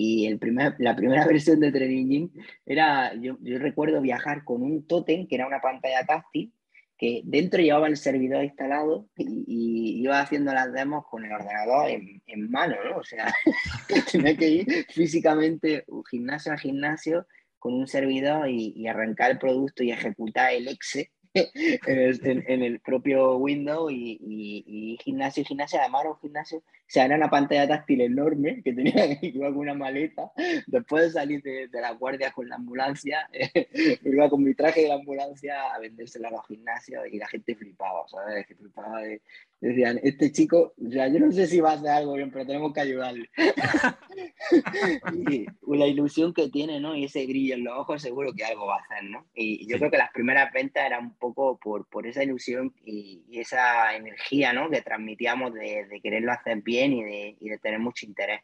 Y 0.00 0.28
el 0.28 0.38
primer, 0.38 0.76
la 0.78 0.94
primera 0.94 1.26
versión 1.26 1.58
de 1.58 1.72
Training 1.72 2.28
era, 2.64 3.12
yo, 3.14 3.36
recuerdo 3.40 4.00
viajar 4.00 4.44
con 4.44 4.62
un 4.62 4.86
totem 4.86 5.26
que 5.26 5.34
era 5.34 5.48
una 5.48 5.60
pantalla 5.60 6.06
táctil, 6.06 6.52
que 6.96 7.22
dentro 7.24 7.60
llevaba 7.60 7.88
el 7.88 7.96
servidor 7.96 8.44
instalado 8.44 9.08
y, 9.16 10.00
iba 10.00 10.20
haciendo 10.20 10.52
las 10.52 10.72
demos 10.72 11.04
con 11.10 11.24
el 11.24 11.32
ordenador 11.32 11.90
en, 11.90 12.22
en 12.26 12.48
mano, 12.48 12.76
¿no? 12.84 12.98
O 12.98 13.02
sea, 13.02 13.34
tenía 14.12 14.36
que 14.36 14.48
ir 14.48 14.86
físicamente 14.88 15.84
gimnasio 16.08 16.52
a 16.52 16.58
gimnasio 16.58 17.26
con 17.58 17.74
un 17.74 17.88
servidor 17.88 18.48
y, 18.48 18.86
arrancar 18.86 19.32
el 19.32 19.38
producto 19.38 19.82
y 19.82 19.90
ejecutar 19.90 20.52
el 20.52 20.68
exe 20.68 21.10
en, 21.34 22.62
el, 22.62 22.78
propio 22.80 23.36
Windows 23.36 23.92
y, 23.92 24.16
y, 24.64 24.96
gimnasio 25.02 25.42
y 25.42 25.46
gimnasia, 25.46 25.80
además 25.80 26.02
era 26.02 26.10
un 26.12 26.20
gimnasio, 26.20 26.62
o 26.88 26.90
sea, 26.90 27.04
era 27.04 27.16
una 27.16 27.28
pantalla 27.28 27.68
táctil 27.68 28.00
enorme 28.00 28.62
que 28.62 28.72
tenía 28.72 28.94
que 29.20 29.26
iba 29.26 29.48
con 29.48 29.58
una 29.58 29.74
maleta, 29.74 30.32
después 30.66 31.04
de 31.04 31.10
salir 31.10 31.42
de, 31.42 31.68
la 31.70 31.92
guardia 31.92 32.32
con 32.32 32.48
la 32.48 32.56
ambulancia, 32.56 33.28
iba 34.04 34.30
con 34.30 34.42
mi 34.42 34.54
traje 34.54 34.82
de 34.82 34.88
la 34.88 34.94
ambulancia 34.94 35.74
a 35.74 35.78
vendérsela 35.80 36.28
a 36.28 36.32
los 36.32 36.46
gimnasios 36.46 37.04
y 37.12 37.18
la 37.18 37.28
gente 37.28 37.54
flipaba, 37.54 38.08
¿sabes? 38.08 38.46
Que 38.46 38.54
flipaba 38.54 39.02
de, 39.02 39.20
decían, 39.60 40.00
este 40.02 40.32
chico, 40.32 40.72
o 40.82 40.90
sea, 40.90 41.08
yo 41.08 41.20
no 41.20 41.30
sé 41.30 41.46
si 41.46 41.60
va 41.60 41.72
a 41.72 41.74
hacer 41.74 41.90
algo 41.90 42.14
bien, 42.14 42.30
pero 42.30 42.46
tenemos 42.46 42.72
que 42.72 42.80
ayudarle. 42.80 43.28
y 45.30 45.46
la 45.76 45.86
ilusión 45.86 46.32
que 46.32 46.48
tiene, 46.48 46.80
¿no? 46.80 46.96
Y 46.96 47.04
ese 47.04 47.26
brillo 47.26 47.54
en 47.54 47.64
los 47.64 47.76
ojos, 47.76 48.00
seguro 48.00 48.32
que 48.32 48.44
algo 48.44 48.66
va 48.66 48.76
a 48.76 48.80
hacer, 48.80 49.04
¿no? 49.10 49.26
Y 49.34 49.66
yo 49.70 49.78
creo 49.78 49.90
que 49.90 49.98
las 49.98 50.10
primeras 50.10 50.52
ventas 50.54 50.86
eran 50.86 51.04
un 51.04 51.14
poco 51.16 51.58
por, 51.58 51.86
por 51.86 52.06
esa 52.06 52.24
ilusión 52.24 52.74
y, 52.82 53.24
esa 53.30 53.94
energía, 53.94 54.52
¿no? 54.52 54.68
Que 54.70 54.80
transmitíamos 54.80 55.54
de, 55.54 55.86
de 55.86 56.00
quererlo 56.00 56.32
hacer 56.32 56.60
bien 56.62 56.77
y 56.86 57.02
de, 57.02 57.36
y 57.40 57.48
de 57.48 57.58
tener 57.58 57.78
mucho 57.78 58.06
interés. 58.06 58.40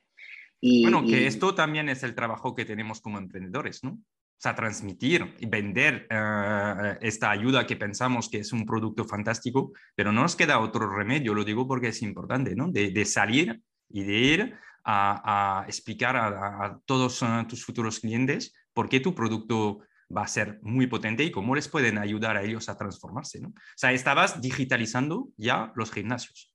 Y, 0.60 0.82
bueno, 0.82 1.04
que 1.04 1.26
esto 1.26 1.54
también 1.54 1.90
es 1.90 2.02
el 2.02 2.14
trabajo 2.14 2.54
que 2.54 2.64
tenemos 2.64 3.02
como 3.02 3.18
emprendedores, 3.18 3.84
¿no? 3.84 3.90
O 3.90 4.40
sea, 4.44 4.54
transmitir 4.54 5.36
y 5.38 5.46
vender 5.46 6.06
eh, 6.08 6.98
esta 7.02 7.30
ayuda 7.30 7.66
que 7.66 7.76
pensamos 7.76 8.30
que 8.30 8.38
es 8.38 8.52
un 8.52 8.64
producto 8.64 9.04
fantástico, 9.04 9.72
pero 9.94 10.10
no 10.10 10.22
nos 10.22 10.36
queda 10.36 10.60
otro 10.60 10.90
remedio, 10.90 11.34
lo 11.34 11.44
digo 11.44 11.68
porque 11.68 11.88
es 11.88 12.00
importante, 12.00 12.54
¿no? 12.56 12.70
De, 12.70 13.04
salir 13.04 13.60
y 13.90 14.04
de 14.04 14.14
ir 14.14 14.54
a, 14.84 15.64
explicar 15.66 16.16
a, 16.16 16.78
todos 16.86 17.22
eh, 17.22 17.26
tus 17.46 17.62
futuros 17.62 18.00
clientes 18.00 18.54
por 18.72 18.88
qué 18.88 19.00
tu 19.00 19.14
producto 19.14 19.80
va 20.14 20.22
a 20.22 20.28
ser 20.28 20.60
muy 20.62 20.86
potente 20.86 21.24
y 21.24 21.30
cómo 21.30 21.54
les 21.54 21.68
pueden 21.68 21.98
ayudar 21.98 22.38
a 22.38 22.42
ellos 22.42 22.70
a 22.70 22.76
transformarse, 22.78 23.40
¿no? 23.40 23.48
O 23.48 23.76
sea, 23.76 23.92
estabas 23.92 24.40
digitalizando 24.40 25.28
ya 25.36 25.72
los 25.76 25.92
gimnasios. 25.92 26.53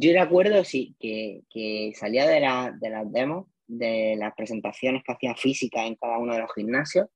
Yo 0.00 0.12
recuerdo, 0.12 0.62
sí, 0.62 0.94
que, 1.00 1.42
que 1.50 1.92
salía 1.96 2.24
de, 2.28 2.38
la, 2.38 2.72
de 2.80 2.88
las 2.88 3.10
demos 3.10 3.46
de 3.66 4.14
las 4.16 4.32
presentaciones 4.36 5.02
que 5.04 5.12
hacía 5.12 5.34
física 5.34 5.84
en 5.84 5.96
cada 5.96 6.18
uno 6.18 6.34
de 6.34 6.38
los 6.38 6.54
gimnasios. 6.54 7.08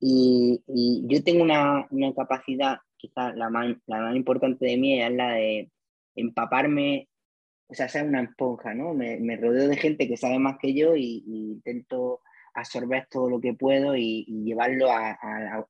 Y, 0.00 0.62
yo 1.06 1.22
tengo 1.22 1.42
una, 1.42 1.86
una 1.90 2.14
capacidad, 2.14 2.78
quizás 2.96 3.36
la 3.36 3.50
más, 3.50 3.76
la 3.86 4.00
más 4.00 4.16
importante 4.16 4.64
de 4.64 4.78
mí 4.78 5.02
es 5.02 5.12
la 5.12 5.34
de 5.34 5.70
empaparme, 6.14 7.10
o 7.68 7.74
sea, 7.74 7.90
ser 7.90 8.06
una 8.06 8.22
esponja, 8.22 8.72
¿no? 8.72 8.94
Me, 8.94 9.18
me 9.20 9.36
rodeo 9.36 9.68
de 9.68 9.76
gente 9.76 10.08
que 10.08 10.16
sabe 10.16 10.38
más 10.38 10.56
que 10.58 10.72
yo 10.72 10.96
y, 10.96 11.24
intento 11.26 12.22
absorber 12.54 13.06
todo 13.10 13.28
lo 13.28 13.38
que 13.38 13.52
puedo 13.52 13.96
y, 13.96 14.24
llevarlo 14.46 14.90
a, 14.90 15.18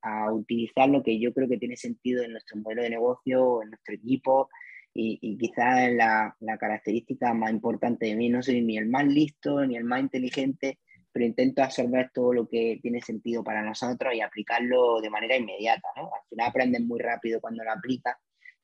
a, 0.03 0.33
utilizar 0.33 0.89
lo 0.89 1.03
que 1.03 1.19
yo 1.19 1.35
creo 1.35 1.49
que 1.49 1.59
tiene 1.59 1.77
sentido 1.77 2.23
en 2.23 2.31
nuestro 2.31 2.59
modelo 2.59 2.83
de 2.83 2.91
negocio, 2.91 3.61
en 3.61 3.71
nuestro 3.71 3.95
equipo 3.97 4.49
y, 4.95 5.19
y 5.21 5.37
quizás 5.37 5.93
la, 5.93 6.37
la, 6.41 6.57
característica 6.57 7.35
más 7.35 7.51
importante 7.51 8.07
de 8.07 8.15
mí. 8.15 8.29
No 8.29 8.43
soy 8.43 8.63
ni 8.63 8.79
el 8.79 8.87
más 8.87 9.05
listo 9.07 9.67
ni 9.67 9.77
el 9.77 9.85
más 9.85 10.01
inteligente, 10.01 10.79
pero 11.13 11.27
intento 11.27 11.63
absorber 11.63 12.11
todo 12.15 12.33
lo 12.33 12.49
que 12.49 12.79
tiene 12.81 13.01
sentido 13.01 13.45
para 13.45 13.63
nosotros 13.63 14.15
y 14.15 14.21
aplicarlo 14.21 15.01
de 15.01 15.11
manera 15.11 15.37
inmediata. 15.37 15.89
¿no? 15.97 16.07
Al 16.07 16.29
final 16.29 16.49
aprendes 16.49 16.81
muy 16.81 17.01
rápido 17.01 17.41
cuando 17.41 17.65
lo 17.65 17.73
aplicas 17.73 18.17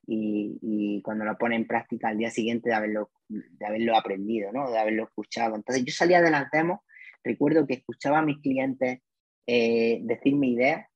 y, 0.07 1.01
cuando 1.03 1.25
lo 1.25 1.37
pone 1.37 1.55
en 1.55 1.67
práctica 1.67 2.09
al 2.09 2.17
día 2.17 2.29
siguiente 2.29 2.69
de 2.69 2.75
haberlo, 2.75 3.11
de 3.29 3.65
haberlo 3.65 3.95
aprendido, 3.95 4.51
¿no? 4.51 4.69
de 4.71 4.79
haberlo 4.79 5.03
escuchado. 5.03 5.55
Entonces 5.55 5.85
yo 5.85 5.93
salía 5.93 6.21
de 6.21 6.31
las 6.31 6.49
demos, 6.51 6.79
recuerdo 7.23 7.65
que 7.65 7.75
escuchaba 7.75 8.19
a 8.19 8.25
mis 8.25 8.39
clientes 8.39 8.99
eh, 9.47 9.99
decir 10.03 10.35
mi 10.35 10.53
idea. 10.53 10.89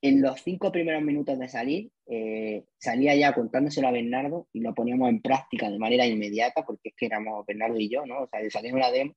En 0.00 0.22
los 0.22 0.40
cinco 0.42 0.70
primeros 0.70 1.02
minutos 1.02 1.38
de 1.38 1.48
salir, 1.48 1.90
eh, 2.06 2.64
salía 2.78 3.16
ya 3.16 3.34
contándoselo 3.34 3.88
a 3.88 3.92
Bernardo 3.92 4.46
y 4.52 4.60
lo 4.60 4.72
poníamos 4.74 5.08
en 5.08 5.20
práctica 5.20 5.68
de 5.68 5.78
manera 5.78 6.06
inmediata, 6.06 6.64
porque 6.64 6.90
es 6.90 6.94
que 6.96 7.06
éramos 7.06 7.44
Bernardo 7.46 7.78
y 7.78 7.88
yo, 7.88 8.06
¿no? 8.06 8.22
O 8.22 8.28
sea, 8.28 8.40
salíamos 8.50 8.80
la 8.80 8.92
demo 8.92 9.14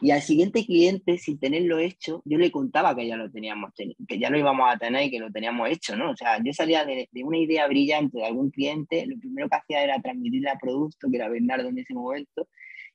y 0.00 0.10
al 0.10 0.20
siguiente 0.20 0.66
cliente, 0.66 1.16
sin 1.16 1.38
tenerlo 1.38 1.78
hecho, 1.78 2.22
yo 2.26 2.36
le 2.36 2.50
contaba 2.50 2.94
que 2.94 3.06
ya 3.06 3.16
lo 3.16 3.30
teníamos, 3.30 3.72
que 3.74 4.18
ya 4.18 4.28
lo 4.28 4.38
íbamos 4.38 4.68
a 4.70 4.78
tener 4.78 5.04
y 5.04 5.10
que 5.10 5.18
lo 5.18 5.30
teníamos 5.30 5.70
hecho, 5.70 5.96
¿no? 5.96 6.10
O 6.10 6.16
sea, 6.16 6.38
yo 6.44 6.52
salía 6.52 6.84
de, 6.84 7.08
de 7.10 7.24
una 7.24 7.38
idea 7.38 7.66
brillante 7.66 8.18
de 8.18 8.26
algún 8.26 8.50
cliente, 8.50 9.06
lo 9.06 9.18
primero 9.18 9.48
que 9.48 9.56
hacía 9.56 9.82
era 9.84 10.00
transmitirle 10.00 10.50
al 10.50 10.58
producto, 10.58 11.08
que 11.10 11.16
era 11.16 11.28
Bernardo 11.30 11.68
en 11.68 11.78
ese 11.78 11.94
momento, 11.94 12.46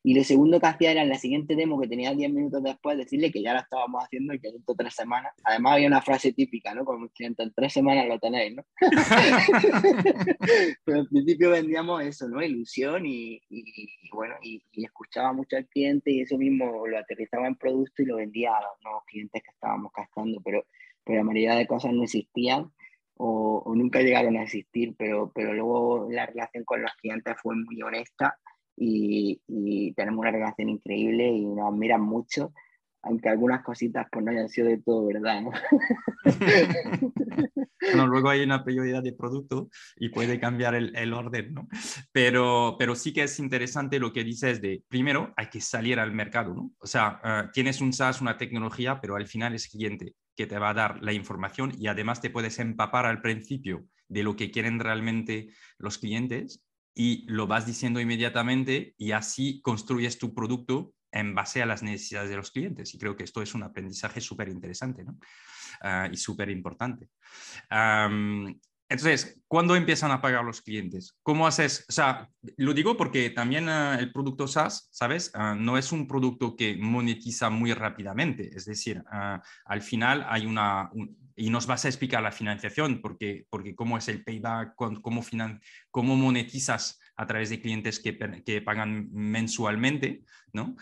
y 0.04 0.16
lo 0.16 0.24
segundo 0.24 0.60
que 0.60 0.66
hacía 0.66 0.92
era 0.92 1.04
en 1.04 1.10
la 1.10 1.18
siguiente 1.18 1.56
demo 1.56 1.80
que 1.80 1.88
tenía 1.88 2.16
10 2.16 2.32
minutos 2.32 2.64
después 2.64 2.98
decirle 2.98 3.32
que 3.32 3.44
ya 3.44 3.54
la 3.54 3.60
estábamos 3.60 4.04
haciendo 4.04 4.34
y 4.34 4.40
que 4.40 4.52
dentro 4.52 4.74
de 4.74 4.84
tres 4.84 4.96
semanas. 4.96 5.32
Además 5.44 5.74
había 5.74 5.88
una 5.88 6.02
frase 6.02 6.34
típica, 6.34 6.74
¿no? 6.74 6.86
Como 6.86 7.08
cliente, 7.10 7.44
en 7.44 7.54
tres 7.54 7.74
semanas 7.74 8.08
lo 8.08 8.18
tenéis, 8.18 8.56
¿no? 8.56 8.66
Pero 10.86 11.02
al 11.02 11.08
principio 11.08 11.52
vendíamos 11.52 12.04
eso, 12.04 12.28
¿no? 12.28 12.42
Ilusión 12.42 13.06
y, 13.06 13.42
y, 13.50 14.10
bueno, 14.12 14.36
y, 14.42 14.64
escuchaba 14.84 15.34
mucho 15.34 15.58
al 15.58 15.68
cliente 15.68 16.12
y 16.12 16.22
eso 16.22 16.38
mismo 16.38 16.88
lo 16.88 16.98
aterrizaba 16.98 17.46
en 17.46 17.56
producto 17.56 18.02
y 18.02 18.06
lo 18.06 18.16
vendía 18.16 18.56
a 18.56 18.62
los 18.62 18.72
nuevos 18.84 19.04
clientes 19.06 19.44
que 19.44 19.52
estábamos 19.52 19.92
cascando, 19.92 20.42
pero, 20.44 20.66
pero 21.04 21.20
la 21.20 21.24
mayoría 21.24 21.56
de 21.56 21.68
cosas 21.68 21.94
no 21.94 22.04
existían. 22.04 22.72
O, 23.24 23.62
o 23.64 23.76
nunca 23.76 24.02
llegaron 24.02 24.36
a 24.36 24.42
existir, 24.42 24.96
pero, 24.98 25.32
pero 25.36 25.54
luego 25.54 26.08
la 26.10 26.26
relación 26.26 26.64
con 26.64 26.82
los 26.82 26.92
clientes 26.96 27.36
fue 27.40 27.56
muy 27.56 27.80
honesta 27.84 28.40
y, 28.82 29.94
tenemos 29.94 30.20
una 30.20 30.32
relación 30.32 30.70
increíble 30.70 31.28
y 31.28 31.46
nos 31.46 31.72
admiran 31.72 32.02
mucho, 32.02 32.54
aunque 33.04 33.30
algunas 33.30 33.64
cositas 33.64 34.08
pues 34.12 34.24
no 34.24 34.32
hayan 34.32 34.50
sido 34.50 34.68
de 34.68 34.80
todo 34.80 35.06
verdad, 35.06 35.42
¿no? 35.42 35.52
bueno, 37.82 38.08
luego 38.08 38.30
hay 38.30 38.42
una 38.44 38.64
prioridad 38.64 39.04
de 39.04 39.14
producto 39.14 39.70
y 39.98 40.10
puede 40.10 40.40
cambiar 40.40 40.76
el, 40.76 40.96
el, 40.96 41.14
orden, 41.14 41.54
¿no? 41.54 41.68
Pero, 42.12 42.76
pero 42.78 42.96
sí 42.96 43.14
que 43.14 43.24
es 43.24 43.40
interesante 43.40 44.00
lo 44.00 44.14
que 44.14 44.24
dices 44.24 44.62
de, 44.62 44.84
primero, 44.88 45.34
hay 45.36 45.48
que 45.48 45.62
salir 45.62 46.00
al 46.00 46.12
mercado, 46.12 46.54
¿no? 46.54 46.72
O 46.80 46.88
sea, 46.88 47.20
eh, 47.24 47.50
tienes 47.54 47.82
un 47.82 47.94
SaaS, 47.94 48.22
una 48.22 48.38
tecnología, 48.38 49.00
pero 49.02 49.16
al 49.16 49.28
final 49.28 49.54
es 49.54 49.68
cliente 49.68 50.16
que 50.36 50.48
te 50.48 50.60
va 50.60 50.70
a 50.70 50.76
dar 50.76 51.04
la 51.04 51.14
información 51.14 51.72
y 51.78 51.88
además 51.88 52.22
te 52.22 52.30
puedes 52.30 52.60
empapar 52.60 53.06
al 53.06 53.22
principio 53.22 53.86
de 54.08 54.24
lo 54.24 54.36
que 54.36 54.52
quieren 54.52 54.80
realmente 54.80 55.50
los 55.78 55.98
clientes 55.98 56.64
y 56.94 57.26
lo 57.28 57.48
vas 57.48 57.66
diciendo 57.66 58.00
inmediatamente 58.00 58.96
y 58.98 59.12
así 59.12 59.62
construyes 59.62 60.18
tu 60.18 60.34
producto 60.34 60.94
en 61.12 61.36
base 61.36 61.62
a 61.62 61.66
las 61.66 61.84
necesidades 61.84 62.30
de 62.30 62.38
los 62.38 62.52
clientes. 62.52 62.94
Y 62.94 62.98
creo 62.98 63.16
que 63.16 63.24
esto 63.24 63.42
es 63.42 63.54
un 63.54 63.64
aprendizaje 63.64 64.22
súper 64.22 64.50
interesante 64.50 65.04
¿no? 65.04 65.18
Ah, 65.82 66.10
y 66.12 66.18
súper 66.18 66.50
importante. 66.50 67.10
entonces, 68.90 69.42
¿cuándo 69.48 69.76
empiezan 69.76 70.12
a 70.12 70.22
pagar 70.22 70.44
los 70.44 70.62
clientes? 70.62 71.18
¿Cómo 71.24 71.48
haces? 71.48 71.86
O 71.90 71.92
sea, 71.92 72.30
lo 72.58 72.74
digo 72.74 72.98
porque 72.98 73.30
también 73.30 73.70
ah, 73.70 73.98
el 74.00 74.12
producto 74.12 74.48
SaaS, 74.48 74.90
¿sabes? 74.92 75.32
Ah, 75.34 75.56
no 75.58 75.78
es 75.78 75.92
un 75.92 76.08
producto 76.08 76.56
que 76.56 76.76
monetiza 76.78 77.50
muy 77.50 77.74
rápidamente. 77.74 78.50
Es 78.56 78.66
decir, 78.66 79.04
al 79.66 79.82
final 79.82 80.26
hay 80.30 80.46
una, 80.46 80.90
y 81.36 81.50
nos 81.50 81.68
vas 81.68 81.86
a 81.86 81.88
explicar 81.88 82.22
la 82.22 82.32
financiación, 82.32 83.02
porque, 83.02 83.46
porque 83.50 83.76
cómo 83.76 83.98
es 83.98 84.08
el 84.08 84.24
payback, 84.24 84.76
cómo, 84.76 85.22
finan, 85.22 85.62
cómo 85.90 86.16
monetizas 86.16 87.00
a 87.16 87.26
través 87.26 87.50
de 87.50 87.62
clientes 87.62 88.00
que, 88.00 88.18
que, 88.46 88.62
pagan 88.62 89.10
mensualmente, 89.12 90.22
¿no? 90.54 90.76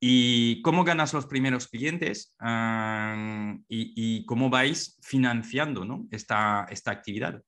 Y 0.00 0.60
cómo 0.62 0.84
ganas 0.84 1.14
los 1.14 1.26
primeros 1.26 1.68
clientes 1.68 2.36
ah, 2.40 3.56
y, 3.68 4.24
cómo 4.26 4.50
vais 4.50 4.98
financiando 5.02 5.84
¿no? 5.84 6.06
esta, 6.10 6.66
esta 6.70 6.90
actividad. 6.90 7.42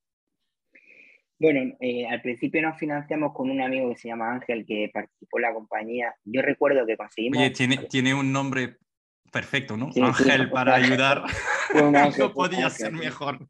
Bueno, 1.38 1.76
eh, 1.80 2.07
al 2.09 2.22
principio 2.22 2.62
nos 2.62 2.78
financiamos 2.78 3.34
con 3.34 3.50
un 3.50 3.61
amigo 3.61 3.90
que 3.90 3.96
se 3.96 4.09
llama 4.09 4.32
Ángel, 4.32 4.64
que 4.64 4.90
participó 4.92 5.38
en 5.38 5.42
la 5.42 5.52
compañía. 5.52 6.14
Yo 6.24 6.40
recuerdo 6.40 6.86
que 6.86 6.96
conseguimos... 6.96 7.38
Oye, 7.38 7.50
tiene, 7.50 7.76
tiene 7.90 8.14
un 8.14 8.32
nombre 8.32 8.78
perfecto, 9.37 9.76
¿no? 9.76 9.91
Ángel 10.03 10.49
para 10.51 10.76
ayudar. 10.76 11.22
no 11.74 12.32
podía 12.34 12.70
ser 12.70 12.93
mejor. 12.93 13.47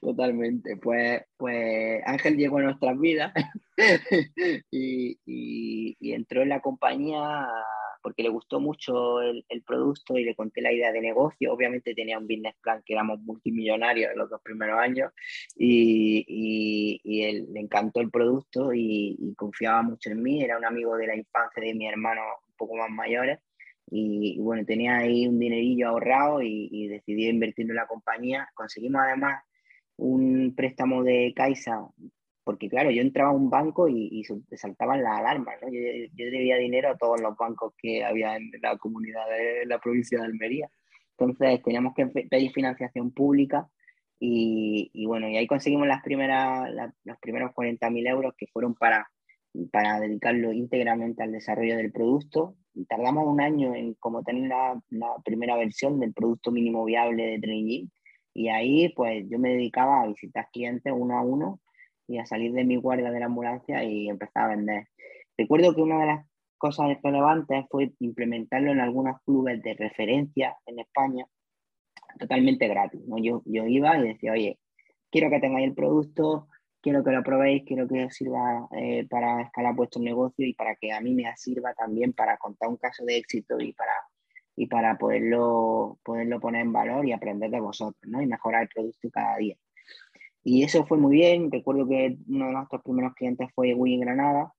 Totalmente. 0.00 0.76
Pues, 0.76 1.22
pues 1.36 2.02
Ángel 2.04 2.36
llegó 2.36 2.58
a 2.58 2.62
nuestras 2.62 2.98
vidas 2.98 3.32
y, 4.70 5.96
entró 6.12 6.42
en 6.42 6.48
la 6.48 6.60
compañía 6.60 7.48
porque 8.02 8.24
le 8.24 8.30
gustó 8.30 8.58
mucho 8.58 9.22
el, 9.22 9.62
producto 9.64 10.18
y 10.18 10.24
le 10.24 10.34
conté 10.34 10.60
la 10.60 10.72
idea 10.72 10.90
de 10.90 11.00
negocio. 11.00 11.52
Obviamente 11.52 11.94
tenía 11.94 12.18
un 12.18 12.26
business 12.26 12.56
plan 12.60 12.82
que 12.84 12.94
éramos 12.94 13.20
multimillonarios 13.20 14.10
en 14.10 14.18
los 14.18 14.28
dos 14.28 14.40
primeros 14.42 14.78
años 14.78 15.12
y, 15.54 17.00
y 17.04 17.22
él, 17.22 17.46
le 17.52 17.60
encantó 17.60 18.00
el 18.00 18.10
producto 18.10 18.72
y, 18.74 19.34
confiaba 19.36 19.82
mucho 19.82 20.10
en 20.10 20.20
mí. 20.20 20.42
Era 20.42 20.58
un 20.58 20.64
amigo 20.64 20.96
de 20.96 21.06
la 21.06 21.16
infancia 21.16 21.62
de 21.62 21.74
mi 21.74 21.86
hermano 21.86 22.22
un 22.48 22.54
poco 22.56 22.74
más 22.74 22.90
mayores 22.90 23.38
y, 23.94 24.38
bueno, 24.40 24.64
tenía 24.64 24.96
ahí 24.98 25.28
un 25.28 25.38
dinerillo 25.38 25.88
ahorrado 25.88 26.40
y, 26.40 26.68
y 26.72 26.88
decidí 26.88 27.28
invertirlo 27.28 27.72
en 27.72 27.76
la 27.76 27.86
compañía. 27.86 28.48
Conseguimos 28.54 29.02
además 29.02 29.44
un 29.96 30.54
préstamo 30.56 31.02
de 31.04 31.34
Caixa, 31.36 31.78
porque 32.42 32.70
claro, 32.70 32.90
yo 32.90 33.02
entraba 33.02 33.30
a 33.30 33.34
un 33.34 33.50
banco 33.50 33.88
y, 33.88 34.08
y 34.10 34.56
saltaban 34.56 35.02
las 35.02 35.18
alarmas. 35.18 35.56
Yo, 35.60 35.68
yo, 35.68 36.24
debía 36.24 36.56
dinero 36.56 36.88
a 36.88 36.96
todos 36.96 37.20
los 37.20 37.36
bancos 37.36 37.74
que 37.76 38.02
había 38.02 38.34
en 38.36 38.50
la 38.62 38.78
comunidad 38.78 39.28
de 39.28 39.66
la 39.66 39.78
provincia 39.78 40.18
de 40.18 40.24
Almería. 40.24 40.70
Entonces 41.18 41.62
teníamos 41.62 41.94
que 41.94 42.06
pedir 42.06 42.50
financiación 42.50 43.12
pública 43.12 43.68
y, 44.18 44.90
y 44.94 45.04
bueno, 45.04 45.28
y 45.28 45.36
ahí 45.36 45.46
conseguimos 45.46 45.86
las 45.86 46.02
primeras, 46.02 46.70
los 47.04 47.18
primeros 47.20 47.52
40.000 47.52 48.08
euros 48.08 48.34
que 48.38 48.46
fueron 48.46 48.74
para, 48.74 49.10
para 49.70 50.00
dedicarlo 50.00 50.50
íntegramente 50.50 51.22
al 51.22 51.32
desarrollo 51.32 51.76
del 51.76 51.92
producto 51.92 52.56
tardamos 52.88 53.26
un 53.26 53.40
año 53.40 53.74
en 53.74 53.94
como 53.94 54.22
tener 54.22 54.48
la, 54.48 54.80
la, 54.90 55.08
primera 55.24 55.56
versión 55.56 56.00
del 56.00 56.12
producto 56.12 56.50
mínimo 56.50 56.84
viable 56.84 57.24
de 57.24 57.38
Training 57.38 57.86
y 58.34 58.48
ahí 58.48 58.88
pues 58.90 59.24
yo 59.28 59.38
me 59.38 59.50
dedicaba 59.50 60.02
a 60.02 60.06
visitar 60.06 60.48
clientes 60.52 60.92
uno 60.96 61.18
a 61.18 61.22
uno 61.22 61.60
y 62.08 62.18
a 62.18 62.26
salir 62.26 62.52
de 62.52 62.64
mi 62.64 62.76
guardia 62.76 63.10
de 63.10 63.20
la 63.20 63.26
ambulancia 63.26 63.84
y 63.84 64.08
empezar 64.08 64.44
a 64.44 64.56
vender. 64.56 64.88
Recuerdo 65.36 65.74
que 65.74 65.82
una 65.82 66.00
de 66.00 66.06
las 66.06 66.26
cosas 66.58 66.96
relevantes 67.02 67.64
fue 67.70 67.92
implementarlo 68.00 68.70
en 68.70 68.80
algunos 68.80 69.20
clubes 69.24 69.62
de 69.62 69.74
referencia 69.74 70.56
en 70.66 70.78
España 70.78 71.26
totalmente 72.18 72.68
gratis. 72.68 73.00
¿no? 73.06 73.18
Yo, 73.18 73.42
yo 73.44 73.66
iba 73.66 73.96
y 73.98 74.08
decía, 74.08 74.32
oye, 74.32 74.58
quiero 75.10 75.30
que 75.30 75.40
tengáis 75.40 75.68
el 75.68 75.74
producto, 75.74 76.48
quiero 76.82 77.04
que 77.04 77.12
lo 77.12 77.22
probéis, 77.22 77.62
quiero 77.64 77.86
que 77.86 78.04
os 78.04 78.14
sirva 78.14 78.68
eh, 78.76 79.06
para 79.08 79.42
escalar 79.42 79.74
vuestro 79.74 80.02
negocio 80.02 80.46
y 80.46 80.54
para 80.54 80.74
que 80.76 80.92
a 80.92 81.00
mí 81.00 81.14
me 81.14 81.24
sirva 81.36 81.72
también 81.74 82.12
para 82.12 82.36
contar 82.36 82.68
un 82.68 82.76
caso 82.76 83.04
de 83.04 83.16
éxito 83.16 83.58
y 83.60 83.72
para, 83.72 83.94
y 84.56 84.66
para 84.66 84.98
poderlo, 84.98 85.98
poderlo 86.02 86.40
poner 86.40 86.62
en 86.62 86.72
valor 86.72 87.06
y 87.06 87.12
aprender 87.12 87.50
de 87.50 87.60
vosotros, 87.60 88.02
¿no? 88.10 88.20
Y 88.20 88.26
mejorar 88.26 88.62
el 88.62 88.68
producto 88.68 89.08
cada 89.10 89.36
día. 89.36 89.56
Y 90.44 90.64
eso 90.64 90.84
fue 90.84 90.98
muy 90.98 91.16
bien. 91.16 91.50
Recuerdo 91.50 91.88
que 91.88 92.18
uno 92.28 92.46
de 92.46 92.52
nuestros 92.52 92.82
primeros 92.82 93.14
clientes 93.14 93.48
fue 93.54 93.74
Wii 93.74 94.00
Granada, 94.00 94.52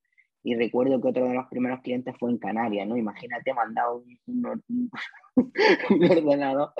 y 0.43 0.55
recuerdo 0.55 1.01
que 1.01 1.07
otro 1.07 1.25
de 1.25 1.33
los 1.33 1.47
primeros 1.47 1.81
clientes 1.81 2.13
fue 2.19 2.29
en 2.29 2.37
Canarias, 2.37 2.85
¿no? 2.85 2.97
Imagínate, 2.97 3.53
mandado 3.53 4.03
un, 4.27 4.45
un, 4.45 4.91
un, 5.89 6.03
ordenador, 6.11 6.73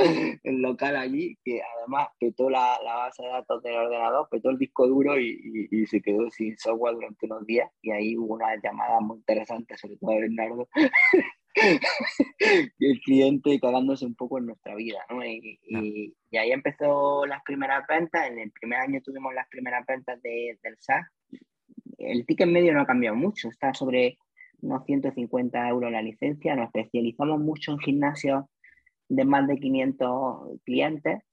local 0.44 0.98
allí, 0.98 1.38
que 1.46 1.62
además 1.80 2.10
petó 2.20 2.50
la, 2.50 2.78
la, 2.84 2.96
base 2.96 3.24
de 3.24 3.30
datos 3.30 3.64
del 3.64 3.76
ordenador, 3.76 4.28
petó 4.30 4.50
el 4.50 4.58
disco 4.58 4.86
duro 4.86 5.18
y, 5.18 5.70
y, 5.72 5.86
se 5.86 6.02
quedó 6.02 6.30
sin 6.30 6.58
software 6.58 6.96
durante 6.96 7.26
unos 7.26 7.46
días. 7.46 7.72
Y 7.82 7.92
ahí 7.92 8.18
hubo 8.18 8.34
una 8.34 8.54
llamada 8.62 9.00
muy 9.00 9.18
interesante, 9.18 9.78
sobre 9.78 9.96
todo 9.96 10.12
de 10.12 10.22
Bernardo, 10.22 10.68
el 12.80 13.00
cliente 13.06 13.60
cagándose 13.62 14.06
un 14.06 14.16
poco 14.16 14.40
en 14.40 14.48
nuestra 14.48 14.76
vida, 14.76 15.00
¿no? 15.10 15.24
Y, 15.24 15.60
y, 15.64 16.38
ahí 16.38 16.52
empezó 16.52 17.26
las 17.26 17.42
primeras 17.44 17.86
ventas, 17.88 18.28
en 18.28 18.40
el 18.40 18.52
primer 18.52 18.80
año 18.80 19.02
tuvimos 19.02 19.34
las 19.34 19.48
primeras 19.48 19.86
ventas 19.86 20.22
de, 20.22 20.58
del 20.62 20.76
SaaS. 20.80 21.06
El 21.98 22.26
ticket 22.26 22.48
medio 22.48 22.74
no 22.74 22.82
ha 22.82 22.86
cambiado 22.86 23.16
mucho, 23.16 23.50
está 23.50 23.74
sobre 23.74 24.18
unos 24.62 24.86
150 24.86 25.68
euros 25.68 25.92
la 25.92 26.02
licencia, 26.02 26.56
nos 26.56 26.68
especializamos 26.68 27.40
mucho 27.40 27.72
en 27.74 27.80
gimnasios 27.80 28.46
de 29.10 29.26
más 29.26 29.48
de 29.48 29.58
500 29.58 30.62
clientes 30.64 31.24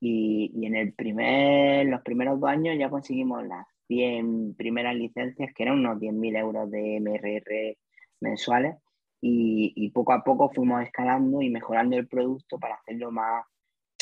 y, 0.00 0.50
y 0.54 0.66
en 0.66 0.76
el 0.76 0.92
primer, 0.94 1.86
los 1.86 2.02
primeros 2.02 2.40
dos 2.40 2.50
años 2.50 2.76
ya 2.78 2.90
conseguimos 2.90 3.46
las 3.46 3.66
100 3.90 4.54
primeras 4.54 4.94
licencias, 4.94 5.52
que 5.54 5.62
eran 5.64 5.78
unos 5.78 5.98
10.000 5.98 6.38
euros 6.38 6.70
de 6.70 7.00
MRR 7.00 7.76
mensuales 8.20 8.76
y, 9.20 9.90
poco 9.90 10.12
a 10.12 10.22
poco 10.22 10.50
fuimos 10.50 10.82
escalando 10.82 11.42
y 11.42 11.50
mejorando 11.50 11.96
el 11.96 12.06
producto 12.06 12.58
para 12.58 12.76
hacerlo 12.76 13.10
más, 13.10 13.44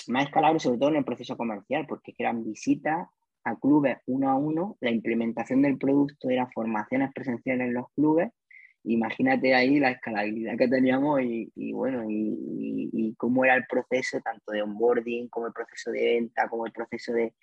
más 0.09 0.25
escalable, 0.25 0.61
sobre 0.61 0.79
todo 0.79 0.91
en 0.91 0.97
el 0.97 1.05
proceso 1.05 1.37
comercial, 1.37 1.87
porque 1.89 2.15
eran 2.19 2.45
visitas 2.45 3.09
a 3.49 3.57
clubes 3.59 3.99
uno 4.07 4.31
a 4.31 4.37
uno, 4.37 4.77
la 4.81 4.91
implementación 4.91 5.63
del 5.63 5.79
producto 5.79 6.31
era 6.31 6.51
formaciones 6.53 7.13
presenciales 7.15 7.69
en 7.69 7.75
los 7.75 7.91
clubes. 7.93 8.31
Imagínate 8.85 9.55
ahí 9.55 9.81
la 9.81 9.91
escalabilidad 9.91 10.57
que 10.57 10.69
teníamos 10.69 11.21
y, 11.23 11.73
bueno, 11.73 12.05
y, 12.09 12.91
y, 12.93 13.15
cómo 13.17 13.45
era 13.45 13.55
el 13.55 13.65
proceso 13.69 14.21
tanto 14.21 14.53
de 14.53 14.63
onboarding 14.63 15.29
como 15.29 15.49
el 15.49 15.53
proceso 15.53 15.91
de 15.91 16.05
venta, 16.15 16.49
como 16.49 16.65
el 16.65 16.73
proceso 16.73 17.13
de, 17.13 17.35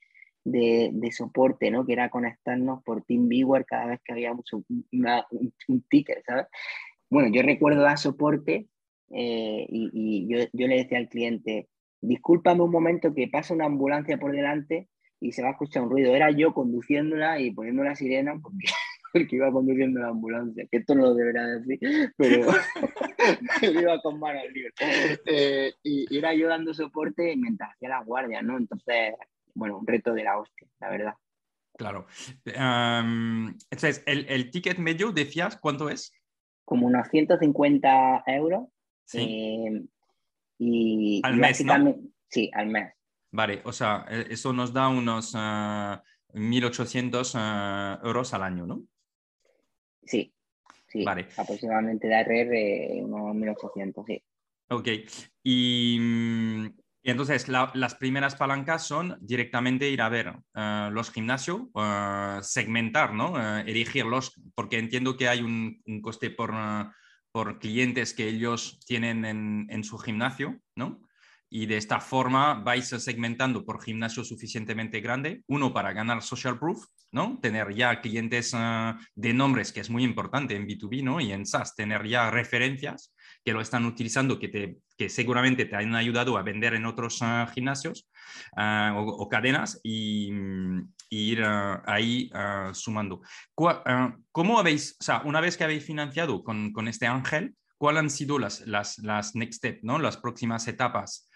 de, 0.46 1.12
soporte, 1.12 1.72
¿no? 1.72 1.86
Que 1.86 1.94
era 1.94 2.10
conectarnos 2.10 2.84
por 2.84 3.04
TeamViewer 3.04 3.66
cada 3.66 3.88
vez 3.88 4.00
que 4.04 4.14
había 4.14 4.32
un, 4.32 5.84
ticket, 5.90 6.24
¿sabes? 6.26 6.46
Bueno, 7.10 7.30
yo 7.34 7.42
recuerdo 7.42 7.82
dar 7.82 7.98
soporte 7.98 8.68
eh, 9.10 9.66
y, 9.70 10.28
yo, 10.28 10.46
yo, 10.54 10.68
le 10.68 10.78
decía 10.78 11.00
al 11.00 11.10
cliente, 11.10 11.68
discúlpame 12.02 12.62
un 12.62 12.72
momento 12.72 13.14
que 13.14 13.28
pasa 13.28 13.54
una 13.54 13.66
ambulancia 13.66 14.18
por 14.18 14.32
delante 14.32 14.88
y 15.20 15.32
se 15.32 15.42
va 15.42 15.50
a 15.50 15.52
escuchar 15.52 15.84
un 15.84 15.90
ruido. 15.90 16.14
Era 16.14 16.32
yo 16.32 16.54
conduciéndola 16.54 17.40
y 17.40 17.52
poniendo 17.52 17.84
la 17.84 17.96
sirena 17.96 18.38
porque, 18.42 18.68
porque 19.14 19.36
iba 19.36 19.52
conduciendo 19.52 20.00
la 20.00 20.10
ambulancia, 20.10 20.66
que 20.70 20.78
esto 20.78 20.96
no 20.96 21.04
lo 21.04 21.16
debería 21.16 21.44
decir, 21.44 22.14
pero 22.18 22.48
iba 23.82 24.02
con 24.02 24.20
manos 24.20 24.44
libres. 24.54 24.74
Eh, 25.26 25.74
y, 25.84 26.18
era 26.18 26.34
yo 26.34 26.48
dando 26.48 26.74
soporte 26.74 27.36
mientras 27.36 27.72
hacía 27.72 27.90
la 27.90 28.04
guardia, 28.04 28.42
¿no? 28.42 28.58
Entonces, 28.58 29.14
bueno, 29.54 29.78
un 29.80 29.88
reto 29.88 30.14
de 30.14 30.24
la 30.24 30.38
hostia, 30.38 30.68
la 30.80 30.90
verdad. 30.90 31.14
Claro. 31.78 32.08
entonces, 32.46 34.02
el, 34.06 34.26
el 34.30 34.50
ticket 34.50 34.78
medio, 34.78 35.12
decías, 35.12 35.58
¿cuánto 35.58 35.90
es? 35.90 36.14
como 36.66 36.88
unos 36.88 37.08
150 37.10 38.24
euros. 38.28 38.68
Eh, 39.14 39.84
y, 40.58 41.22
al 41.24 41.38
mes, 41.38 41.64
¿no? 41.64 41.96
Sí, 42.28 42.50
al 42.54 42.68
mes. 42.68 42.94
Vale, 43.36 43.62
o 43.66 43.74
sea, 43.74 44.06
e, 44.10 44.32
eso 44.32 44.54
nos 44.54 44.72
da 44.72 44.88
unos 44.88 45.36
1.800 45.36 47.36
ah, 47.36 47.38
ah, 47.38 48.00
euros 48.04 48.34
al 48.34 48.44
año, 48.44 48.66
¿no? 48.66 48.84
Sí, 50.04 50.34
sí. 50.88 51.04
Vale. 51.04 51.28
Aproximadamente 51.38 52.08
de 52.08 52.16
ARR 52.16 53.04
unos 53.04 53.36
1.800, 53.36 54.06
sí. 54.06 54.24
Ok. 54.70 54.88
Y 55.44 55.98
mm, 56.00 56.68
y 57.06 57.12
entonces 57.12 57.48
las 57.48 57.94
primeras 57.94 58.36
palancas 58.36 58.88
son 58.88 59.16
directamente 59.22 59.92
ir 59.92 60.02
a 60.02 60.10
ver 60.10 60.34
eh, 60.56 60.90
los 60.92 61.12
gimnasios, 61.12 61.62
uh, 61.76 62.42
segmentar, 62.42 63.14
¿no? 63.14 63.34
Uh, 63.34 63.62
elegirlos, 63.64 64.34
porque 64.56 64.80
entiendo 64.80 65.16
que 65.16 65.30
hay 65.30 65.44
un, 65.44 65.84
un 65.86 66.02
coste 66.02 66.32
por, 66.32 66.52
por, 67.32 67.60
clientes 67.60 68.16
que 68.16 68.28
ellos 68.28 68.80
tienen 68.88 69.24
en, 69.24 69.68
en, 69.70 69.84
su 69.84 70.00
gimnasio, 70.00 70.60
¿no? 70.76 71.05
Y 71.58 71.68
de 71.68 71.78
esta 71.78 72.02
forma 72.02 72.56
vais 72.56 72.86
segmentando 72.86 73.64
por 73.64 73.82
gimnasio 73.82 74.26
suficientemente 74.26 75.00
grande, 75.00 75.42
uno 75.48 75.72
para 75.72 75.94
ganar 75.94 76.22
social 76.22 76.60
proof, 76.60 76.84
¿no? 77.14 77.40
Tener 77.42 77.74
ya 77.74 78.02
clientes 78.02 78.54
de 79.16 79.34
nombres, 79.34 79.72
que 79.72 79.80
es 79.80 79.90
muy 79.90 80.04
importante 80.04 80.58
en 80.58 80.68
B2B, 80.68 81.02
¿no? 81.02 81.22
Y 81.22 81.32
en 81.32 81.46
SaaS, 81.46 81.74
tener 81.74 82.06
ya 82.10 82.30
referencias 82.30 83.16
que 83.46 83.54
lo 83.54 83.62
están 83.62 83.86
utilizando, 83.86 84.38
que, 84.38 84.50
te, 84.50 84.80
que 84.98 85.08
seguramente 85.08 85.64
te 85.64 85.78
han 85.78 85.96
ayudado 85.96 86.38
a 86.38 86.44
vender 86.44 86.74
en 86.74 86.86
otros 86.86 87.20
ah, 87.22 87.50
gimnasios 87.56 88.10
ah, 88.58 88.94
o, 88.98 89.30
cadenas 89.30 89.80
y, 89.82 90.34
ir 91.10 91.42
ah, 91.42 91.82
ahí 91.86 92.30
sumando. 92.74 93.22
¿Cómo 93.54 94.60
habéis, 94.60 94.98
o 95.00 95.04
sea, 95.06 95.22
una 95.24 95.40
vez 95.40 95.56
que 95.56 95.64
habéis 95.64 95.86
financiado 95.86 96.44
con, 96.44 96.74
con 96.74 96.90
este 96.90 97.08
ángel, 97.08 97.56
cuáles 97.78 98.00
han 98.02 98.10
sido 98.10 98.40
las, 98.40 98.60
las, 98.68 98.98
las 98.98 99.36
next 99.36 99.60
steps, 99.60 99.86
¿no? 99.86 100.00
las 100.00 100.18
próximas 100.18 100.68
etapas? 100.68 101.30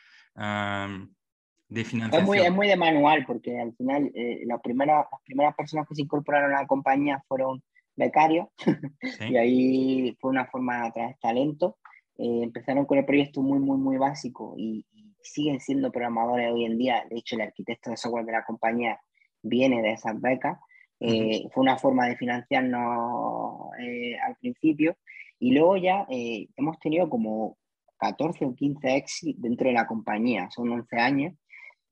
De 1.70 1.86
financiación. 1.86 2.22
Es 2.22 2.28
muy, 2.28 2.40
es 2.40 2.52
muy 2.52 2.68
de 2.68 2.76
manual, 2.76 3.26
porque 3.26 3.60
al 3.60 3.74
final 3.76 4.12
eh, 4.16 4.46
primera, 4.64 5.08
las 5.12 5.22
primeras 5.24 5.56
personas 5.56 5.88
que 5.88 5.96
se 5.96 6.02
incorporaron 6.02 6.54
a 6.54 6.62
la 6.62 6.68
compañía 6.68 7.24
fueron 7.28 7.62
becarios, 7.96 8.48
y 9.30 9.38
ahí 9.38 10.18
fue 10.20 10.32
una 10.32 10.46
forma 10.46 10.82
de 10.82 10.88
atraer 10.88 11.18
talento. 11.22 11.78
Eh, 12.18 12.44
empezaron 12.44 12.86
con 12.86 12.98
el 12.98 13.06
proyecto 13.06 13.42
muy, 13.42 13.60
muy, 13.60 13.78
muy 13.78 13.98
básico 13.98 14.56
y, 14.58 14.86
siguen 15.22 15.60
siendo 15.60 15.92
programadores 15.92 16.50
hoy 16.50 16.64
en 16.64 16.78
día. 16.78 17.06
De 17.10 17.18
hecho, 17.18 17.36
el 17.36 17.42
arquitecto 17.42 17.90
de 17.90 17.98
software 17.98 18.26
de 18.26 18.32
la 18.32 18.46
compañía 18.46 19.00
viene 19.44 19.82
de 19.82 19.92
esas 19.92 20.20
becas. 20.20 20.58
Eh, 21.02 21.44
fue 21.54 21.62
una 21.62 21.78
forma 21.78 22.08
de 22.08 22.16
financiarnos 22.16 23.70
eh, 23.80 24.18
al 24.18 24.38
principio 24.38 24.96
y 25.38 25.52
luego 25.52 25.76
ya 25.76 26.08
hemos 26.10 26.80
tenido 26.80 27.10
como 27.10 27.58
14 28.00 28.46
o 28.46 28.56
15 28.56 28.96
exit 28.96 29.38
dentro 29.38 29.68
de 29.68 29.74
la 29.74 29.88
compañía, 29.88 30.50
son 30.52 30.72
11 30.72 30.96
años. 30.98 31.36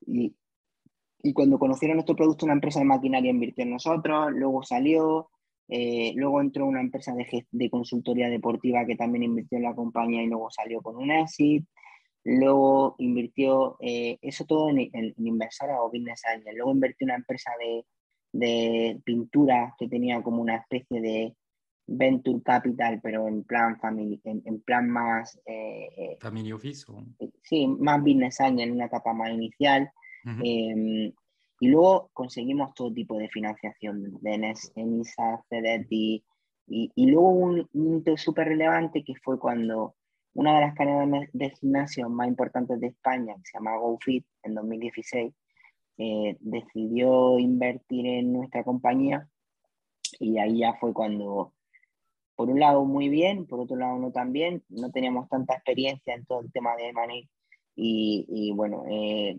Y, 0.05 0.35
y 1.21 1.33
cuando 1.33 1.59
conocieron 1.59 1.97
nuestro 1.97 2.15
producto, 2.15 2.45
una 2.45 2.53
empresa 2.53 2.79
de 2.79 2.85
maquinaria 2.85 3.31
invirtió 3.31 3.63
en 3.63 3.71
nosotros, 3.71 4.31
luego 4.31 4.63
salió, 4.63 5.29
eh, 5.69 6.13
luego 6.15 6.41
entró 6.41 6.65
una 6.65 6.81
empresa 6.81 7.13
de, 7.13 7.69
consultoría 7.69 8.29
deportiva 8.29 8.85
que 8.85 8.95
también 8.95 9.23
invirtió 9.23 9.57
en 9.57 9.65
la 9.65 9.75
compañía 9.75 10.23
y 10.23 10.27
luego 10.27 10.49
salió 10.49 10.81
con 10.81 10.95
un 10.97 11.11
exit. 11.11 11.65
Luego 12.23 12.95
invirtió, 12.99 13.77
eh, 13.79 14.17
eso 14.21 14.45
todo 14.45 14.69
en, 14.69 14.79
en, 14.79 15.13
o 15.17 15.89
business 15.91 16.21
angel. 16.25 16.55
Luego 16.55 16.71
invirtió 16.71 17.05
una 17.05 17.15
empresa 17.15 17.51
de, 17.59 17.85
de, 18.33 19.01
pintura 19.05 19.75
que 19.77 19.87
tenía 19.87 20.21
como 20.21 20.41
una 20.41 20.57
especie 20.57 21.01
de 21.01 21.35
venture 21.87 22.41
capital, 22.43 22.99
pero 23.01 23.27
en 23.27 23.43
plan, 23.43 23.79
family, 23.79 24.19
en, 24.23 24.61
plan 24.61 24.89
más... 24.89 25.39
Eh, 25.45 26.17
¿Family 26.19 26.51
office? 26.51 26.85
Sí, 27.43 27.67
más 27.67 28.01
business 28.01 28.39
angel 28.41 28.69
en 28.69 28.75
una 28.75 28.85
etapa 28.85 29.13
más 29.13 29.31
inicial. 29.31 29.91
Y 31.59 31.69
luego 31.69 32.09
conseguimos 32.13 32.73
todo 32.75 32.93
tipo 32.93 33.17
de 33.17 33.29
financiación, 33.29 34.19
de 34.21 34.53
ENISA, 34.75 35.43
CEDETI, 35.49 36.23
y, 36.67 36.91
y 36.93 37.05
luego 37.07 37.29
un, 37.29 37.69
hito 37.73 38.17
súper 38.17 38.49
relevante 38.49 39.03
que 39.03 39.15
fue 39.15 39.39
cuando 39.39 39.95
una 40.33 40.55
de 40.55 40.61
las 40.61 40.75
cadenas 40.75 41.27
de 41.33 41.49
gimnasio 41.49 42.09
más 42.09 42.27
importantes 42.27 42.79
de 42.79 42.87
España, 42.87 43.33
que 43.35 43.45
se 43.45 43.57
llama 43.57 43.77
GoFit, 43.77 44.25
en 44.43 44.53
2016, 44.53 45.33
eh, 45.97 46.37
decidió 46.39 47.39
invertir 47.39 48.05
en 48.05 48.33
nuestra 48.33 48.63
compañía 48.63 49.27
y 50.19 50.37
ahí 50.37 50.59
ya 50.59 50.73
fue 50.75 50.93
cuando, 50.93 51.53
por 52.37 52.49
un 52.51 52.59
lado 52.59 52.85
muy 52.85 53.09
bien, 53.09 53.47
por 53.47 53.59
otro 53.59 53.75
lado 53.75 53.97
no 53.97 54.11
tan 54.11 54.31
bien, 54.31 54.63
no 54.69 54.91
teníamos 54.91 55.27
tanta 55.27 55.55
experiencia 55.55 56.13
en 56.13 56.23
todo 56.25 56.41
el 56.41 56.51
tema 56.51 56.75
de 56.75 56.93
money 56.93 57.27
y, 57.79 58.51
bueno, 58.55 58.85
eh, 58.89 59.37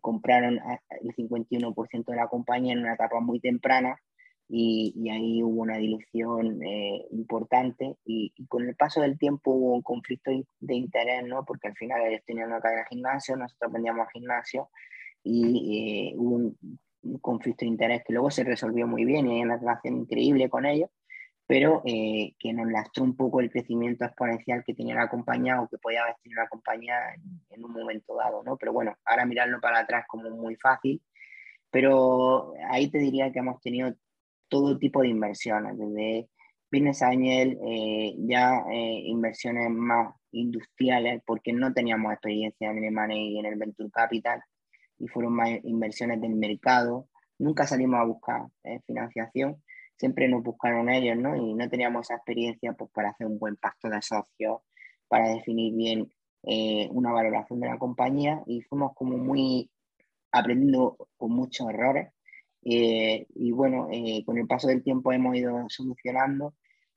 compraron 0.00 0.60
el 1.00 1.14
51% 1.14 2.04
de 2.04 2.16
la 2.16 2.28
compañía 2.28 2.72
en 2.72 2.80
una 2.80 2.94
etapa 2.94 3.20
muy 3.20 3.40
temprana 3.40 4.00
y, 4.48 4.94
y 4.96 5.10
ahí 5.10 5.42
hubo 5.42 5.62
una 5.62 5.78
dilución 5.78 6.62
eh, 6.62 7.06
importante. 7.10 7.96
Y, 8.04 8.32
con 8.48 8.68
el 8.68 8.76
paso 8.76 9.00
del 9.00 9.18
tiempo 9.18 9.52
hubo 9.52 9.74
un 9.74 9.82
conflicto 9.82 10.30
de 10.60 10.74
interés, 10.74 11.24
¿no? 11.24 11.44
Porque 11.44 11.68
al 11.68 11.74
final 11.74 12.00
ellos 12.02 12.22
tenían 12.24 12.48
una 12.48 12.60
cadena 12.60 12.82
de 12.82 12.88
gimnasio, 12.90 13.36
nosotros 13.36 13.72
vendíamos 13.72 14.06
gimnasio 14.12 14.68
y 15.24 16.10
eh, 16.12 16.14
hubo 16.16 16.36
un, 16.36 16.58
un, 17.02 17.18
conflicto 17.18 17.64
de 17.64 17.70
interés 17.70 18.02
que 18.06 18.12
luego 18.12 18.30
se 18.30 18.44
resolvió 18.44 18.86
muy 18.86 19.04
bien 19.04 19.26
y 19.26 19.36
hay 19.36 19.42
una 19.42 19.56
relación 19.56 19.98
increíble 19.98 20.48
con 20.48 20.66
ellos 20.66 20.90
pero 21.46 21.82
eh, 21.84 22.34
que 22.38 22.52
nos 22.52 22.70
lastró 22.70 23.04
un 23.04 23.16
poco 23.16 23.40
el 23.40 23.50
crecimiento 23.50 24.04
exponencial 24.04 24.64
que 24.64 24.74
tenía 24.74 24.94
la 24.94 25.08
compañía 25.08 25.60
o 25.60 25.68
que 25.68 25.78
podía 25.78 26.02
haber 26.02 26.16
tenido 26.22 26.42
la 26.42 26.48
compañía 26.48 26.96
en, 27.50 27.64
un 27.64 27.72
momento 27.72 28.16
dado, 28.16 28.42
¿no? 28.42 28.56
Pero 28.56 28.72
bueno, 28.72 28.96
ahora 29.04 29.26
mirarlo 29.26 29.60
para 29.60 29.80
atrás 29.80 30.06
como 30.08 30.30
muy 30.30 30.56
fácil, 30.56 31.02
pero 31.70 32.54
ahí 32.70 32.90
te 32.90 32.98
diría 32.98 33.30
que 33.30 33.40
hemos 33.40 33.60
tenido 33.60 33.94
todo 34.48 34.78
tipo 34.78 35.02
de 35.02 35.08
inversiones, 35.08 35.76
desde 35.76 36.28
Business 36.72 37.02
Angel, 37.02 37.58
eh, 37.66 38.14
ya 38.18 38.64
eh, 38.70 39.02
inversiones 39.06 39.70
más 39.70 40.14
industriales, 40.32 41.22
porque 41.26 41.52
no 41.52 41.72
teníamos 41.74 42.12
experiencia 42.12 42.70
en 42.70 42.84
el 42.84 42.92
Money 42.92 43.34
y 43.34 43.38
en 43.38 43.46
el 43.46 43.56
Venture 43.56 43.90
Capital, 43.90 44.40
y 44.98 45.08
fueron 45.08 45.34
más 45.34 45.50
inversiones 45.64 46.20
del 46.20 46.34
mercado. 46.36 47.08
Nunca 47.38 47.66
salimos 47.66 48.00
a 48.00 48.04
buscar 48.04 48.42
financiación, 48.86 49.62
siempre 49.96 50.28
nos 50.28 50.42
buscaron 50.42 50.88
ellos, 50.88 51.16
¿no? 51.16 51.36
Y 51.36 51.54
no 51.54 51.68
teníamos 51.68 52.06
esa 52.06 52.16
experiencia 52.16 52.72
pues, 52.72 52.90
para 52.92 53.10
hacer 53.10 53.26
un 53.26 53.38
buen 53.38 53.56
pacto 53.56 53.88
de 53.88 54.02
socios 54.02 54.60
para 55.08 55.28
definir 55.28 55.74
bien 55.74 56.12
eh, 56.42 56.88
una 56.90 57.12
valoración 57.12 57.60
de 57.60 57.68
la 57.68 57.78
compañía 57.78 58.42
y 58.46 58.62
fuimos 58.62 58.92
como 58.94 59.16
muy 59.16 59.70
aprendiendo 60.32 60.96
con 61.16 61.32
muchos 61.32 61.68
errores. 61.68 62.12
Eh, 62.62 63.26
y 63.34 63.52
bueno, 63.52 63.88
eh, 63.92 64.22
con 64.24 64.38
el 64.38 64.46
paso 64.46 64.68
del 64.68 64.82
tiempo 64.82 65.12
hemos 65.12 65.36
ido 65.36 65.64
solucionando 65.68 66.54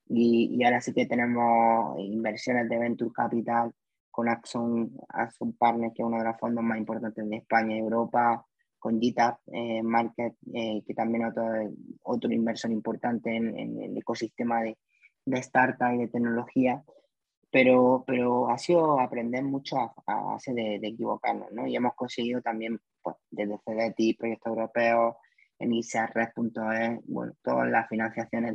y, 0.08 0.56
y, 0.58 0.64
ahora 0.64 0.80
sí 0.82 0.94
que 0.94 1.06
tenemos 1.06 2.00
inversiones 2.00 2.70
de 2.70 2.78
Venture 2.80 3.12
Capital 3.14 3.74
con 4.10 4.30
Axon, 4.30 4.98
Axon 5.10 5.54
Partners, 5.54 5.94
que 5.94 6.02
es 6.02 6.08
uno 6.08 6.20
de 6.20 6.24
los 6.26 6.38
fondos 6.40 6.64
más 6.64 6.78
importantes 6.78 7.30
de 7.30 7.36
España 7.36 7.76
y 7.76 7.80
Europa, 7.80 8.46
con 8.88 9.02
GitHub 9.02 9.36
eh, 9.54 9.84
Market, 9.84 10.34
que 10.54 10.94
también 10.96 11.26
otro, 11.26 11.46
otro 12.04 12.32
inversor 12.32 12.72
importante 12.72 13.36
en, 13.36 13.58
en 13.58 13.82
el 13.82 13.98
ecosistema 13.98 14.62
de, 14.62 14.78
de 15.26 15.40
startup 15.40 15.94
y 15.94 15.98
de 15.98 16.08
tecnología 16.08 16.84
pero, 17.52 18.04
pero 18.06 18.50
ha 18.50 18.58
sido 18.58 19.00
aprender 19.00 19.44
mucho 19.44 19.78
a, 19.78 20.22
base 20.22 20.54
de, 20.54 20.76
equivocarnos, 20.76 21.52
¿no? 21.52 21.66
Y 21.68 21.76
hemos 21.76 21.96
conseguido 21.96 22.42
también, 22.42 22.80
pues, 23.02 23.16
desde 23.32 23.58
CDT, 23.60 24.18
proyectos 24.18 24.52
europeos, 24.52 25.16
en 25.60 25.74
ICRES.es, 25.74 27.00
bueno, 27.08 27.34
todas 27.42 27.68
las 27.70 27.88
financiaciones 27.88 28.54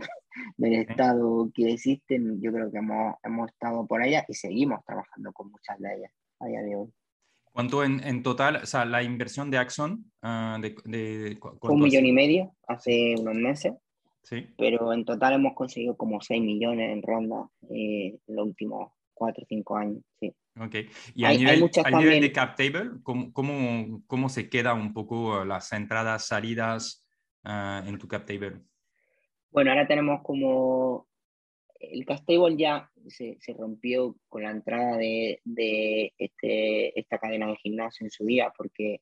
del 0.57 0.75
Estado 0.75 1.51
que 1.53 1.73
existen, 1.73 2.41
yo 2.41 2.53
creo 2.53 2.71
que 2.71 2.79
hemos, 2.79 3.17
hemos 3.25 3.51
estado 3.51 3.87
por 3.87 4.03
ellas 4.05 4.25
y 4.29 4.35
seguimos 4.35 4.85
trabajando 4.85 5.33
con 5.33 5.51
muchas 5.51 5.79
de 5.81 5.97
ellas 5.97 6.13
a 6.39 6.47
día 6.47 6.63
de 6.63 6.77
hoy. 6.77 6.93
¿Cuánto 7.53 7.85
en, 7.85 8.03
en 8.03 8.23
total, 8.23 8.57
o 8.57 8.67
sea, 8.67 8.85
la 8.85 9.03
inversión 9.03 9.51
de 9.51 9.59
Axon? 9.59 10.11
Uh, 10.23 10.61
de, 10.61 10.75
de, 10.85 11.39
Un 11.61 11.81
millón 11.81 12.07
y 12.07 12.13
medio 12.13 12.55
hace 12.67 13.15
unos 13.19 13.35
meses. 13.35 13.75
Pero 14.57 14.93
en 14.93 15.05
total 15.05 15.35
hemos 15.35 15.55
conseguido 15.55 15.97
como 15.97 16.21
6 16.21 16.41
millones 16.43 16.91
en 16.91 17.03
ronda 17.03 17.49
eh, 17.69 18.19
en 18.27 18.37
los 18.37 18.47
últimos 18.47 18.93
4 19.15 19.43
o 19.43 19.47
5 19.47 19.77
años. 19.77 20.03
Sí. 20.19 20.35
Okay. 20.59 20.89
Y 21.15 21.25
a 21.25 21.31
nivel, 21.31 21.71
nivel 21.99 22.21
de 22.21 22.33
cap 22.33 22.57
table, 22.57 22.91
¿cómo, 23.03 23.33
cómo, 23.33 24.03
cómo 24.07 24.29
se 24.29 24.49
queda 24.49 24.75
un 24.75 24.93
poco 24.93 25.45
las 25.45 25.73
entradas, 25.73 26.27
salidas 26.27 27.05
uh, 27.45 27.87
en 27.87 27.99
tu 27.99 28.07
cap 28.07 28.25
table? 28.25 28.61
Bueno, 29.51 29.71
ahora 29.71 29.87
tenemos 29.87 30.23
como 30.23 31.09
el 31.81 32.05
cap 32.07 32.21
table 32.27 32.57
ya 32.57 32.91
se, 33.09 33.37
se 33.41 33.55
rompió 33.55 34.17
con 34.29 34.43
la 34.43 34.51
entrada 34.51 34.97
de, 34.97 35.41
de 35.45 36.13
este, 36.19 36.99
esta 36.99 37.19
cadena 37.19 37.49
de 37.49 37.57
gimnasio 37.57 38.05
en 38.05 38.11
su 38.11 38.25
día, 38.25 38.53
porque 38.57 39.01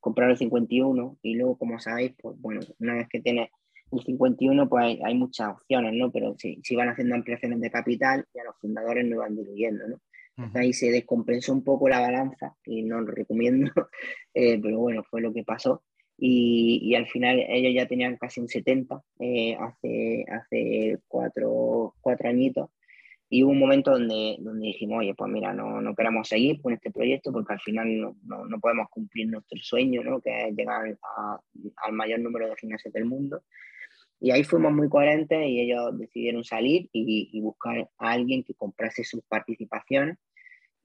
compraron 0.00 0.32
el 0.32 0.38
51 0.38 1.18
y 1.22 1.34
luego, 1.34 1.58
como 1.58 1.78
sabéis, 1.78 2.12
pues 2.20 2.40
bueno, 2.40 2.60
una 2.78 2.94
vez 2.94 3.08
que 3.08 3.20
tienes 3.20 3.50
el 3.90 4.02
51 4.02 4.68
pues 4.68 4.98
hay, 5.02 5.14
muchas 5.14 5.54
opciones, 5.54 5.94
¿no? 5.94 6.10
Pero 6.12 6.34
si, 6.38 6.60
si, 6.62 6.76
van 6.76 6.90
haciendo 6.90 7.14
ampliaciones 7.14 7.60
de 7.60 7.70
capital 7.70 8.26
y 8.34 8.38
a 8.38 8.44
los 8.44 8.56
fundadores 8.60 9.06
no 9.06 9.18
van 9.18 9.36
diluyendo, 9.36 9.88
¿no? 9.88 10.00
Ahí 10.54 10.72
se 10.72 10.92
descompensó 10.92 11.52
un 11.52 11.64
poco 11.64 11.88
la 11.88 11.98
balanza 11.98 12.54
y 12.64 12.82
no 12.82 13.00
lo 13.00 13.10
recomiendo, 13.10 13.72
eh, 14.34 14.58
pero 14.62 14.78
bueno, 14.78 15.02
fue 15.02 15.20
lo 15.20 15.32
que 15.32 15.42
pasó. 15.42 15.82
Y, 16.16 16.80
y, 16.82 16.94
al 16.94 17.06
final 17.06 17.44
ellos 17.48 17.72
ya 17.74 17.88
tenían 17.88 18.16
casi 18.16 18.40
un 18.40 18.48
70 18.48 19.02
eh, 19.20 19.56
hace, 19.56 20.24
hace 20.28 20.98
cuatro, 21.08 21.94
cuatro 22.00 22.28
añitos. 22.28 22.70
Y 23.30 23.42
hubo 23.42 23.52
un 23.52 23.58
momento 23.58 23.90
donde, 23.90 24.36
donde 24.40 24.68
dijimos, 24.68 25.00
oye, 25.00 25.14
pues 25.14 25.30
mira, 25.30 25.52
no, 25.52 25.80
no 25.82 25.94
queremos 25.94 26.28
seguir 26.28 26.60
con 26.62 26.72
este 26.72 26.90
proyecto 26.90 27.30
porque 27.30 27.52
al 27.52 27.60
final 27.60 28.00
no, 28.00 28.16
no, 28.24 28.46
no 28.46 28.58
podemos 28.58 28.88
cumplir 28.88 29.28
nuestro 29.28 29.58
sueño, 29.60 30.02
¿no? 30.02 30.20
que 30.20 30.48
es 30.48 30.56
llegar 30.56 30.96
al 31.76 31.92
mayor 31.92 32.20
número 32.20 32.48
de 32.48 32.56
gimnasios 32.56 32.92
del 32.94 33.04
mundo. 33.04 33.42
Y 34.20 34.30
ahí 34.30 34.42
fuimos 34.42 34.72
muy 34.72 34.88
coherentes 34.88 35.46
y 35.46 35.60
ellos 35.60 35.96
decidieron 35.96 36.42
salir 36.42 36.88
y, 36.92 37.40
buscar 37.40 37.88
a 37.98 38.10
alguien 38.10 38.42
que 38.42 38.54
comprase 38.54 39.04
sus 39.04 39.22
participaciones. 39.22 40.18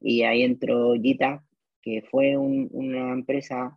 Y 0.00 0.22
ahí 0.22 0.42
entró 0.42 0.92
Gita, 0.94 1.42
que 1.82 2.02
fue 2.10 2.36
una 2.36 3.12
empresa 3.12 3.76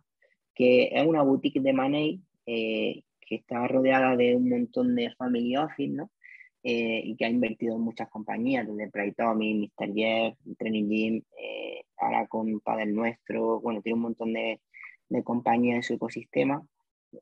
que 0.54 0.90
es 0.92 1.06
una 1.06 1.22
boutique 1.22 1.60
de 1.60 1.72
Money 1.72 2.20
eh, 2.46 3.02
que 3.20 3.36
está 3.36 3.66
rodeada 3.66 4.16
de 4.16 4.36
un 4.36 4.48
montón 4.48 4.94
de 4.94 5.12
family 5.14 5.56
office, 5.56 5.92
¿no? 5.92 6.10
Eh, 6.64 7.02
y 7.04 7.16
que 7.16 7.24
ha 7.24 7.28
invertido 7.30 7.76
en 7.76 7.82
muchas 7.82 8.08
compañías, 8.08 8.66
desde 8.66 8.90
Playtomy, 8.90 9.70
Mr. 9.78 9.94
Jeff, 9.94 10.34
Training 10.58 10.88
Gym, 10.88 11.22
eh, 11.40 11.82
ahora 11.96 12.26
con 12.26 12.60
Padre 12.60 12.86
Nuestro, 12.86 13.60
bueno, 13.60 13.80
tiene 13.80 13.94
un 13.94 14.02
montón 14.02 14.32
de, 14.32 14.60
de 15.08 15.22
compañías 15.22 15.76
en 15.76 15.82
su 15.84 15.94
ecosistema 15.94 16.62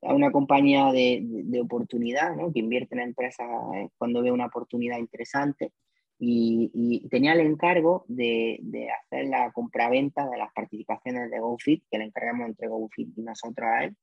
a 0.02 0.14
una 0.14 0.30
compañía 0.32 0.92
de, 0.92 1.20
de, 1.22 1.60
oportunidad, 1.60 2.34
¿no? 2.34 2.52
que 2.52 2.60
invierte 2.60 2.94
en 2.94 3.02
empresas 3.02 3.48
eh, 3.74 3.88
cuando 3.98 4.22
ve 4.22 4.32
una 4.32 4.46
oportunidad 4.46 4.98
interesante. 4.98 5.72
Y, 6.18 6.70
y 6.72 7.06
tenía 7.10 7.34
el 7.34 7.40
encargo 7.40 8.06
de, 8.08 8.58
de, 8.62 8.88
hacer 8.90 9.26
la 9.26 9.52
compraventa 9.52 10.26
de 10.28 10.38
las 10.38 10.50
participaciones 10.54 11.30
de 11.30 11.40
GoFit, 11.40 11.84
que 11.90 11.98
le 11.98 12.04
encargamos 12.04 12.48
entre 12.48 12.68
GoFit 12.68 13.10
y 13.18 13.22
nosotros 13.22 13.68
a 13.68 13.84
él, 13.84 13.96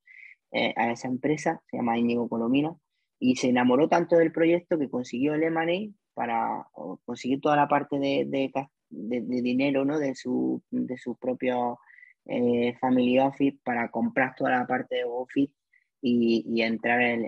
eh, 0.52 0.74
a 0.78 0.92
esa 0.92 1.08
empresa, 1.08 1.60
se 1.72 1.78
llama 1.78 1.98
Íñigo 1.98 2.30
Colomino, 2.30 2.80
y 3.24 3.38
se 3.38 3.48
enamoró 3.48 3.88
tanto 3.88 4.18
del 4.18 4.34
proyecto 4.34 4.78
que 4.78 4.90
consiguió 4.90 5.34
el 5.34 5.44
M&A 5.44 5.94
para 6.14 6.68
conseguir 7.06 7.40
toda 7.40 7.56
la 7.56 7.70
parte 7.70 7.98
de, 7.98 8.26
de 8.90 9.42
dinero 9.42 9.86
¿no? 9.86 9.98
de, 9.98 10.14
su, 10.14 10.62
de 10.70 10.98
su 10.98 11.16
propio 11.16 11.80
eh, 12.26 12.76
Family 12.82 13.20
Office 13.20 13.58
para 13.64 13.90
comprar 13.90 14.36
toda 14.36 14.52
la 14.52 14.68
parte 14.68 14.98
de 14.98 15.06
GoFit 15.06 15.54
y, 16.02 16.62
entrar 16.62 17.02
en, 17.02 17.24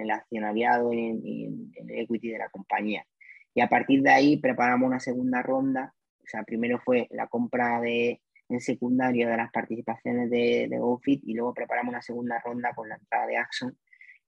el 0.00 0.10
accionariado 0.10 0.90
y 0.90 1.00
en, 1.00 1.72
el 1.76 1.98
equity 1.98 2.30
de 2.30 2.38
la 2.38 2.48
compañía. 2.48 3.06
Y 3.52 3.60
a 3.60 3.68
partir 3.68 4.00
de 4.00 4.10
ahí 4.10 4.38
preparamos 4.38 4.86
una 4.86 5.00
segunda 5.00 5.42
ronda. 5.42 5.92
O 6.18 6.26
sea, 6.26 6.44
primero 6.44 6.80
fue 6.82 7.08
la 7.10 7.26
compra 7.26 7.78
de, 7.82 8.22
en 8.48 8.60
secundario 8.60 9.28
de 9.28 9.36
las 9.36 9.52
participaciones 9.52 10.30
de, 10.30 10.66
de 10.70 10.78
GoFit 10.78 11.22
y 11.26 11.34
luego 11.34 11.52
preparamos 11.52 11.92
una 11.92 12.00
segunda 12.00 12.40
ronda 12.42 12.72
con 12.74 12.88
la 12.88 12.94
entrada 12.94 13.26
de 13.26 13.36
Axon, 13.36 13.76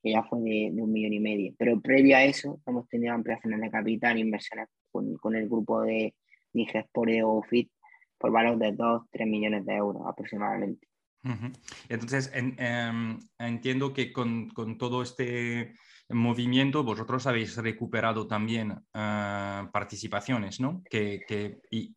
que 0.02 0.12
ya 0.12 0.22
fue 0.24 0.40
de, 0.40 0.72
un 0.74 0.92
millón 0.92 1.12
y 1.12 1.20
medio. 1.20 1.54
Pero 1.58 1.80
previo 1.80 2.16
a 2.16 2.24
eso, 2.24 2.60
hemos 2.66 2.88
tenido 2.88 3.14
ampliaciones 3.14 3.60
de 3.60 3.70
capital, 3.70 4.18
inversiones 4.18 4.68
con, 4.90 5.14
con 5.16 5.34
el 5.34 5.48
grupo 5.48 5.82
de 5.82 6.14
Nigesport 6.52 7.10
de 7.10 7.22
GoFit 7.22 7.70
por 8.18 8.32
valor 8.32 8.58
de 8.58 8.72
2-3 8.74 9.26
millones 9.26 9.64
de 9.64 9.74
euros 9.74 10.02
aproximadamente. 10.06 10.88
Entonces, 11.88 12.30
em, 12.34 13.18
entiendo 13.38 13.92
que 13.92 14.12
con, 14.12 14.50
todo 14.78 15.02
este 15.02 15.74
movimiento 16.08 16.84
vosotros 16.84 17.26
habéis 17.26 17.56
recuperado 17.56 18.26
también 18.26 18.74
ah, 18.94 19.68
participaciones, 19.72 20.60
¿no? 20.60 20.82
Que, 20.88 21.60
y... 21.70 21.94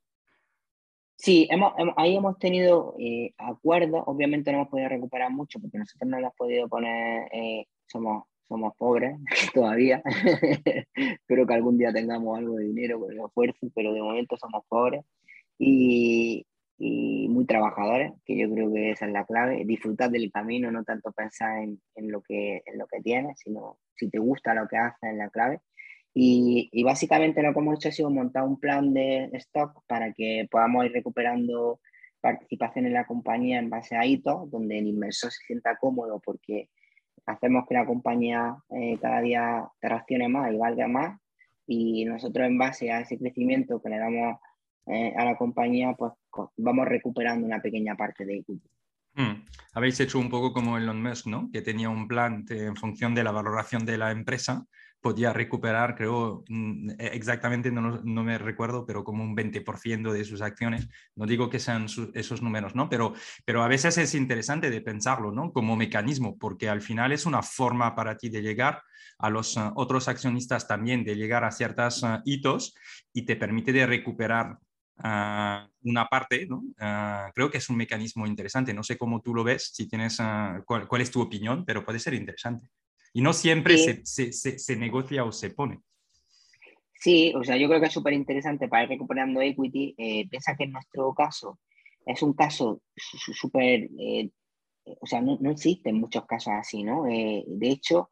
Sí, 1.16 1.48
hemos, 1.52 1.74
ahí 1.98 2.16
hemos 2.16 2.40
tenido 2.40 2.96
eh, 3.00 3.34
acuerdos, 3.38 4.04
obviamente 4.08 4.52
no 4.52 4.60
hemos 4.60 4.70
podido 4.70 4.90
recuperar 4.90 5.32
mucho 5.32 5.60
porque 5.60 5.78
nosotros 5.78 6.10
no 6.10 6.18
hemos 6.18 6.34
podido 6.34 6.68
poner, 6.68 7.30
eh, 7.32 7.68
somos, 7.92 8.24
somos 8.48 8.74
pobres 8.78 9.18
todavía, 9.54 10.02
espero 10.96 11.46
que 11.46 11.54
algún 11.54 11.78
día 11.78 11.94
tengamos 11.94 12.38
algo 12.38 12.56
de 12.56 12.66
dinero 12.66 13.00
con 13.00 13.12
el 13.12 13.20
esfuerzo, 13.20 13.68
pero 13.76 13.94
de 13.94 14.02
momento 14.02 14.38
somos 14.38 14.64
pobres. 14.68 15.04
Y, 15.58 16.46
y 16.84 17.28
muy 17.30 17.46
trabajadores, 17.46 18.12
que 18.26 18.36
yo 18.36 18.50
creo 18.52 18.74
que 18.74 18.90
esa 18.90 19.06
es 19.06 19.12
la 19.12 19.24
clave, 19.26 19.64
disfrutar 19.66 20.10
del 20.10 20.32
camino, 20.32 20.72
no 20.72 20.84
tanto 20.84 21.12
pensar 21.12 21.62
en, 21.62 21.80
en 21.96 22.12
lo, 22.12 22.22
que, 22.22 22.64
en 22.66 22.80
lo 22.80 22.88
que 22.88 23.02
tienes, 23.02 23.38
sino 23.40 23.78
si 23.96 24.10
te 24.10 24.18
gusta 24.18 24.56
lo 24.56 24.68
que 24.68 24.78
haces 24.78 24.98
es 25.12 25.16
la 25.16 25.30
clave. 25.30 25.60
Y, 26.14 26.70
y, 26.72 26.84
básicamente 26.84 27.44
lo 27.44 27.54
que 27.54 27.60
hemos 27.60 27.76
hecho 27.76 27.90
ha 27.90 27.92
sido 27.92 28.10
montar 28.10 28.44
un 28.44 28.60
plan 28.60 28.94
de 28.94 29.30
stock 29.34 29.84
para 29.88 30.12
que 30.12 30.48
podamos 30.50 30.86
ir 30.86 30.92
recuperando 30.92 31.80
participación 32.20 32.88
en 32.88 32.94
la 32.94 33.06
compañía 33.06 33.60
en 33.60 33.70
base 33.70 33.96
a 33.96 34.06
hitos, 34.06 34.50
donde 34.50 34.80
el 34.80 34.88
inversor 34.88 35.32
se 35.32 35.46
sienta 35.46 35.78
cómodo 35.80 36.20
porque 36.24 36.70
hacemos 37.26 37.66
que 37.68 37.76
la 37.76 37.86
compañía 37.86 38.58
eh, 38.70 38.98
cada 39.02 39.22
día 39.22 39.68
traccione 39.80 40.28
más 40.28 40.52
y 40.52 40.58
valga 40.58 40.88
más 40.88 41.20
y 41.68 42.06
nosotros 42.06 42.48
en 42.48 42.58
base 42.58 42.92
a 42.92 43.02
ese 43.02 43.18
crecimiento 43.18 43.82
que 43.82 43.90
le 43.90 43.98
damos 43.98 44.38
eh, 44.88 45.14
a 45.16 45.26
la 45.26 45.38
compañía, 45.38 45.94
pues 45.94 46.14
vamos 46.58 46.88
recuperando 46.88 47.46
una 47.46 47.62
pequeña 47.62 47.96
parte 47.96 48.26
de 48.26 48.38
equity. 48.40 48.70
Hmm. 49.14 49.46
Habéis 49.74 50.00
hecho 50.00 50.20
un 50.20 50.30
poco 50.30 50.54
como 50.54 50.78
Elon 50.78 51.02
Musk, 51.02 51.28
¿no? 51.28 51.50
Que 51.52 51.62
tenía 51.62 51.90
un 51.90 52.08
plan 52.08 52.46
en 52.50 52.76
función 52.76 53.14
de 53.14 53.24
la 53.24 53.32
valoración 53.32 53.86
de 53.86 53.98
la 53.98 54.12
empresa, 54.12 54.66
podía 55.02 55.34
recuperar, 55.34 55.96
creo, 55.96 56.44
mm, 56.48 56.92
e, 56.92 57.08
exactamente, 57.14 57.72
no, 57.72 58.02
no, 58.04 58.24
me 58.24 58.38
recuerdo, 58.38 58.86
pero 58.86 59.04
como 59.04 59.24
un 59.24 59.36
20% 59.36 60.12
de 60.12 60.24
sus 60.24 60.42
acciones. 60.42 60.88
No 61.16 61.26
digo 61.26 61.50
que 61.50 61.60
sean 61.60 61.88
esos 62.14 62.42
números, 62.42 62.76
¿no? 62.76 62.90
Pero, 62.90 63.14
pero 63.46 63.64
a 63.64 63.68
veces 63.68 63.98
es 63.98 64.16
interesante 64.16 64.70
de 64.70 64.82
pensarlo, 64.82 65.32
¿no? 65.32 65.52
Como 65.52 65.76
mecanismo, 65.76 66.38
porque 66.38 66.70
al 66.70 66.82
final 66.82 67.12
es 67.12 67.26
una 67.26 67.42
forma 67.42 67.96
para 67.96 68.18
ti 68.18 68.30
de 68.30 68.42
llegar 68.42 68.82
a 69.22 69.30
los 69.30 69.56
uh, 69.56 69.72
otros 69.76 70.08
accionistas 70.08 70.68
también, 70.68 71.04
de 71.04 71.16
llegar 71.16 71.44
a 71.44 71.52
ciertos 71.52 72.04
uh, 72.04 72.20
hitos 72.26 72.74
y 73.14 73.24
te 73.26 73.36
permite 73.36 73.72
de 73.72 73.86
recuperar 73.86 74.58
una 75.04 76.06
parte, 76.12 76.46
¿no? 76.48 76.62
creo 77.34 77.50
que 77.50 77.58
es 77.58 77.68
un 77.72 77.78
mecanismo 77.78 78.28
interesante. 78.28 78.72
No 78.72 78.84
sé 78.84 79.00
cómo 79.00 79.20
tú 79.20 79.34
lo 79.34 79.44
ves, 79.44 79.72
si 79.74 79.88
tienes, 79.88 80.20
cuál, 80.64 81.02
es 81.02 81.10
tu 81.10 81.22
opinión, 81.22 81.66
pero 81.66 81.84
puede 81.84 81.98
ser 81.98 82.14
interesante. 82.14 82.68
Y 83.14 83.22
no 83.22 83.34
siempre 83.34 83.78
se, 83.78 84.06
se, 84.06 84.60
se, 84.60 84.76
negocia 84.76 85.24
o 85.24 85.32
se 85.32 85.50
pone. 85.50 85.80
Sí, 86.94 87.34
o 87.36 87.44
sea, 87.44 87.58
yo 87.58 87.68
creo 87.68 87.80
que 87.80 87.88
es 87.88 87.94
súper 87.94 88.14
interesante 88.14 88.68
para 88.68 88.84
ir 88.84 88.90
recuperando 88.90 89.42
equity. 89.42 89.96
Eh, 89.98 90.30
piensa 90.30 90.56
que 90.56 90.66
en 90.66 90.72
nuestro 90.72 91.14
caso 91.14 91.60
es 92.06 92.22
un 92.22 92.34
caso 92.34 92.82
súper, 92.96 93.90
eh, 94.00 94.30
o 94.86 95.06
sea, 95.06 95.22
no, 95.22 95.38
no, 95.42 95.52
existen 95.52 96.00
muchos 96.00 96.26
casos 96.26 96.54
así, 96.54 96.84
¿no? 96.84 97.08
Eh, 97.08 97.44
de 97.48 97.70
hecho, 97.70 98.10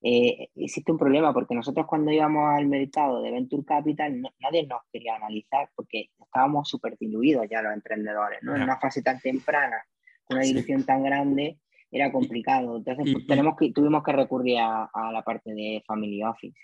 eh, 0.00 0.50
existe 0.54 0.92
un 0.92 0.98
problema 0.98 1.32
porque 1.32 1.54
nosotros 1.54 1.86
cuando 1.86 2.12
íbamos 2.12 2.48
al 2.56 2.68
mercado 2.68 3.20
de 3.20 3.32
Venture 3.32 3.64
Capital 3.64 4.22
nadie 4.38 4.64
nos 4.64 4.82
quería 4.92 5.16
analizar 5.16 5.70
porque 5.74 6.10
estábamos 6.20 6.68
súper 6.68 6.96
diluidos 6.98 7.46
ya 7.50 7.62
los 7.62 7.72
emprendedores, 7.72 8.38
¿no? 8.42 8.54
En 8.54 8.62
una 8.62 8.78
fase 8.78 9.02
tan 9.02 9.20
temprana, 9.20 9.84
con 10.24 10.36
una 10.36 10.46
dilución 10.46 10.84
tan 10.84 11.02
grande, 11.02 11.58
era 11.90 12.12
complicado. 12.12 12.76
Entonces 12.76 13.12
pues, 13.12 13.26
tenemos 13.26 13.56
que, 13.56 13.72
tuvimos 13.72 14.02
que 14.02 14.12
recurrir 14.12 14.58
a, 14.58 14.90
la 15.12 15.22
parte 15.22 15.54
de 15.54 15.82
Family 15.86 16.22
Office. 16.22 16.58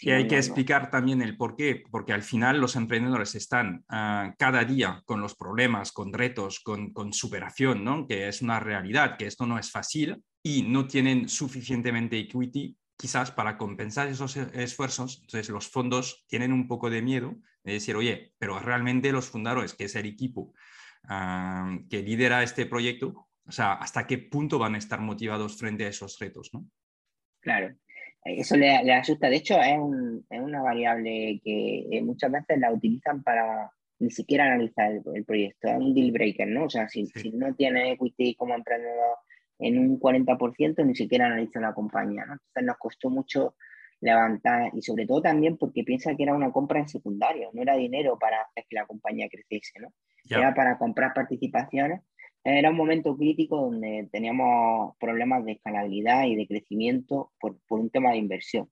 y 0.00 0.10
hay 0.10 0.26
que 0.26 0.36
explicar 0.36 0.90
también 0.90 1.22
el 1.22 1.36
por 1.36 1.56
qué, 1.56 1.82
porque 1.90 2.12
al 2.12 2.22
final 2.22 2.60
los 2.60 2.76
emprendedores 2.76 3.34
están 3.34 3.84
ah, 3.88 4.34
cada 4.38 4.64
día 4.64 5.02
con 5.04 5.20
los 5.20 5.34
problemas, 5.34 5.92
con 5.92 6.12
retos, 6.12 6.60
con, 6.60 6.92
con 6.92 7.12
superación, 7.12 7.84
¿no? 7.84 8.06
que 8.06 8.28
es 8.28 8.42
una 8.42 8.60
realidad, 8.60 9.16
que 9.16 9.26
esto 9.26 9.46
no 9.46 9.58
es 9.58 9.70
fácil 9.70 10.22
y 10.42 10.62
no 10.62 10.86
tienen 10.86 11.28
suficientemente 11.28 12.18
equity 12.18 12.76
quizás 12.96 13.30
para 13.30 13.56
compensar 13.56 14.08
esos 14.08 14.36
esfuerzos, 14.36 15.20
entonces 15.20 15.48
los 15.50 15.68
fondos 15.68 16.24
tienen 16.26 16.52
un 16.52 16.66
poco 16.66 16.90
de 16.90 17.00
miedo 17.00 17.36
de 17.62 17.74
decir, 17.74 17.94
oye, 17.94 18.34
pero 18.38 18.58
realmente 18.58 19.12
los 19.12 19.28
fundadores, 19.28 19.74
que 19.74 19.84
es 19.84 19.94
el 19.94 20.06
equipo 20.06 20.52
ah, 21.04 21.78
que 21.88 22.02
lidera 22.02 22.42
este 22.42 22.66
proyecto, 22.66 23.27
o 23.48 23.52
sea, 23.52 23.72
¿hasta 23.72 24.06
qué 24.06 24.18
punto 24.18 24.58
van 24.58 24.74
a 24.74 24.78
estar 24.78 25.00
motivados 25.00 25.58
frente 25.58 25.86
a 25.86 25.88
esos 25.88 26.18
retos? 26.18 26.50
¿no? 26.52 26.66
Claro, 27.40 27.74
eso 28.24 28.56
le, 28.56 28.92
asusta. 28.92 29.28
De 29.30 29.36
hecho, 29.36 29.58
es, 29.58 29.78
una 29.78 30.62
variable 30.62 31.40
que 31.42 31.86
eh, 31.90 32.02
muchas 32.02 32.30
veces 32.30 32.58
la 32.58 32.72
utilizan 32.72 33.22
para 33.22 33.70
ni 34.00 34.10
siquiera 34.10 34.44
analizar 34.44 34.92
el, 34.92 35.24
proyecto. 35.24 35.68
Es 35.68 35.78
un 35.78 35.94
deal 35.94 36.12
breaker, 36.12 36.46
¿no? 36.46 36.64
O 36.64 36.70
sea, 36.70 36.88
si, 36.88 37.06
si 37.06 37.30
no 37.30 37.54
tiene 37.54 37.92
equity 37.92 38.34
como 38.34 38.54
emprendedor 38.54 39.16
en 39.58 39.78
un 39.78 39.98
40%, 39.98 40.84
ni 40.84 40.94
siquiera 40.94 41.26
analiza 41.26 41.58
la 41.58 41.72
compañía, 41.72 42.24
¿no? 42.26 42.34
Entonces 42.34 42.64
nos 42.64 42.76
costó 42.76 43.10
mucho 43.10 43.56
levantar 44.00 44.70
y 44.74 44.82
sobre 44.82 45.06
todo 45.06 45.22
también 45.22 45.56
porque 45.56 45.82
piensa 45.82 46.14
que 46.14 46.22
era 46.22 46.34
una 46.34 46.52
compra 46.52 46.78
en 46.78 46.88
secundario, 46.88 47.50
no 47.52 47.62
era 47.62 47.74
dinero 47.74 48.16
para 48.16 48.42
hacer 48.42 48.64
que 48.68 48.76
la 48.76 48.86
compañía 48.86 49.28
creciese, 49.28 49.80
¿no? 49.80 49.92
Era 50.30 50.54
para 50.54 50.78
comprar 50.78 51.14
participaciones 51.14 52.02
era 52.56 52.70
un 52.70 52.76
momento 52.76 53.16
crítico 53.16 53.56
donde 53.56 54.08
teníamos 54.10 54.96
problemas 54.98 55.44
de 55.44 55.52
escalabilidad 55.52 56.24
y 56.24 56.36
de 56.36 56.46
crecimiento 56.46 57.32
por, 57.40 57.58
por 57.66 57.80
un 57.80 57.90
tema 57.90 58.10
de 58.10 58.18
inversión. 58.18 58.70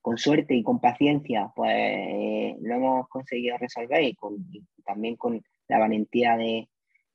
Con 0.00 0.16
suerte 0.16 0.54
y 0.54 0.62
con 0.62 0.80
paciencia, 0.80 1.52
pues 1.54 1.70
eh, 1.72 2.56
lo 2.60 2.74
hemos 2.74 3.08
conseguido 3.08 3.58
resolver 3.58 4.02
y, 4.02 4.14
con, 4.14 4.36
también 4.84 5.16
con 5.16 5.42
la 5.68 5.78
valentía 5.78 6.36
de, 6.36 6.68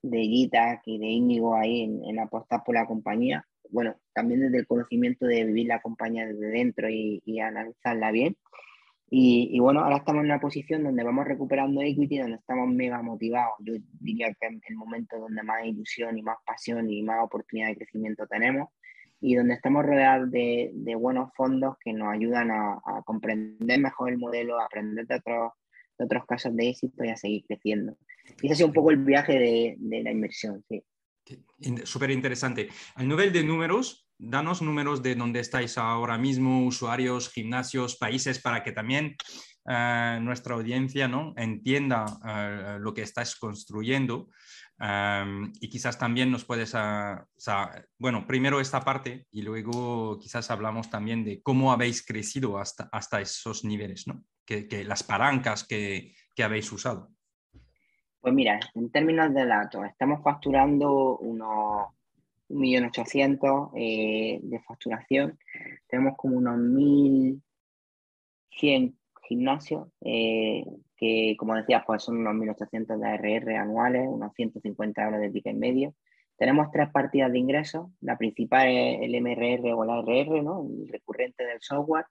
de 0.04 0.22
Gita 0.22 0.82
y 0.86 1.00
de 1.00 1.08
Íñigo 1.08 1.56
ahí 1.56 1.82
en, 1.82 2.04
en, 2.06 2.20
apostar 2.20 2.64
por 2.64 2.76
la 2.76 2.86
compañía. 2.86 3.46
Bueno, 3.70 3.96
también 4.14 4.42
desde 4.42 4.60
el 4.60 4.68
conocimiento 4.68 5.26
de 5.26 5.46
vivir 5.46 5.68
la 5.68 5.82
compañía 5.82 6.28
desde 6.28 6.48
dentro 6.48 6.90
y, 6.90 7.22
y 7.26 7.40
analizarla 7.40 8.12
bien. 8.12 8.38
Y, 9.08 9.60
bueno, 9.60 9.82
ahora 9.82 9.98
estamos 9.98 10.22
en 10.22 10.32
una 10.32 10.40
posición 10.40 10.84
donde 10.84 11.04
vamos 11.04 11.26
recuperando 11.26 11.82
equity, 11.82 12.18
donde 12.18 12.38
estamos 12.38 12.68
mega 12.68 13.02
motivados. 13.02 13.54
Yo 13.60 13.74
diría 14.00 14.34
que 14.34 14.48
es 14.48 14.62
el 14.68 14.76
momento 14.76 15.20
donde 15.20 15.44
más 15.44 15.64
ilusión 15.64 16.18
y 16.18 16.24
más 16.24 16.38
pasión 16.46 16.90
y 16.90 17.04
más 17.04 17.24
oportunidad 17.24 17.70
de 17.70 17.78
crecimiento 17.78 18.26
tenemos 18.28 18.70
y 19.22 19.36
donde 19.36 19.54
estamos 19.54 19.86
rodeados 19.86 20.30
de, 20.30 20.72
de 20.74 20.96
buenos 20.96 21.32
fondos 21.36 21.78
que 21.84 21.94
nos 21.94 22.14
ayudan 22.14 22.52
a, 22.52 22.74
a, 22.74 23.02
comprender 23.06 23.80
mejor 23.80 24.12
el 24.12 24.18
modelo, 24.18 24.60
a 24.60 24.66
aprender 24.66 25.08
de 25.08 25.16
otros, 25.16 25.54
de 25.98 26.06
otros 26.06 26.26
casos 26.26 26.56
de 26.56 26.70
éxito 26.70 27.04
y 27.04 27.10
a 27.10 27.16
seguir 27.16 27.44
creciendo. 27.48 27.98
Y 28.42 28.48
ese 28.48 28.54
ha 28.54 28.56
sido 28.58 28.68
un 28.68 28.74
poco 28.74 28.92
el 28.92 28.98
viaje 28.98 29.34
de, 29.34 29.76
de 29.80 30.04
la 30.04 30.12
inversión, 30.12 30.64
sí. 30.68 30.84
Súper 31.86 32.12
interesante. 32.12 32.70
Al 32.96 33.08
nivel 33.08 33.34
de 33.34 33.44
números, 33.44 34.05
danos 34.18 34.62
números 34.62 35.02
de 35.02 35.16
dónde 35.16 35.40
estáis 35.40 35.78
ahora 35.78 36.18
mismo, 36.18 36.66
usuarios, 36.66 37.32
gimnasios, 37.32 37.98
países, 37.98 38.42
para 38.42 38.64
que 38.64 38.72
también 38.72 39.16
eh, 39.68 40.20
nuestra 40.22 40.56
audiencia 40.56 41.08
¿no? 41.08 41.34
entienda 41.38 42.06
eh, 42.26 42.78
lo 42.80 42.94
que 42.94 43.02
estáis 43.02 43.36
construyendo. 43.36 44.30
Em, 44.78 45.54
y 45.62 45.70
quizás 45.70 45.98
también 45.98 46.30
nos 46.30 46.44
puedes, 46.44 46.74
uh, 46.74 47.24
bueno, 47.98 48.28
primero 48.28 48.60
esta 48.60 48.82
parte 48.82 49.26
y 49.32 49.42
luego 49.42 50.20
quizás 50.20 50.52
hablamos 50.52 50.90
también 50.90 51.24
de 51.24 51.42
cómo 51.42 51.72
habéis 51.72 52.06
crecido 52.06 52.58
hasta, 52.58 52.90
hasta 52.92 53.22
esos 53.22 53.64
niveles, 53.64 54.06
¿no? 54.06 54.24
Que 54.46 54.84
las 54.84 55.02
palancas 55.02 55.66
que, 55.66 56.14
que 56.36 56.44
habéis 56.44 56.72
usado. 56.72 57.10
Pues 58.20 58.34
mira, 58.34 58.60
en 58.74 58.92
términos 58.92 59.34
de 59.34 59.46
datos, 59.46 59.86
estamos 59.86 60.22
facturando 60.24 61.18
unos 61.20 61.88
1.800.000 62.50 63.72
eh, 63.76 64.40
de 64.42 64.60
facturación. 64.62 65.38
Tenemos 65.88 66.16
como 66.18 66.38
unos 66.38 66.58
1.100 66.58 68.96
gimnasios, 69.28 69.88
eh, 70.02 70.64
que 70.96 71.36
como 71.38 71.56
decías, 71.56 71.84
pues 71.86 72.04
son 72.04 72.18
unos 72.18 72.36
1.800 72.36 73.00
de 73.00 73.08
ARR 73.08 73.58
anuales, 73.58 74.08
unos 74.08 74.34
150 74.36 75.04
euros 75.04 75.22
de 75.22 75.32
ticket 75.32 75.56
medio. 75.56 75.96
Tenemos 76.38 76.70
tres 76.72 76.90
partidas 76.92 77.32
de 77.32 77.40
ingresos. 77.40 77.88
La 78.02 78.18
principal 78.18 78.68
es 78.68 79.00
el 79.02 79.22
MRR 79.22 79.74
o 79.74 79.84
el 79.84 79.90
ARR, 79.90 80.44
¿no? 80.44 80.68
el 80.68 80.88
recurrente 80.90 81.46
del 81.46 81.62
software. 81.62 82.06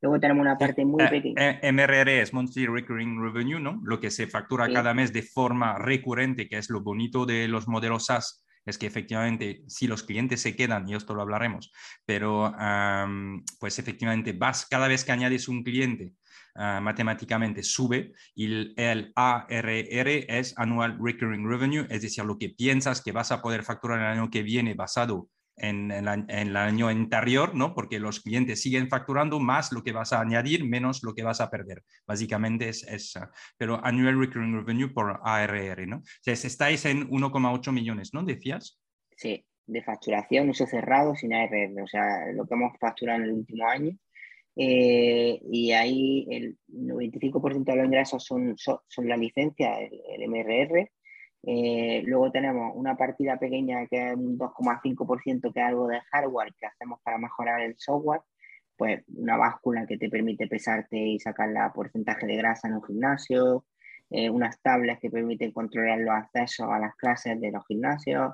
Luego 0.00 0.20
tenemos 0.20 0.42
una 0.42 0.56
parte 0.56 0.84
muy 0.84 1.02
eh, 1.02 1.08
pequeña. 1.08 1.60
MRR 1.72 2.20
es 2.20 2.32
Monthly 2.32 2.66
Recurring 2.66 3.20
Revenue, 3.20 3.58
¿no? 3.58 3.80
Lo 3.84 3.98
que 3.98 4.10
se 4.10 4.28
factura 4.28 4.72
cada 4.72 4.94
mes 4.94 5.12
de 5.12 5.22
forma 5.22 5.76
recurrente, 5.76 6.48
que 6.48 6.58
es 6.58 6.70
lo 6.70 6.82
bonito 6.82 7.26
de 7.26 7.48
los 7.48 7.66
modelos 7.66 8.06
SaaS 8.06 8.44
es 8.68 8.76
que 8.76 8.86
efectivamente, 8.86 9.62
si 9.66 9.86
los 9.86 10.02
clientes 10.02 10.42
se 10.42 10.54
quedan, 10.54 10.88
y 10.88 10.94
esto 10.94 11.14
lo 11.14 11.22
hablaremos, 11.22 11.72
pero 12.04 12.54
pues 13.58 13.78
efectivamente 13.78 14.32
vas, 14.32 14.66
cada 14.66 14.88
vez 14.88 15.04
que 15.04 15.12
añades 15.12 15.48
un 15.48 15.62
cliente, 15.62 16.14
ah, 16.54 16.80
matemáticamente 16.82 17.62
sube 17.62 18.12
y 18.34 18.74
el, 18.76 19.12
ARR 19.14 20.08
es 20.28 20.52
Annual 20.58 20.98
Recurring 21.00 21.48
Revenue, 21.48 21.86
es 21.88 22.02
decir, 22.02 22.24
lo 22.24 22.36
que 22.36 22.50
piensas 22.50 23.00
que 23.00 23.12
vas 23.12 23.32
a 23.32 23.40
poder 23.40 23.62
facturar 23.62 24.00
el 24.00 24.18
año 24.18 24.30
que 24.30 24.42
viene 24.42 24.74
basado 24.74 25.30
en, 25.60 25.90
el 25.90 26.56
año 26.56 26.88
anterior, 26.88 27.54
¿no? 27.54 27.74
Porque 27.74 27.98
los 27.98 28.20
clientes 28.20 28.62
siguen 28.62 28.88
facturando 28.88 29.40
más 29.40 29.72
lo 29.72 29.82
que 29.82 29.92
vas 29.92 30.12
a 30.12 30.20
añadir, 30.20 30.64
menos 30.64 31.02
lo 31.02 31.14
que 31.14 31.22
vas 31.22 31.40
a 31.40 31.50
perder. 31.50 31.82
Básicamente 32.06 32.68
es, 32.68 32.82
esa. 32.84 33.30
pero 33.56 33.84
Annual 33.84 34.18
Recurring 34.18 34.54
Revenue 34.54 34.92
por 34.92 35.20
ARR, 35.22 35.86
¿no? 35.86 35.98
O 35.98 36.02
sea, 36.20 36.34
estáis 36.34 36.84
en 36.84 37.08
1,8 37.08 37.72
millones, 37.72 38.14
¿no? 38.14 38.22
Decías. 38.22 38.80
Sí, 39.16 39.44
de 39.66 39.82
facturación, 39.82 40.48
uso 40.48 40.66
cerrado, 40.66 41.14
sin 41.14 41.34
ARR, 41.34 41.82
o 41.82 41.86
sea, 41.86 42.32
lo 42.32 42.46
que 42.46 42.54
hemos 42.54 42.78
facturado 42.78 43.18
en 43.20 43.24
el 43.24 43.32
último 43.32 43.68
año. 43.68 43.92
Eh, 44.60 45.40
y 45.52 45.70
ahí 45.70 46.26
el 46.30 46.58
95% 46.68 47.64
de 47.64 47.76
los 47.76 47.86
ingresos 47.86 48.24
son, 48.24 48.56
son, 48.56 49.08
la 49.08 49.16
licencia, 49.16 49.78
el, 49.78 50.00
el 50.16 50.28
MRR, 50.28 50.90
eh, 51.44 52.02
luego 52.04 52.30
tenemos 52.30 52.72
una 52.74 52.96
partida 52.96 53.38
pequeña 53.38 53.86
que 53.86 54.08
es 54.10 54.16
un 54.16 54.38
2,5% 54.38 55.52
que 55.52 55.60
es 55.60 55.66
algo 55.66 55.86
de 55.86 56.00
hardware 56.10 56.54
que 56.58 56.66
hacemos 56.66 57.00
para 57.02 57.18
mejorar 57.18 57.60
el 57.60 57.74
software, 57.78 58.22
pues 58.76 59.02
una 59.14 59.36
báscula 59.36 59.86
que 59.86 59.98
te 59.98 60.08
permite 60.08 60.46
pesarte 60.46 60.96
y 60.96 61.18
sacar 61.18 61.50
la 61.50 61.72
porcentaje 61.72 62.26
de 62.26 62.36
grasa 62.36 62.68
en 62.68 62.74
un 62.74 62.84
gimnasio, 62.84 63.64
eh, 64.10 64.30
unas 64.30 64.60
tablas 64.62 64.98
que 65.00 65.10
permiten 65.10 65.52
controlar 65.52 65.98
los 65.98 66.14
accesos 66.14 66.68
a 66.70 66.78
las 66.78 66.94
clases 66.96 67.40
de 67.40 67.50
los 67.52 67.66
gimnasios 67.66 68.32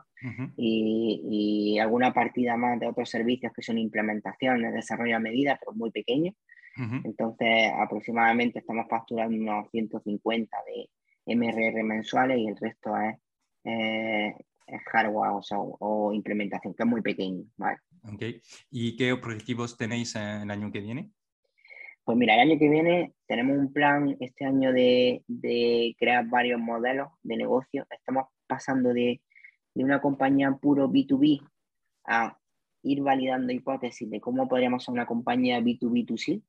y, 0.57 1.75
y, 1.75 1.79
alguna 1.81 2.15
partida 2.15 2.57
más 2.57 2.79
de 2.79 2.87
otros 2.87 3.11
servicios 3.11 3.53
que 3.53 3.63
son 3.63 3.79
implementaciones, 3.79 4.73
desarrollo 4.73 5.17
a 5.17 5.21
medida, 5.21 5.59
pero 5.59 5.73
muy 5.73 5.91
pequeños. 5.91 6.35
Entonces, 7.05 7.73
aproximadamente 7.79 8.59
estamos 8.59 8.87
facturando 8.89 9.37
unos 9.37 9.71
150 9.71 10.57
de, 10.67 10.89
MRR 11.27 11.83
mensuales 11.83 12.39
y 12.39 12.49
el 12.49 12.57
resto 12.57 12.95
es, 12.97 13.17
hardware 14.87 15.33
o, 15.51 16.13
implementación, 16.13 16.75
que 16.75 16.83
es 16.83 16.89
muy 16.89 17.03
pequeño. 17.03 17.45
¿vale? 17.57 17.79
Okay. 18.15 18.41
¿Y 18.71 18.97
qué 18.97 19.13
objetivos 19.13 19.77
tenéis 19.77 20.15
el 20.17 20.51
año 20.51 20.71
que 20.71 20.81
viene? 20.81 21.11
Pues 22.05 22.19
mira, 22.19 22.35
el 22.35 22.51
año 22.51 22.59
que 22.59 22.69
viene 22.69 23.15
tenemos 23.27 23.57
un 23.57 23.73
plan 23.73 24.15
este 24.21 24.45
año 24.45 24.73
de, 24.73 25.25
de 25.27 25.97
crear 25.99 26.29
varios 26.29 26.61
modelos 26.61 27.09
de 27.23 27.37
negocio. 27.39 27.87
Estamos 27.89 28.27
pasando 28.47 28.91
de, 28.91 29.23
de, 29.75 29.85
una 29.85 30.03
compañía 30.03 30.53
puro 30.53 30.91
B2B 30.91 31.41
a 32.05 32.39
ir 32.83 33.01
validando 33.01 33.55
hipótesis 33.55 34.11
de 34.11 34.21
cómo 34.21 34.47
podríamos 34.49 34.85
ser 34.85 34.93
una 34.93 35.07
compañía 35.07 35.61
B2B2C, 35.61 36.43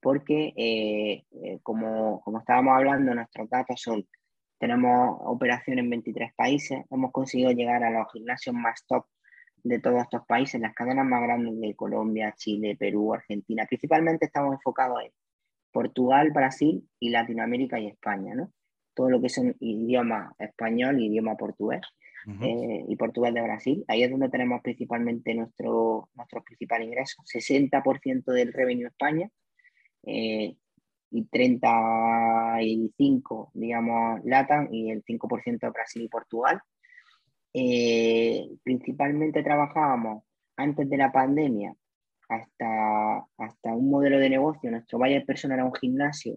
porque 0.00 0.52
eh, 0.56 1.24
eh, 1.30 1.58
como, 1.62 2.20
como, 2.20 2.38
estábamos 2.38 2.76
hablando, 2.76 3.14
nuestros 3.14 3.48
datos 3.48 3.80
son, 3.80 4.06
tenemos 4.58 5.18
operaciones 5.24 5.84
en 5.84 5.90
23 5.90 6.32
países, 6.34 6.84
hemos 6.90 7.12
conseguido 7.12 7.52
llegar 7.52 7.82
a 7.82 7.90
los 7.90 8.10
gimnasios 8.12 8.54
más 8.54 8.84
top 8.86 9.06
de 9.62 9.80
todos 9.80 10.02
estos 10.02 10.24
países, 10.26 10.60
las 10.60 10.74
cadenas 10.74 11.06
más 11.06 11.22
grandes 11.22 11.58
de 11.58 11.74
Colombia, 11.74 12.34
Chile, 12.36 12.76
Perú, 12.78 13.14
Argentina. 13.14 13.66
Principalmente 13.66 14.26
estamos 14.26 14.54
enfocados 14.54 15.02
en 15.02 15.10
Portugal, 15.72 16.30
Brasil 16.30 16.88
y 17.00 17.10
Latinoamérica 17.10 17.78
y 17.78 17.88
España, 17.88 18.34
¿no? 18.34 18.52
Todo 18.94 19.10
lo 19.10 19.20
que 19.20 19.28
son 19.28 19.54
idioma 19.60 20.34
español, 20.38 21.02
idioma 21.02 21.36
portugués 21.36 21.82
eh, 22.40 22.84
y 22.88 22.96
Portugal 22.96 23.34
de 23.34 23.42
Brasil. 23.42 23.84
Ahí 23.88 24.02
es 24.02 24.10
donde 24.10 24.30
tenemos 24.30 24.62
principalmente 24.62 25.34
nuestro, 25.34 26.08
nuestros 26.14 26.44
principales 26.44 26.86
ingresos. 26.86 27.24
60% 27.26 28.24
del 28.32 28.52
revenue 28.52 28.86
España 28.86 29.30
eh, 30.06 30.56
y 31.10 31.24
35, 31.26 33.50
digamos, 33.54 34.20
LATAM 34.24 34.68
y 34.72 34.90
el 34.90 35.04
5% 35.04 35.72
Brasil 35.72 36.02
y 36.02 36.08
Portugal. 36.08 36.60
Eh, 37.52 38.48
principalmente 38.62 39.42
trabajábamos 39.42 40.24
antes 40.56 40.88
de 40.90 40.96
la 40.96 41.12
pandemia 41.12 41.74
hasta, 42.28 43.24
hasta 43.38 43.74
un 43.74 43.90
modelo 43.90 44.18
de 44.18 44.30
negocio. 44.30 44.70
Nuestro 44.70 44.98
buyer 44.98 45.24
personal 45.24 45.58
era 45.58 45.66
un 45.66 45.74
gimnasio 45.74 46.36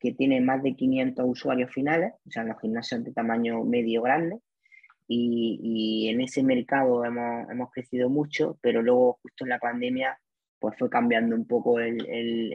que 0.00 0.12
tiene 0.12 0.40
más 0.40 0.62
de 0.62 0.74
500 0.74 1.24
usuarios 1.28 1.72
finales, 1.72 2.12
o 2.26 2.30
sea, 2.30 2.44
los 2.44 2.60
gimnasios 2.60 3.04
de 3.04 3.12
tamaño 3.12 3.64
medio 3.64 4.02
grande. 4.02 4.38
Y, 5.06 5.58
y 5.62 6.08
en 6.10 6.20
ese 6.20 6.42
mercado 6.42 7.04
hemos, 7.04 7.48
hemos, 7.50 7.70
crecido 7.70 8.10
mucho, 8.10 8.58
pero 8.60 8.82
luego 8.82 9.18
justo 9.22 9.44
en 9.44 9.50
la 9.50 9.58
pandemia 9.58 10.18
pues 10.58 10.76
fue 10.78 10.90
cambiando 10.90 11.36
un 11.36 11.46
poco 11.46 11.78
el, 11.78 12.04
el, 12.08 12.52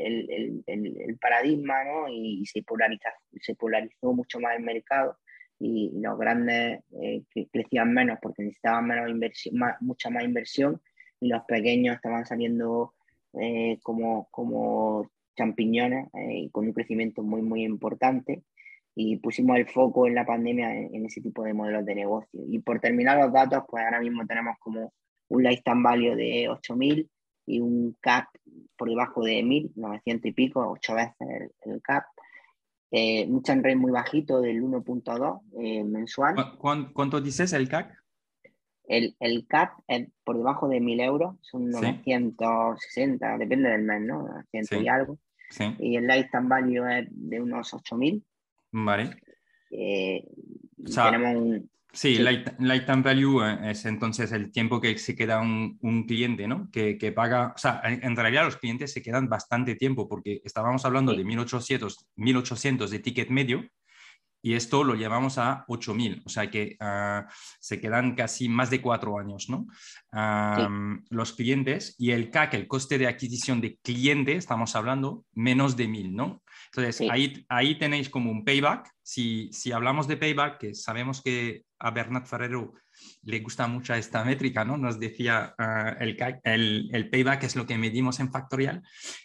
el, 0.66 0.98
el 0.98 1.18
paradigma 1.18 1.84
¿no? 1.84 2.10
y, 2.10 2.46
se, 2.46 2.62
polariza, 2.64 3.10
se 3.40 3.56
polarizó 3.56 4.14
mucho 4.14 4.40
más 4.40 4.58
el 4.58 4.64
mercado 4.64 5.18
y 5.60 5.92
los 6.00 6.18
grandes 6.18 6.82
eh, 7.02 7.24
crecían 7.52 7.94
menos 7.94 8.20
porque 8.22 8.44
necesitaban 8.44 8.88
menos 8.88 9.10
inversión, 9.10 9.56
mucha 9.80 10.10
más 10.10 10.24
inversión 10.24 10.82
y 11.22 11.30
los 11.30 11.44
pequeños 11.46 11.96
estaban 11.96 12.26
saliendo 12.26 12.94
eh, 13.40 13.80
como, 13.82 14.28
como 14.30 15.10
champiñones 15.38 16.08
eh, 16.14 16.50
con 16.52 16.66
un 16.66 16.74
crecimiento 16.74 17.24
muy, 17.24 17.42
muy 17.42 17.64
importante 17.64 18.44
y 18.96 19.18
pusimos 19.18 19.58
el 19.58 19.68
foco 19.68 20.08
en 20.08 20.16
la 20.16 20.26
pandemia 20.26 20.72
en, 20.76 21.06
ese 21.06 21.22
tipo 21.22 21.44
de 21.44 21.54
modelos 21.54 21.86
de 21.86 21.96
negocio. 21.96 22.42
Y 22.48 22.60
por 22.60 22.80
terminar 22.80 23.18
los 23.18 23.34
datos, 23.34 23.64
pues 23.68 23.84
ahora 23.84 24.00
mismo 24.00 24.26
tenemos 24.28 24.56
como 24.60 24.94
un 25.30 25.44
lifetime 25.44 25.82
value 25.82 26.16
de 26.16 26.48
8.000 26.48 27.10
y 27.46 27.60
un 27.60 27.98
CAP 28.00 28.28
por 28.78 28.90
debajo 28.90 29.24
de 29.24 29.42
1.000, 29.42 29.72
900 29.76 30.26
y 30.26 30.32
pico, 30.32 30.68
8 30.68 30.96
veces 30.96 31.52
el, 31.62 31.82
CAP. 31.82 32.06
Eh, 32.92 33.26
un 33.28 33.44
rate 33.44 33.76
muy 33.76 33.92
bajito 33.92 34.40
del 34.40 34.62
1.2 34.62 35.42
eh, 35.60 35.84
mensual. 35.84 36.58
¿Cuánto, 36.58 37.22
dices 37.22 37.54
el 37.54 37.68
CAC? 37.68 37.92
El, 38.86 39.16
el 39.20 39.48
CAP 39.48 39.80
es 39.88 40.08
por 40.24 40.38
debajo 40.38 40.68
de 40.68 40.80
1.000 40.80 41.04
euros, 41.04 41.36
son 41.42 41.70
960, 41.70 43.38
depende 43.38 43.70
del 43.70 43.84
mes, 43.84 44.02
¿no? 44.02 44.28
100 44.52 44.84
y 44.84 44.88
algo. 44.88 45.18
Y 45.80 45.96
el 45.98 46.08
lifetime 46.08 46.48
value 46.48 46.88
es 46.88 47.08
de 47.12 47.42
unos 47.42 47.74
8.000. 47.74 48.24
Vale. 48.72 49.22
Eh, 49.70 50.28
tenemos 50.84 51.36
un, 51.36 51.70
Sí, 51.96 52.18
lifetime 52.18 53.04
value 53.04 53.44
eh, 53.48 53.70
es 53.70 53.86
entonces 53.86 54.32
el 54.32 54.52
tiempo 54.52 54.82
que 54.82 54.98
se 54.98 55.16
queda 55.16 55.40
un, 55.40 56.06
cliente, 56.08 56.48
¿no? 56.48 56.68
Que, 56.72 57.14
paga, 57.16 57.54
o 57.56 57.58
sea, 57.58 57.82
en, 57.86 58.16
realidad 58.16 58.46
los 58.46 58.58
clientes 58.58 58.92
se 58.92 59.04
quedan 59.04 59.30
bastante 59.30 59.76
tiempo 59.76 60.10
porque 60.10 60.42
estábamos 60.44 60.84
hablando 60.86 61.14
de 61.14 61.24
1800, 61.24 62.08
1800 62.16 62.90
de 62.90 63.00
ticket 63.00 63.30
medio 63.30 63.70
y 64.46 64.56
esto 64.56 64.84
lo 64.84 64.96
llevamos 64.96 65.38
a 65.38 65.64
8000, 65.70 66.22
o 66.26 66.30
sea 66.30 66.52
que 66.52 66.76
ah, 66.82 67.26
se 67.62 67.80
quedan 67.80 68.14
casi 68.14 68.50
más 68.50 68.70
de 68.70 68.82
cuatro 68.82 69.18
años, 69.18 69.50
¿no? 69.50 69.66
Los 71.10 71.32
clientes 71.32 71.96
y 71.98 72.12
el 72.12 72.30
CAC, 72.30 72.56
el 72.56 72.68
coste 72.68 72.98
de 72.98 73.08
adquisición 73.08 73.62
de 73.62 73.78
cliente, 73.78 74.36
estamos 74.36 74.76
hablando 74.76 75.24
menos 75.32 75.78
de 75.78 75.88
1000, 75.88 76.14
¿no? 76.14 76.44
Entonces, 76.66 77.10
ahí, 77.10 77.46
ahí 77.48 77.78
tenéis 77.78 78.10
como 78.10 78.32
un 78.32 78.44
payback. 78.44 78.92
Si, 79.02 79.50
si 79.54 79.72
hablamos 79.72 80.08
de 80.08 80.18
payback, 80.18 80.58
que 80.60 80.76
sabemos 80.76 81.22
que 81.22 81.64
a 81.80 81.92
Bernat 81.92 82.26
Ferrero 82.26 82.74
le 83.24 83.40
gusta 83.40 83.68
mucho 83.68 83.94
esta 83.94 84.24
métrica, 84.24 84.66
¿no? 84.66 84.78
Nos 84.78 85.00
decía 85.00 85.54
ah, 85.58 85.96
el, 86.00 86.18
el, 86.44 86.90
el, 86.92 87.10
payback 87.10 87.44
es 87.44 87.56
lo 87.56 87.66
que 87.66 87.78
medimos 87.78 88.20
en 88.20 88.32
Factorial, 88.32 88.82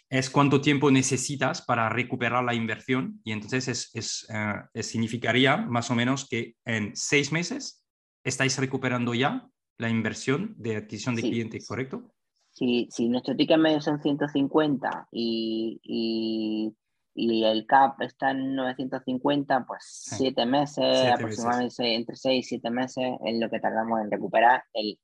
es 0.09 0.29
cuánto 0.29 0.61
tiempo 0.61 0.91
necesitas 0.91 1.61
para 1.61 1.89
recuperar 1.89 2.43
la 2.43 2.53
inversión 2.53 3.19
y 3.23 3.31
entonces 3.31 3.67
es, 3.67 3.91
es, 3.93 4.27
ah, 4.31 4.69
significaría 4.75 5.57
más 5.57 5.91
o 5.91 5.95
menos 5.95 6.27
que 6.27 6.55
en 6.65 6.95
seis 6.95 7.31
meses 7.31 7.83
estáis 8.23 8.57
recuperando 8.57 9.13
ya 9.13 9.47
la 9.77 9.89
inversión 9.89 10.55
de 10.57 10.75
adquisición 10.75 11.15
de 11.15 11.21
cliente, 11.21 11.59
¿correcto? 11.65 12.13
Sí, 12.51 12.89
sí, 12.91 13.07
nuestro 13.07 13.35
ticket 13.35 13.57
medio 13.57 13.79
son 13.79 14.01
150 14.01 15.07
y, 15.11 15.79
y 15.81 16.75
y 17.19 17.43
el 17.43 17.65
CAP 17.65 18.01
está 18.01 18.31
en 18.31 18.55
950, 18.55 19.65
pues 19.65 19.83
siete 19.83 20.45
meses, 20.45 21.11
aproximadamente 21.11 21.95
entre 21.95 22.15
seis 22.15 22.45
y 22.45 22.49
siete 22.49 22.69
meses 22.69 23.17
es 23.25 23.39
lo 23.39 23.49
que 23.49 23.59
tardamos 23.59 23.99
en 23.99 24.09
recuperar 24.09 24.63
el, 24.73 24.97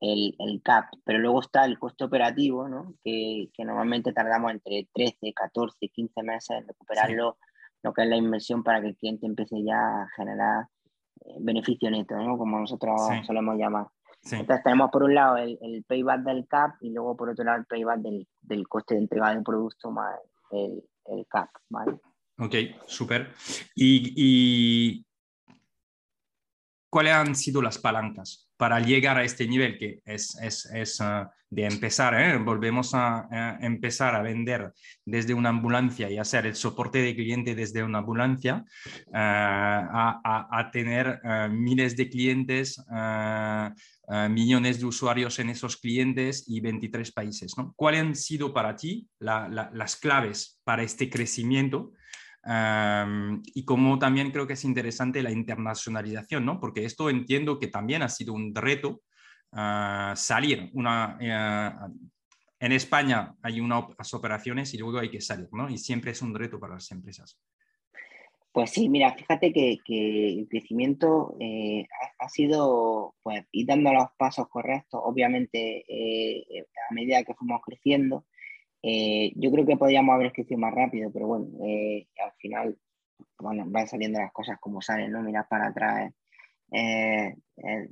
el, 0.00 0.34
el, 0.38 0.62
CAP. 0.62 0.86
Pero 1.04 1.18
luego 1.18 1.40
está 1.40 1.66
el 1.66 1.78
coste 1.78 2.04
operativo, 2.04 2.66
¿no? 2.66 2.94
que, 3.04 3.50
que, 3.52 3.64
normalmente 3.64 4.12
tardamos 4.14 4.52
entre 4.52 4.88
13, 4.94 5.34
14, 5.34 5.88
15 5.88 6.22
meses 6.22 6.50
en 6.50 6.66
recuperarlo, 6.66 7.36
lo 7.82 7.92
que 7.92 8.02
es 8.02 8.08
la 8.08 8.16
inversión 8.16 8.62
para 8.62 8.80
que 8.80 8.88
el 8.88 8.96
cliente 8.96 9.26
empiece 9.26 9.62
ya 9.62 10.02
a 10.02 10.08
generar 10.16 10.66
eh, 11.26 11.36
beneficio 11.40 11.90
neto, 11.90 12.16
¿no? 12.16 12.38
como 12.38 12.58
nosotros 12.58 12.98
solemos 13.26 13.56
llamar. 13.58 13.86
Entonces 14.22 14.62
tenemos 14.64 14.90
por 14.90 15.02
un 15.02 15.14
lado 15.14 15.36
el, 15.36 15.58
el, 15.62 15.84
payback 15.84 16.22
del 16.22 16.46
CAP 16.46 16.76
y 16.80 16.90
luego 16.90 17.16
por 17.16 17.30
otro 17.30 17.44
lado 17.44 17.58
el 17.58 17.66
payback 17.66 18.00
del, 18.00 18.28
del 18.42 18.68
coste 18.68 18.94
de 18.94 19.00
entrega 19.00 19.30
del 19.30 19.42
producto 19.42 19.90
más 19.90 20.14
el, 20.50 20.82
Ok, 22.38 22.54
súper. 22.86 23.34
¿Y, 23.74 25.04
cuáles 26.88 27.12
han 27.12 27.34
sido 27.36 27.62
las 27.62 27.78
palancas 27.78 28.50
para 28.56 28.80
llegar 28.80 29.16
a 29.16 29.24
este 29.24 29.46
nivel 29.46 29.78
que 29.78 30.00
es, 30.04 30.36
es, 30.42 31.00
ah, 31.00 31.30
de 31.48 31.64
empezar, 31.64 32.14
¿eh? 32.14 32.36
volvemos 32.38 32.94
a, 32.94 33.58
empezar 33.60 34.14
a 34.14 34.22
vender 34.22 34.72
desde 35.04 35.34
una 35.34 35.50
ambulancia 35.50 36.10
y 36.10 36.18
hacer 36.18 36.46
el 36.46 36.54
soporte 36.54 36.98
de 36.98 37.14
cliente 37.14 37.54
desde 37.54 37.82
una 37.82 37.98
ambulancia, 37.98 38.64
ah, 39.12 40.48
a, 40.50 40.70
tener 40.70 41.20
ah, 41.24 41.48
miles 41.48 41.96
de 41.96 42.08
clientes, 42.08 42.82
millones 44.28 44.80
de 44.80 44.86
usuarios 44.86 45.38
en 45.38 45.50
esos 45.50 45.76
clientes 45.76 46.44
y 46.48 46.60
23 46.60 47.12
países. 47.12 47.54
¿Cuáles 47.76 48.00
han 48.00 48.16
sido 48.16 48.52
para 48.52 48.74
ti 48.74 49.08
las 49.20 49.96
claves 49.96 50.60
para 50.64 50.82
este 50.82 51.08
crecimiento? 51.08 51.92
y 52.42 53.64
como 53.64 53.98
también 53.98 54.30
creo 54.30 54.46
que 54.46 54.54
es 54.54 54.64
interesante 54.64 55.22
la 55.22 55.30
internacionalización, 55.30 56.44
¿no? 56.44 56.58
Porque 56.58 56.84
esto 56.84 57.10
entiendo 57.10 57.58
que 57.58 57.68
también 57.68 58.02
ha 58.02 58.08
sido 58.08 58.32
un 58.32 58.54
reto 58.54 59.02
salir. 60.14 60.70
Una, 60.72 61.16
eh, 61.20 61.70
en 62.58 62.72
España 62.72 63.34
hay 63.42 63.60
unas 63.60 64.14
operaciones 64.14 64.72
y 64.74 64.78
luego 64.78 64.98
hay 64.98 65.10
que 65.10 65.20
salir, 65.20 65.48
¿no? 65.52 65.68
Y 65.68 65.78
siempre 65.78 66.12
es 66.12 66.22
un 66.22 66.34
reto 66.34 66.58
para 66.58 66.74
las 66.74 66.90
empresas. 66.90 67.38
Pues 68.52 68.70
sí, 68.70 68.88
mira, 68.88 69.14
fíjate 69.14 69.52
que, 69.52 69.78
el 70.38 70.48
crecimiento 70.48 71.36
eh, 71.40 71.86
ha, 72.18 72.28
sido, 72.28 73.14
pues, 73.22 73.44
ir 73.52 73.66
dando 73.66 73.92
los 73.92 74.08
pasos 74.18 74.48
correctos, 74.48 75.00
obviamente, 75.04 75.84
eh, 75.88 76.66
a 76.90 76.94
medida 76.94 77.22
que 77.22 77.34
fuimos 77.34 77.60
creciendo, 77.62 78.24
eh, 78.82 79.32
yo 79.36 79.50
creo 79.52 79.66
que 79.66 79.76
podríamos 79.76 80.14
haber 80.14 80.32
crecido 80.32 80.58
más 80.58 80.74
rápido, 80.74 81.10
pero 81.12 81.26
bueno, 81.26 81.46
eh, 81.64 82.08
al 82.24 82.32
final 82.38 82.78
bueno, 83.38 83.64
van 83.66 83.86
saliendo 83.86 84.20
las 84.20 84.32
cosas 84.32 84.58
como 84.60 84.80
salen, 84.80 85.12
¿no? 85.12 85.22
Miras 85.22 85.46
para 85.48 85.68
atrás. 85.68 86.12
Eh, 86.72 87.34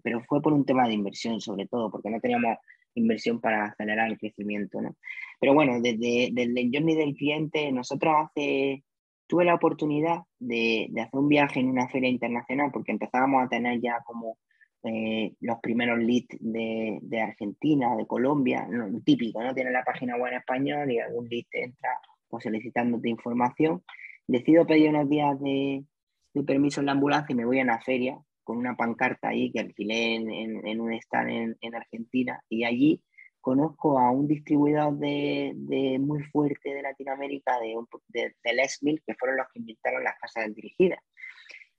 pero 0.03 0.23
fue 0.25 0.41
por 0.41 0.53
un 0.53 0.65
tema 0.65 0.87
de 0.87 0.95
inversión, 0.95 1.41
sobre 1.41 1.67
todo, 1.67 1.91
porque 1.91 2.11
no 2.11 2.21
teníamos 2.21 2.57
inversión 2.95 3.41
para 3.41 3.67
acelerar 3.67 4.11
el 4.11 4.19
crecimiento, 4.19 4.81
¿no? 4.81 4.97
Pero 5.41 5.55
bueno, 5.55 5.81
desde, 5.81 6.31
desde 6.33 6.61
el 6.61 6.71
journey 6.73 6.97
del 6.97 7.15
cliente, 7.15 7.71
nosotros 7.73 8.15
hace, 8.19 8.85
tuve 9.29 9.45
la 9.45 9.55
oportunidad 9.55 10.23
de, 10.41 10.89
de 10.91 11.01
hacer 11.01 11.21
un 11.21 11.29
viaje 11.29 11.61
en 11.61 11.69
una 11.69 11.89
feria 11.89 12.09
internacional, 12.09 12.71
porque 12.73 12.93
empezábamos 12.93 13.45
a 13.45 13.49
tener 13.49 13.81
ya 13.81 14.01
como 14.05 14.39
eh, 14.85 15.35
los 15.41 15.59
primeros 15.61 15.99
leads 15.99 16.37
de, 16.41 17.21
Argentina, 17.21 17.97
de 17.97 18.07
Colombia, 18.07 18.67
típico, 19.05 19.43
¿no? 19.43 19.53
Tiene 19.53 19.73
la 19.73 19.83
página 19.83 20.17
web 20.17 20.33
en 20.33 20.39
español 20.39 20.91
y 20.91 21.01
algún 21.01 21.29
lead 21.29 21.47
entra 21.53 21.91
pues, 22.29 22.45
solicitándote 22.45 23.09
información. 23.09 23.83
Decido 24.29 24.67
pedir 24.67 24.91
unos 24.91 25.09
días 25.09 25.39
de, 25.41 25.85
de, 26.33 26.43
permiso 26.45 26.81
en 26.81 26.87
la 26.87 26.93
ambulancia 26.93 27.33
y 27.33 27.37
me 27.37 27.45
voy 27.45 27.59
a 27.59 27.65
una 27.65 27.81
feria 27.81 28.19
con 28.45 28.57
una 28.57 28.77
pancarta 28.77 29.29
ahí 29.29 29.51
que 29.51 29.61
alquilé 29.61 30.15
en, 30.15 30.67
en, 30.67 30.81
un 30.81 30.93
stand 30.95 31.29
en, 31.29 31.57
en, 31.61 31.75
Argentina 31.75 32.41
y 32.49 32.65
allí 32.65 33.03
conozco 33.49 33.99
a 33.99 34.11
un 34.11 34.29
distribuidor 34.29 34.99
de, 34.99 35.97
muy 35.99 36.23
fuerte 36.25 36.75
de 36.75 36.83
Latinoamérica, 36.83 37.59
de, 37.61 37.75
de, 38.09 38.35
de 38.43 39.03
que 39.07 39.15
fueron 39.15 39.39
los 39.39 39.47
que 39.51 39.61
inventaron 39.61 40.05
las 40.05 40.19
casas 40.21 40.55
dirigidas 40.55 41.01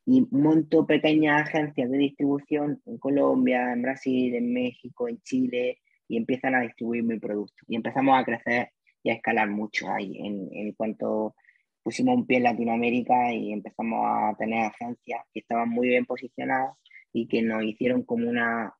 y 0.03 0.27
monto 0.31 0.87
pequeñas 0.87 1.43
agencias 1.43 1.91
de 1.91 1.97
distribución 1.99 2.81
en 2.87 2.97
Colombia, 2.97 3.71
en 3.71 3.83
Brasil, 3.83 4.33
en 4.33 4.51
México, 4.51 5.07
en 5.07 5.21
Chile 5.21 5.77
y 6.07 6.17
empiezan 6.17 6.55
a 6.55 6.61
distribuir 6.61 7.03
mi 7.03 7.19
producto. 7.19 7.63
Y 7.67 7.75
empezamos 7.75 8.17
a 8.17 8.25
crecer 8.25 8.71
y 9.03 9.11
a 9.11 9.13
escalar 9.13 9.47
mucho 9.47 9.91
ahí 9.91 10.17
en, 10.17 10.49
en 10.51 10.73
cuanto 10.73 11.35
pusimos 11.83 12.15
un 12.15 12.25
pie 12.25 12.37
en 12.37 12.43
Latinoamérica 12.45 13.31
y 13.31 13.53
empezamos 13.53 13.99
a 14.03 14.35
tener 14.39 14.65
agencias 14.65 15.21
que 15.31 15.41
estaban 15.41 15.69
muy 15.69 15.89
bien 15.89 16.07
posicionadas 16.07 16.75
y 17.11 17.27
que 17.27 17.41
nos 17.41 17.63
hicieron 17.63 18.03
como 18.03 18.29
una, 18.29 18.73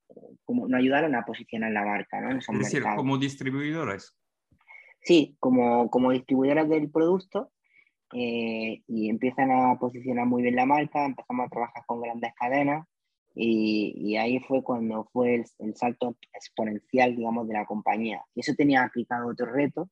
como 0.46 0.68
nos 0.68 0.80
ayudaron 0.80 1.16
a 1.16 1.26
posicionar 1.26 1.72
la 1.72 1.86
marca, 1.86 2.22
¿no? 2.22 2.38
es 2.38 2.46
decir, 2.48 2.84
como 2.96 3.18
distribuidores. 3.18 4.14
Sí, 5.02 5.38
como, 5.40 5.90
como 5.90 6.12
distribuidoras 6.12 6.68
del 6.70 6.90
producto 6.92 7.52
eh, 8.14 8.82
y 8.88 9.10
empiezan 9.10 9.52
a 9.52 9.78
posicionar 9.80 10.26
muy 10.26 10.44
bien 10.44 10.56
la 10.56 10.66
marca, 10.66 11.06
empezamos 11.06 11.46
a 11.46 11.50
trabajar 11.50 11.84
con 11.86 12.02
grandes 12.02 12.34
cadenas 12.36 12.86
y, 13.34 13.94
y 13.96 14.18
ahí 14.18 14.40
fue 14.40 14.64
cuando 14.64 15.08
fue 15.14 15.36
el, 15.36 15.46
el, 15.60 15.76
salto 15.76 16.18
exponencial, 16.34 17.16
digamos, 17.16 17.48
de 17.48 17.54
la 17.54 17.66
compañía. 17.66 18.24
Y 18.36 18.42
eso 18.42 18.54
tenía 18.56 18.84
aplicado 18.84 19.30
otro 19.30 19.46
reto, 19.46 19.90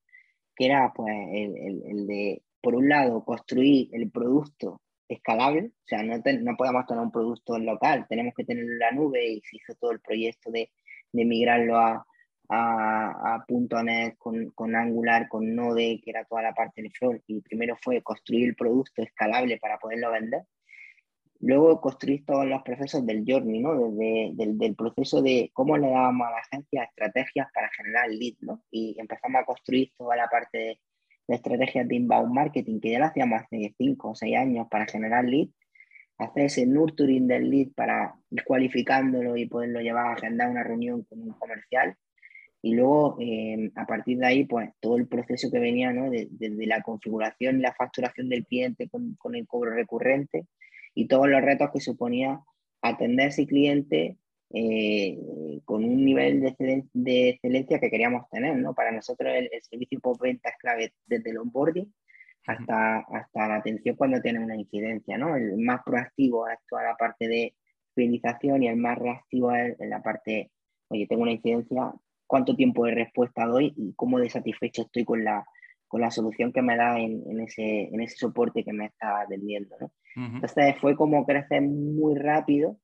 que 0.56 0.66
era 0.66 0.92
pues 0.94 1.14
el, 1.32 1.58
el, 1.58 1.84
el 1.86 2.08
de, 2.08 2.44
por 2.62 2.76
un 2.76 2.90
lado, 2.90 3.24
construir 3.24 3.90
el 3.94 4.12
producto 4.12 4.82
escalable, 5.08 5.72
o 5.74 5.88
sea, 5.88 6.04
no, 6.04 6.18
no 6.18 6.58
podemos 6.58 6.86
tener 6.86 7.02
un 7.02 7.12
producto 7.12 7.58
local, 7.58 8.06
tenemos 8.10 8.34
que 8.36 8.44
tenerlo 8.44 8.74
en 8.74 8.80
la 8.80 8.92
nube 8.92 9.26
y 9.26 9.42
se 9.42 9.58
hizo 9.58 9.74
todo 9.76 9.92
el 9.92 10.00
proyecto 10.00 10.52
de, 10.52 10.70
de 11.12 11.26
migrarlo 11.26 11.78
a, 11.78 12.06
a, 12.50 13.36
a 13.36 13.46
.NET 13.84 14.18
con, 14.18 14.52
con, 14.52 14.76
Angular, 14.76 15.28
con 15.28 15.56
Node, 15.56 16.02
que 16.04 16.12
era 16.12 16.26
toda 16.26 16.42
la 16.42 16.54
parte 16.54 16.82
del 16.82 16.92
front, 16.92 17.22
y 17.28 17.42
primero 17.42 17.78
fue 17.82 18.02
construir 18.02 18.50
el 18.50 18.56
producto 18.56 19.02
escalable 19.02 19.58
para 19.58 19.78
poderlo 19.78 20.12
vender. 20.12 20.44
Luego 21.40 21.80
construir 21.82 22.26
todos 22.26 22.48
los 22.48 22.64
procesos 22.64 23.06
del 23.06 23.24
journey, 23.28 23.60
¿no? 23.60 23.76
Desde 23.76 24.32
del, 24.34 24.58
del 24.58 24.76
proceso 24.76 25.22
de 25.22 25.52
cómo 25.54 25.78
le 25.78 25.90
dábamos 25.90 26.28
a 26.28 26.32
la 26.32 26.38
agencia 26.38 26.84
estrategias 26.84 27.48
para 27.54 27.70
generar 27.78 28.10
lead, 28.10 28.34
¿no? 28.42 28.64
Y 28.72 28.96
empezamos 29.00 29.42
a 29.42 29.46
construir 29.46 29.92
toda 29.96 30.16
la 30.16 30.28
parte 30.28 30.58
de, 30.58 30.80
de 31.28 31.36
estrategias 31.36 31.88
de 31.88 31.96
inbound 31.96 32.34
marketing, 32.34 32.80
que 32.80 32.92
ya 32.92 33.00
lo 33.00 33.06
hacíamos 33.06 33.42
hace 33.42 33.74
5 33.78 34.10
o 34.10 34.16
6 34.16 34.36
años 34.38 34.68
para 34.70 34.86
generar 34.86 35.26
lead, 35.26 35.50
hacer 36.18 36.46
ese 36.46 36.66
nurturing 36.66 37.28
del 37.28 37.50
lead 37.50 37.70
para 37.76 38.16
ir 38.32 38.44
cualificándolo 38.44 39.38
y 39.38 39.46
poderlo 39.46 39.82
llevar 39.82 40.08
a 40.08 40.14
agendar 40.14 40.50
una 40.50 40.64
reunión 40.64 41.04
con 41.04 41.22
un 41.22 41.32
comercial. 41.34 41.96
Y 42.62 42.74
luego, 42.74 43.18
eh, 43.20 43.72
a 43.76 43.86
partir 43.86 44.18
de 44.18 44.26
ahí, 44.26 44.46
pues 44.46 44.70
todo 44.80 44.98
el 44.98 45.08
proceso 45.08 45.52
que 45.52 45.60
venía, 45.60 45.94
¿no? 45.94 46.10
Desde 46.10 46.50
de, 46.50 46.66
la 46.66 46.82
configuración 46.82 47.60
y 47.60 47.62
la 47.62 47.74
facturación 47.74 48.30
del 48.30 48.46
cliente 48.46 48.90
con, 48.90 49.16
con, 49.16 49.36
el 49.36 49.46
cobro 49.46 49.72
recurrente 49.72 50.48
y 50.96 51.08
todos 51.08 51.30
los 51.30 51.42
retos 51.42 51.70
que 51.72 51.80
suponía 51.80 52.42
atender 52.82 53.28
a 53.28 53.30
ese 53.30 53.46
cliente 53.46 54.18
eh, 54.54 55.18
con 55.66 55.84
un 55.84 56.06
nivel 56.06 56.42
de, 56.42 56.86
de, 56.94 57.30
excelencia 57.30 57.80
que 57.80 57.90
queríamos 57.90 58.30
tener, 58.30 58.56
¿no? 58.58 58.74
Para 58.74 58.92
nosotros 58.92 59.34
el, 59.36 59.50
el 59.52 59.62
servicio 59.62 60.00
postventa 60.00 60.50
es 60.50 60.56
clave 60.58 60.94
desde 61.06 61.32
el 61.32 61.40
onboarding 61.40 61.92
hasta, 62.48 63.00
hasta 63.00 63.48
la 63.48 63.56
atención 63.58 63.96
cuando 63.96 64.22
tiene 64.22 64.40
una 64.40 64.56
incidencia, 64.56 65.18
¿no? 65.18 65.36
El 65.36 65.58
más 65.58 65.82
proactivo 65.84 66.48
es 66.48 66.58
toda 66.70 66.84
la 66.84 66.96
parte 66.96 67.28
de 67.28 67.56
fidelización 67.94 68.64
y 68.64 68.68
el 68.70 68.78
más 68.78 68.98
reactivo 68.98 69.52
es 69.52 69.80
en 69.80 69.90
la 69.90 70.02
parte, 70.02 70.52
oye, 70.88 71.08
tengo 71.08 71.24
una 71.24 71.34
incidencia, 71.34 71.92
cuánto 72.26 72.56
tiempo 72.56 72.86
de 72.86 72.96
respuesta 72.96 73.46
doy 73.46 73.74
y 73.76 73.94
cómo 73.96 74.20
de 74.20 74.30
satisfecho 74.30 74.84
estoy 74.84 75.04
con 75.04 75.24
la, 75.26 75.46
con 75.88 76.02
la 76.02 76.12
solución 76.12 76.54
que 76.54 76.62
me 76.62 76.78
da 76.78 76.98
en, 76.98 77.22
en, 77.30 77.42
ese, 77.42 77.90
en 77.92 78.02
ese 78.02 78.16
soporte 78.16 78.64
que 78.64 78.74
me 78.74 78.86
está 78.86 79.22
atendiendo, 79.22 79.76
¿no? 79.80 79.88
Uh 80.16 80.20
-huh. 80.20 80.36
Entonces 80.36 80.76
fue 80.80 80.96
como 80.96 81.26
crecer 81.26 81.62
muy 81.62 82.16
rápido 82.16 82.78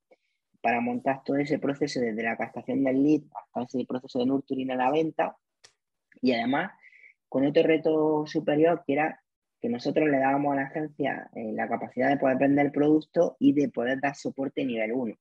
para 0.63 0.79
montar 0.79 1.23
todo 1.25 1.35
ese 1.35 1.59
proceso 1.59 1.99
desde 1.99 2.23
la 2.23 2.37
captación 2.37 2.85
del 2.85 3.03
lead 3.03 3.21
hasta 3.33 3.77
ese 3.77 3.85
proceso 3.85 4.19
de 4.19 4.27
nurturing 4.27 4.71
a 4.71 4.75
la 4.75 4.91
venta 4.91 5.35
y 6.21 6.31
además 6.31 6.71
con 7.27 7.45
otro 7.45 7.63
reto 7.63 8.25
superior 8.25 8.81
que 8.87 8.93
era 8.93 9.21
que 9.59 9.67
nosotros 9.67 10.07
le 10.09 10.19
dábamos 10.19 10.53
a 10.53 10.55
la 10.55 10.61
agencia 10.63 11.29
eh, 11.35 11.51
la 11.51 11.67
capacidad 11.67 12.07
de 12.07 12.15
poder 12.15 12.37
vender 12.37 12.67
el 12.67 12.71
producto 12.71 13.35
y 13.39 13.51
de 13.51 13.67
poder 13.67 13.99
dar 13.99 14.15
soporte 14.15 14.63
nivel 14.63 14.93
1. 14.93 15.15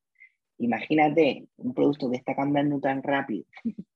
Imagínate 0.58 1.48
un 1.56 1.74
producto 1.74 2.08
que 2.08 2.18
está 2.18 2.36
cambiando 2.36 2.78
tan 2.78 3.02
rápido, 3.02 3.44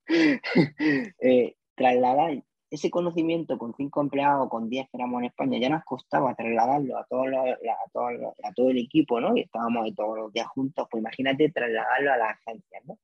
eh, 1.21 1.55
trasladar 1.75 2.43
ese 2.69 2.89
conocimiento 2.89 3.57
con 3.57 3.73
cinco 3.75 4.01
empleados, 4.01 4.49
con 4.49 4.69
10 4.69 4.89
que 4.89 4.97
éramos 4.97 5.19
en 5.19 5.25
España, 5.27 5.59
ya 5.59 5.69
nos 5.69 5.83
costaba 5.83 6.35
trasladarlo 6.35 6.97
a, 6.97 7.05
todos 7.05 7.27
los, 7.27 7.39
a, 7.39 7.89
todo, 7.93 8.35
a 8.43 8.53
todo 8.53 8.69
el 8.69 8.77
equipo, 8.77 9.21
¿no? 9.21 9.35
Y 9.37 9.41
estábamos 9.41 9.93
todos 9.95 10.17
los 10.17 10.33
días 10.33 10.47
juntos, 10.47 10.87
pues 10.89 11.01
imagínate 11.01 11.49
trasladarlo 11.49 12.13
a 12.13 12.17
la 12.17 12.29
agencia, 12.29 12.79
¿no? 12.85 12.97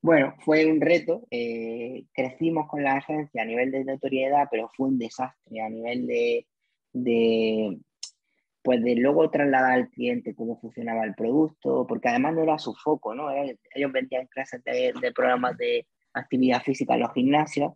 Bueno, 0.00 0.34
fue 0.40 0.66
un 0.66 0.80
reto, 0.80 1.26
eh, 1.30 2.04
crecimos 2.12 2.68
con 2.68 2.82
la 2.82 2.96
agencia 2.96 3.42
a 3.42 3.46
nivel 3.46 3.70
de 3.70 3.84
notoriedad, 3.84 4.48
pero 4.50 4.68
fue 4.76 4.88
un 4.88 4.98
desastre 4.98 5.62
a 5.62 5.68
nivel 5.70 6.06
de, 6.06 6.46
de, 6.92 7.78
pues 8.62 8.82
de 8.82 8.96
luego 8.96 9.30
trasladar 9.30 9.72
al 9.72 9.88
cliente 9.88 10.34
cómo 10.34 10.60
funcionaba 10.60 11.04
el 11.04 11.14
producto, 11.14 11.86
porque 11.86 12.08
además 12.08 12.34
no 12.34 12.42
era 12.42 12.58
su 12.58 12.74
foco, 12.74 13.14
¿no? 13.14 13.30
Ellos 13.30 13.92
vendían 13.92 14.26
clases 14.26 14.62
de, 14.64 14.92
de 15.00 15.12
programas 15.12 15.56
de 15.56 15.86
actividad 16.12 16.62
física 16.62 16.94
en 16.94 17.00
los 17.00 17.12
gimnasios, 17.12 17.72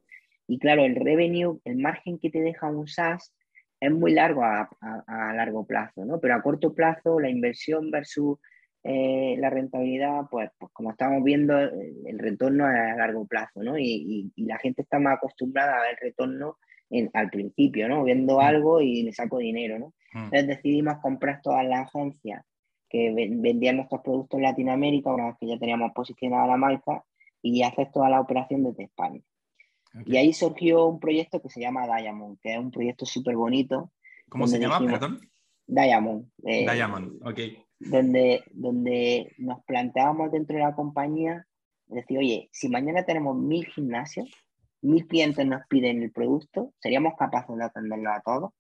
y 0.49 0.59
claro, 0.59 0.85
el 0.85 0.97
revenue, 0.97 1.61
el 1.65 1.77
margen 1.77 2.19
que 2.19 2.31
te 2.31 2.41
deja 2.41 2.70
un 2.70 2.89
SaaS 2.89 3.33
es 3.81 3.93
muy 3.93 4.12
largo 4.12 4.43
a, 4.43 4.69
a, 4.81 5.31
a 5.31 5.35
largo 5.35 5.65
plazo, 5.65 6.05
¿no? 6.05 6.19
Pero 6.19 6.35
a 6.35 6.43
corto 6.43 6.75
plazo, 6.75 7.20
la 7.20 7.31
inversión 7.31 7.91
versus 7.91 8.39
eh, 8.83 9.37
la 9.39 9.51
rentabilidad, 9.51 10.23
pues, 10.31 10.51
pues, 10.59 10.73
como 10.73 10.93
estamos 10.93 11.23
viendo, 11.23 11.59
el 11.59 12.19
retorno 12.19 12.70
es 12.70 12.77
a 12.77 12.97
largo 12.97 13.27
plazo, 13.27 13.62
¿no? 13.62 13.77
Y, 13.77 13.85
y, 13.85 14.33
y, 14.35 14.47
la 14.47 14.59
gente 14.59 14.83
está 14.83 14.99
más 14.99 15.16
acostumbrada 15.16 15.77
a 15.77 15.83
ver 15.83 15.91
el 15.91 16.09
retorno 16.09 16.57
en, 16.89 17.11
al 17.12 17.29
principio, 17.29 17.89
¿no? 17.89 18.05
Viendo 18.05 18.39
mm. 18.39 18.41
algo 18.41 18.81
y 18.81 19.03
le 19.03 19.12
saco 19.12 19.39
dinero, 19.39 19.79
¿no? 19.79 19.93
Mm. 20.15 20.25
Entonces 20.25 20.47
decidimos 20.47 20.99
comprar 21.03 21.41
todas 21.43 21.66
las 21.66 21.89
agencias 21.89 22.45
que 22.89 23.12
vendían 23.12 23.77
nuestros 23.77 24.01
productos 24.01 24.39
en 24.39 24.45
Latinoamérica, 24.45 25.12
una 25.12 25.27
vez 25.27 25.37
que 25.39 25.49
ya 25.49 25.59
teníamos 25.59 25.93
posicionada 25.93 26.47
la 26.47 26.57
marca, 26.57 27.05
y 27.43 27.62
hacer 27.62 27.91
toda 27.93 28.09
la 28.09 28.20
operación 28.20 28.65
desde 28.65 28.85
España. 28.85 29.20
Okay. 29.94 30.15
Y 30.15 30.16
ahí 30.16 30.32
surgió 30.32 30.86
un 30.86 31.01
proyecto 31.01 31.40
que 31.40 31.48
se 31.48 31.60
llama 31.60 31.86
Diamond, 31.86 32.39
que 32.40 32.52
es 32.52 32.59
un 32.59 32.70
proyecto 32.70 33.06
súper 33.06 33.36
bonito. 33.36 33.93
¿Cómo 34.28 34.47
se 34.47 34.59
llama, 34.59 34.78
dijimos, 34.78 34.98
perdón? 34.98 35.20
Diamond. 35.66 36.31
Eh, 36.44 36.66
Diamond, 36.70 37.27
ok. 37.27 37.40
Donde, 37.81 38.43
donde 38.52 39.32
nos 39.39 39.65
planteábamos 39.65 40.32
dentro 40.32 40.56
de 40.56 40.62
la 40.62 40.74
compañía, 40.74 41.47
decir, 41.86 42.19
oye, 42.19 42.48
si 42.52 42.69
mañana 42.69 43.05
tenemos 43.05 43.36
mil 43.36 43.66
gimnasios, 43.66 44.28
mil 44.82 45.06
clientes 45.06 45.47
nos 45.47 45.62
piden 45.69 46.02
el 46.02 46.12
producto, 46.12 46.73
seríamos 46.81 47.15
capaces 47.19 47.56
de 47.56 47.65
atenderlo 47.65 48.10
a 48.10 48.20
todos. 48.20 48.52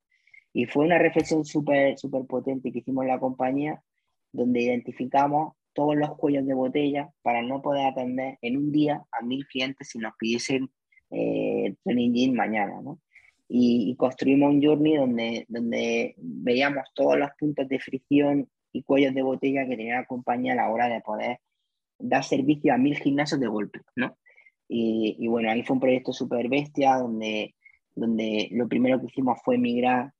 Y 0.52 0.66
fue 0.66 0.86
una 0.86 0.98
reflexión 0.98 1.44
súper 1.44 1.98
súper 1.98 2.24
potente 2.26 2.72
que 2.72 2.78
hicimos 2.78 3.02
en 3.04 3.08
la 3.08 3.20
compañía, 3.20 3.82
donde 4.32 4.62
identificamos 4.62 5.54
todos 5.72 5.96
los 5.96 6.16
cuellos 6.16 6.46
de 6.46 6.54
botella 6.54 7.10
para 7.22 7.42
no 7.42 7.62
poder 7.62 7.86
atender 7.86 8.38
en 8.42 8.56
un 8.56 8.72
día 8.72 9.02
a 9.12 9.22
mil 9.22 9.46
clientes 9.46 9.90
si 9.90 9.98
nos 9.98 10.14
pidiesen 10.18 10.70
eh, 11.10 11.74
Training 11.84 12.34
mañana, 12.34 12.80
¿no? 12.82 13.00
Y, 13.48 13.90
y, 13.90 13.96
construimos 13.96 14.52
un 14.52 14.62
journey 14.62 14.96
donde, 14.96 15.46
donde 15.48 16.14
veíamos 16.18 16.84
todos 16.94 17.18
los 17.18 17.30
puntos 17.38 17.66
de 17.66 17.78
fricción 17.80 18.48
y 18.72 18.82
cuellos 18.82 19.14
de 19.14 19.22
botella 19.22 19.66
que 19.66 19.76
tenía 19.76 19.96
la 19.96 20.04
compañía 20.04 20.52
a 20.52 20.56
la 20.56 20.70
hora 20.70 20.88
de 20.88 21.00
poder 21.00 21.38
dar 21.98 22.24
servicio 22.24 22.74
a 22.74 22.78
mil 22.78 22.96
gimnasios 22.96 23.40
de 23.40 23.46
golpe, 23.48 23.80
¿no? 23.96 24.18
Y, 24.68 25.16
y 25.18 25.28
bueno, 25.28 25.50
ahí 25.50 25.62
fue 25.62 25.74
un 25.74 25.80
proyecto 25.80 26.12
súper 26.12 26.48
bestia 26.48 26.96
donde, 26.96 27.54
donde 27.94 28.48
lo 28.52 28.68
primero 28.68 29.00
que 29.00 29.06
hicimos 29.06 29.38
fue 29.42 29.56
migrar 29.56 30.12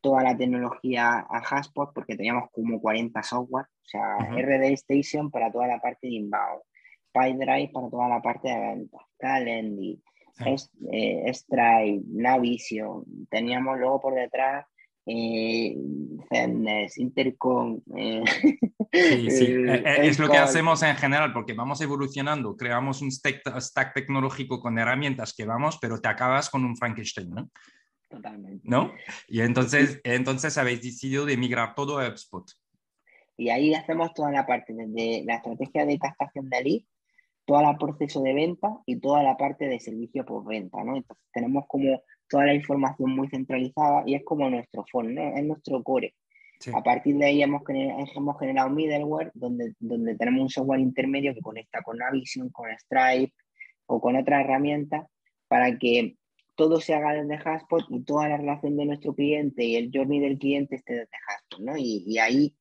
toda 0.00 0.22
la 0.22 0.36
tecnología 0.36 1.26
a 1.28 1.38
Haspot 1.38 1.92
porque 1.92 2.16
teníamos 2.16 2.50
como 2.52 2.80
40 2.80 3.22
software, 3.22 3.66
o 3.66 3.88
sea, 3.88 4.16
uh 4.18 4.34
-huh. 4.34 4.42
RD 4.42 4.72
Station 4.74 5.30
para 5.30 5.50
toda 5.50 5.66
la 5.66 5.80
parte 5.80 6.06
de 6.06 6.14
inbound, 6.14 6.62
PyDrive 7.12 7.70
para 7.72 7.90
toda 7.90 8.08
la 8.08 8.22
parte 8.22 8.48
de 8.48 8.58
ventas, 8.58 9.02
Calendly, 9.18 10.00
es, 10.46 10.70
eh, 10.92 11.30
Stripe, 11.32 12.04
Navision, 12.08 13.04
teníamos 13.30 13.78
luego 13.78 14.00
por 14.00 14.14
detrás 14.14 14.66
eh, 15.10 15.74
Intercom. 16.96 17.80
Eh, 17.96 18.22
sí, 18.92 19.30
sí. 19.30 19.46
es 19.84 20.18
lo 20.18 20.28
que 20.28 20.36
hacemos 20.36 20.82
en 20.82 20.96
general, 20.96 21.32
porque 21.32 21.54
vamos 21.54 21.80
evolucionando, 21.80 22.56
creamos 22.56 23.00
un 23.00 23.10
stack, 23.10 23.58
stack, 23.58 23.94
tecnológico 23.94 24.60
con 24.60 24.78
herramientas 24.78 25.34
que 25.34 25.46
vamos, 25.46 25.78
pero 25.80 26.00
te 26.00 26.08
acabas 26.08 26.50
con 26.50 26.64
un 26.64 26.76
Frankenstein, 26.76 27.30
¿no? 27.30 27.50
Totalmente. 28.08 28.62
¿No? 28.64 28.92
Y 29.28 29.40
entonces, 29.40 30.00
entonces 30.04 30.56
habéis 30.56 30.82
decidido 30.82 31.26
de 31.26 31.36
migrar 31.36 31.74
todo 31.74 31.98
a 31.98 32.08
HubSpot. 32.08 32.44
Y 33.36 33.50
ahí 33.50 33.74
hacemos 33.74 34.12
toda 34.14 34.30
la 34.30 34.46
parte, 34.46 34.74
desde 34.74 35.24
la 35.24 35.36
estrategia 35.36 35.86
de 35.86 35.98
captación 35.98 36.48
de 36.48 36.62
lead 36.62 36.82
todo 37.48 37.70
el 37.70 37.78
proceso 37.78 38.20
de 38.20 38.34
venta 38.34 38.78
y 38.84 39.00
toda 39.00 39.22
la 39.22 39.38
parte 39.38 39.66
de 39.66 39.80
servicio 39.80 40.22
postventa, 40.26 40.84
¿no? 40.84 40.96
Entonces 40.96 41.24
tenemos 41.32 41.64
como 41.66 42.02
toda 42.28 42.44
la 42.44 42.52
información 42.52 43.10
muy 43.16 43.26
centralizada 43.28 44.02
y 44.04 44.16
es 44.16 44.22
como 44.22 44.50
nuestro 44.50 44.84
phone, 44.92 45.14
¿no? 45.14 45.22
Es 45.34 45.44
nuestro 45.46 45.82
core. 45.82 46.14
Sí. 46.60 46.70
A 46.74 46.82
partir 46.82 47.16
de 47.16 47.24
ahí 47.24 47.42
hemos, 47.42 47.62
hemos 47.66 48.38
generado 48.38 48.68
middleware 48.68 49.30
donde, 49.32 49.72
donde 49.78 50.14
tenemos 50.16 50.42
un 50.42 50.50
software 50.50 50.80
intermedio 50.80 51.32
que 51.32 51.40
conecta 51.40 51.80
con 51.80 51.96
Navision, 51.96 52.50
con 52.50 52.68
Stripe 52.78 53.32
o 53.86 53.98
con 53.98 54.16
otras 54.16 54.44
herramientas 54.44 55.06
para 55.48 55.78
que 55.78 56.16
todo 56.54 56.82
se 56.82 56.92
haga 56.92 57.14
desde 57.14 57.42
Haspot 57.42 57.86
y 57.88 58.02
toda 58.02 58.28
la 58.28 58.36
relación 58.36 58.76
de 58.76 58.84
nuestro 58.84 59.14
cliente 59.14 59.64
y 59.64 59.76
el 59.76 59.90
journey 59.90 60.20
del 60.20 60.36
cliente 60.36 60.76
esté 60.76 60.92
desde 60.92 61.16
Haspot, 61.28 61.60
¿no? 61.60 61.78
Y, 61.78 62.04
y 62.06 62.18
ahí, 62.18 62.54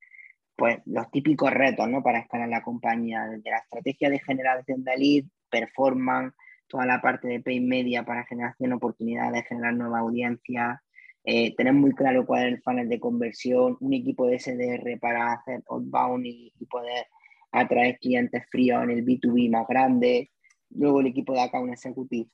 pues, 0.57 0.79
los 0.85 1.09
típicos 1.11 1.51
retos, 1.51 1.87
¿no? 1.87 2.01
Para 2.03 2.19
escalar 2.19 2.49
la 2.49 2.63
compañía, 2.63 3.25
desde 3.27 3.51
la 3.51 3.59
estrategia 3.59 4.09
de 4.09 4.19
generación 4.19 4.83
de 4.83 4.97
lead, 4.97 5.25
performance, 5.49 6.33
toda 6.67 6.85
la 6.85 6.99
parte 6.99 7.27
de 7.27 7.39
pay 7.39 7.59
media 7.61 8.03
para 8.03 8.25
generación 8.25 8.71
de 8.71 8.75
oportunidades, 8.75 9.47
generar 9.47 9.75
nueva 9.75 9.99
audiencia, 9.99 10.81
eh, 11.23 11.55
tener 11.55 11.73
muy 11.73 11.93
claro 11.93 12.25
cuál 12.25 12.47
es 12.47 12.53
el 12.53 12.61
funnel 12.61 12.89
de 12.89 12.99
conversión, 12.99 13.77
un 13.79 13.93
equipo 13.93 14.25
de 14.27 14.39
SDR 14.39 14.99
para 14.99 15.33
hacer 15.33 15.63
outbound 15.69 16.25
y, 16.25 16.51
y 16.59 16.65
poder 16.65 17.05
atraer 17.51 17.99
clientes 17.99 18.43
fríos 18.49 18.83
en 18.83 18.91
el 18.91 19.05
B2B 19.05 19.51
más 19.51 19.67
grande, 19.67 20.31
luego 20.71 21.01
el 21.01 21.07
equipo 21.07 21.33
de 21.33 21.41
account 21.41 21.71
executive 21.71 22.29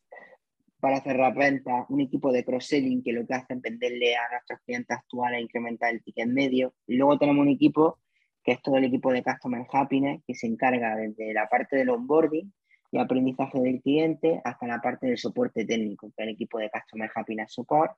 para 0.79 1.01
cerrar 1.01 1.33
ventas, 1.33 1.85
un 1.89 2.01
equipo 2.01 2.31
de 2.31 2.43
cross-selling 2.43 3.03
que 3.03 3.13
lo 3.13 3.25
que 3.25 3.33
hace 3.33 3.53
es 3.53 3.61
venderle 3.61 4.15
a 4.17 4.29
nuestros 4.31 4.59
clientes 4.65 4.97
actuales 4.97 5.39
e 5.39 5.43
incrementar 5.43 5.93
el 5.93 6.03
ticket 6.03 6.27
medio. 6.27 6.73
Y 6.85 6.97
luego 6.97 7.17
tenemos 7.17 7.41
un 7.41 7.53
equipo 7.53 7.99
que 8.43 8.51
es 8.53 8.61
todo 8.61 8.77
el 8.77 8.85
equipo 8.85 9.11
de 9.11 9.23
Customer 9.23 9.65
Happiness, 9.71 10.21
que 10.27 10.35
se 10.35 10.47
encarga 10.47 10.95
desde 10.95 11.33
la 11.33 11.47
parte 11.47 11.77
del 11.77 11.89
onboarding 11.89 12.51
y 12.91 12.97
aprendizaje 12.99 13.59
del 13.59 13.81
cliente 13.81 14.41
hasta 14.43 14.67
la 14.67 14.79
parte 14.79 15.07
del 15.07 15.17
soporte 15.17 15.65
técnico, 15.65 16.07
que 16.07 16.23
es 16.23 16.27
el 16.27 16.33
equipo 16.33 16.59
de 16.59 16.69
Customer 16.69 17.09
Happiness 17.13 17.53
Support. 17.53 17.93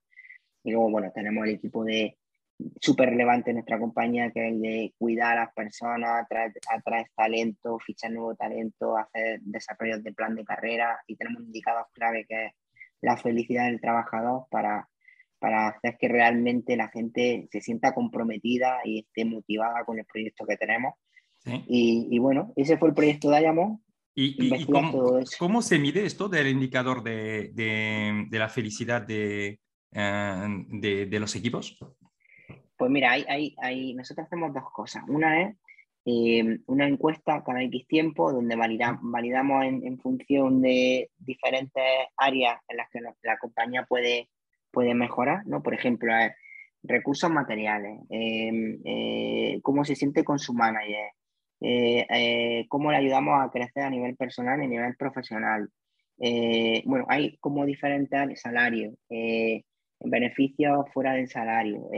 Y 0.64 0.72
luego, 0.72 0.90
bueno, 0.90 1.12
tenemos 1.14 1.46
el 1.46 1.56
equipo 1.56 1.84
de 1.84 2.18
súper 2.80 3.10
relevante 3.10 3.50
en 3.50 3.58
nuestra 3.58 3.80
compañía, 3.80 4.32
que 4.32 4.48
es 4.48 4.54
el 4.54 4.62
de 4.62 4.94
cuidar 4.98 5.38
a 5.38 5.46
las 5.46 5.54
personas, 5.54 6.24
atraer, 6.24 6.54
atraer 6.70 7.08
talento, 7.16 7.78
fichar 7.80 8.12
nuevo 8.12 8.36
talento, 8.36 8.98
hacer 8.98 9.42
desarrollos 9.42 10.04
de 10.04 10.14
plan 10.14 10.36
de 10.36 10.46
carrera 10.46 11.00
y 11.08 11.16
tenemos 11.16 11.42
un 11.42 11.48
indicador 11.48 11.86
clave 11.94 12.26
que 12.28 12.46
es 12.46 12.52
la 13.02 13.18
felicidad 13.18 13.66
del 13.66 13.82
trabajador 13.82 14.46
para, 14.50 14.88
para 15.40 15.68
hacer 15.70 15.98
que 16.00 16.08
realmente 16.08 16.76
la 16.76 16.90
gente 16.90 17.48
se 17.52 17.62
sienta 17.62 17.94
comprometida 17.94 18.80
y 18.84 19.00
esté 19.00 19.26
motivada 19.26 19.84
con 19.86 20.00
el 20.00 20.06
proyecto 20.06 20.46
que 20.46 20.58
tenemos. 20.58 20.94
Y, 21.68 22.08
y, 22.10 22.18
bueno, 22.18 22.54
ese 22.56 22.78
fue 22.78 22.90
el 22.90 22.96
proyecto 22.96 23.30
de 23.30 23.38
Ayamón. 23.38 23.84
¿Y, 24.16 24.36
y 24.40 24.66
cómo, 24.66 25.20
cómo, 25.38 25.62
se 25.62 25.78
mide 25.78 26.06
esto 26.06 26.28
del 26.28 26.48
indicador 26.48 27.04
de, 27.04 27.52
de, 27.54 28.26
de 28.30 28.40
la 28.40 28.50
felicidad 28.50 29.02
de, 29.02 29.60
uh, 29.92 30.80
de, 30.80 31.06
de, 31.06 31.20
los 31.20 31.36
equipos? 31.36 31.78
Pues 32.78 32.90
mira, 32.90 33.12
hay, 33.12 33.26
hay, 33.28 33.56
hay, 33.62 33.94
nosotros 33.94 34.26
hacemos 34.26 34.54
dos 34.54 34.64
cosas. 34.74 35.04
Una 35.08 35.44
es 35.44 35.56
eh, 36.06 36.60
una 36.68 36.88
encuesta 36.88 37.44
cada 37.44 37.64
X 37.64 37.88
tiempo 37.88 38.32
donde 38.32 38.56
validamos, 38.56 39.02
validamos 39.04 39.66
en, 39.66 39.86
en, 39.86 40.00
función 40.00 40.62
de 40.62 41.10
diferentes 41.18 41.84
áreas 42.16 42.60
en 42.68 42.78
las 42.78 42.90
que 42.92 43.00
la 43.24 43.38
compañía 43.38 43.86
puede, 43.86 44.30
puede 44.76 44.94
mejorar, 44.94 45.48
¿no? 45.48 45.64
Por 45.64 45.74
ejemplo, 45.74 46.14
eh, 46.14 46.36
recursos 46.84 47.32
materiales, 47.32 48.00
eh, 48.10 48.78
eh, 48.86 49.60
cómo 49.64 49.86
se 49.86 49.96
siente 49.96 50.24
con 50.24 50.38
su 50.38 50.54
manager, 50.54 51.10
cómo 52.70 52.92
le 52.92 52.98
ayudamos 52.98 53.40
a 53.42 53.50
crecer 53.50 53.84
a 53.84 53.90
nivel 53.90 54.16
personal 54.18 54.62
y 54.62 54.66
a 54.66 54.68
nivel 54.68 54.96
profesional. 54.98 55.70
bueno, 56.86 57.06
hay 57.08 57.38
como 57.38 57.66
diferentes 57.66 58.42
salarios, 58.42 58.94
beneficios 60.00 60.86
fuera 60.94 61.14
del 61.14 61.28
salario. 61.28 61.90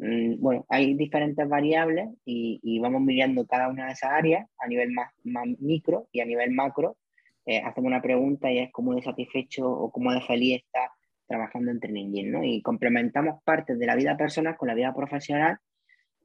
Mm, 0.00 0.40
bueno, 0.40 0.64
hay 0.70 0.94
diferentes 0.94 1.46
variables 1.46 2.08
y, 2.24 2.78
vamos 2.80 3.02
mirando 3.02 3.46
cada 3.46 3.68
una 3.68 3.86
de 3.86 3.92
esas 3.92 4.10
áreas 4.12 4.48
a 4.58 4.66
nivel 4.66 4.92
más, 4.92 5.12
más 5.24 5.46
micro 5.58 6.08
y 6.12 6.20
a 6.20 6.24
nivel 6.24 6.52
macro. 6.52 6.96
Eh, 7.44 7.58
hacemos 7.58 7.88
una 7.88 8.00
pregunta 8.00 8.50
y 8.50 8.58
es 8.60 8.72
cómo 8.72 8.94
de 8.94 9.02
satisfecho 9.02 9.68
o 9.68 9.90
cómo 9.90 10.12
de 10.12 10.20
feliz 10.22 10.62
está 10.62 10.90
trabajando 11.30 11.70
en 11.70 11.78
Training 11.78 12.30
¿no? 12.30 12.42
Y 12.42 12.60
complementamos 12.60 13.40
partes 13.44 13.78
de 13.78 13.86
la 13.86 13.94
vida 13.94 14.16
personal 14.16 14.56
con 14.56 14.66
la 14.66 14.74
vida 14.74 14.92
profesional 14.92 15.58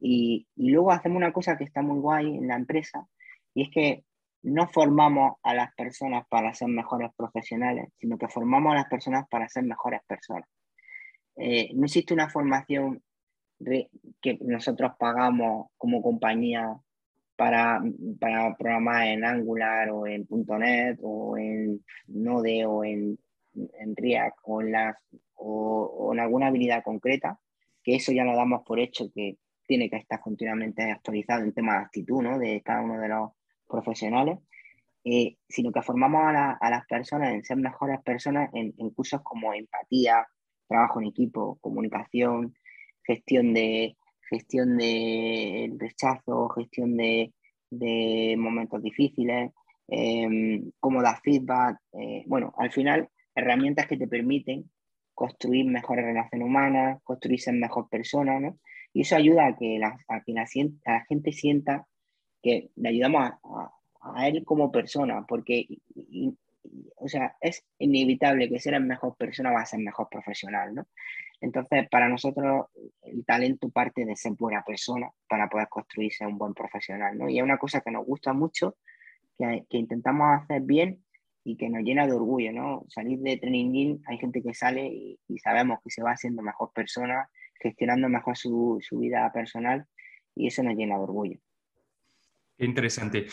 y, 0.02 0.48
y 0.56 0.72
luego 0.72 0.92
hacemos 0.92 1.18
una 1.18 1.32
cosa 1.32 1.58
que 1.58 1.64
está 1.64 1.84
muy 1.84 2.00
guay 2.00 2.38
en 2.38 2.48
la 2.48 2.56
empresa 2.56 3.08
y 3.54 3.64
es 3.64 3.70
que 3.70 4.04
no 4.42 4.68
formamos 4.68 5.38
a 5.44 5.54
las 5.54 5.74
personas 5.76 6.26
para 6.28 6.54
ser 6.54 6.68
mejores 6.68 7.12
profesionales, 7.16 7.90
sino 8.00 8.18
que 8.18 8.28
formamos 8.28 8.74
a 8.74 8.76
las 8.76 8.88
personas 8.88 9.28
para 9.30 9.48
ser 9.48 9.64
mejores 9.64 10.02
personas. 10.08 10.50
Eh, 11.36 11.72
no 11.76 11.86
existe 11.86 12.14
una 12.14 12.30
formación 12.30 13.02
que 14.22 14.38
nosotros 14.42 14.94
pagamos 15.00 15.68
como 15.78 16.02
compañía 16.02 16.76
para, 17.36 17.82
para 18.20 18.56
programar 18.56 19.08
en 19.08 19.26
Angular 19.26 19.90
o 19.90 20.08
en 20.08 20.28
.NET 20.30 21.00
o 21.02 21.38
en 21.38 21.84
Node 22.08 22.66
o 22.66 22.84
en, 22.84 23.18
en 23.56 23.96
React 23.96 24.38
o 24.44 24.62
en, 24.62 24.72
las, 24.72 24.98
o, 25.36 26.12
en 26.14 26.20
alguna 26.20 26.48
habilidad 26.48 26.84
concreta, 26.84 27.40
que 27.84 27.96
eso 27.96 28.12
ya 28.12 28.24
lo 28.24 28.36
damos 28.36 28.64
por 28.66 28.80
hecho 28.80 29.12
que 29.14 29.38
tiene 29.68 29.90
que 29.90 29.98
estar 29.98 30.20
continuamente 30.20 30.84
actualizado 30.92 31.44
en 31.44 31.54
tema 31.54 31.74
de 31.74 31.80
actitud 31.80 32.22
¿no? 32.22 32.38
de 32.38 32.62
cada 32.62 32.82
uno 32.82 33.00
de 33.00 33.08
los 33.08 33.32
profesionales, 33.68 34.40
eh, 35.04 35.38
sino 35.48 35.72
que 35.72 35.82
formamos 35.82 36.24
a, 36.26 36.32
la, 36.32 36.52
a, 36.60 36.70
las 36.70 36.86
personas 36.86 37.34
en 37.34 37.44
ser 37.44 37.58
mejores 37.58 38.02
personas 38.02 38.50
en, 38.54 38.72
cursos 38.92 39.22
como 39.22 39.54
empatía, 39.54 40.28
trabajo 40.68 41.00
en 41.00 41.08
equipo, 41.08 41.58
comunicación, 41.62 42.56
gestión 43.04 43.54
de, 43.54 43.98
gestión 44.30 44.78
de 44.78 45.72
rechazo, 45.78 46.50
gestión 46.50 46.98
de, 46.98 47.34
de 47.70 48.36
momentos 48.38 48.82
difíciles, 48.82 49.52
eh, 49.88 50.64
cómo 50.80 51.02
dar 51.02 51.20
feedback. 51.22 51.78
Eh, 51.94 52.24
bueno, 52.28 52.54
al 52.58 52.72
final, 52.72 53.10
herramientas 53.36 53.88
que 53.88 53.98
te 53.98 54.08
permiten 54.08 54.70
construir 55.14 55.66
mejores 55.66 56.06
relaciones 56.06 56.46
humanas, 56.46 57.02
construir 57.04 57.40
ser 57.40 57.56
mejor 57.56 57.90
persona. 57.90 58.54
Y 58.94 59.02
eso 59.02 59.16
ayuda 59.16 59.48
a 59.48 59.56
que 59.56 59.78
la, 59.80 59.98
a 60.08 60.22
que 60.24 60.34
la, 60.34 60.44
a 60.44 60.92
la 60.92 61.06
gente 61.06 61.32
sienta 61.32 61.88
que 62.42 62.70
le 62.76 62.90
ayudamos 62.90 63.32
a, 63.44 63.72
él 64.28 64.46
como 64.46 64.72
persona, 64.72 65.26
porque 65.28 65.66
y, 65.96 66.38
o 66.98 67.08
sea, 67.08 67.36
es 67.42 67.66
inevitable 67.80 68.50
que 68.50 68.60
ser 68.60 68.80
mejor 68.80 69.16
persona 69.16 69.52
va 69.52 69.62
a 69.62 69.66
ser 69.66 69.80
mejor 69.80 70.08
profesional, 70.10 70.76
¿no? 70.76 70.88
Entonces, 71.42 71.88
para 71.90 72.08
nosotros, 72.08 72.68
el 73.02 73.26
talento 73.26 73.70
parte 73.70 74.06
de 74.06 74.16
ser 74.16 74.34
buena 74.34 74.64
persona 74.64 75.10
para 75.28 75.50
poder 75.50 75.68
construirse 75.70 76.26
un 76.26 76.38
buen 76.38 76.54
profesional, 76.54 77.18
¿no? 77.18 77.30
Y 77.30 77.38
es 77.38 77.44
una 77.44 77.58
cosa 77.58 77.82
que 77.82 77.92
nos 77.92 78.06
gusta 78.06 78.34
mucho, 78.34 78.78
que 79.38 79.66
intentamos 79.70 80.42
hacer 80.42 80.62
bien 80.62 81.05
y 81.46 81.56
que 81.56 81.70
nos 81.70 81.84
llena 81.84 82.08
de 82.08 82.14
orgullo, 82.14 82.52
¿no? 82.52 82.86
Salir 82.90 83.20
de 83.20 83.38
Training 83.38 84.00
hay 84.08 84.18
gente 84.18 84.42
que 84.42 84.54
sale 84.54 84.88
y, 84.88 85.20
y, 85.28 85.38
sabemos 85.38 85.80
que 85.84 85.92
se 85.92 86.02
va 86.02 86.12
haciendo 86.12 86.42
mejor 86.42 86.72
persona, 86.74 87.30
gestionando 87.62 88.10
mejor 88.10 88.36
su, 88.36 88.80
su 88.82 89.00
vida 89.00 89.32
personal 89.32 89.86
y 90.36 90.48
eso 90.48 90.64
nos 90.64 90.76
llena 90.76 90.98
de 90.98 91.04
orgullo. 91.04 91.40
Interesante. 92.58 93.28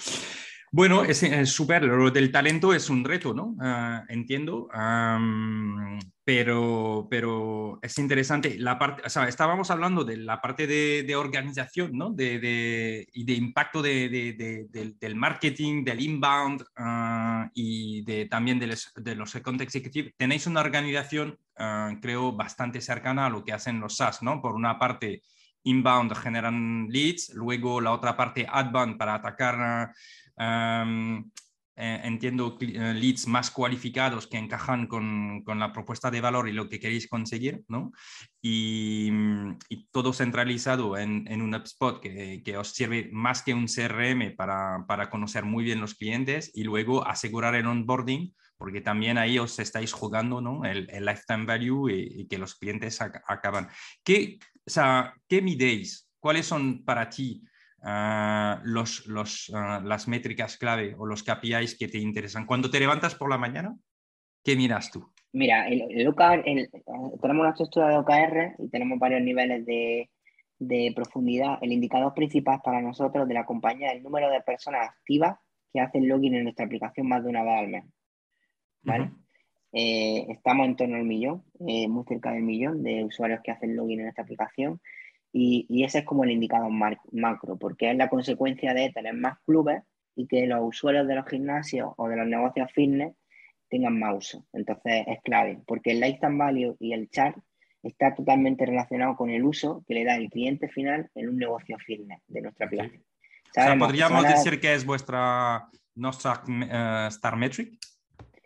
Bueno, 0.75 1.05
es 1.05 1.21
súper, 1.51 1.85
lo 1.85 2.11
del 2.11 2.33
talento 2.33 2.73
es 2.73 2.89
un 2.89 3.05
reto, 3.05 3.35
¿no? 3.35 3.55
Uh, 3.59 4.07
entiendo, 4.09 4.71
um, 4.75 6.01
pero, 6.25 7.07
pero 7.11 7.79
es 7.83 7.99
interesante. 7.99 8.57
La 8.59 8.79
parte, 8.79 9.03
o 9.05 9.11
sea, 9.11 9.29
estábamos 9.29 9.71
hablando 9.71 10.03
de 10.03 10.17
la 10.17 10.41
parte 10.41 10.67
de, 10.67 11.03
de 11.03 11.15
organización, 11.15 11.91
¿no? 11.93 12.09
De, 12.11 12.39
de, 12.39 13.07
y 13.13 13.25
de 13.25 13.35
impacto 13.35 13.83
de, 13.83 14.97
del 14.99 15.15
marketing, 15.15 15.85
del 15.85 16.01
inbound 16.01 16.63
uh, 16.63 17.51
y 17.53 18.03
de, 18.05 18.25
también 18.25 18.59
de 18.59 18.69
los, 18.69 18.95
de 18.97 19.15
los 19.15 19.37
account 19.37 19.61
executive. 19.61 20.15
Tenéis 20.17 20.47
una 20.47 20.63
organización, 20.63 21.39
uh, 21.59 22.01
creo, 22.01 22.33
bastante 22.33 22.81
cercana 22.81 23.27
a 23.27 23.31
lo 23.31 23.45
que 23.45 23.53
hacen 23.53 23.79
los 23.79 23.99
SaaS, 23.99 24.23
¿no? 24.23 24.41
Por 24.41 24.55
una 24.55 24.79
parte, 24.79 25.21
inbound 25.65 26.15
generan 26.17 26.89
leads, 26.89 27.31
luego 27.35 27.81
la 27.81 27.93
otra 27.93 28.17
parte 28.17 28.47
outbound 28.49 28.97
para 28.97 29.15
atacar 29.15 29.93
Um, 30.37 31.31
eh, 31.75 32.03
entiendo 32.05 32.59
eh, 32.61 32.93
leads 32.93 33.27
más 33.27 33.51
cualificados 33.51 34.27
que 34.27 34.37
encajan 34.37 34.87
con, 34.87 35.43
con, 35.43 35.59
la 35.59 35.73
propuesta 35.73 36.11
de 36.11 36.21
valor 36.21 36.47
y 36.47 36.53
lo 36.53 36.69
que 36.69 36.79
queréis 36.79 37.09
conseguir, 37.09 37.65
¿no? 37.67 37.93
Y, 38.43 39.11
y 39.71 39.87
todo 39.91 40.13
centralizado 40.13 40.99
en, 40.99 41.27
en 41.29 41.41
un 41.41 41.55
HubSpot 41.55 41.99
que, 41.99 42.43
que, 42.45 42.59
os 42.59 42.69
sirve 42.69 43.09
más 43.11 43.43
que 43.43 43.55
un 43.55 43.69
CRM 43.69 44.37
para, 44.37 44.85
para, 44.87 45.09
conocer 45.09 45.47
muy 45.47 45.65
bien 45.65 45.81
los 45.81 45.95
clientes 45.95 46.51
y 46.53 46.65
luego 46.65 47.07
asegurar 47.07 47.55
el 47.55 47.67
onboarding, 47.67 48.35
porque 48.59 48.83
también 48.83 49.17
ahí 49.17 49.39
os 49.39 49.59
estáis 49.59 49.95
jugando 49.95 50.43
¿no? 50.43 50.67
el, 50.67 50.87
el 50.91 51.07
lifetime 51.07 51.47
value 51.47 51.89
y, 51.89 52.21
y, 52.21 52.29
que 52.29 52.37
los 52.37 52.55
clientes 52.55 53.01
ac 53.01 53.23
acaban. 53.27 53.69
¿Qué, 54.05 54.39
o 54.67 54.71
sea, 54.71 55.15
¿Qué 55.27 55.41
midéis? 55.41 56.11
¿Cuáles 56.21 56.45
son 56.45 56.85
para 56.85 57.09
ti 57.09 57.43
Uh, 57.85 58.61
los, 58.63 59.07
los, 59.09 59.49
uh, 59.49 59.83
las 59.83 60.07
métricas 60.07 60.57
clave 60.57 60.95
o 60.97 61.05
los 61.05 61.25
KPIs 61.25 61.77
que 61.77 61.89
te 61.89 61.99
interesan. 61.99 62.47
Cuando 62.47 62.71
te 62.71 62.79
levantas 62.79 63.17
por 63.17 63.29
la 63.29 63.39
mañana, 63.39 63.77
¿qué 64.45 64.55
miras 64.55 64.93
tú? 64.93 65.13
Mira, 65.33 65.67
el, 65.67 65.83
el 65.91 66.07
OKR, 66.07 66.43
el, 66.45 66.71
tenemos 66.71 67.41
una 67.41 67.51
estructura 67.51 67.89
de 67.89 67.97
OKR 67.97 68.55
y 68.59 68.69
tenemos 68.69 69.01
varios 69.01 69.23
niveles 69.23 69.67
de, 69.67 70.11
de, 70.61 70.93
profundidad. 70.95 71.59
El 71.61 71.73
indicador 71.73 72.15
principal 72.15 72.61
para 72.63 72.81
nosotros 72.81 73.27
de 73.27 73.35
la 73.35 73.47
compañía 73.47 73.89
es 73.89 73.97
el 73.97 74.05
número 74.05 74.31
de 74.31 74.43
personas 74.43 74.89
activas 74.89 75.37
que 75.73 75.81
hacen 75.81 76.07
login 76.07 76.37
en 76.37 76.45
nuestra 76.45 76.67
aplicación 76.67 77.09
más 77.09 77.25
de 77.25 77.31
una 77.31 77.43
vez 77.43 77.59
al 77.59 77.69
mes. 77.69 77.85
¿vale? 78.83 79.05
Uh 79.05 79.09
-huh. 79.09 79.25
eh, 79.73 80.27
estamos 80.29 80.67
en 80.67 80.77
torno 80.77 80.97
al 80.97 81.05
millón, 81.05 81.43
eh, 81.67 81.89
muy 81.89 82.05
cerca 82.07 82.31
del 82.31 82.43
millón 82.43 82.85
de 82.85 83.03
usuarios 83.03 83.41
que 83.43 83.51
hacen 83.51 83.75
login 83.75 84.01
en 84.01 84.09
esta 84.09 84.23
aplicación. 84.23 84.81
Y, 85.33 85.67
y 85.69 85.85
ese 85.85 86.01
es 86.01 86.05
como 86.05 86.25
el 86.25 86.31
indicador 86.31 86.71
macro, 86.71 87.57
porque 87.57 87.91
es 87.91 87.97
la 87.97 88.11
consecuencia 88.11 88.75
de 88.75 88.91
tener 88.91 89.15
más 89.15 89.39
clubes 89.47 89.83
y 90.15 90.27
que 90.27 90.47
los 90.47 90.61
usuarios 90.63 91.09
de 91.09 91.15
los 91.15 91.27
gimnasios 91.27 91.93
o 91.97 92.09
de 92.09 92.17
los 92.17 92.27
negocios 92.27 92.71
fitness 92.73 93.15
tengan 93.69 93.99
más 93.99 94.17
uso. 94.17 94.47
Entonces 94.53 95.05
es 95.07 95.23
clave, 95.23 95.59
porque 95.67 95.93
el 95.93 96.01
lifetime 96.01 96.37
value 96.37 96.77
y 96.79 96.93
el 96.93 97.09
chart 97.09 97.37
está 97.83 98.15
totalmente 98.15 98.67
relacionado 98.67 99.17
con 99.17 99.31
el 99.31 99.45
uso 99.45 99.83
que 99.89 99.95
le 99.95 100.05
da 100.05 100.17
el 100.17 100.29
cliente 100.29 100.69
final 100.69 101.11
en 101.15 101.31
un 101.31 101.39
negocio 101.39 101.79
fitness 101.79 102.21
de 102.29 102.43
nuestra 102.43 102.67
aplicación. 102.67 103.03
O 103.03 103.53
sea, 103.53 103.77
podríamos 103.77 104.23
decir 104.25 104.61
que 104.61 104.75
es 104.75 104.85
vuestra 104.85 105.69
nuestra 105.95 106.43
uh, 106.47 107.09
Star 107.09 107.37
Metric, 107.37 107.79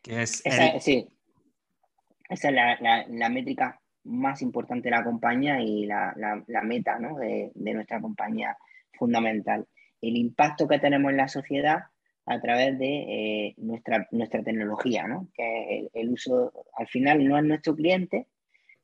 que 0.02 0.22
es 0.22 0.44
esa, 0.44 0.80
sí, 0.80 1.08
esa 2.28 2.48
es 2.48 2.54
la, 2.54 2.76
la, 2.80 3.06
la, 3.08 3.28
métrica 3.28 3.80
más 4.06 4.40
importante 4.42 4.90
la 4.90 5.04
compañía 5.04 5.60
y 5.60 5.86
la, 5.86 6.14
la 6.46 6.62
meta 6.62 6.98
¿no? 6.98 7.16
de, 7.18 7.50
de, 7.54 7.74
nuestra 7.74 8.00
compañía 8.00 8.56
fundamental. 8.92 9.66
El 10.00 10.16
impacto 10.16 10.66
que 10.68 10.78
tenemos 10.78 11.10
en 11.10 11.16
la 11.18 11.28
sociedad 11.28 11.84
a 12.26 12.40
través 12.40 12.78
de 12.78 12.88
eh, 12.88 13.54
nuestra, 13.58 14.08
nuestra 14.10 14.42
tecnología, 14.42 15.06
¿no? 15.06 15.28
que 15.34 15.78
el, 15.78 15.90
el, 15.94 16.10
uso 16.10 16.52
al 16.76 16.88
final 16.88 17.26
no 17.26 17.38
es 17.38 17.44
nuestro 17.44 17.74
cliente, 17.74 18.26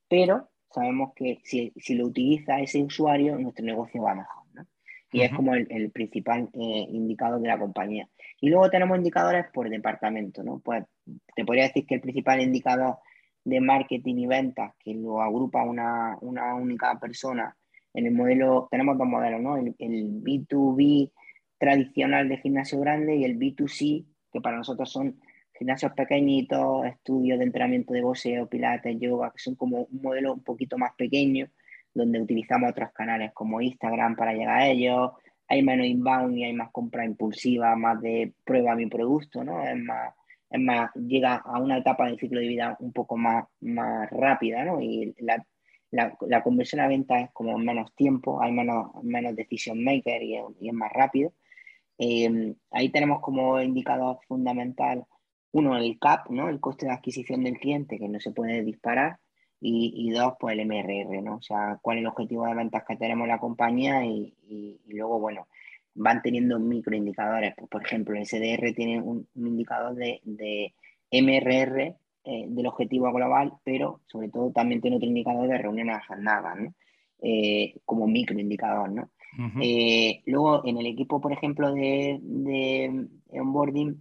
pero 0.09 0.49
sabemos 0.70 1.12
que 1.15 1.40
si, 1.44 1.73
si 1.77 1.94
lo 1.94 2.07
utiliza 2.07 2.61
ese 2.61 2.82
usuario, 2.82 3.36
nuestro 3.39 3.65
negocio 3.65 4.03
va 4.03 4.15
mejor. 4.15 4.44
¿no? 4.55 4.66
Y 5.12 5.19
uh 5.19 5.23
-huh. 5.23 5.24
es 5.27 5.32
como 5.35 5.55
el, 5.55 5.66
el 5.70 5.90
principal 5.90 6.49
eh, 6.53 6.86
indicador 6.89 7.40
de 7.40 7.49
la 7.49 7.59
compañía. 7.59 8.09
Y 8.40 8.49
luego 8.49 8.70
tenemos 8.70 8.97
indicadores 8.97 9.47
por 9.53 9.69
departamento. 9.69 10.43
¿no? 10.43 10.61
Pues 10.61 10.85
te 11.35 11.44
podría 11.44 11.65
decir 11.65 11.85
que 11.85 11.97
el 11.97 12.01
principal 12.01 12.40
indicador 12.40 12.99
de 13.44 13.60
marketing 13.60 14.16
y 14.16 14.27
ventas, 14.27 14.74
que 14.78 14.94
lo 14.94 15.20
agrupa 15.20 15.62
una, 15.64 16.16
una 16.20 16.55
única 16.55 16.98
persona 16.98 17.56
en 17.94 18.06
el 18.06 18.12
modelo, 18.12 18.69
tenemos 18.70 18.97
dos 18.97 19.06
modelos, 19.06 19.40
¿no? 19.40 19.56
El, 19.56 19.74
el, 19.78 20.23
B2B 20.23 21.10
tradicional 21.59 22.28
de 22.28 22.39
gimnasio 22.39 22.81
grande 22.81 23.16
y 23.16 23.24
el 23.24 23.39
B2C, 23.39 24.05
que 24.32 24.40
para 24.40 24.56
nosotros 24.56 24.90
son 24.90 25.20
gimnasios 25.59 25.93
pequeñitos, 25.93 26.86
estudios 26.86 27.39
de 27.39 27.44
entrenamiento 27.44 27.93
de 27.93 28.02
boxeo, 28.02 28.48
pilates, 28.48 28.98
yoga, 28.98 29.31
que 29.31 29.39
son 29.39 29.55
como 29.55 29.82
un 29.82 30.02
modelo 30.02 30.32
un 30.32 30.43
poquito 30.43 30.78
más 30.78 30.93
pequeño, 30.97 31.48
donde 31.94 32.20
utilizamos 32.20 32.70
otros 32.70 32.90
canales 32.93 33.32
como 33.32 33.60
Instagram 33.60 34.16
para 34.16 34.32
llegar 34.32 34.60
a 34.60 34.69
ellos, 34.69 35.12
hay 35.48 35.62
menos 35.62 35.86
inbound 35.86 36.39
y 36.39 36.44
hay 36.44 36.55
más 36.55 36.70
compra 36.70 37.05
impulsiva, 37.05 37.77
más 37.77 38.01
de 38.01 38.32
prueba 38.44 38.74
mi 38.74 38.86
producto, 38.86 39.44
¿no? 39.44 39.62
Es 39.62 39.77
más, 39.77 40.14
es 40.53 40.61
más, 40.61 40.91
llega 40.95 41.37
a 41.37 41.59
una 41.59 41.79
etapa 41.79 42.07
del 42.07 42.19
ciclo 42.19 42.39
de 42.41 42.49
vida 42.49 42.77
un 42.81 42.93
poco 42.93 43.16
más, 43.16 43.47
más 43.61 44.09
rápida, 44.11 44.65
¿no? 44.65 44.83
Y 44.83 45.15
la, 45.19 45.45
la, 45.91 46.43
conversión 46.43 46.83
a 46.83 46.89
venta 46.89 47.20
es 47.20 47.31
como 47.33 47.57
menos 47.59 47.95
tiempo, 47.95 48.43
hay 48.43 48.53
menos, 48.53 48.93
menos 49.03 49.35
decision 49.35 49.83
maker 49.83 50.23
y, 50.23 50.37
es 50.37 50.74
más 50.74 50.93
rápido. 50.93 51.33
Eh, 51.99 52.55
ahí 52.70 52.91
tenemos 52.91 53.20
como 53.20 53.61
indicador 53.62 54.19
fundamental, 54.29 55.07
uno, 55.53 55.77
el 55.79 55.99
CAP, 55.99 56.29
¿no? 56.31 56.49
el 56.51 56.61
coste 56.61 56.87
de 56.87 56.93
adquisición 56.93 57.45
del 57.45 57.59
cliente, 57.59 57.99
que 57.99 58.09
no 58.09 58.20
se 58.20 58.33
puede 58.33 58.62
disparar, 58.62 59.19
y, 59.65 60.11
dos, 60.11 60.35
pues 60.41 60.59
el 60.59 60.66
MRR, 60.66 61.23
¿no? 61.23 61.37
o 61.37 61.43
sea, 61.43 61.79
cuál 61.81 61.99
es 61.99 62.03
el 62.03 62.09
objetivo 62.09 62.47
de 62.47 62.55
ventas 62.55 62.83
que 62.87 62.97
tenemos 62.97 63.24
en 63.27 63.31
la 63.31 63.39
compañía 63.39 64.05
y 64.05 64.35
luego, 64.89 65.20
bueno, 65.20 65.47
van 65.94 66.23
teniendo 66.23 66.59
microindicadores. 66.59 67.55
Pues, 67.56 67.69
por 67.70 67.85
ejemplo, 67.85 68.16
el 68.16 68.27
SDR 68.27 68.73
tiene 68.74 69.01
un, 69.01 69.27
un 69.35 69.47
indicador 69.47 69.94
de, 69.94 70.20
de 70.24 70.74
MRR 71.10 71.97
eh, 72.24 72.44
del 72.48 72.66
objetivo 72.66 73.12
global, 73.12 73.55
pero 73.64 74.01
sobre 74.06 74.28
todo 74.28 74.51
también 74.52 74.81
tiene 74.81 74.97
otro 74.97 75.09
indicador 75.09 75.48
de 75.48 75.59
reuniones 75.59 75.97
agendadas, 75.97 76.56
¿no? 76.59 76.74
Eh, 77.20 77.74
como 77.85 78.06
microindicador, 78.06 78.90
¿no? 78.90 79.10
Uh 79.39 79.43
-huh. 79.43 79.60
eh, 79.62 80.23
luego, 80.27 80.66
en 80.66 80.77
el 80.78 80.86
equipo, 80.86 81.20
por 81.20 81.32
ejemplo, 81.32 81.73
de, 81.73 82.19
de 82.20 83.09
onboarding, 83.31 84.01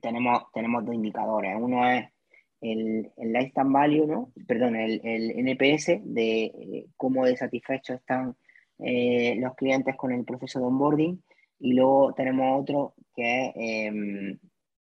tenemos, 0.00 0.44
tenemos 0.52 0.84
dos 0.84 0.94
indicadores. 0.94 1.54
Uno 1.58 1.88
es 1.88 2.06
el, 2.60 3.10
el 3.16 3.32
lifetime 3.32 3.72
value, 3.72 4.06
¿no? 4.06 4.32
Perdón, 4.46 4.76
el, 4.76 5.00
el 5.04 5.30
NPS 5.46 6.00
de 6.04 6.44
eh, 6.44 6.86
cómo 6.96 7.24
de 7.24 7.36
satisfechos 7.36 8.00
están 8.00 8.36
eh, 8.78 9.36
los 9.38 9.54
clientes 9.54 9.96
con 9.96 10.12
el 10.12 10.24
proceso 10.24 10.58
de 10.60 10.66
onboarding. 10.66 11.22
Y 11.60 11.74
luego 11.74 12.12
tenemos 12.14 12.60
otro 12.60 12.94
que 13.14 13.46
es 13.46 13.52
eh, 13.56 14.38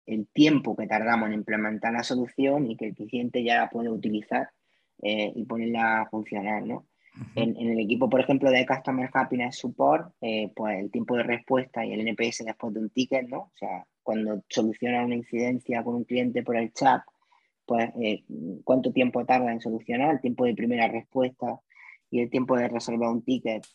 el 0.10 0.28
tiempo 0.28 0.76
que 0.76 0.88
tardamos 0.88 1.28
en 1.28 1.36
implementar 1.36 1.94
la 1.94 2.04
solución 2.04 2.70
y 2.70 2.76
que 2.76 2.88
el 2.88 2.96
cliente 2.96 3.44
ya 3.44 3.58
la 3.58 3.70
puede 3.70 3.90
utilizar 3.90 4.50
eh, 5.02 5.32
y 5.36 5.46
ponerla 5.46 6.02
a 6.02 6.10
funcionar, 6.10 6.66
¿no? 6.66 6.86
En, 7.36 7.56
en, 7.58 7.70
el 7.72 7.80
equipo, 7.80 8.10
por 8.10 8.22
ejemplo, 8.22 8.50
de 8.50 8.66
Customer 8.66 9.10
Happiness 9.14 9.58
Support, 9.58 10.14
eh, 10.22 10.52
pues 10.56 10.80
el 10.80 10.90
tiempo 10.90 11.18
de 11.18 11.24
respuesta 11.24 11.86
y 11.86 11.94
el 11.94 12.08
NPS 12.08 12.46
después 12.46 12.74
de 12.74 12.80
un 12.80 12.90
ticket, 12.90 13.28
¿no? 13.28 13.40
O 13.40 13.52
sea, 13.56 13.86
cuando 14.04 14.44
soluciona 14.48 15.04
una 15.04 15.16
incidencia 15.16 15.84
con 15.84 15.96
un 15.96 16.04
cliente 16.06 16.44
por 16.44 16.56
el 16.56 16.72
chat, 16.74 17.02
pues 17.66 17.90
eh, 18.02 18.24
cuánto 18.64 18.92
tiempo 18.92 19.26
tarda 19.26 19.52
en 19.52 19.62
solucionar, 19.62 20.16
el 20.16 20.22
tiempo 20.22 20.46
de 20.46 20.56
primera 20.56 20.88
respuesta 20.88 21.60
y 22.10 22.22
el 22.22 22.30
tiempo 22.30 22.58
de 22.58 22.68
resolver 22.68 23.08
un 23.10 23.24
ticket 23.24 23.66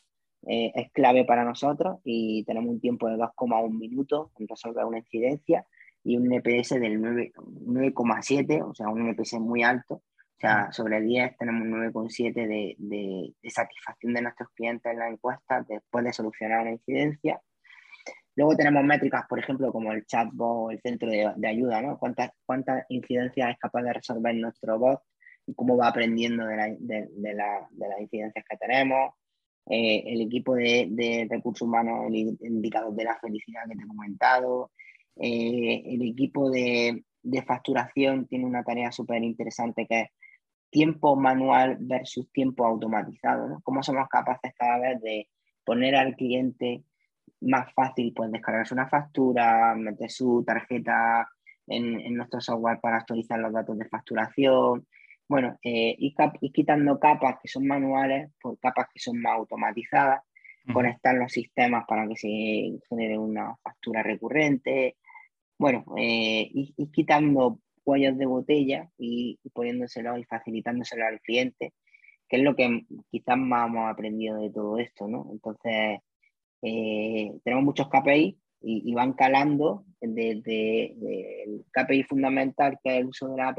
eh, 0.47 0.73
es 0.75 0.93
clave 0.93 1.25
para 1.25 1.45
nosotros 1.45 2.01
y 2.05 2.45
tenemos 2.45 2.71
un 2.71 2.81
tiempo 2.81 3.09
de 3.09 3.17
2,1 3.17 3.71
minutos 3.71 4.31
en 4.39 4.49
resolver 4.49 4.85
una 4.85 4.99
incidencia 4.99 5.67
y 6.03 6.17
un 6.17 6.27
NPS 6.27 6.81
del 6.81 7.01
9,7, 7.01 8.63
o 8.63 8.75
sea, 8.75 8.89
un 8.89 9.09
NPS 9.09 9.35
muy 9.35 9.63
alto 9.63 10.03
o 10.37 10.41
sea, 10.41 10.73
sobre 10.73 11.01
10 11.01 11.37
tenemos 11.39 11.63
un 11.63 11.73
9,7 11.93 12.35
de, 12.35 12.75
de, 12.77 13.33
de, 13.41 13.51
satisfacción 13.51 14.13
de 14.15 14.23
nuestros 14.23 14.49
clientes 14.51 14.93
en 14.93 14.99
la 14.99 15.09
encuesta 15.09 15.65
después 15.67 16.05
de 16.05 16.13
solucionar 16.13 16.63
una 16.63 16.73
incidencia. 16.73 17.41
Luego 18.37 18.57
tenemos 18.57 18.83
métricas, 18.85 19.27
por 19.29 19.39
ejemplo, 19.39 19.73
como 19.73 19.93
el 19.93 20.05
chatbot, 20.07 20.73
el 20.73 20.81
centro 20.81 21.09
de, 21.09 21.33
de 21.37 21.49
ayuda, 21.49 21.81
¿no? 21.81 21.99
¿Cuántas, 21.99 22.33
¿Cuántas 22.45 22.85
incidencias 22.89 23.51
es 23.51 23.59
capaz 23.59 23.83
de 23.83 23.93
resolver 23.93 24.35
nuestro 24.35 24.79
bot 24.79 25.01
y 25.47 25.55
cómo 25.55 25.77
va 25.77 25.89
aprendiendo 25.89 26.45
de, 26.47 26.57
la, 26.57 26.67
de 26.69 27.35
la, 27.35 27.69
las 27.77 28.01
incidencias 28.01 28.45
que 28.49 28.57
tenemos? 28.57 29.15
Eh, 29.67 30.03
el 30.07 30.21
equipo 30.21 30.55
de, 30.55 31.27
recursos 31.31 31.67
humanos, 31.67 32.07
el 32.09 32.37
indicador 32.41 32.95
de 32.95 33.05
la 33.05 33.19
felicidad 33.19 33.63
que 33.69 33.77
te 33.77 33.83
he 33.83 33.87
comentado. 33.87 34.71
Eh, 35.17 35.83
el 35.87 36.03
equipo 36.03 36.51
de, 36.51 37.05
facturación 37.47 38.27
tiene 38.27 38.45
una 38.45 38.63
tarea 38.63 38.93
súper 38.93 39.23
interesante 39.23 39.87
que 39.87 40.01
es 40.03 40.09
tiempo 40.71 41.17
manual 41.17 41.79
versus 41.81 42.31
tiempo 42.33 42.67
automatizado, 42.67 43.49
¿no? 43.49 43.61
¿Cómo 43.63 43.83
somos 43.83 44.09
capaces 44.09 44.53
cada 44.57 44.79
vez 44.79 45.01
de 45.01 45.29
poner 45.65 45.97
al 45.97 46.17
cliente 46.17 46.83
más 47.41 47.73
fácil, 47.75 48.13
pues 48.15 48.31
descargarse 48.33 48.75
una 48.75 48.89
factura, 48.89 49.75
meter 49.77 50.11
su 50.11 50.45
tarjeta 50.47 51.29
en, 51.67 52.01
en 52.01 52.15
nuestro 52.15 52.41
software 52.41 52.81
para 52.81 52.99
actualizar 52.99 53.39
los 53.39 53.53
datos 53.53 53.79
de 53.79 53.89
facturación, 53.89 54.87
bueno, 55.29 55.59
eh, 55.63 55.97
cap 56.17 56.37
ir, 56.41 56.53
quitando 56.53 56.99
capas 56.99 57.37
que 57.43 57.49
son 57.49 57.67
manuales 57.67 58.31
por 58.41 58.59
capas 58.59 58.87
que 58.93 59.01
son 59.01 59.21
más 59.21 59.35
automatizadas, 59.37 60.23
uh 60.67 60.71
-huh. 60.71 60.75
conectar 60.75 61.15
los 61.15 61.33
sistemas 61.33 61.85
para 61.89 62.07
que 62.09 62.17
se 62.17 62.29
genere 62.89 63.19
una 63.19 63.57
factura 63.63 64.03
recurrente, 64.03 64.97
bueno, 65.59 65.85
eh, 65.97 66.51
ir 66.53 66.91
quitando 66.93 67.61
cuellos 67.85 68.17
de 68.19 68.27
botella 68.27 68.91
y, 68.99 69.39
y 69.43 69.51
poniéndoselo 69.51 70.19
y 70.19 70.25
facilitándoselo 70.25 71.07
al 71.07 71.21
cliente, 71.21 71.75
que 72.29 72.37
es 72.37 72.43
lo 72.43 72.57
que 72.57 72.85
quizás 73.11 73.37
más 73.39 73.69
hemos 73.69 73.91
aprendido 73.91 74.41
de 74.41 74.51
todo 74.51 74.79
esto, 74.79 75.07
¿no? 75.07 75.29
Entonces, 75.33 76.01
eh, 76.63 77.33
tenemos 77.45 77.65
muchos 77.65 77.89
KPI 77.89 78.39
y, 78.63 78.91
y 78.91 78.95
van 78.95 79.13
calando 79.13 79.85
desde 80.01 80.93
el 81.45 81.65
KPI 81.71 82.05
fundamental, 82.05 82.79
que 82.83 82.91
es 82.91 83.01
el 83.01 83.07
uso 83.07 83.29
de 83.29 83.37
la 83.37 83.49
app, 83.49 83.59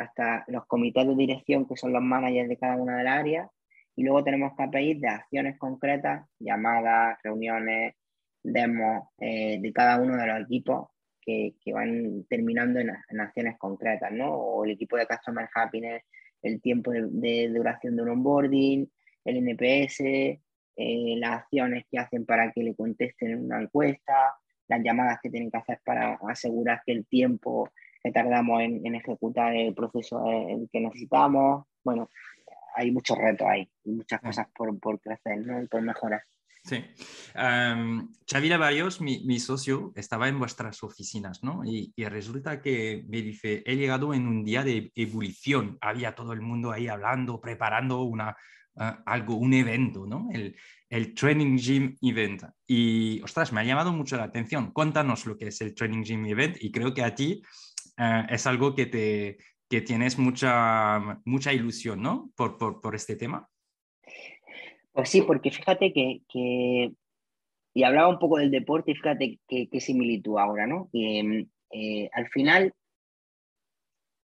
hasta 0.00 0.44
los 0.48 0.66
comités 0.66 1.06
de 1.06 1.14
dirección, 1.14 1.66
que 1.66 1.76
son 1.76 1.92
los 1.92 2.02
managers 2.02 2.48
de 2.48 2.56
cada 2.56 2.76
una 2.76 2.96
de 2.98 3.04
las 3.04 3.18
áreas, 3.18 3.50
y 3.96 4.02
luego 4.02 4.24
tenemos 4.24 4.52
KPIs 4.56 5.00
de 5.00 5.08
acciones 5.08 5.58
concretas, 5.58 6.26
llamadas, 6.38 7.18
reuniones, 7.22 7.94
demos 8.42 9.08
eh, 9.18 9.58
de 9.60 9.72
cada 9.72 10.00
uno 10.00 10.16
de 10.16 10.26
los 10.26 10.40
equipos 10.40 10.88
que, 11.20 11.54
que 11.62 11.72
van 11.72 12.24
terminando 12.28 12.80
en, 12.80 12.90
en, 13.08 13.20
acciones 13.20 13.58
concretas, 13.58 14.10
¿no? 14.10 14.32
O 14.32 14.64
el 14.64 14.70
equipo 14.70 14.96
de 14.96 15.06
Customer 15.06 15.48
Happiness, 15.54 16.02
el 16.40 16.62
tiempo 16.62 16.92
de, 16.92 17.08
de 17.10 17.48
duración 17.50 17.96
de 17.96 18.02
un 18.02 18.08
onboarding, 18.08 18.90
el 19.24 19.36
NPS, 19.36 20.00
eh, 20.00 21.14
las 21.18 21.42
acciones 21.42 21.84
que 21.90 21.98
hacen 21.98 22.24
para 22.24 22.50
que 22.52 22.62
le 22.62 22.74
contesten 22.74 23.32
en 23.32 23.44
una 23.44 23.60
encuesta, 23.60 24.34
las 24.66 24.82
llamadas 24.82 25.18
que 25.22 25.28
tienen 25.28 25.50
que 25.50 25.58
hacer 25.58 25.80
para 25.84 26.18
asegurar 26.26 26.80
que 26.86 26.92
el 26.92 27.06
tiempo 27.06 27.70
tardamos 28.12 28.62
en, 28.62 28.84
en 28.86 28.94
ejecutar 28.94 29.54
el 29.54 29.74
proceso 29.74 30.24
el 30.30 30.68
que 30.72 30.80
necesitamos. 30.80 31.66
Bueno, 31.84 32.08
hay 32.74 32.90
muchos 32.90 33.18
retos 33.18 33.46
ahí 33.48 33.68
muchas 33.84 34.20
cosas 34.20 34.46
por, 34.56 34.78
por 34.78 35.00
crecer 35.00 35.38
¿no? 35.46 35.62
y 35.62 35.66
por 35.66 35.82
mejorar. 35.82 36.22
Sí. 36.62 36.84
Um, 37.34 38.12
Xavi 38.30 38.50
Barrios, 38.50 39.00
mi, 39.00 39.24
mi, 39.24 39.40
socio, 39.40 39.92
estaba 39.96 40.28
en 40.28 40.38
vuestras 40.38 40.82
oficinas, 40.82 41.42
¿no? 41.42 41.62
Y, 41.64 41.92
y, 41.96 42.04
resulta 42.04 42.60
que 42.60 43.02
me 43.08 43.22
dice, 43.22 43.62
he 43.64 43.76
llegado 43.76 44.12
en 44.12 44.28
un 44.28 44.44
día 44.44 44.62
de 44.62 44.92
ebullición. 44.94 45.78
Había 45.80 46.14
todo 46.14 46.34
el 46.34 46.42
mundo 46.42 46.70
ahí 46.70 46.86
hablando, 46.86 47.40
preparando 47.40 48.02
una, 48.02 48.36
uh, 48.74 48.82
algo, 49.06 49.36
un 49.36 49.54
evento, 49.54 50.06
¿no? 50.06 50.28
El, 50.32 50.54
el 50.90 51.14
Training 51.14 51.56
Gym 51.56 51.96
Event. 52.02 52.42
Y, 52.66 53.22
ostras, 53.22 53.52
me 53.52 53.60
ha 53.62 53.64
llamado 53.64 53.92
mucho 53.92 54.18
la 54.18 54.24
atención. 54.24 54.70
Cuéntanos 54.72 55.24
lo 55.24 55.38
que 55.38 55.46
es 55.46 55.60
el 55.62 55.74
Training 55.74 56.02
Gym 56.02 56.26
Event 56.26 56.56
y 56.60 56.70
creo 56.70 56.92
que 56.92 57.02
a 57.02 57.14
ti 57.14 57.42
uh, 58.00 58.26
es 58.28 58.46
algo 58.46 58.74
que, 58.74 58.86
te, 58.86 59.38
que 59.68 59.82
tienes 59.82 60.18
mucha, 60.18 61.20
mucha 61.24 61.52
ilusión, 61.52 62.02
¿no? 62.02 62.32
Por, 62.34 62.58
por, 62.58 62.80
por 62.80 62.94
este 62.96 63.14
tema. 63.14 63.48
Pues 64.92 65.08
sí, 65.08 65.22
porque 65.22 65.50
fíjate 65.52 65.92
que, 65.92 66.22
que, 66.28 66.90
y 67.74 67.82
hablaba 67.84 68.08
un 68.08 68.18
poco 68.18 68.38
del 68.38 68.50
deporte 68.50 68.90
y 68.90 68.94
fíjate 68.96 69.38
qué 69.46 69.80
similitud 69.80 70.38
ahora, 70.38 70.66
¿no? 70.66 70.88
Que 70.92 71.46
eh, 71.70 72.10
al 72.12 72.28
final 72.28 72.74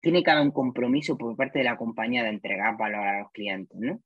tiene 0.00 0.22
que 0.22 0.30
haber 0.30 0.44
un 0.44 0.50
compromiso 0.50 1.16
por 1.16 1.36
parte 1.36 1.58
de 1.58 1.66
la 1.66 1.76
compañía 1.76 2.24
de 2.24 2.30
entregar 2.30 2.76
valor 2.76 3.06
a 3.06 3.20
los 3.20 3.30
clientes, 3.32 3.78
¿no? 3.78 4.00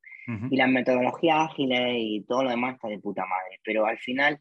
Y 0.50 0.56
las 0.56 0.70
metodologías 0.70 1.50
ágiles 1.50 1.96
y 1.98 2.24
todo 2.26 2.44
lo 2.44 2.50
demás 2.50 2.74
está 2.74 2.88
de 2.88 2.98
puta 2.98 3.26
madre, 3.26 3.60
pero 3.62 3.84
al 3.84 3.98
final, 3.98 4.40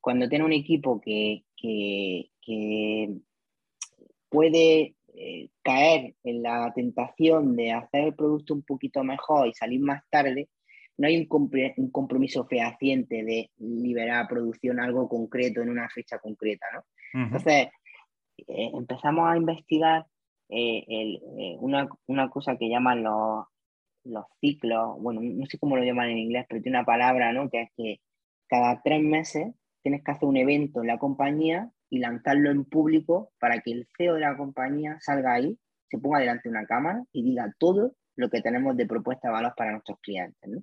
cuando 0.00 0.26
tiene 0.26 0.46
un 0.46 0.54
equipo 0.54 1.02
que, 1.02 1.44
que, 1.54 2.30
que 2.40 3.10
puede 4.28 4.94
eh, 5.14 5.48
caer 5.62 6.14
en 6.24 6.42
la 6.42 6.72
tentación 6.74 7.56
de 7.56 7.72
hacer 7.72 8.04
el 8.04 8.14
producto 8.14 8.54
un 8.54 8.62
poquito 8.62 9.02
mejor 9.04 9.48
y 9.48 9.54
salir 9.54 9.80
más 9.80 10.02
tarde, 10.10 10.48
no 10.98 11.06
hay 11.06 11.28
un, 11.30 11.90
compromiso 11.90 12.44
fehaciente 12.46 13.22
de 13.22 13.50
liberar 13.58 14.26
producción 14.28 14.80
algo 14.80 15.08
concreto 15.08 15.62
en 15.62 15.70
una 15.70 15.88
fecha 15.88 16.18
concreta, 16.18 16.66
¿no? 16.74 16.82
Entonces, 17.22 17.68
eh, 18.36 18.70
empezamos 18.74 19.28
a 19.28 19.36
investigar 19.36 20.06
eh, 20.48 20.84
eh, 20.88 21.56
una, 21.60 21.88
una, 22.06 22.28
cosa 22.28 22.56
que 22.56 22.68
llaman 22.68 23.04
los, 23.04 23.46
los 24.04 24.24
ciclos, 24.40 25.00
bueno, 25.00 25.20
no 25.22 25.46
sé 25.46 25.58
cómo 25.58 25.76
lo 25.76 25.84
llaman 25.84 26.10
en 26.10 26.18
inglés, 26.18 26.46
pero 26.48 26.60
tiene 26.60 26.78
una 26.78 26.86
palabra, 26.86 27.32
¿no? 27.32 27.48
Que 27.48 27.62
es 27.62 27.70
que 27.76 28.00
cada 28.48 28.82
tres 28.82 29.00
meses 29.02 29.54
tienes 29.82 30.02
que 30.02 30.10
hacer 30.10 30.28
un 30.28 30.36
evento 30.36 30.80
en 30.80 30.88
la 30.88 30.98
compañía 30.98 31.70
y 31.90 31.98
lanzarlo 31.98 32.50
en 32.50 32.64
público 32.64 33.32
para 33.38 33.60
que 33.60 33.72
el 33.72 33.88
CEO 33.96 34.14
de 34.14 34.20
la 34.20 34.36
compañía 34.36 34.98
salga 35.00 35.34
ahí, 35.34 35.58
se 35.90 35.98
ponga 35.98 36.20
delante 36.20 36.48
de 36.48 36.50
una 36.50 36.66
cámara 36.66 37.02
y 37.12 37.22
diga 37.22 37.54
todo 37.58 37.94
lo 38.16 38.28
que 38.28 38.42
tenemos 38.42 38.76
de 38.76 38.86
propuesta 38.86 39.28
de 39.28 39.32
valor 39.32 39.54
para 39.56 39.72
nuestros 39.72 39.98
clientes. 40.00 40.50
¿no? 40.50 40.62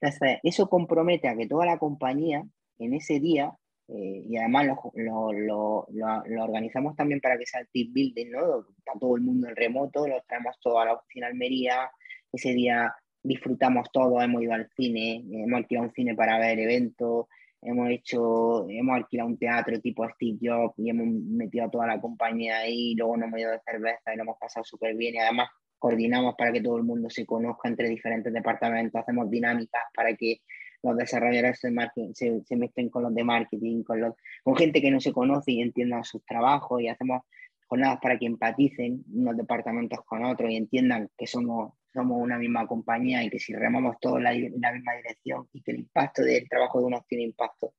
Entonces, 0.00 0.38
eso 0.42 0.68
compromete 0.68 1.28
a 1.28 1.36
que 1.36 1.48
toda 1.48 1.66
la 1.66 1.78
compañía 1.78 2.44
en 2.78 2.94
ese 2.94 3.20
día, 3.20 3.52
eh, 3.88 4.24
y 4.28 4.36
además 4.36 4.66
lo, 4.66 5.32
lo, 5.32 5.86
lo, 5.90 6.44
organizamos 6.44 6.94
también 6.96 7.20
para 7.20 7.38
que 7.38 7.46
sea 7.46 7.60
el 7.60 7.68
team 7.68 7.92
building, 7.92 8.30
¿no? 8.30 8.66
Está 8.78 8.98
todo 8.98 9.16
el 9.16 9.22
mundo 9.22 9.48
en 9.48 9.56
remoto, 9.56 10.06
lo 10.06 10.22
traemos 10.26 10.56
todo 10.60 10.80
a 10.80 10.86
la 10.86 10.94
oficina 10.94 11.26
Almería, 11.26 11.90
ese 12.32 12.52
día 12.52 12.94
disfrutamos 13.22 13.90
todo, 13.92 14.20
hemos 14.20 14.42
ido 14.42 14.52
al 14.52 14.68
cine, 14.76 15.24
hemos 15.32 15.58
alquilado 15.58 15.88
un 15.88 15.94
cine 15.94 16.14
para 16.14 16.38
ver 16.38 16.58
eventos, 16.58 17.26
hemos 17.64 17.90
hecho, 17.90 18.68
hemos 18.68 18.96
alquilado 18.96 19.30
un 19.30 19.38
teatro 19.38 19.80
tipo 19.80 20.08
Steve 20.10 20.38
Jobs 20.40 20.74
y 20.78 20.90
hemos 20.90 21.06
metido 21.06 21.64
a 21.64 21.70
toda 21.70 21.86
la 21.86 22.00
compañía 22.00 22.58
ahí, 22.58 22.94
luego 22.94 23.16
nos 23.16 23.28
hemos 23.28 23.40
ido 23.40 23.50
de 23.50 23.60
cerveza 23.64 24.12
y 24.12 24.16
lo 24.16 24.22
hemos 24.22 24.38
pasado 24.38 24.64
súper 24.64 24.94
bien 24.96 25.14
y 25.14 25.18
además 25.18 25.48
coordinamos 25.78 26.34
para 26.36 26.52
que 26.52 26.60
todo 26.60 26.76
el 26.76 26.84
mundo 26.84 27.10
se 27.10 27.26
conozca 27.26 27.68
entre 27.68 27.88
diferentes 27.88 28.32
departamentos, 28.32 29.00
hacemos 29.00 29.30
dinámicas 29.30 29.82
para 29.94 30.14
que 30.14 30.40
los 30.82 30.96
desarrolladores 30.96 31.58
se, 31.58 31.70
se, 32.12 32.42
se 32.44 32.56
mezclen 32.56 32.90
con 32.90 33.02
los 33.02 33.14
de 33.14 33.24
marketing, 33.24 33.82
con, 33.82 34.00
los, 34.00 34.14
con 34.42 34.54
gente 34.56 34.82
que 34.82 34.90
no 34.90 35.00
se 35.00 35.12
conoce 35.12 35.52
y 35.52 35.62
entienda 35.62 36.04
sus 36.04 36.24
trabajos 36.24 36.82
y 36.82 36.88
hacemos 36.88 37.22
jornadas 37.66 37.98
para 38.02 38.18
que 38.18 38.26
empaticen 38.26 39.04
unos 39.12 39.36
departamentos 39.36 40.00
con 40.04 40.24
otros 40.24 40.50
y 40.50 40.56
entiendan 40.56 41.10
que 41.16 41.26
somos, 41.26 41.72
somos 41.94 42.20
una 42.20 42.38
misma 42.38 42.66
compañía 42.66 43.22
y 43.22 43.30
que 43.30 43.38
si 43.38 43.54
remamos 43.54 43.96
todos 44.00 44.18
en 44.18 44.24
la, 44.24 44.32
misma 44.72 44.96
dirección 44.96 45.48
y 45.52 45.62
que 45.62 45.70
el 45.70 45.78
impacto 45.78 46.22
del 46.22 46.48
trabajo 46.48 46.80
de 46.80 46.86
unos 46.86 47.06
tiene 47.06 47.24
impacto 47.24 47.74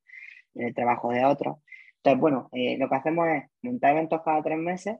en 0.55 0.67
el 0.67 0.73
trabajo 0.73 1.11
de 1.11 1.25
otros. 1.25 1.57
Entonces, 1.97 2.21
bueno, 2.21 2.49
eh, 2.53 2.77
lo 2.77 2.87
que 2.87 2.95
hacemos 2.95 3.27
es 3.27 3.43
montar 3.61 3.91
eventos 3.91 4.21
cada 4.23 4.41
tres 4.41 4.57
meses 4.57 4.97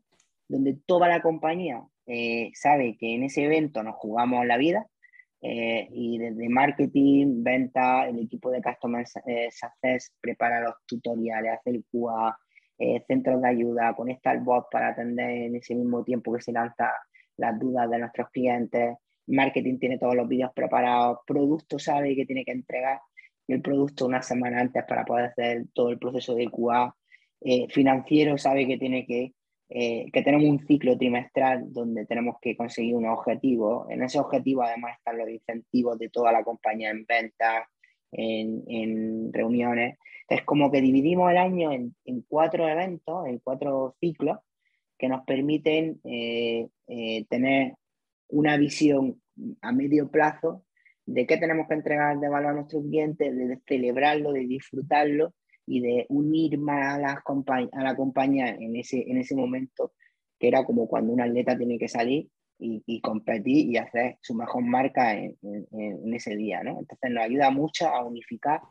donde 0.48 0.78
toda 0.86 1.08
la 1.08 1.22
compañía 1.22 1.82
eh, 2.06 2.52
sabe 2.54 2.98
que 2.98 3.16
en 3.16 3.24
ese 3.24 3.46
evento 3.46 3.82
nos 3.84 3.96
jugamos 3.96 4.46
la 4.46 4.58
vida 4.58 4.86
eh, 5.42 5.88
y 5.92 6.18
desde 6.18 6.50
marketing, 6.50 7.44
venta, 7.44 8.08
el 8.08 8.20
equipo 8.20 8.52
de 8.52 8.62
Customer 8.62 9.06
Success 9.08 10.14
prepara 10.20 10.62
los 10.62 10.76
tutoriales, 10.86 11.54
hace 11.54 11.70
el 11.70 11.86
QA, 11.92 12.38
centros 13.08 13.42
de 13.42 13.48
ayuda, 13.48 13.94
conecta 13.96 14.34
el 14.34 14.42
bot 14.42 14.68
para 14.70 14.90
atender 14.90 15.30
en 15.30 15.56
ese 15.56 15.76
mismo 15.76 16.04
tiempo 16.04 16.34
que 16.34 16.42
se 16.42 16.52
lanza 16.52 16.92
las 17.38 17.58
dudas 17.60 17.90
de 17.90 18.00
nuestros 18.00 18.30
clientes, 18.30 18.98
marketing 19.28 19.80
tiene 19.80 19.98
todos 19.98 20.16
los 20.16 20.28
vídeos 20.28 20.52
preparados, 20.54 21.20
producto 21.26 21.80
sabe 21.80 22.16
que 22.16 22.26
tiene 22.26 22.46
que 22.46 22.52
entregar 22.52 23.00
el 23.48 23.62
producto 23.62 24.06
una 24.06 24.22
semana 24.22 24.60
antes 24.60 24.84
para 24.86 25.06
poder 25.06 25.26
hacer 25.26 25.66
todo 25.74 25.90
el 25.90 26.00
proceso 26.00 26.36
de 26.36 26.50
QA, 26.50 26.96
financiero 27.70 28.38
sabe 28.40 28.66
que 28.66 28.78
tiene 28.78 29.06
que 29.06 29.34
eh, 29.68 30.06
que 30.14 30.22
tenemos 30.22 30.48
un 30.48 30.60
ciclo 30.68 30.96
trimestral 30.96 31.74
donde 31.74 32.06
tenemos 32.06 32.36
que 32.40 32.56
conseguir 32.56 32.96
un 32.96 33.08
objetivo. 33.08 33.88
En 33.90 34.04
ese 34.04 34.20
objetivo 34.20 34.62
además 34.62 34.98
están 34.98 35.18
los 35.18 35.30
incentivos 35.30 35.98
de 35.98 36.10
toda 36.10 36.32
la 36.32 36.44
compañía 36.44 36.92
en 36.92 37.04
ventas, 37.06 37.68
en, 38.12 38.64
en, 38.68 39.34
reuniones. 39.34 39.98
Es 40.30 40.44
como 40.44 40.72
que 40.72 40.82
dividimos 40.82 41.32
el 41.32 41.38
año 41.38 41.72
en, 41.72 41.96
en, 42.06 42.22
cuatro 42.28 42.68
eventos, 42.68 43.28
en 43.28 43.40
cuatro 43.40 43.96
ciclos, 44.00 44.38
que 45.00 45.10
nos 45.10 45.26
permiten 45.26 46.00
eh, 46.04 46.68
eh, 46.88 47.26
tener 47.28 47.74
una 48.28 48.58
visión 48.58 49.22
a 49.62 49.72
medio 49.72 50.10
plazo 50.10 50.64
de 51.06 51.28
qué 51.28 51.38
tenemos 51.38 51.68
que 51.68 51.76
entregar 51.76 52.20
de 52.20 52.30
valor 52.30 52.52
a 52.52 52.54
nuestros 52.54 52.84
clientes, 52.84 53.36
de 53.36 53.60
celebrarlo, 53.68 54.32
de 54.32 54.48
disfrutarlo 54.48 55.34
y 55.68 55.82
de 55.82 56.06
unir 56.10 56.58
más 56.58 56.96
a, 56.96 57.00
las 57.00 57.18
a 57.18 57.84
la 57.84 57.96
compañía 57.96 58.50
en 58.50 58.76
ese, 58.76 59.04
en 59.08 59.18
ese 59.18 59.36
momento, 59.36 59.94
que 60.40 60.48
era 60.48 60.64
como 60.66 60.88
cuando 60.88 61.14
un 61.14 61.22
atleta 61.22 61.58
tiene 61.58 61.78
que 61.78 61.88
salir 61.88 62.28
y, 62.60 62.84
y 62.86 63.02
competir 63.02 63.68
y 63.70 63.78
hacer 63.78 64.18
su 64.22 64.34
mejor 64.34 64.64
marca 64.64 65.14
en, 65.14 65.38
en, 65.42 66.14
ese 66.14 66.36
día. 66.36 66.64
¿no? 66.64 66.80
Entonces 66.80 67.12
nos 67.12 67.24
ayuda 67.24 67.50
mucho 67.52 67.88
a 67.88 68.04
unificar 68.04 68.62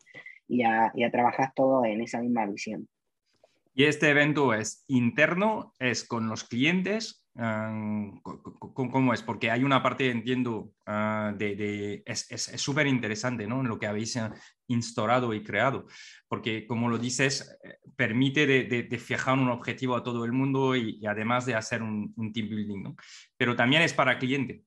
y 0.48 0.62
a, 0.62 0.92
y 0.94 1.04
a 1.04 1.10
trabajar 1.10 1.52
todos 1.54 1.84
en 1.86 2.02
esa 2.02 2.20
misma 2.20 2.46
visión. 2.46 2.88
Y 3.74 3.84
este 3.84 4.10
evento 4.10 4.54
es 4.54 4.84
interno, 4.86 5.72
es 5.80 6.04
con 6.04 6.28
los 6.28 6.44
clientes 6.44 7.23
¿Cómo 7.36 9.12
es? 9.12 9.22
Porque 9.22 9.50
hay 9.50 9.64
una 9.64 9.82
parte, 9.82 10.08
entiendo, 10.08 10.70
ah, 10.86 11.34
de, 11.36 12.04
es 12.06 12.44
súper 12.56 12.86
interesante 12.86 13.46
¿no? 13.48 13.60
en 13.60 13.68
lo 13.68 13.78
que 13.78 13.88
habéis 13.88 14.14
eh, 14.16 14.30
instaurado 14.68 15.34
y 15.34 15.42
creado, 15.42 15.86
porque 16.28 16.64
como 16.64 16.88
lo 16.88 16.96
dices, 16.96 17.58
eh, 17.64 17.78
permite 17.96 18.46
de, 18.46 18.98
fijar 18.98 19.36
un 19.36 19.48
objetivo 19.48 19.96
a 19.96 20.04
todo 20.04 20.24
el 20.24 20.30
mundo 20.30 20.76
y, 20.76 21.04
además 21.06 21.44
de 21.44 21.56
hacer 21.56 21.82
un, 21.82 22.14
team 22.32 22.48
building, 22.48 22.82
¿no? 22.82 22.96
pero 23.36 23.56
también 23.56 23.82
es 23.82 23.92
para 23.92 24.18
cliente. 24.18 24.62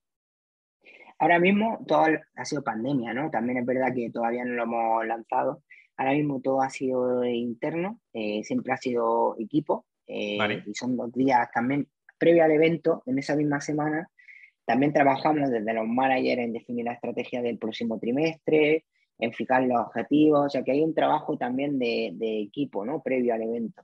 Ahora 1.18 1.38
mismo 1.40 1.82
todo 1.86 2.04
ha 2.36 2.44
sido 2.44 2.62
pandemia, 2.62 3.12
¿no? 3.12 3.28
También 3.28 3.58
es 3.58 3.66
verdad 3.66 3.92
que 3.92 4.08
todavía 4.10 4.44
no 4.44 4.52
lo 4.52 4.62
hemos 4.62 5.04
lanzado. 5.04 5.64
Ahora 5.96 6.12
mismo 6.12 6.40
todo 6.40 6.62
ha 6.62 6.70
sido 6.70 7.24
interno, 7.24 8.00
eh, 8.12 8.44
siempre 8.44 8.72
ha 8.72 8.76
sido 8.76 9.34
equipo, 9.40 9.86
y 10.06 10.38
son 10.74 10.96
dos 10.96 11.12
días 11.12 11.50
también 11.52 11.88
previo 12.18 12.44
al 12.44 12.52
evento, 12.52 13.02
en 13.06 13.18
esa 13.18 13.36
misma 13.36 13.60
semana, 13.60 14.10
también 14.68 14.92
trabajamos 14.92 15.50
desde 15.50 15.72
los 15.72 15.86
managers 15.86 16.42
en 16.42 16.52
definir 16.52 16.84
la 16.84 16.92
estrategia 16.92 17.40
del 17.40 17.56
próximo 17.56 17.98
trimestre, 17.98 18.84
en 19.18 19.32
fijar 19.32 19.62
los 19.62 19.80
objetivos, 19.80 20.44
o 20.44 20.50
sea 20.50 20.62
que 20.62 20.72
hay 20.72 20.82
un 20.82 20.94
trabajo 20.94 21.38
también 21.38 21.78
de, 21.78 22.42
equipo, 22.42 22.84
¿no? 22.84 23.02
Previo 23.02 23.32
al 23.32 23.42
evento. 23.42 23.82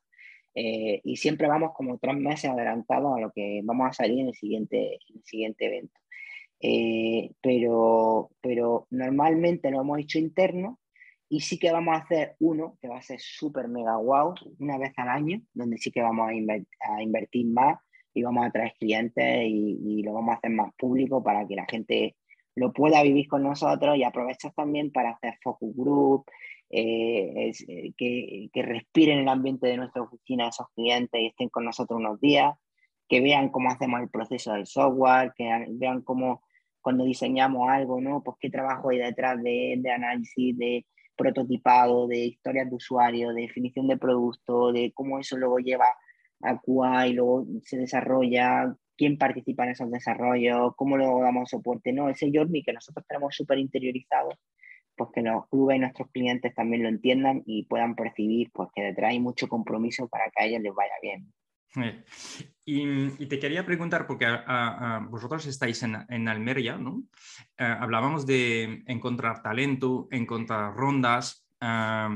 Eh, 0.54 1.00
y 1.02 1.16
siempre 1.16 1.48
vamos 1.48 1.72
como 1.74 1.96
tres 1.98 2.16
meses 2.16 2.50
adelantados 2.50 3.16
a 3.16 3.20
lo 3.20 3.32
que 3.32 3.62
vamos 3.64 3.88
a 3.88 3.92
salir 3.94 4.20
en 4.20 4.28
el 4.28 4.34
siguiente, 4.34 4.98
el 5.14 5.24
siguiente 5.24 5.66
evento. 5.66 5.98
Eh, 6.60 7.30
pero, 7.40 8.30
pero 8.42 8.86
normalmente 8.90 9.70
lo 9.70 9.80
hemos 9.80 9.98
hecho 10.00 10.18
interno 10.18 10.78
y 11.30 11.40
sí 11.40 11.58
que 11.58 11.72
vamos 11.72 11.94
a 11.94 12.00
hacer 12.00 12.36
uno 12.40 12.76
que 12.80 12.88
va 12.88 12.98
a 12.98 13.02
ser 13.02 13.20
súper 13.20 13.68
mega 13.68 13.96
wow, 13.96 14.34
una 14.58 14.76
vez 14.76 14.92
al 14.98 15.08
año, 15.08 15.40
donde 15.54 15.78
sí 15.78 15.90
que 15.90 16.02
vamos 16.02 16.28
a, 16.28 16.94
a 16.94 17.02
invertir 17.02 17.46
más 17.46 17.78
y 18.14 18.22
vamos 18.22 18.46
a 18.46 18.50
traer 18.50 18.74
clientes 18.78 19.44
y, 19.46 20.02
lo 20.02 20.12
vamos 20.14 20.34
a 20.34 20.38
hacer 20.38 20.50
más 20.50 20.72
público 20.76 21.22
para 21.22 21.46
que 21.46 21.56
la 21.56 21.66
gente 21.66 22.16
lo 22.54 22.72
pueda 22.72 23.02
vivir 23.02 23.26
con 23.28 23.42
nosotros 23.42 23.96
y 23.96 24.04
aprovechar 24.04 24.52
también 24.52 24.92
para 24.92 25.10
hacer 25.10 25.38
focus 25.42 25.74
group, 25.76 26.24
eh, 26.70 27.52
eh, 27.68 27.92
que, 27.96 28.48
que, 28.52 28.62
respiren 28.62 29.18
el 29.18 29.28
ambiente 29.28 29.66
de 29.66 29.76
nuestra 29.76 30.02
oficina 30.02 30.48
esos 30.48 30.68
clientes 30.74 31.20
y 31.20 31.26
estén 31.26 31.48
con 31.48 31.64
nosotros 31.64 31.98
unos 31.98 32.20
días, 32.20 32.54
que 33.08 33.20
vean 33.20 33.50
cómo 33.50 33.70
hacemos 33.70 34.00
el 34.00 34.08
proceso 34.08 34.52
del 34.52 34.66
software, 34.66 35.32
que 35.36 35.66
vean 35.70 36.02
cómo 36.02 36.42
cuando 36.80 37.04
diseñamos 37.04 37.68
algo, 37.68 38.00
¿no? 38.00 38.22
Pues 38.22 38.36
qué 38.40 38.50
trabajo 38.50 38.90
hay 38.90 38.98
detrás 38.98 39.42
de, 39.42 39.76
de 39.78 39.90
análisis, 39.90 40.56
de, 40.56 40.86
prototipado, 41.16 42.06
de 42.06 42.26
historias 42.26 42.68
de 42.68 42.76
usuario, 42.76 43.32
de 43.32 43.42
definición 43.42 43.86
de 43.88 43.96
producto, 43.96 44.72
de 44.72 44.92
cómo 44.94 45.18
eso 45.18 45.36
luego 45.36 45.58
lleva 45.58 45.86
a 46.44 46.60
QA 46.60 47.08
y 47.08 47.12
luego 47.14 47.46
se 47.62 47.78
desarrolla, 47.78 48.76
quién 48.96 49.18
participa 49.18 49.64
en 49.64 49.70
esos 49.70 49.90
desarrollos, 49.90 50.72
cómo 50.76 50.96
luego 50.96 51.22
damos 51.22 51.50
soporte, 51.50 51.92
no, 51.92 52.08
ese 52.08 52.30
journey 52.32 52.62
que 52.62 52.72
nosotros 52.72 53.04
tenemos 53.08 53.34
súper 53.34 53.58
interiorizado, 53.58 54.30
pues 54.96 55.10
que 55.12 55.22
los 55.22 55.48
clubes 55.48 55.76
y 55.76 55.80
nuestros 55.80 56.10
clientes 56.10 56.54
también 56.54 56.82
lo 56.82 56.88
entiendan 56.88 57.42
y 57.46 57.64
puedan 57.64 57.94
percibir 57.94 58.50
pues 58.52 58.68
que 58.74 58.82
detrás 58.82 59.10
hay 59.10 59.20
mucho 59.20 59.48
compromiso 59.48 60.08
para 60.08 60.30
que 60.30 60.42
a 60.42 60.46
ellos 60.46 60.62
les 60.62 60.74
vaya 60.74 60.94
bien. 61.02 61.32
Y, 62.64 63.26
te 63.26 63.38
quería 63.38 63.66
preguntar, 63.66 64.06
porque 64.06 64.26
vosotros 65.10 65.44
estáis 65.46 65.82
en, 65.82 66.28
Almería, 66.28 66.78
¿no? 66.78 67.02
Eh, 67.58 67.64
hablábamos 67.64 68.26
de 68.26 68.84
encontrar 68.86 69.42
talento, 69.42 70.06
encontrar 70.10 70.74
rondas. 70.74 71.44
Eh, 71.60 72.08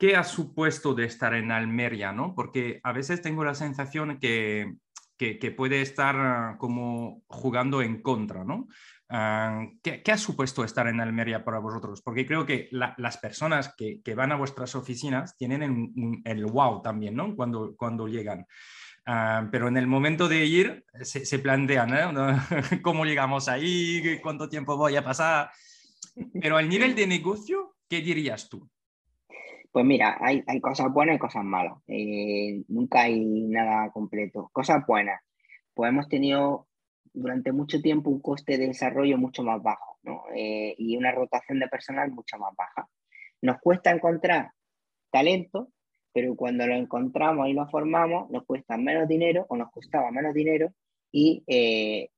¿Qué 0.00 0.16
ha 0.16 0.24
supuesto 0.24 0.94
de 0.94 1.04
estar 1.04 1.34
en 1.34 1.52
Almería, 1.52 2.10
no? 2.10 2.34
Porque 2.34 2.80
a 2.84 2.90
veces 2.90 3.20
tengo 3.20 3.44
la 3.44 3.54
sensación 3.54 4.18
que, 4.18 4.76
que, 5.18 5.50
puede 5.50 5.82
estar 5.82 6.56
como 6.56 7.22
jugando 7.26 7.82
en 7.82 8.00
contra, 8.00 8.42
¿no? 8.42 8.68
Eh, 9.10 9.78
¿qué, 9.82 10.10
ha 10.10 10.16
supuesto 10.16 10.64
estar 10.64 10.86
en 10.88 11.02
Almería 11.02 11.44
para 11.44 11.58
vosotros? 11.58 12.00
Porque 12.00 12.24
creo 12.24 12.46
que 12.46 12.70
las 12.70 13.18
personas 13.18 13.74
que, 13.76 14.00
que, 14.02 14.14
van 14.14 14.32
a 14.32 14.36
vuestras 14.36 14.74
oficinas 14.74 15.36
tienen 15.36 16.22
el 16.24 16.46
wow 16.46 16.80
también, 16.80 17.14
¿no? 17.14 17.36
Cuando, 17.36 17.76
cuando 17.76 18.08
llegan. 18.08 18.46
Ah, 19.04 19.50
pero 19.52 19.68
en 19.68 19.76
el 19.76 19.86
momento 19.86 20.28
de 20.28 20.46
ir 20.46 20.86
se, 21.02 21.26
se 21.26 21.38
plantean 21.40 22.14
¿no? 22.14 22.40
cómo 22.82 23.04
llegamos 23.04 23.48
ahí, 23.48 24.18
cuánto 24.22 24.48
tiempo 24.48 24.78
voy 24.78 24.96
a 24.96 25.04
pasar. 25.04 25.50
Pero 26.40 26.56
al 26.56 26.70
nivel 26.70 26.94
de 26.94 27.06
negocio, 27.06 27.76
¿qué 27.86 28.00
dirías 28.00 28.48
tú? 28.48 28.66
Pues 29.72 29.84
mira, 29.84 30.18
hay, 30.20 30.42
cosas 30.60 30.92
buenas 30.92 31.16
y 31.16 31.18
cosas 31.18 31.44
malas. 31.44 31.74
Eh, 31.86 32.64
nunca 32.68 33.02
hay 33.02 33.20
nada 33.20 33.90
completo. 33.92 34.50
Cosas 34.52 34.84
buenas. 34.86 35.20
Pues 35.74 35.90
hemos 35.90 36.08
tenido 36.08 36.66
durante 37.12 37.52
mucho 37.52 37.80
tiempo 37.80 38.10
un 38.10 38.20
coste 38.20 38.58
de 38.58 38.68
desarrollo 38.68 39.16
mucho 39.18 39.42
más 39.42 39.62
bajo 39.62 39.90
¿no? 40.02 40.24
Eh, 40.34 40.74
y 40.78 40.96
una 40.96 41.12
rotación 41.12 41.58
de 41.58 41.68
personal 41.68 42.10
mucho 42.10 42.38
más 42.38 42.54
baja. 42.56 42.88
Nos 43.42 43.58
cuesta 43.60 43.90
encontrar 43.90 44.52
talento, 45.10 45.68
pero 46.12 46.34
cuando 46.36 46.66
lo 46.66 46.74
encontramos 46.74 47.48
y 47.48 47.52
lo 47.52 47.68
formamos, 47.68 48.30
nos 48.30 48.44
cuesta 48.44 48.76
menos 48.76 49.08
dinero 49.08 49.46
o 49.48 49.56
nos 49.56 49.70
costaba 49.70 50.10
menos 50.10 50.34
dinero 50.34 50.72
y, 51.12 51.42
eh, 51.46 52.10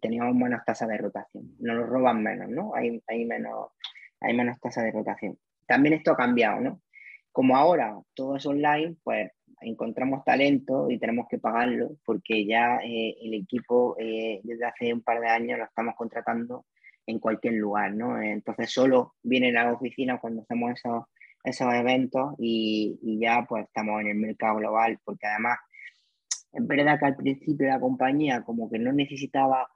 teníamos 0.00 0.34
menos 0.34 0.64
tasa 0.64 0.86
de 0.86 0.98
rotación. 0.98 1.54
Nos 1.58 1.76
lo 1.76 1.86
roban 1.86 2.22
menos, 2.22 2.48
¿no? 2.48 2.74
Hay, 2.74 3.02
hay, 3.06 3.24
menos, 3.24 3.70
hay 4.20 4.34
menos 4.34 4.58
tasa 4.60 4.82
de 4.82 4.92
rotación. 4.92 5.38
También 5.72 5.94
esto 5.94 6.12
ha 6.12 6.16
cambiado, 6.16 6.60
¿no? 6.60 6.82
Como 7.32 7.56
ahora 7.56 7.98
todo 8.12 8.36
es 8.36 8.44
online, 8.44 8.96
pues 9.02 9.30
encontramos 9.62 10.22
talento 10.22 10.90
y 10.90 10.98
tenemos 10.98 11.26
que 11.30 11.38
pagarlo 11.38 11.96
porque 12.04 12.44
ya 12.44 12.76
eh, 12.84 13.16
el 13.22 13.32
equipo 13.32 13.96
eh, 13.98 14.42
desde 14.44 14.66
hace 14.66 14.92
un 14.92 15.00
par 15.00 15.18
de 15.18 15.28
años 15.28 15.58
lo 15.58 15.64
estamos 15.64 15.94
contratando 15.96 16.66
en 17.06 17.18
cualquier 17.18 17.54
lugar, 17.54 17.94
¿no? 17.94 18.20
Entonces 18.20 18.70
solo 18.70 19.14
vienen 19.22 19.56
a 19.56 19.64
la 19.64 19.72
oficina 19.72 20.18
cuando 20.20 20.42
hacemos 20.42 20.72
esos 20.72 21.04
esos 21.42 21.72
eventos 21.72 22.34
y, 22.38 22.98
y, 23.02 23.18
ya 23.18 23.46
pues 23.48 23.64
estamos 23.64 24.02
en 24.02 24.08
el 24.08 24.16
mercado 24.16 24.58
global, 24.58 24.98
porque 25.04 25.26
además 25.26 25.58
es 26.52 26.66
verdad 26.66 26.98
que 26.98 27.06
al 27.06 27.16
principio 27.16 27.66
la 27.66 27.80
compañía 27.80 28.42
como 28.42 28.70
que 28.70 28.78
no 28.78 28.92
necesitaba, 28.92 29.66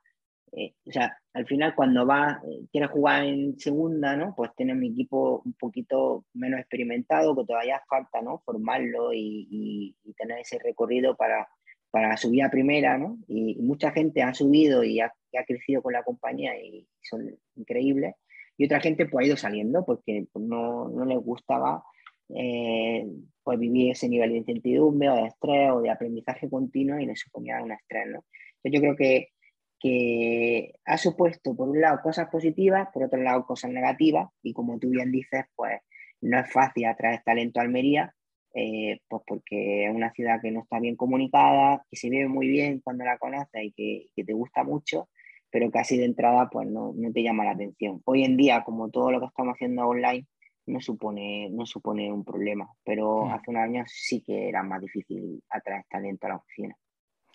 eh, 0.52 0.74
o 0.86 0.92
sea, 0.92 1.18
al 1.34 1.46
final 1.46 1.74
cuando 1.74 2.06
va, 2.06 2.40
eh, 2.48 2.66
quiere 2.70 2.86
jugar 2.86 3.24
en 3.24 3.58
segunda, 3.58 4.16
¿no? 4.16 4.34
Pues 4.36 4.50
tiene 4.56 4.72
un 4.72 4.84
equipo 4.84 5.42
un 5.44 5.54
poquito 5.54 6.24
menos 6.34 6.60
experimentado, 6.60 7.36
que 7.36 7.44
todavía 7.44 7.82
falta, 7.88 8.22
¿no? 8.22 8.42
Formarlo 8.44 9.12
y, 9.12 9.94
y, 10.04 10.12
tener 10.14 10.38
ese 10.38 10.58
recorrido 10.58 11.16
para, 11.16 11.48
para 11.90 12.16
subir 12.16 12.42
a 12.42 12.50
primera, 12.50 12.96
¿no? 12.98 13.18
Y, 13.28 13.56
mucha 13.62 13.90
gente 13.92 14.22
ha 14.22 14.34
subido 14.34 14.84
y 14.84 15.00
ha, 15.00 15.06
ha 15.06 15.44
crecido 15.44 15.82
con 15.82 15.92
la 15.92 16.02
compañía 16.04 16.58
y 16.58 16.86
son 17.02 17.28
increíbles 17.56 18.14
y 18.56 18.64
otra 18.64 18.80
gente 18.80 19.06
pues 19.06 19.24
ha 19.24 19.26
ido 19.28 19.36
saliendo 19.36 19.84
porque 19.84 20.26
pues, 20.32 20.44
no, 20.44 20.88
no 20.88 21.04
les 21.04 21.18
gustaba 21.18 21.84
eh, 22.30 23.06
pues 23.42 23.58
vivir 23.58 23.92
ese 23.92 24.08
nivel 24.08 24.30
de 24.30 24.38
incertidumbre 24.38 25.08
o 25.10 25.14
de 25.16 25.26
estrés 25.26 25.70
o 25.72 25.80
de 25.80 25.90
aprendizaje 25.90 26.48
continuo 26.48 26.98
y 26.98 27.06
les 27.06 27.20
suponía 27.20 27.62
un 27.62 27.72
estrés. 27.72 28.06
¿no? 28.08 28.24
yo 28.64 28.80
creo 28.80 28.96
que, 28.96 29.28
que 29.78 30.74
ha 30.84 30.98
supuesto 30.98 31.54
por 31.54 31.68
un 31.68 31.80
lado 31.80 32.00
cosas 32.02 32.28
positivas, 32.28 32.88
por 32.92 33.04
otro 33.04 33.20
lado 33.20 33.44
cosas 33.44 33.70
negativas 33.70 34.28
y 34.42 34.52
como 34.52 34.78
tú 34.78 34.90
bien 34.90 35.12
dices, 35.12 35.44
pues 35.54 35.80
no 36.20 36.38
es 36.38 36.50
fácil 36.50 36.86
atraer 36.86 37.22
talento 37.24 37.60
a 37.60 37.62
Almería, 37.62 38.14
eh, 38.54 39.00
pues 39.08 39.22
porque 39.26 39.84
es 39.84 39.94
una 39.94 40.12
ciudad 40.12 40.40
que 40.40 40.50
no 40.50 40.60
está 40.60 40.80
bien 40.80 40.96
comunicada, 40.96 41.84
que 41.90 41.96
se 41.96 42.08
vive 42.08 42.28
muy 42.28 42.48
bien 42.48 42.80
cuando 42.80 43.04
la 43.04 43.18
conoces 43.18 43.62
y 43.62 43.72
que, 43.72 44.06
que 44.16 44.24
te 44.24 44.32
gusta 44.32 44.64
mucho, 44.64 45.10
pero 45.50 45.70
casi 45.70 45.98
de 45.98 46.06
entrada 46.06 46.48
pues 46.50 46.66
no, 46.66 46.92
no, 46.96 47.12
te 47.12 47.22
llama 47.22 47.44
la 47.44 47.50
atención. 47.50 48.00
Hoy 48.06 48.24
en 48.24 48.36
día, 48.36 48.64
como 48.64 48.88
todo 48.90 49.10
lo 49.10 49.20
que 49.20 49.26
estamos 49.26 49.54
haciendo 49.54 49.86
online, 49.86 50.26
no 50.66 50.80
supone, 50.80 51.50
no 51.50 51.66
supone 51.66 52.10
un 52.12 52.24
problema, 52.24 52.68
pero 52.82 53.26
mm. 53.26 53.30
hace 53.32 53.50
unos 53.50 53.62
años 53.62 53.92
sí 53.92 54.22
que 54.22 54.48
era 54.48 54.62
más 54.62 54.80
difícil 54.80 55.42
atraer 55.50 55.84
talento 55.88 56.26
a 56.26 56.30
la 56.30 56.36
oficina. 56.36 56.76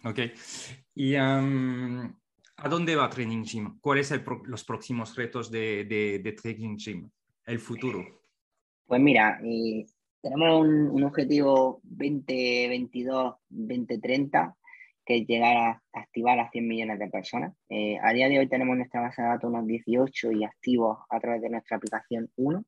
Ok. 0.04 0.20
¿Y 0.96 1.16
a 2.62 2.70
dónde 2.70 2.96
va 2.96 3.10
Training 3.10 3.44
Gym? 3.44 3.80
¿Cuáles 3.80 4.08
son 4.08 4.24
los 4.46 4.64
próximos 4.64 5.16
retos 5.16 5.52
de, 5.52 6.36
Training 6.42 6.78
Gym? 6.78 7.10
El 7.46 7.60
futuro. 7.60 8.24
Pues 8.86 9.02
mira, 9.02 9.40
tenemos 10.22 10.62
un, 10.62 10.90
un 10.90 11.04
objetivo 11.04 11.82
2022-2030 11.84 14.56
que 15.06 15.26
llegar 15.26 15.58
a 15.58 15.82
activar 15.94 16.40
a 16.40 16.50
100 16.50 16.68
millones 16.68 17.00
de 17.00 17.08
personas. 17.08 17.54
Eh, 17.70 17.98
a 18.02 18.14
día 18.14 18.30
de 18.30 18.40
hoy 18.40 18.48
tenemos 18.48 18.78
nuestra 18.78 19.02
base 19.02 19.22
de 19.22 19.28
datos 19.28 19.50
unos 19.50 19.66
18 19.66 20.32
y 20.32 20.44
activos 20.44 21.00
a 21.10 21.20
través 21.20 21.42
de 21.42 21.50
nuestra 21.50 21.78
aplicación 21.78 22.30
1. 22.36 22.64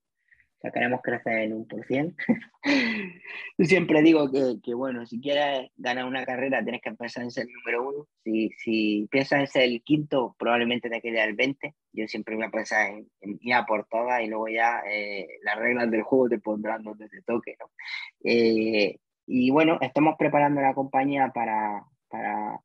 O 0.64 0.66
sea, 0.66 0.72
queremos 0.72 1.02
crecer 1.02 1.40
en 1.40 1.54
un 1.54 1.68
por 1.68 1.86
cien. 1.86 2.16
Yo 3.58 3.66
siempre 3.66 4.02
digo 4.02 4.32
que, 4.32 4.62
que, 4.64 4.74
bueno, 4.74 5.06
si 5.06 5.20
quieres 5.20 5.70
ganar 5.76 6.06
una 6.06 6.24
carrera 6.24 6.64
tienes 6.64 6.82
que 6.82 6.88
empezar 6.88 7.24
en 7.24 7.32
ser 7.32 7.48
el 7.48 7.54
número 7.54 7.90
uno. 7.90 8.08
Si, 8.24 8.50
si 8.52 9.08
piensas 9.12 9.42
en 9.42 9.48
ser 9.48 9.64
el 9.64 9.84
quinto, 9.84 10.36
probablemente 10.40 10.90
te 10.90 11.02
quede 11.02 11.22
el 11.22 11.36
20. 11.36 11.76
Yo 11.92 12.08
siempre 12.08 12.36
voy 12.36 12.46
a 12.46 12.50
pensar 12.50 12.92
en, 12.92 13.08
ir 13.42 13.54
a 13.54 13.66
por 13.66 13.86
todas 13.88 14.24
y 14.24 14.28
luego 14.28 14.48
ya 14.48 14.82
eh, 14.90 15.28
las 15.44 15.58
reglas 15.58 15.92
del 15.92 16.04
juego 16.04 16.30
te 16.30 16.40
pondrán 16.40 16.82
donde 16.82 17.10
te 17.10 17.22
toque. 17.24 17.58
¿no? 17.60 17.70
Eh, 18.24 19.00
y 19.28 19.52
bueno, 19.52 19.80
estamos 19.82 20.16
preparando 20.18 20.62
la 20.62 20.74
compañía 20.74 21.30
para, 21.34 21.84
para 22.08 22.62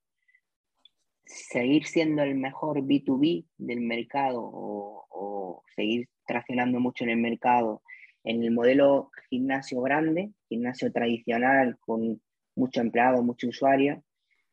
seguir 1.29 1.87
siendo 1.87 2.23
el 2.23 2.35
mejor 2.35 2.79
B2B 2.83 3.45
del 3.59 3.81
mercado 3.81 4.41
o, 4.43 5.63
seguir 5.75 6.09
traccionando 6.27 6.81
mucho 6.81 7.05
en 7.05 7.11
el 7.11 7.19
mercado 7.19 7.83
en 8.29 8.45
el 8.45 8.51
modelo 8.51 9.11
gimnasio 9.31 9.81
grande, 9.81 10.33
gimnasio 10.51 10.93
tradicional 10.93 11.79
con 11.81 12.21
mucho 12.57 12.83
empleado, 12.83 13.23
mucho 13.23 13.49
usuario, 13.49 14.03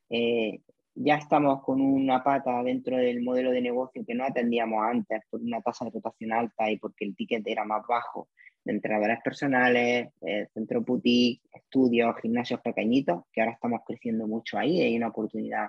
eh, 0.09 0.61
ya 0.93 1.15
estamos 1.15 1.61
con 1.61 1.81
una 1.81 2.23
pata 2.23 2.63
dentro 2.63 2.95
del 2.95 3.21
modelo 3.21 3.51
de 3.51 3.61
negocio 3.61 4.05
que 4.07 4.15
no 4.15 4.23
atendíamos 4.23 4.79
antes 4.81 5.23
por 5.29 5.41
una 5.41 5.61
tasa 5.61 5.83
de 5.83 5.91
rotación 5.91 6.31
alta 6.31 6.71
y 6.71 6.77
porque 6.77 7.03
el 7.03 7.17
ticket 7.17 7.45
era 7.45 7.65
más 7.65 7.85
bajo 7.85 8.29
de 8.63 8.71
entrenadores 8.71 9.19
personales, 9.21 10.07
eh, 10.21 10.47
centro 10.53 10.81
boutique, 10.81 11.41
estudios, 11.53 12.15
gimnasios 12.21 12.61
pequeñitos, 12.61 13.23
que 13.33 13.41
ahora 13.41 13.55
estamos 13.55 13.81
creciendo 13.85 14.25
mucho 14.25 14.57
ahí, 14.57 14.79
hay 14.79 14.95
una 14.95 15.09
oportunidad 15.09 15.67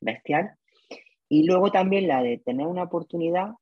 bestial. 0.00 0.56
Y 1.28 1.46
luego 1.46 1.70
también 1.70 2.08
la 2.08 2.20
de 2.20 2.38
tener 2.38 2.66
una 2.66 2.82
oportunidad 2.82 3.52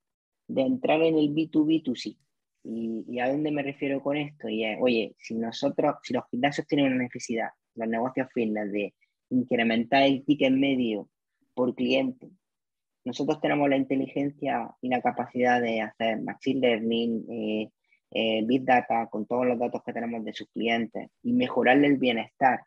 de 0.48 0.62
entrar 0.62 1.02
en 1.02 1.19
el 1.19 1.35
B2B2C. 1.35 2.16
¿Y, 2.64 3.18
a 3.18 3.28
dónde 3.28 3.51
me 3.51 3.62
refiero 3.62 4.02
con 4.02 4.16
esto? 4.16 4.48
Y 4.48 4.64
es, 4.64 4.78
oye, 4.80 5.14
si 5.18 5.34
nosotros, 5.34 5.97
si 6.02 6.14
los 6.14 6.24
gimnasios 6.30 6.66
tienen 6.66 6.93
una 6.93 7.02
necesidad, 7.02 7.48
los 7.74 7.89
negocios 7.89 8.28
fitness, 8.32 8.70
de 8.70 8.94
incrementar 9.30 10.02
el 10.05 10.24
ticket 10.24 10.52
medio 10.52 11.09
por 11.55 11.74
cliente, 11.74 12.30
nosotros 13.05 13.40
tenemos 13.40 13.68
la 13.68 13.76
inteligencia 13.76 14.70
y 14.80 14.89
la 14.89 15.02
capacidad 15.02 15.60
de 15.60 15.80
hacer 15.80 16.20
machine 16.20 16.60
learning, 16.60 17.26
eh, 17.30 17.70
eh, 18.12 18.44
Big 18.47 18.64
Data, 18.64 19.09
con 19.10 19.26
todos 19.26 19.47
los 19.47 19.59
datos 19.59 19.82
que 19.84 19.93
tenemos 19.93 20.24
de 20.24 20.32
sus 20.32 20.48
clientes 20.48 21.10
y 21.22 21.32
mejorarle 21.32 21.89
el 21.89 21.97
bienestar 21.97 22.60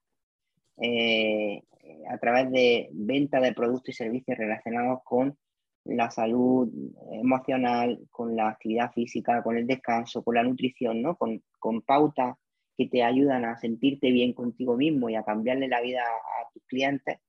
eh, 0.82 1.62
a 2.10 2.18
través 2.18 2.52
de 2.52 2.90
venta 2.92 3.40
de 3.40 3.54
productos 3.54 3.90
y 3.90 3.94
servicios 3.94 4.38
relacionados 4.38 5.00
con 5.06 5.38
la 5.86 6.12
salud 6.12 6.70
emocional, 7.12 8.00
con 8.12 8.36
la 8.36 8.50
actividad 8.50 8.92
física, 8.92 9.44
con 9.44 9.58
el 9.58 9.68
descanso, 9.68 10.24
con 10.24 10.36
la 10.36 10.44
nutrición, 10.44 11.02
¿no? 11.02 11.16
con, 11.16 11.44
con 11.60 11.82
pautas 11.82 12.36
que 12.78 12.88
te 12.88 13.04
ayudan 13.04 13.46
a 13.46 13.58
sentirte 13.58 14.12
bien 14.12 14.34
contigo 14.34 14.76
mismo 14.76 15.10
y 15.10 15.16
a 15.16 15.24
cambiarle 15.24 15.68
la 15.68 15.82
vida 15.82 16.02
a 16.02 16.52
tus 16.52 16.64
clientes, 16.66 17.20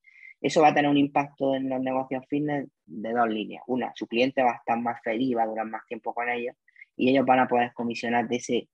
eso 0.40 0.60
va 0.60 0.68
a 0.68 0.74
tener 0.74 0.90
un 0.90 0.96
impacto 0.96 1.54
en 1.54 1.68
los 1.68 1.80
negocios 1.80 2.24
fitness 2.28 2.68
de 2.84 3.12
dos 3.12 3.28
líneas. 3.28 3.62
Una, 3.66 3.92
su 3.94 4.06
cliente 4.06 4.42
va 4.42 4.52
a 4.52 4.56
estar 4.56 4.78
más 4.78 5.00
feliz, 5.02 5.36
va 5.36 5.44
a 5.44 5.46
durar 5.46 5.66
más 5.66 5.86
tiempo 5.86 6.12
con 6.14 6.28
ellos 6.28 6.54
y 6.96 7.10
ellos 7.10 7.26
van 7.26 7.40
a 7.40 7.48
poder 7.48 7.72
comisionar 7.72 8.28
de 8.28 8.36
ese 8.36 8.68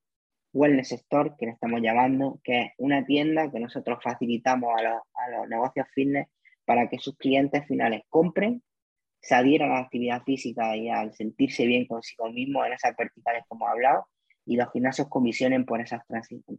Wellness 0.52 0.92
Store 0.92 1.32
que 1.38 1.46
le 1.46 1.52
estamos 1.52 1.80
llamando, 1.80 2.40
que 2.44 2.60
es 2.62 2.72
una 2.78 3.04
tienda 3.06 3.50
que 3.50 3.60
nosotros 3.60 3.98
facilitamos 4.02 4.70
a 4.76 4.82
los, 4.82 5.02
a 5.14 5.30
los 5.30 5.48
negocios 5.48 5.86
fitness 5.94 6.28
para 6.64 6.88
que 6.88 6.98
sus 6.98 7.16
clientes 7.16 7.66
finales 7.66 8.02
compren, 8.08 8.62
se 9.22 9.34
adhieran 9.34 9.70
a 9.70 9.74
la 9.74 9.80
actividad 9.80 10.22
física 10.24 10.76
y 10.76 10.88
al 10.88 11.14
sentirse 11.14 11.64
bien 11.64 11.86
consigo 11.86 12.30
mismo 12.30 12.64
en 12.64 12.72
esas 12.72 12.94
verticales 12.96 13.44
como 13.48 13.66
he 13.66 13.70
hablado, 13.70 14.06
y 14.44 14.56
los 14.56 14.70
gimnasios 14.72 15.08
comisionen 15.08 15.64
por 15.64 15.80
esas 15.80 16.02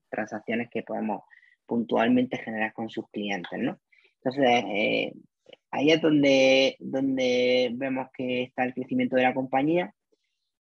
transacciones 0.09 0.69
que 0.71 0.83
podemos 0.83 1.23
puntualmente 1.65 2.37
generar 2.37 2.71
con 2.73 2.89
sus 2.89 3.09
clientes, 3.09 3.59
¿no? 3.59 3.79
Entonces, 4.23 4.63
eh, 4.67 5.13
ahí 5.71 5.91
es 5.91 6.01
donde, 6.01 6.77
donde 6.79 7.71
vemos 7.73 8.07
que 8.15 8.43
está 8.43 8.63
el 8.63 8.73
crecimiento 8.73 9.17
de 9.17 9.23
la 9.23 9.33
compañía 9.33 9.93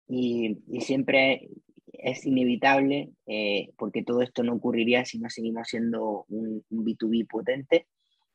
y, 0.08 0.58
y 0.68 0.80
siempre 0.80 1.48
es 1.92 2.26
inevitable 2.26 3.10
eh, 3.26 3.70
porque 3.76 4.02
todo 4.02 4.22
esto 4.22 4.42
no 4.42 4.54
ocurriría 4.54 5.04
si 5.04 5.20
no 5.20 5.30
seguimos 5.30 5.68
siendo 5.68 6.24
un, 6.28 6.64
un, 6.68 6.84
B2B 6.84 7.28
potente 7.28 7.86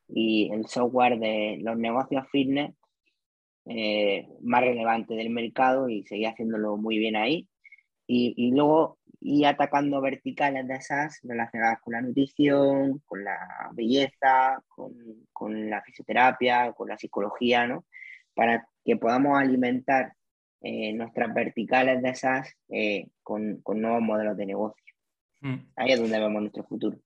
y 0.08 0.50
el 0.54 0.68
software 0.68 1.20
de 1.20 1.58
los 1.62 1.78
negocios 1.78 2.26
fitness 2.32 2.74
eh, 3.70 4.28
más 4.42 4.62
relevante 4.62 5.16
del 5.16 5.30
mercado 5.30 5.90
y 5.90 6.04
seguir 6.04 6.28
haciéndolo 6.28 6.78
muy 6.78 6.98
bien 6.98 7.16
ahí. 7.16 7.48
Y, 8.08 8.34
y 8.38 8.52
luego 8.52 8.98
y 9.20 9.46
atacando 9.46 10.00
verticales 10.02 10.68
de 10.68 10.76
esas 10.76 11.20
relacionadas 11.24 11.82
con 11.82 11.94
la 11.94 12.02
nutrición, 12.02 13.00
con 13.06 13.24
la 13.24 13.70
belleza, 13.74 14.64
con, 14.68 14.94
con 15.34 15.70
la 15.70 15.82
fisioterapia, 15.82 16.72
con 16.74 16.90
la 16.90 16.98
psicología, 16.98 17.68
¿no? 17.68 17.86
Para 18.36 18.68
que 18.86 18.96
podamos 18.96 19.38
alimentar 19.40 20.14
eh, 20.62 20.94
nuestras 20.94 21.34
verticales 21.34 22.02
de 22.02 22.10
esas 22.10 22.54
eh, 22.70 23.08
con, 23.24 23.62
con, 23.62 23.82
nuevos 23.82 24.02
modelos 24.02 24.38
de 24.38 24.46
negocio. 24.46 24.94
Mm. 25.42 25.56
Ahí 25.76 25.92
es 25.92 26.00
donde 26.00 26.20
vemos 26.20 26.42
nuestro 26.42 26.64
futuro. 26.64 26.98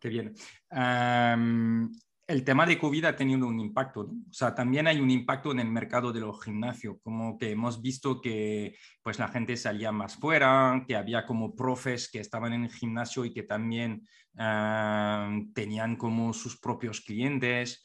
Qué 0.00 0.08
bien. 0.08 0.34
Um, 0.70 1.92
el 2.26 2.44
tema 2.44 2.64
de 2.64 2.78
COVID 2.78 3.04
ha 3.04 3.16
tenido 3.16 3.46
un 3.46 3.60
impacto. 3.60 4.00
O 4.00 4.32
sea, 4.32 4.54
también 4.54 4.86
hay 4.86 5.00
un 5.00 5.10
impacto 5.10 5.52
en 5.52 5.60
el 5.60 5.68
mercado 5.68 6.12
de 6.12 6.20
los 6.20 6.42
gimnasios, 6.42 6.96
como 7.02 7.36
que 7.36 7.50
hemos 7.50 7.82
visto 7.82 8.20
que 8.20 8.76
pues 9.02 9.18
la 9.18 9.28
gente 9.28 9.56
salía 9.56 9.92
más 9.92 10.16
fuera, 10.16 10.84
que 10.88 10.96
había 10.96 11.26
como 11.26 11.54
profes 11.54 12.10
que 12.10 12.20
estaban 12.20 12.52
en 12.52 12.64
el 12.64 12.72
gimnasio 12.72 13.24
y 13.24 13.32
que 13.32 13.42
también 13.42 14.08
uh, 14.34 15.52
tenían 15.52 15.96
como 15.96 16.32
sus 16.32 16.58
propios 16.58 17.00
clientes. 17.02 17.84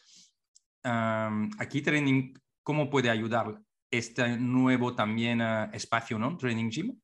Um, 0.84 1.50
aquí 1.60 1.82
Training, 1.82 2.34
¿cómo 2.64 2.90
puede 2.90 3.10
ayudar 3.10 3.60
este 3.92 4.38
nuevo 4.38 4.96
también 4.96 5.42
uh, 5.42 5.70
espacio, 5.74 6.18
¿no? 6.18 6.38
Training 6.38 6.70
Gym. 6.70 7.00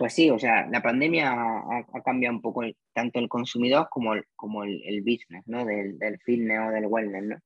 Pues 0.00 0.14
sí, 0.14 0.30
o 0.30 0.38
sea, 0.38 0.66
la 0.66 0.80
pandemia 0.80 1.30
ha, 1.30 2.02
cambiado 2.02 2.34
un 2.34 2.40
poco 2.40 2.62
tanto 2.94 3.18
el 3.18 3.28
consumidor 3.28 3.86
como 3.90 4.14
el, 4.14 4.24
como 4.34 4.64
el, 4.64 5.02
business, 5.02 5.42
¿no? 5.44 5.66
Del, 5.66 5.98
del, 5.98 6.18
fitness 6.20 6.58
o 6.58 6.70
del 6.70 6.86
wellness, 6.86 7.22
¿no? 7.24 7.36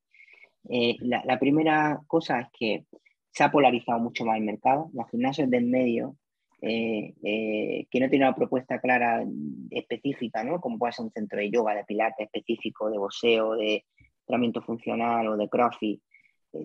Eh, 0.69 0.95
la, 1.01 1.37
primera 1.41 2.01
cosa 2.07 2.39
es 2.39 2.47
que 2.57 2.85
se 3.33 3.43
ha 3.43 3.51
polarizado 3.51 3.99
mucho 3.99 4.25
más 4.25 4.37
el 4.37 4.45
mercado. 4.45 4.89
Los 4.93 5.11
gimnasios 5.11 5.51
del 5.51 5.65
medio, 5.65 6.15
eh, 6.63 7.15
eh, 7.25 7.89
que 7.91 7.99
no 7.99 8.09
tienen 8.09 8.29
una 8.29 8.37
propuesta 8.37 8.81
clara 8.81 9.25
específica, 9.71 10.45
¿no? 10.45 10.61
Como 10.61 10.79
puede 10.79 10.93
ser 10.93 11.07
un 11.07 11.11
centro 11.11 11.41
de 11.41 11.51
yoga, 11.51 11.75
de 11.75 11.83
pilates 11.83 12.27
específico, 12.27 12.89
de 12.89 12.99
boxeo, 12.99 13.57
de 13.57 13.85
entrenamiento 14.21 14.63
funcional 14.63 15.27
o 15.27 15.37
de 15.37 15.49
crossfit, 15.49 16.01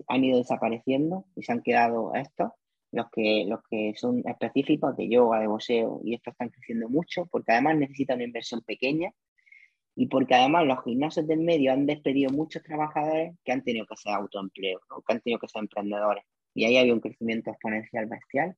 han 0.06 0.24
ido 0.24 0.38
desapareciendo 0.38 1.24
y 1.34 1.42
se 1.42 1.50
han 1.50 1.62
quedado 1.62 2.14
estos 2.14 2.52
los 2.92 3.06
que, 3.10 3.44
los 3.46 3.60
que 3.68 3.94
son 3.96 4.22
específicos 4.26 4.96
de 4.96 5.08
yoga, 5.08 5.40
de 5.40 5.46
boxeo, 5.46 6.00
y 6.04 6.14
estos 6.14 6.32
están 6.32 6.48
creciendo 6.50 6.88
mucho 6.88 7.26
porque 7.26 7.52
además 7.52 7.76
necesitan 7.76 8.16
una 8.16 8.24
inversión 8.24 8.62
pequeña 8.62 9.12
y 9.94 10.06
porque 10.06 10.34
además 10.34 10.66
los 10.66 10.82
gimnasios 10.84 11.26
del 11.26 11.40
medio 11.40 11.72
han 11.72 11.86
despedido 11.86 12.30
muchos 12.30 12.62
trabajadores 12.62 13.36
que 13.44 13.52
han 13.52 13.62
tenido 13.62 13.86
que 13.86 13.96
ser 13.96 14.14
autoempleo, 14.14 14.80
que 15.06 15.12
han 15.12 15.20
tenido 15.20 15.40
que 15.40 15.48
ser 15.48 15.60
emprendedores. 15.60 16.24
Y 16.54 16.64
ahí 16.64 16.76
había 16.78 16.94
un 16.94 17.00
crecimiento 17.00 17.50
exponencial 17.50 18.06
bestial. 18.06 18.56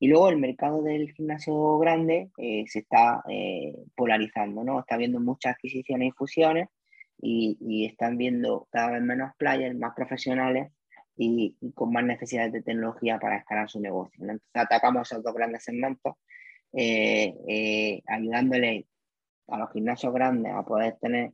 Y 0.00 0.08
luego 0.08 0.28
el 0.30 0.38
mercado 0.38 0.82
del 0.82 1.12
gimnasio 1.12 1.78
grande 1.78 2.30
eh, 2.38 2.64
se 2.66 2.80
está 2.80 3.22
eh, 3.28 3.76
polarizando, 3.94 4.64
¿no? 4.64 4.80
Está 4.80 4.96
habiendo 4.96 5.20
muchas 5.20 5.54
adquisiciones 5.54 6.08
y 6.08 6.12
fusiones 6.12 6.68
y 7.18 7.86
están 7.86 8.18
viendo 8.18 8.68
cada 8.70 8.92
vez 8.92 9.02
menos 9.02 9.32
players 9.38 9.74
más 9.78 9.94
profesionales 9.94 10.70
y, 11.16 11.56
con 11.74 11.92
más 11.92 12.04
necesidades 12.04 12.52
de 12.52 12.62
tecnología 12.62 13.18
para 13.18 13.38
escalar 13.38 13.68
su 13.70 13.80
negocio. 13.80 14.20
Entonces 14.20 14.46
atacamos 14.54 15.10
esos 15.10 15.22
dos 15.22 15.34
grandes 15.34 15.64
segmentos, 15.64 16.14
eh, 16.72 17.34
eh, 17.48 18.02
ayudándole 18.06 18.86
a 19.48 19.58
los 19.58 19.72
gimnasios 19.72 20.12
grandes 20.12 20.52
a 20.52 20.64
poder 20.64 20.96
tener 21.00 21.32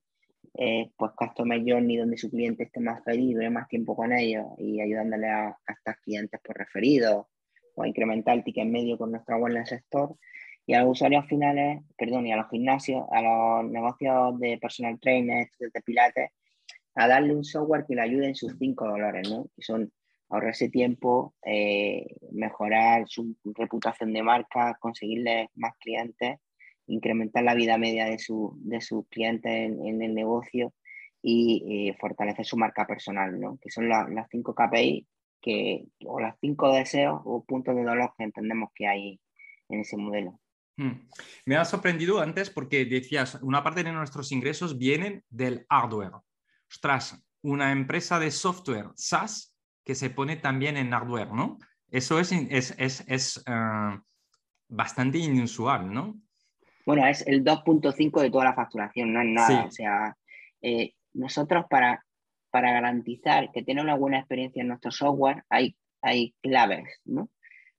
eh, 0.54 0.90
pues 0.96 1.12
customer 1.16 1.62
journey 1.66 1.96
donde 1.96 2.18
su 2.18 2.30
cliente 2.30 2.64
esté 2.64 2.80
más 2.80 3.02
feliz, 3.04 3.34
dure 3.34 3.50
más 3.50 3.68
tiempo 3.68 3.96
con 3.96 4.12
ellos 4.12 4.46
y 4.58 4.80
ayudándole 4.80 5.28
a, 5.28 5.56
estos 5.66 5.94
clientes 6.04 6.40
por 6.44 6.56
referidos 6.56 7.26
o 7.74 7.82
a 7.82 7.88
incrementar 7.88 8.36
el 8.36 8.44
ticket 8.44 8.66
medio 8.66 8.98
con 8.98 9.12
nuestro 9.12 9.38
wellness 9.38 9.72
store 9.72 10.14
y 10.66 10.74
a 10.74 10.82
los 10.82 10.92
usuarios 10.92 11.26
finales, 11.26 11.82
perdón, 11.96 12.26
y 12.26 12.32
a 12.32 12.36
los 12.36 12.50
gimnasios, 12.50 13.04
a 13.10 13.22
los 13.22 13.70
negocios 13.70 14.38
de 14.38 14.58
personal 14.58 15.00
trainer, 15.00 15.48
de 15.58 15.80
pilates, 15.80 16.30
a 16.94 17.08
darle 17.08 17.34
un 17.34 17.44
software 17.44 17.84
que 17.86 17.94
le 17.94 18.02
ayude 18.02 18.28
en 18.28 18.34
sus 18.34 18.56
cinco 18.58 18.86
dolores, 18.86 19.28
¿no? 19.28 19.46
Que 19.56 19.62
son 19.62 19.92
ahorrarse 20.28 20.70
tiempo, 20.70 21.34
eh, 21.44 22.06
mejorar 22.32 23.04
su 23.06 23.36
reputación 23.44 24.12
de 24.12 24.22
marca, 24.22 24.76
conseguirle 24.80 25.50
más 25.54 25.74
clientes, 25.78 26.38
incrementar 26.86 27.44
la 27.44 27.54
vida 27.54 27.76
media 27.76 28.06
de, 28.06 28.18
su, 28.18 28.58
de 28.62 28.80
sus 28.80 29.06
clientes 29.08 29.52
en, 29.52 30.02
el 30.02 30.14
negocio 30.14 30.72
y 31.22 31.90
eh, 31.90 31.96
fortalecer 32.00 32.46
su 32.46 32.56
marca 32.56 32.86
personal, 32.86 33.38
¿no? 33.38 33.58
Que 33.60 33.70
son 33.70 33.88
las 33.88 34.28
cinco 34.30 34.54
KPI 34.54 35.06
que, 35.40 35.84
o 36.06 36.18
las 36.18 36.36
cinco 36.40 36.72
deseos 36.72 37.20
o 37.24 37.44
puntos 37.44 37.76
de 37.76 37.84
dolor 37.84 38.12
que 38.16 38.24
entendemos 38.24 38.70
que 38.74 38.86
hay 38.86 39.20
en 39.68 39.80
ese 39.80 39.96
modelo. 39.96 40.38
Hmm. 40.76 41.08
Me 41.44 41.56
ha 41.56 41.64
sorprendido 41.64 42.20
antes 42.20 42.48
porque 42.48 42.84
decías, 42.86 43.38
una 43.42 43.62
parte 43.62 43.84
de 43.84 43.92
nuestros 43.92 44.32
ingresos 44.32 44.78
vienen 44.78 45.24
del 45.28 45.66
hardware. 45.68 46.12
Ostras, 46.72 47.22
una 47.42 47.70
empresa 47.70 48.18
de 48.18 48.30
software 48.30 48.86
SaaS 48.96 49.54
que 49.84 49.94
se 49.94 50.08
pone 50.08 50.36
también 50.36 50.78
en 50.78 50.90
hardware, 50.90 51.30
¿no? 51.30 51.58
Eso 51.90 52.18
es, 52.18 52.32
es, 52.32 52.74
es, 52.78 53.04
es 53.06 53.44
uh, 53.46 54.00
bastante 54.68 55.18
inusual, 55.18 55.92
¿no? 55.92 56.18
Bueno, 56.86 57.06
es 57.06 57.26
el 57.26 57.44
2.5 57.44 58.22
de 58.22 58.30
toda 58.30 58.44
la 58.44 58.54
facturación, 58.54 59.12
no 59.12 59.20
es 59.20 59.28
nada. 59.28 59.48
Sí. 59.48 59.68
O 59.68 59.70
sea, 59.70 60.16
eh, 60.62 60.94
nosotros 61.12 61.66
para, 61.68 62.02
para 62.50 62.72
garantizar 62.72 63.52
que 63.52 63.62
tenga 63.62 63.82
una 63.82 63.96
buena 63.96 64.18
experiencia 64.18 64.62
en 64.62 64.68
nuestro 64.68 64.90
software 64.90 65.44
hay, 65.50 65.76
hay 66.00 66.34
claves, 66.40 67.00
¿no? 67.04 67.28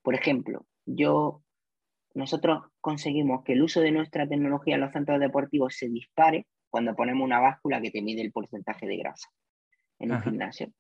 Por 0.04 0.14
ejemplo, 0.14 0.68
yo 0.86 1.42
nosotros 2.14 2.66
conseguimos 2.80 3.44
que 3.44 3.54
el 3.54 3.64
uso 3.64 3.82
de 3.82 3.92
nuestra 3.92 4.28
tecnología 4.28 4.76
en 4.76 4.82
los 4.82 4.94
centros 4.94 5.20
deportivos 5.20 5.76
se 5.76 5.90
dispare 5.90 6.46
cuando 6.74 6.96
ponemos 6.96 7.24
una 7.24 7.40
báscula 7.40 7.80
que 7.80 7.92
te 7.92 8.02
mide 8.02 8.24
el 8.24 8.32
porcentaje 8.32 8.88
de 8.88 8.98
grasa 8.98 9.30
en 10.00 10.12
un 10.12 10.24
gimnasio. 10.24 10.74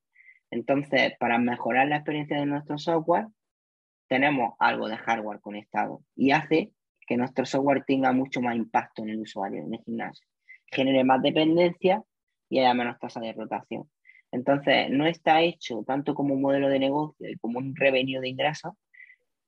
Entonces, 0.49 1.13
para 1.19 1.37
mejorar 1.37 1.87
la 1.87 1.97
experiencia 1.97 2.39
de 2.39 2.47
nuestro 2.47 2.79
software, 2.79 3.27
tenemos 4.07 4.55
algo 4.57 4.87
de 4.89 4.97
hardware 4.97 5.39
conectado 5.39 6.01
y 6.15 6.31
hace 6.31 6.71
que 7.05 7.15
nuestro 7.15 7.45
software 7.45 7.83
tenga 7.85 8.11
mucho 8.11 8.41
más 8.41 8.55
impacto 8.55 9.03
en 9.03 9.09
el 9.09 9.19
usuario, 9.19 9.61
en 9.61 9.71
el 9.71 9.81
gimnasio. 9.83 10.25
Genere 10.65 11.03
más 11.03 11.21
dependencia 11.21 12.01
y 12.49 12.57
haya 12.57 12.73
menos 12.73 12.97
tasa 12.97 13.19
de 13.19 13.33
rotación. 13.33 13.87
Entonces, 14.31 14.89
no 14.89 15.05
está 15.05 15.41
hecho 15.41 15.83
tanto 15.85 16.15
como 16.15 16.33
un 16.33 16.41
modelo 16.41 16.69
de 16.69 16.79
negocio 16.79 17.29
y 17.29 17.37
como 17.37 17.59
un 17.59 17.75
revenue 17.75 18.19
de 18.19 18.29
ingresos, 18.29 18.73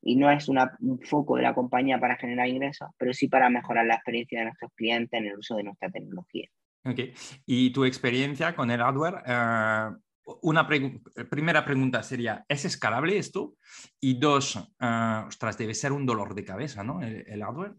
y 0.06 0.16
no 0.16 0.30
es 0.30 0.48
una, 0.48 0.78
un 0.82 1.02
foco 1.02 1.36
de 1.36 1.42
la 1.42 1.56
compañía 1.56 2.00
para 2.00 2.16
generar 2.16 2.48
ingresos, 2.48 2.90
pero 2.96 3.12
sí 3.12 3.28
para 3.28 3.50
mejorar 3.50 3.88
la 3.88 3.96
experiencia 3.96 4.40
de 4.40 4.46
nuestros 4.46 4.72
clientes 4.76 5.20
en 5.20 5.26
el 5.26 5.36
uso 5.36 5.56
de 5.56 5.64
nuestra 5.64 5.90
tecnología. 5.90 6.48
Ok. 6.86 7.00
¿Y 7.48 7.72
tu 7.72 7.86
experiencia 7.86 8.56
con 8.56 8.70
el 8.70 8.82
hardware? 8.82 9.24
Uh, 9.26 10.40
una 10.44 10.68
primera 10.68 11.66
pregunta 11.66 12.04
sería, 12.04 12.46
¿es 12.48 12.66
escalable 12.66 13.18
esto? 13.18 13.56
Y 14.00 14.20
dos, 14.20 14.56
uh, 14.56 15.26
ostras, 15.28 15.58
debe 15.58 15.74
ser 15.74 15.92
un 15.92 16.06
dolor 16.06 16.36
de 16.36 16.46
cabeza, 16.46 16.84
¿no? 16.84 17.02
El, 17.02 17.26
el 17.28 17.44
hardware. 17.44 17.74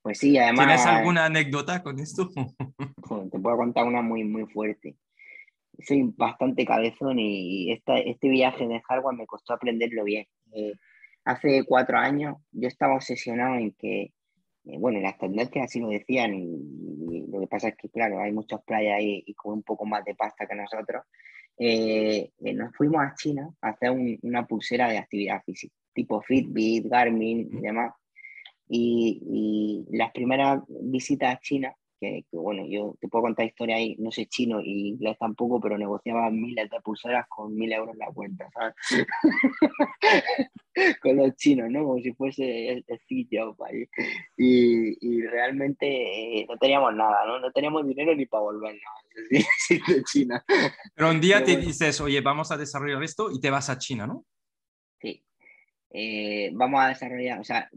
Pues 0.00 0.18
sí, 0.18 0.38
además... 0.38 0.66
¿Tienes 0.66 0.86
alguna 0.86 1.26
anécdota 1.26 1.82
con 1.82 1.98
esto? 2.00 2.30
Te 3.30 3.38
puedo 3.38 3.56
contar 3.58 3.84
una 3.84 4.00
muy, 4.00 4.24
muy 4.24 4.46
fuerte. 4.46 4.96
Soy 5.78 6.10
bastante 6.16 6.64
cabezón 6.64 7.18
y 7.18 7.70
esta, 7.70 7.98
este 7.98 8.30
viaje 8.30 8.66
de 8.66 8.80
hardware 8.80 9.16
me 9.16 9.26
costó 9.26 9.52
aprenderlo 9.52 10.04
bien. 10.04 10.26
Eh, 10.54 10.72
hace 11.24 11.64
cuatro 11.64 11.98
años 11.98 12.36
yo 12.52 12.68
estaba 12.68 12.94
obsesionado 12.94 13.56
en 13.56 13.72
que, 13.72 14.12
eh, 14.64 14.78
bueno, 14.78 15.00
las 15.00 15.18
tendencias 15.18 15.64
así 15.64 15.80
lo 15.80 15.88
decían 15.88 16.34
y, 16.34 16.44
y, 16.44 17.26
lo 17.28 17.40
que 17.40 17.46
pasa 17.46 17.68
es 17.68 17.76
que, 17.76 17.88
claro, 17.88 18.20
hay 18.20 18.32
muchos 18.32 18.62
playas 18.64 18.98
ahí 18.98 19.22
y 19.26 19.34
con 19.34 19.54
un 19.54 19.62
poco 19.62 19.84
más 19.84 20.04
de 20.04 20.14
pasta 20.14 20.46
que 20.46 20.54
nosotros. 20.54 21.04
Eh, 21.58 22.30
eh, 22.38 22.54
nos 22.54 22.74
fuimos 22.74 23.02
a 23.02 23.14
China 23.14 23.50
a 23.60 23.70
hacer 23.70 23.90
un, 23.90 24.18
una 24.22 24.46
pulsera 24.46 24.88
de 24.88 24.98
actividad 24.98 25.42
física. 25.44 25.74
tipo 25.92 26.20
Fitbit, 26.22 26.86
Garmin 26.86 27.48
y 27.52 27.60
demás. 27.60 27.92
Y, 28.68 29.84
y 29.90 29.96
las 29.96 30.12
primeras 30.12 30.62
visitas 30.68 31.34
a 31.34 31.38
China 31.40 31.76
que, 32.02 32.24
bueno, 32.32 32.66
yo 32.66 32.96
te 33.00 33.06
puedo 33.06 33.22
contar 33.22 33.46
historia 33.46 33.76
ahí, 33.76 33.94
no 33.98 34.10
sé 34.10 34.26
chino 34.26 34.60
y 34.60 34.88
inglés 34.88 35.16
tampoco, 35.18 35.60
pero 35.60 35.78
negociaba 35.78 36.28
miles 36.30 36.68
de 36.68 36.80
pulseras 36.80 37.28
con 37.28 37.54
mil 37.54 37.72
euros 37.72 37.94
en 37.94 38.00
la 38.00 38.06
cuenta, 38.06 38.48
¿sabes? 38.52 38.74
con 41.02 41.16
los 41.16 41.36
chinos, 41.36 41.70
¿no? 41.70 41.84
Como 41.84 42.02
si 42.02 42.12
fuese 42.12 42.70
el, 42.70 42.84
sitio 43.06 43.56
ahí. 43.64 43.84
Y, 44.36 44.96
y, 45.00 45.22
realmente 45.22 46.40
eh, 46.40 46.46
no 46.48 46.58
teníamos 46.58 46.92
nada, 46.94 47.24
¿no? 47.24 47.38
No 47.38 47.52
teníamos 47.52 47.86
dinero 47.86 48.16
ni 48.16 48.26
para 48.26 48.42
volvernos, 48.42 48.82
sí, 49.58 49.80
de 49.86 50.02
China. 50.02 50.44
Pero 50.94 51.10
un 51.10 51.20
día 51.20 51.44
te 51.44 51.56
dices, 51.56 52.00
oye, 52.00 52.20
vamos 52.20 52.50
a 52.50 52.56
desarrollar 52.56 53.02
esto 53.04 53.30
y 53.30 53.40
te 53.40 53.50
vas 53.50 53.70
a 53.70 53.78
China, 53.78 54.08
¿no? 54.08 54.24
Sí. 55.00 55.24
Eh, 55.90 56.50
vamos 56.52 56.82
a 56.82 56.88
desarrollar, 56.88 57.38
o 57.38 57.44
sea, 57.44 57.70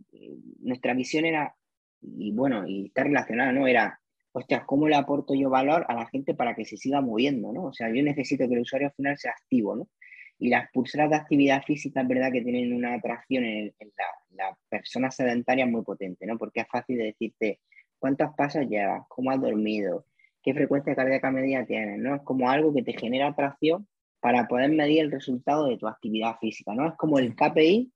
nuestra 0.62 0.96
misión 0.96 1.26
era, 1.26 1.56
y 2.02 2.32
bueno, 2.32 2.68
y 2.68 2.88
está 2.88 3.04
relacionada, 3.04 3.52
¿no? 3.52 3.68
Era 3.68 4.00
hostia, 4.38 4.66
¿cómo 4.66 4.90
le 4.90 4.96
aporto 4.96 5.34
yo 5.34 5.50
valor 5.50 5.86
a 5.88 5.94
la 5.94 6.08
gente 6.08 6.34
para 6.34 6.56
que 6.56 6.66
se 6.66 6.76
siga 6.76 7.00
moviendo, 7.00 7.54
¿no? 7.54 7.64
O 7.68 7.74
sea, 7.74 7.88
yo 7.88 8.04
necesito 8.04 8.48
que 8.50 8.56
el 8.56 8.62
usuario 8.62 8.92
final 8.92 9.18
sea 9.18 9.32
activo, 9.32 9.78
¿no? 9.78 9.88
Y 10.38 10.50
las 10.50 10.70
pulseras 10.74 11.10
de 11.10 11.16
actividad 11.16 11.64
física 11.64 12.02
es 12.02 12.08
verdad 12.08 12.34
que 12.34 12.42
tienen 12.42 12.74
una 12.74 12.96
atracción 12.96 13.46
en, 13.46 13.74
la, 14.36 14.58
persona 14.68 15.10
sedentaria 15.10 15.66
muy 15.66 15.84
potente, 15.84 16.26
¿no? 16.26 16.38
Porque 16.38 16.60
es 16.60 16.68
fácil 16.68 16.98
de 16.98 17.06
decirte 17.06 17.62
cuántos 17.98 18.36
pasos 18.36 18.68
llevas, 18.68 19.04
cómo 19.08 19.32
has 19.32 19.40
dormido, 19.40 20.06
qué 20.44 20.54
frecuencia 20.54 20.96
cardíaca 20.96 21.32
media 21.32 21.66
tienes, 21.66 21.98
¿no? 22.00 22.16
Es 22.16 22.22
como 22.24 22.50
algo 22.50 22.74
que 22.74 22.84
te 22.84 22.92
genera 22.92 23.28
atracción 23.28 23.88
para 24.20 24.50
poder 24.50 24.70
medir 24.72 25.00
el 25.00 25.12
resultado 25.12 25.68
de 25.68 25.78
tu 25.78 25.88
actividad 25.88 26.36
física, 26.42 26.74
¿no? 26.76 26.90
Es 26.90 26.96
como 26.96 27.20
el 27.20 27.36
KPI 27.36 27.90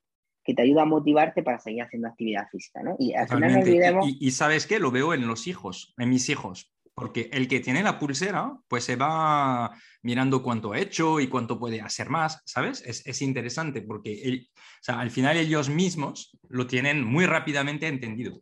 que 0.50 0.56
te 0.56 0.64
ayuda 0.64 0.82
a 0.82 0.86
motivarte 0.86 1.44
para 1.44 1.60
seguir 1.60 1.84
haciendo 1.84 2.08
actividad 2.08 2.48
física, 2.50 2.82
¿no? 2.82 2.96
Y 2.98 3.14
al 3.14 3.28
final 3.28 3.54
no 3.54 3.60
olvidemos... 3.60 4.08
Y, 4.20 4.32
sabes 4.32 4.66
qué, 4.66 4.80
lo 4.80 4.90
veo 4.90 5.14
en 5.14 5.28
los 5.28 5.46
hijos, 5.46 5.94
en 6.00 6.10
mis 6.10 6.28
hijos, 6.28 6.74
porque 6.96 7.30
el 7.32 7.48
que 7.48 7.60
tiene 7.60 7.84
la 7.84 8.00
pulsera, 8.00 8.58
pues 8.68 8.84
se 8.84 8.96
va 8.96 9.70
mirando 10.02 10.42
cuánto 10.42 10.74
ha 10.74 10.80
hecho 10.80 11.20
y 11.20 11.28
cuánto 11.28 11.60
puede 11.60 11.82
hacer 11.82 12.10
más, 12.10 12.42
¿sabes? 12.48 12.82
Es, 12.84 13.22
interesante 13.22 13.84
porque 13.84 14.48
al 14.88 15.12
final 15.12 15.38
ellos 15.38 15.70
mismos 15.70 16.36
lo 16.50 16.66
tienen 16.66 17.04
muy 17.04 17.28
rápidamente 17.28 17.86
entendido. 17.86 18.42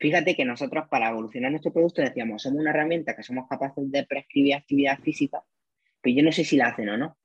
Fíjate 0.00 0.34
que 0.34 0.44
nosotros 0.44 0.86
para 0.90 1.10
evolucionar 1.10 1.52
nuestro 1.52 1.72
producto 1.72 2.02
decíamos, 2.02 2.42
somos 2.42 2.58
una 2.58 2.70
herramienta 2.70 3.14
que 3.14 3.22
somos 3.22 3.46
capaces 3.48 3.92
de 3.92 4.04
prescribir 4.06 4.56
actividad 4.56 4.98
física, 4.98 5.40
pero 6.00 6.16
yo 6.16 6.24
no 6.24 6.32
sé 6.32 6.42
si 6.42 6.56
la 6.56 6.66
hacen 6.66 6.88
o 6.88 6.96
no. 6.96 7.16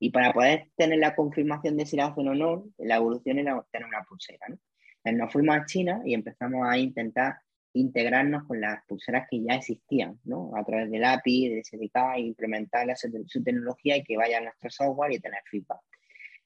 Y 0.00 0.10
para 0.10 0.32
poder 0.32 0.68
tener 0.76 0.98
la 0.98 1.14
confirmación 1.14 1.76
de 1.76 1.86
si 1.86 1.96
la 1.96 2.06
hacen 2.06 2.26
o 2.26 2.34
no, 2.34 2.64
la 2.78 2.96
evolución 2.96 3.38
era 3.38 3.64
tener 3.70 3.86
una 3.86 4.02
pulsera. 4.02 4.48
¿no? 4.48 4.58
Entonces 5.04 5.20
nos 5.20 5.32
fuimos 5.32 5.56
a 5.56 5.64
China 5.66 6.02
y 6.04 6.14
empezamos 6.14 6.66
a 6.66 6.76
intentar 6.78 7.36
integrarnos 7.74 8.44
con 8.44 8.60
las 8.60 8.84
pulseras 8.86 9.28
que 9.30 9.42
ya 9.42 9.54
existían, 9.54 10.18
¿no? 10.24 10.50
a 10.56 10.64
través 10.64 10.90
del 10.90 11.04
API, 11.04 11.50
de 11.50 11.62
SDK, 11.62 12.18
implementar 12.18 12.88
su 12.96 13.44
tecnología 13.44 13.96
y 13.96 14.02
que 14.02 14.16
vaya 14.16 14.40
nuestro 14.40 14.70
software 14.70 15.12
y 15.12 15.20
tener 15.20 15.40
feedback. 15.48 15.80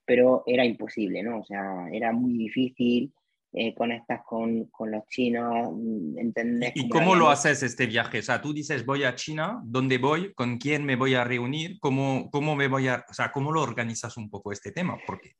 Pero 0.04 0.42
era 0.46 0.66
imposible, 0.66 1.22
¿no? 1.22 1.38
O 1.38 1.44
sea, 1.46 1.88
era 1.90 2.12
muy 2.12 2.34
difícil 2.34 3.10
eh, 3.56 3.74
conectas 3.74 4.22
con, 4.26 4.64
con, 4.66 4.90
los 4.90 5.06
chinos, 5.06 5.72
mm, 5.72 6.18
entender... 6.18 6.72
¿Y 6.74 6.88
cómo 6.88 7.14
lo 7.14 7.30
haces 7.30 7.62
este 7.62 7.86
viaje? 7.86 8.18
O 8.18 8.22
sea, 8.22 8.40
tú 8.40 8.52
dices, 8.52 8.84
voy 8.84 9.04
a 9.04 9.14
China, 9.14 9.60
¿dónde 9.64 9.98
voy? 9.98 10.34
¿Con 10.34 10.58
quién 10.58 10.84
me 10.84 10.96
voy 10.96 11.14
a 11.14 11.22
reunir? 11.22 11.78
¿Cómo, 11.78 12.28
cómo 12.30 12.56
me 12.56 12.68
voy 12.68 12.88
a... 12.88 13.04
O 13.08 13.14
sea, 13.14 13.30
¿cómo 13.30 13.52
lo 13.52 13.62
organizas 13.62 14.16
un 14.16 14.28
poco 14.28 14.50
este 14.50 14.72
tema? 14.72 14.98
¿Por 15.06 15.20
qué? 15.20 15.36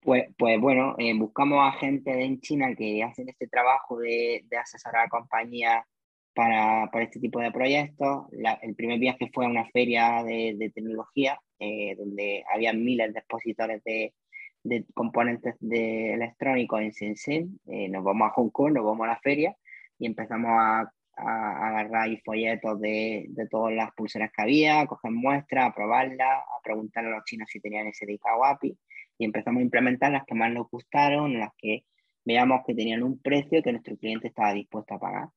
Pues, 0.00 0.26
pues 0.36 0.60
bueno, 0.60 0.94
eh, 0.98 1.12
buscamos 1.14 1.58
a 1.66 1.78
gente 1.78 2.10
en 2.24 2.40
China 2.40 2.74
que 2.76 3.02
hacen 3.02 3.28
este 3.28 3.48
trabajo 3.48 3.98
de, 3.98 4.44
de 4.48 4.56
asesorar 4.56 5.06
a 5.06 5.08
compañías 5.08 5.84
para, 6.34 6.88
para, 6.92 7.04
este 7.04 7.20
tipo 7.20 7.40
de 7.40 7.50
proyectos. 7.50 8.26
el 8.62 8.74
primer 8.74 8.98
viaje 8.98 9.30
fue 9.32 9.46
a 9.46 9.48
una 9.48 9.66
feria 9.70 10.22
de, 10.22 10.54
de 10.56 10.70
tecnología, 10.70 11.40
eh, 11.58 11.96
donde 11.96 12.44
había 12.54 12.72
miles 12.72 13.12
de 13.12 13.18
expositores 13.18 13.82
de, 13.82 14.14
de 14.68 14.84
componentes 14.94 15.54
de 15.60 16.14
electrónicos 16.14 16.80
en 16.80 16.90
Shenzhen, 16.90 17.60
eh, 17.66 17.88
nos 17.88 18.04
vamos 18.04 18.28
a 18.28 18.32
Hong 18.32 18.50
Kong, 18.50 18.72
nos 18.74 18.84
vamos 18.84 19.04
a 19.04 19.12
la 19.12 19.20
feria 19.20 19.56
y 19.98 20.06
empezamos 20.06 20.50
a, 20.52 20.92
agarrar 21.20 22.08
folletos 22.24 22.80
de, 22.80 23.26
de, 23.30 23.48
todas 23.48 23.74
las 23.74 23.92
pulseras 23.94 24.30
que 24.30 24.40
había, 24.40 24.80
a 24.80 24.86
coger 24.86 25.10
muestras, 25.10 25.66
a 25.66 25.74
probarlas, 25.74 26.28
a 26.28 26.62
preguntarle 26.62 27.10
a 27.10 27.16
los 27.16 27.24
chinos 27.24 27.48
si 27.50 27.58
tenían 27.58 27.88
ese 27.88 28.06
dedicado 28.06 28.44
API 28.44 28.78
y 29.18 29.24
empezamos 29.24 29.58
a 29.58 29.64
implementar 29.64 30.12
las 30.12 30.24
que 30.24 30.36
más 30.36 30.52
nos 30.52 30.70
gustaron, 30.70 31.38
las 31.38 31.50
que 31.58 31.84
veamos 32.24 32.60
que 32.64 32.74
tenían 32.74 33.02
un 33.02 33.18
precio 33.20 33.62
que 33.62 33.72
nuestro 33.72 33.96
cliente 33.96 34.28
estaba 34.28 34.52
dispuesto 34.54 34.94
a 34.94 35.00
pagar. 35.00 35.28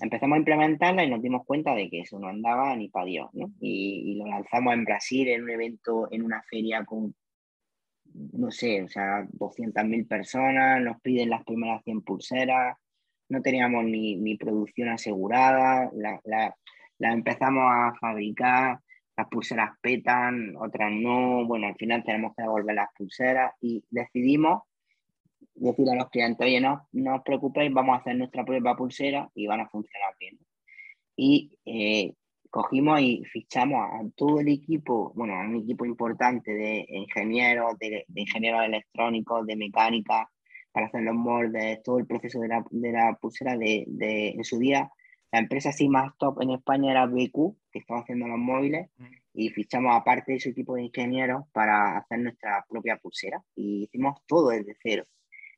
Empezamos 0.00 0.36
a 0.36 0.38
implementarla 0.38 1.04
y 1.04 1.10
nos 1.10 1.22
dimos 1.22 1.46
cuenta 1.46 1.74
de 1.74 1.88
que 1.88 2.00
eso 2.00 2.18
no 2.18 2.26
andaba 2.26 2.74
ni 2.74 2.88
para 2.88 3.06
Dios, 3.06 3.28
¿no? 3.34 3.52
Y, 3.60 4.12
y, 4.12 4.14
lo 4.16 4.26
lanzamos 4.26 4.72
en 4.74 4.84
Brasil 4.84 5.28
en 5.28 5.44
un 5.44 5.50
evento, 5.50 6.08
en 6.10 6.24
una 6.24 6.42
feria 6.42 6.84
con 6.84 7.14
no 8.14 8.50
sé, 8.50 8.82
o 8.82 8.88
sea, 8.88 9.26
200.000 9.32 10.06
personas, 10.06 10.80
nos 10.82 11.00
piden 11.00 11.30
las 11.30 11.44
primeras 11.44 11.82
100 11.84 12.02
pulseras, 12.02 12.76
no 13.28 13.42
teníamos 13.42 13.84
ni, 13.84 14.16
ni 14.16 14.36
producción 14.36 14.88
asegurada, 14.90 15.90
la, 15.94 16.20
la, 16.24 16.54
la, 16.98 17.12
empezamos 17.12 17.64
a 17.66 17.94
fabricar, 18.00 18.80
las 19.16 19.28
pulseras 19.28 19.70
petan, 19.80 20.54
otras 20.56 20.92
no, 20.92 21.46
bueno, 21.46 21.66
al 21.66 21.76
final 21.76 22.02
tenemos 22.04 22.34
que 22.36 22.42
devolver 22.42 22.74
las 22.74 22.88
pulseras 22.96 23.52
y 23.60 23.84
decidimos 23.90 24.62
decir 25.54 25.88
a 25.90 25.94
los 25.94 26.10
clientes, 26.10 26.44
oye, 26.44 26.60
no, 26.60 26.88
no 26.92 27.16
os 27.16 27.22
preocupéis, 27.22 27.72
vamos 27.72 27.94
a 27.94 28.00
hacer 28.00 28.16
nuestra 28.16 28.44
propia 28.44 28.74
pulsera 28.74 29.30
y 29.34 29.46
van 29.46 29.60
a 29.60 29.68
funcionar 29.68 30.14
bien. 30.18 30.38
Y 31.16 31.58
eh, 31.64 32.14
cogimos 32.52 33.00
y 33.00 33.24
fichamos 33.24 33.80
a 33.80 34.02
todo 34.14 34.40
el 34.40 34.48
equipo, 34.48 35.10
bueno, 35.16 35.34
a 35.34 35.40
un 35.40 35.56
equipo 35.56 35.86
importante 35.86 36.52
de 36.52 36.84
ingenieros, 36.86 37.78
de, 37.78 38.04
ingenieros 38.14 38.64
electrónicos, 38.66 39.46
de 39.46 39.56
mecánica, 39.56 40.30
para 40.70 40.86
hacer 40.86 41.02
los 41.02 41.14
moldes, 41.14 41.82
todo 41.82 41.98
el 41.98 42.06
proceso 42.06 42.40
de 42.40 42.48
la, 42.48 42.62
de 42.70 42.92
la 42.92 43.14
pulsera 43.18 43.56
de, 43.56 43.84
de, 43.88 44.28
en 44.32 44.44
su 44.44 44.58
día. 44.58 44.90
La 45.32 45.38
empresa 45.38 45.70
así 45.70 45.88
más 45.88 46.12
top 46.18 46.42
en 46.42 46.50
España 46.50 46.90
era 46.90 47.06
BQ, 47.06 47.56
que 47.72 47.78
estaba 47.78 48.00
haciendo 48.00 48.28
los 48.28 48.38
móviles, 48.38 48.90
mm. 48.98 49.06
y 49.32 49.48
fichamos 49.48 49.96
aparte 49.96 50.32
de 50.32 50.38
ese 50.38 50.50
equipo 50.50 50.74
de 50.74 50.82
ingenieros 50.82 51.44
para 51.52 51.96
hacer 51.96 52.18
nuestra 52.18 52.66
propia 52.68 52.98
pulsera. 52.98 53.42
Y 53.56 53.84
hicimos 53.84 54.20
todo 54.26 54.50
desde 54.50 54.76
cero, 54.82 55.04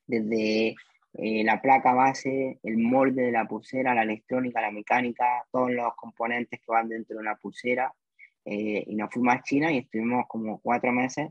desde 0.06 0.76
eh, 1.14 1.44
la 1.44 1.60
placa 1.62 1.94
base, 1.94 2.58
el 2.62 2.78
molde 2.78 3.22
de 3.22 3.32
la 3.32 3.46
pulsera, 3.46 3.94
la 3.94 4.02
electrónica, 4.02 4.60
la 4.60 4.70
mecánica, 4.70 5.44
todos 5.50 5.70
los 5.70 5.94
componentes 5.96 6.60
que 6.60 6.72
van 6.72 6.88
dentro 6.88 7.16
de 7.16 7.22
una 7.22 7.36
pulsera. 7.36 7.94
Eh, 8.44 8.84
y 8.86 8.94
nos 8.96 9.10
fuimos 9.12 9.34
a 9.34 9.42
China 9.42 9.72
y 9.72 9.78
estuvimos 9.78 10.26
como 10.28 10.60
cuatro 10.60 10.92
meses 10.92 11.30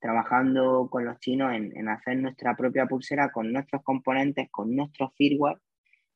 trabajando 0.00 0.88
con 0.90 1.04
los 1.04 1.18
chinos 1.20 1.54
en, 1.54 1.76
en, 1.76 1.88
hacer 1.88 2.16
nuestra 2.18 2.56
propia 2.56 2.86
pulsera 2.86 3.30
con 3.32 3.52
nuestros 3.52 3.82
componentes, 3.82 4.48
con 4.50 4.74
nuestro 4.74 5.10
firmware 5.16 5.58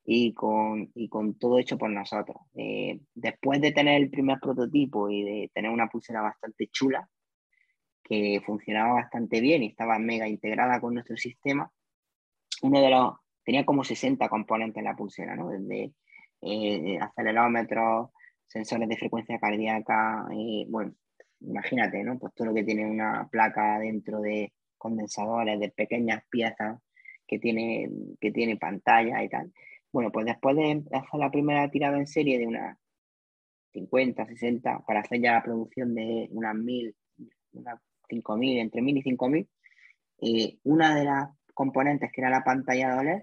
y 0.05 0.35
con, 0.35 0.91
y 0.95 1.09
con 1.09 1.39
todo 1.39 1.59
hecho 1.59 1.79
por 1.79 1.91
nosotros. 1.91 2.37
Eh, 2.55 3.01
después 3.15 3.61
de 3.61 3.73
tener 3.73 4.01
el 4.01 4.11
primer 4.11 4.39
prototipo 4.41 5.11
y 5.11 5.23
de 5.25 5.51
tener 5.53 5.71
una 5.71 5.89
pulsera 5.89 6.23
bastante 6.23 6.69
chula, 6.69 7.09
que 8.05 8.41
funcionaba 8.47 8.95
bastante 8.95 9.41
bien 9.41 9.65
y 9.65 9.69
estaba 9.69 9.99
mega 9.99 10.29
integrada 10.29 10.81
con 10.81 10.95
nuestro 10.95 11.17
sistema, 11.17 11.71
uno 12.63 12.81
de 12.81 12.91
los, 12.91 13.15
tenía 13.45 13.65
como 13.65 13.85
60 13.85 14.29
componentes 14.29 14.79
en 14.79 14.85
la 14.85 14.97
pulsera, 14.97 15.37
¿no? 15.37 15.51
Desde 15.51 15.93
eh, 16.43 16.99
acelerómetros, 17.01 18.11
sensores 18.47 18.89
de 18.89 18.97
frecuencia 18.97 19.39
cardíaca, 19.39 20.27
y 20.33 20.67
bueno, 20.69 20.95
imagínate, 21.41 22.03
¿no? 22.05 22.19
Pues 22.19 22.35
todo 22.35 22.49
lo 22.49 22.55
que 22.55 22.65
tiene 22.65 22.87
una 22.87 23.29
placa 23.31 23.79
dentro 23.79 24.21
de 24.21 24.53
condensadores, 24.79 25.59
de 25.59 25.71
pequeñas 25.71 26.23
piezas 26.31 26.81
que 27.27 27.39
tiene, 27.39 27.91
que 28.21 28.31
tiene 28.31 28.57
pantalla 28.57 29.23
y 29.23 29.29
tal. 29.29 29.53
Bueno, 29.93 30.11
pues 30.13 30.27
después 30.27 30.57
de 30.57 30.85
hacer 30.93 31.21
la 31.21 31.31
primera 31.31 31.71
tirada 31.71 31.97
en 31.97 32.07
serie 32.07 32.39
de 32.39 32.47
unas 32.47 32.79
50, 33.73 34.27
60, 34.27 34.85
para 34.87 35.01
hacer 35.01 35.21
ya 35.21 35.33
la 35.33 35.43
producción 35.43 35.95
de 35.95 36.29
unas 36.31 36.55
1000, 36.55 36.95
unas 37.53 37.81
5000, 38.09 38.59
entre 38.59 38.83
1000 38.83 38.97
y 38.99 39.03
5000, 39.03 39.49
eh, 40.19 40.59
una 40.65 40.95
de 40.95 41.05
las 41.05 41.36
componentes 41.57 42.13
que 42.13 42.21
era 42.21 42.31
la 42.31 42.45
pantalla 42.45 42.91
de 42.91 42.99
OLED, 42.99 43.23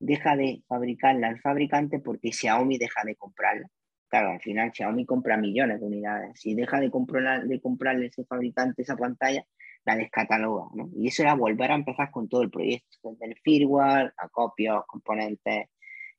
deja 0.00 0.34
de 0.34 0.62
fabricarla 0.66 1.28
el 1.28 1.40
fabricante 1.40 2.00
porque 2.00 2.32
Xiaomi 2.32 2.78
deja 2.78 3.02
de 3.04 3.16
comprarla. 3.16 3.68
Claro, 4.08 4.30
al 4.30 4.40
final 4.40 4.72
Xiaomi 4.72 5.04
compra 5.04 5.36
millones 5.36 5.80
de 5.80 5.86
unidades. 5.86 6.40
Si 6.40 6.54
deja 6.54 6.80
de, 6.80 6.90
comprar, 6.90 7.44
de 7.44 7.60
comprarle 7.60 8.06
ese 8.06 8.24
fabricante 8.24 8.82
esa 8.82 8.96
pantalla, 8.96 9.44
la 9.84 9.94
descataloga. 9.96 10.68
¿no? 10.74 10.88
Y 10.96 11.08
eso 11.08 11.22
era 11.22 11.34
volver 11.34 11.70
a 11.70 11.74
empezar 11.74 12.10
con 12.10 12.28
todo 12.28 12.42
el 12.42 12.50
proyecto, 12.50 12.96
desde 13.02 13.26
el 13.26 13.36
firmware, 13.40 14.14
acopios, 14.16 14.84
componentes. 14.86 15.68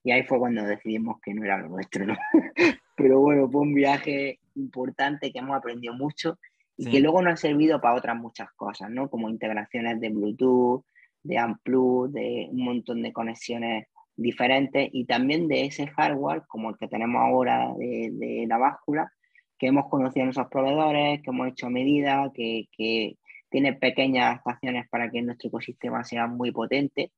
Y 0.03 0.11
ahí 0.11 0.23
fue 0.23 0.37
cuando 0.37 0.63
decidimos 0.63 1.19
que 1.21 1.33
no 1.33 1.43
era 1.43 1.57
lo 1.57 1.69
nuestro. 1.69 2.05
¿no? 2.05 2.15
Pero 2.95 3.19
bueno, 3.19 3.49
fue 3.49 3.61
un 3.61 3.73
viaje 3.73 4.39
importante 4.55 5.31
que 5.31 5.39
hemos 5.39 5.57
aprendido 5.57 5.95
mucho 5.95 6.37
y 6.77 6.89
que 6.91 6.99
luego 6.99 7.23
nos 7.23 7.33
ha 7.33 7.37
servido 7.37 7.81
para 7.81 7.95
otras 7.95 8.15
muchas 8.15 8.51
cosas, 8.53 8.91
¿no? 8.91 9.09
Como 9.09 9.29
integraciones 9.29 9.99
de 9.99 10.09
Bluetooth, 10.09 10.85
de 11.27 11.37
Amplu, 11.37 12.09
de 12.11 12.47
un 12.51 12.63
montón 12.63 13.01
de 13.01 13.13
conexiones 13.13 13.87
diferentes 14.15 14.89
y 14.91 15.05
también 15.05 15.47
de 15.47 15.65
ese 15.65 15.87
hardware 15.87 16.43
como 16.47 16.71
el 16.71 16.77
que 16.77 16.87
tenemos 16.87 17.21
ahora 17.21 17.73
de, 17.77 18.45
la 18.47 18.57
báscula, 18.57 19.11
que 19.57 19.67
hemos 19.67 19.89
conocido 19.89 20.23
en 20.23 20.29
esos 20.29 20.47
proveedores, 20.47 21.21
que 21.21 21.29
hemos 21.29 21.47
hecho 21.49 21.69
medidas, 21.69 22.31
que, 22.33 22.67
que 22.75 23.17
tiene 23.49 23.73
pequeñas 23.73 24.25
adaptaciones 24.25 24.87
para 24.89 25.09
que 25.09 25.21
nuestro 25.21 25.49
ecosistema 25.49 26.03
sea 26.03 26.27
muy 26.27 26.51
potente 26.51 27.11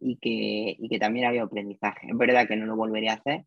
y 0.00 0.16
que, 0.16 0.76
y 0.78 0.88
que 0.88 0.98
también 0.98 1.26
había 1.26 1.42
aprendizaje. 1.42 2.08
Es 2.08 2.16
verdad 2.16 2.46
que 2.46 2.56
no 2.56 2.66
lo 2.66 2.76
volvería 2.76 3.12
a 3.12 3.16
hacer, 3.16 3.44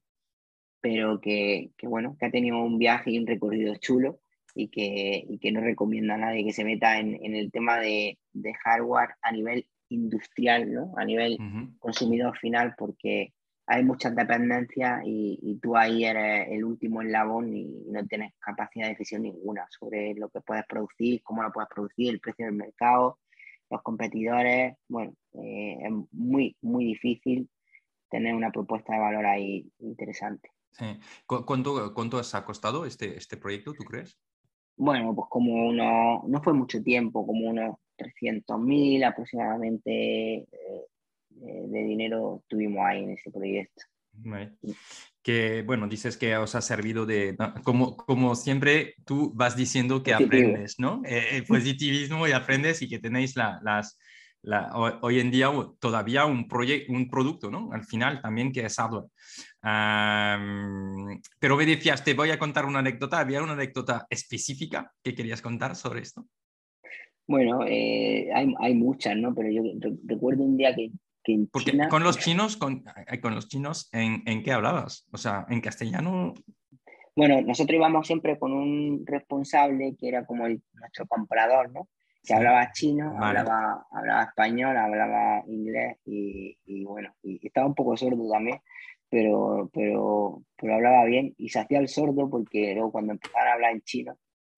pero 0.82 1.20
que, 1.20 1.72
que, 1.78 1.88
bueno, 1.88 2.16
que 2.20 2.26
ha 2.26 2.32
tenido 2.32 2.60
un 2.60 2.78
viaje 2.78 3.12
y 3.12 3.20
un 3.20 3.28
recorrido 3.28 3.76
chulo 3.76 4.20
y 4.56 4.70
que, 4.70 5.24
y 5.28 5.40
que 5.40 5.52
no 5.52 5.62
recomienda 5.62 6.16
a 6.16 6.18
nadie 6.18 6.44
que 6.44 6.54
se 6.54 6.64
meta 6.66 7.00
en, 7.00 7.24
en 7.24 7.36
el 7.36 7.52
tema 7.52 7.80
de, 7.80 8.18
de, 8.34 8.54
hardware 8.56 9.10
a 9.22 9.32
nivel 9.32 9.68
industrial, 9.90 10.74
¿no? 10.74 10.94
a 10.98 11.06
nivel 11.06 11.38
consumidor 11.80 12.38
final, 12.38 12.76
porque 12.78 13.34
hay 13.66 13.84
muchas 13.84 14.16
dependencias 14.16 15.02
y, 15.06 15.40
y, 15.42 15.60
tú 15.60 15.76
ahí 15.76 16.06
eres 16.06 16.48
el 16.50 16.64
último 16.64 17.02
eslabón 17.02 17.54
y 17.54 17.66
no 17.88 18.06
tienes 18.08 18.34
capacidad 18.40 18.86
de 18.86 18.92
decisión 18.92 19.24
ninguna 19.24 19.68
sobre 19.70 20.14
lo 20.16 20.30
que 20.30 20.40
puedes 20.40 20.66
producir, 20.66 21.22
cómo 21.22 21.44
lo 21.44 21.52
puedes 21.52 21.70
producir, 21.70 22.14
el 22.14 22.22
precio 22.22 22.46
del 22.46 22.56
mercado, 22.56 23.20
los 23.70 23.82
competidores. 23.82 24.78
Bueno, 24.88 25.14
eh, 25.34 25.78
es 25.82 25.92
muy, 26.12 26.56
muy 26.62 26.86
difícil 26.86 27.50
tener 28.10 28.34
una 28.34 28.52
propuesta 28.52 28.94
de 28.94 29.00
valor 29.00 29.26
ahí 29.26 29.70
interesante. 29.80 30.50
Sí. 30.72 30.86
¿Cuánto, 31.26 31.94
¿Cuánto 31.94 32.20
ha 32.20 32.46
costado 32.46 32.86
este, 32.86 33.18
este 33.18 33.36
proyecto, 33.36 33.74
tú 33.74 33.84
crees? 33.84 34.18
Bueno, 34.78 35.14
pues 35.16 35.28
como 35.30 35.68
uno, 35.68 36.24
no 36.28 36.42
fue 36.44 36.54
mucho 36.54 36.82
tiempo, 36.84 37.26
como 37.26 37.48
unos 37.48 37.78
300.000 37.98 39.06
aproximadamente 39.06 40.36
eh, 40.36 40.48
de 41.30 41.84
dinero 41.84 42.44
tuvimos 42.48 42.86
ahí 42.86 43.04
en 43.04 43.12
ese 43.12 43.32
proyecto. 43.32 43.84
Que 45.22 45.62
bueno, 45.64 45.88
dices 45.88 46.18
que 46.18 46.36
os 46.38 46.56
ha 46.56 46.62
servido 46.62 47.06
de, 47.06 47.36
como, 47.64 47.98
como 47.98 48.36
siempre, 48.36 48.96
tú 49.06 49.32
vas 49.36 49.56
diciendo 49.56 50.02
que 50.02 50.14
aprendes, 50.14 50.80
¿no? 50.80 51.02
el 51.06 51.46
positivismo 51.46 52.28
y 52.28 52.32
aprendes 52.32 52.82
y 52.82 52.90
que 52.90 52.98
tenéis 52.98 53.36
la, 53.36 53.60
las, 53.62 53.98
hoy 55.02 55.20
en 55.20 55.32
día 55.32 55.52
todavía 55.80 56.26
un, 56.26 56.48
proyecto, 56.48 56.94
un 56.94 57.10
producto, 57.10 57.52
¿no? 57.52 57.70
Al 57.72 57.84
final 57.84 58.22
también 58.22 58.52
que 58.52 58.66
es 58.66 58.76
hardware. 58.76 59.06
pero 61.40 61.58
me 61.58 61.66
decías, 61.66 62.04
te 62.04 62.14
voy 62.14 62.32
a 62.32 62.40
contar 62.40 62.66
una 62.66 62.80
anécdota. 62.80 63.20
¿Había 63.20 63.44
una 63.44 63.54
anécdota 63.54 64.06
específica 64.10 64.94
que 65.04 65.16
querías 65.16 65.42
contar 65.42 65.76
sobre 65.76 66.02
esto? 66.02 66.28
Bueno, 67.28 67.66
eh, 67.68 68.30
hay, 68.34 68.54
hay, 68.60 68.74
muchas, 68.74 69.18
¿no? 69.18 69.36
Pero 69.36 69.50
yo 69.50 69.62
recuerdo 70.06 70.44
un 70.44 70.58
día 70.58 70.74
que, 70.74 70.92
que 71.24 71.34
en 71.34 71.48
Porque 71.48 71.72
China... 71.72 71.90
con 71.90 72.04
los 72.04 72.18
chinos, 72.18 72.58
con, 72.58 72.84
con 73.22 73.36
los 73.36 73.48
chinos, 73.48 73.90
¿en, 73.92 74.24
¿en, 74.26 74.44
qué 74.44 74.54
hablabas? 74.54 75.06
O 75.12 75.18
sea, 75.18 75.46
¿en 75.50 75.60
castellano? 75.62 76.34
Bueno, 77.16 77.42
nosotros 77.42 77.76
íbamos 77.76 78.08
siempre 78.08 78.40
con 78.40 78.54
un 78.54 79.04
responsable 79.06 79.96
que 80.00 80.08
era 80.08 80.26
como 80.26 80.46
el, 80.46 80.62
nuestro 80.74 81.06
comprador, 81.08 81.72
¿no? 81.72 81.90
que 82.28 82.34
hablaba 82.34 82.72
chino, 82.74 83.16
hablaba, 83.20 83.88
hablaba 83.90 84.24
español, 84.24 84.76
hablaba 84.76 85.44
inglés 85.48 85.98
y, 86.06 86.58
y, 86.66 86.84
bueno, 86.84 87.16
y 87.24 87.40
estaba 87.48 87.68
un 87.68 87.74
poco 87.74 87.96
sordo 87.96 88.30
también, 88.30 88.60
pero, 89.10 89.70
pero, 89.74 90.44
pero 90.58 90.76
hablaba 90.76 91.06
bien 91.06 91.34
y 91.38 91.48
se 91.48 91.60
hacía 91.60 91.80
el 91.80 91.88
sordo 91.88 92.30
porque 92.30 92.74
luego 92.74 92.92
cuando 92.92 93.14
empezaban 93.14 93.48
a 93.48 93.54
hablar 93.54 93.72
en 93.72 93.82
chino, 93.82 94.18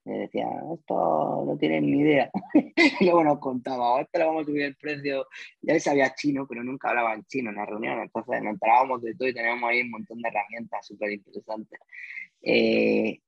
me 0.10 0.18
decía, 0.20 0.48
esto 0.74 1.44
no 1.46 1.58
tienen 1.58 1.86
ni 1.86 2.00
idea. 2.00 2.30
y 3.00 3.06
luego 3.06 3.24
nos 3.24 3.40
contaba, 3.40 3.96
oh, 3.96 4.00
esto 4.00 4.20
le 4.20 4.26
vamos 4.26 4.44
a 4.44 4.46
subir 4.46 4.64
el 4.64 4.76
precio. 4.76 5.28
Ya 5.62 5.74
él 5.74 5.82
sabía 5.82 6.14
chino, 6.16 6.48
pero 6.48 6.64
nunca 6.64 6.90
hablaba 6.90 7.14
en 7.14 7.24
chino 7.26 7.50
en 7.50 7.58
la 7.58 7.66
reunión, 7.66 8.00
entonces 8.02 8.42
nos 8.42 8.54
enterábamos 8.54 9.02
de 9.02 9.16
todo 9.16 9.28
y 9.28 9.34
teníamos 9.34 9.70
ahí 9.70 9.82
un 9.82 9.92
montón 9.92 10.22
de 10.22 10.30
herramientas 10.30 10.86
súper 10.86 11.12
interesantes. 11.12 11.80
Eh, 12.42 13.20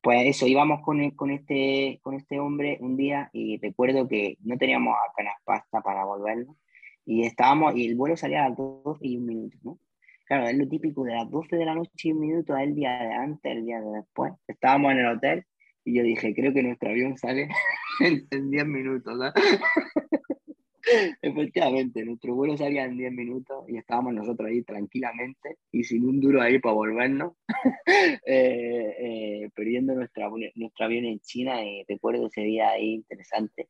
pues 0.00 0.26
eso, 0.28 0.46
íbamos 0.46 0.80
con, 0.82 1.10
con, 1.12 1.30
este, 1.30 1.98
con 2.02 2.14
este 2.14 2.38
hombre 2.38 2.78
un 2.80 2.96
día 2.96 3.30
y 3.32 3.58
recuerdo 3.58 4.08
que 4.08 4.36
no 4.42 4.56
teníamos 4.56 4.96
apenas 5.10 5.34
pasta 5.44 5.80
para 5.80 6.04
volvernos 6.04 6.56
y 7.04 7.24
estábamos, 7.24 7.74
y 7.74 7.86
el 7.86 7.96
vuelo 7.96 8.16
salía 8.16 8.44
a 8.44 8.48
las 8.50 8.58
12 8.58 9.06
y 9.06 9.16
un 9.16 9.26
minuto, 9.26 9.56
¿no? 9.62 9.78
Claro, 10.26 10.46
es 10.46 10.58
lo 10.58 10.68
típico 10.68 11.04
de 11.04 11.14
las 11.14 11.30
12 11.30 11.56
de 11.56 11.64
la 11.64 11.74
noche 11.74 11.90
y 12.08 12.12
un 12.12 12.20
minuto, 12.20 12.54
el 12.54 12.74
día 12.74 12.98
de 12.98 13.12
antes, 13.14 13.50
el 13.50 13.64
día 13.64 13.80
de 13.80 13.90
después. 14.00 14.34
Estábamos 14.46 14.92
en 14.92 14.98
el 14.98 15.06
hotel 15.06 15.46
y 15.88 15.94
yo 15.94 16.02
dije, 16.02 16.34
creo 16.34 16.52
que 16.52 16.62
nuestro 16.62 16.90
avión 16.90 17.16
sale 17.16 17.48
en 18.30 18.50
10 18.50 18.66
minutos, 18.66 19.16
¿no? 19.16 19.32
Efectivamente, 21.22 22.04
nuestro 22.04 22.34
vuelo 22.34 22.56
salía 22.56 22.84
en 22.84 22.96
10 22.96 23.12
minutos 23.12 23.64
y 23.68 23.78
estábamos 23.78 24.12
nosotros 24.12 24.48
ahí 24.48 24.62
tranquilamente 24.62 25.56
y 25.72 25.84
sin 25.84 26.06
un 26.06 26.20
duro 26.20 26.42
ahí 26.42 26.58
para 26.58 26.74
volvernos, 26.74 27.32
eh, 28.26 28.94
eh, 28.98 29.50
perdiendo 29.54 29.94
nuestra, 29.94 30.28
nuestro 30.54 30.84
avión 30.84 31.06
en 31.06 31.20
China 31.20 31.62
y 31.64 31.84
recuerdo 31.88 32.26
ese 32.26 32.42
día 32.42 32.70
ahí 32.70 32.94
interesante. 32.94 33.68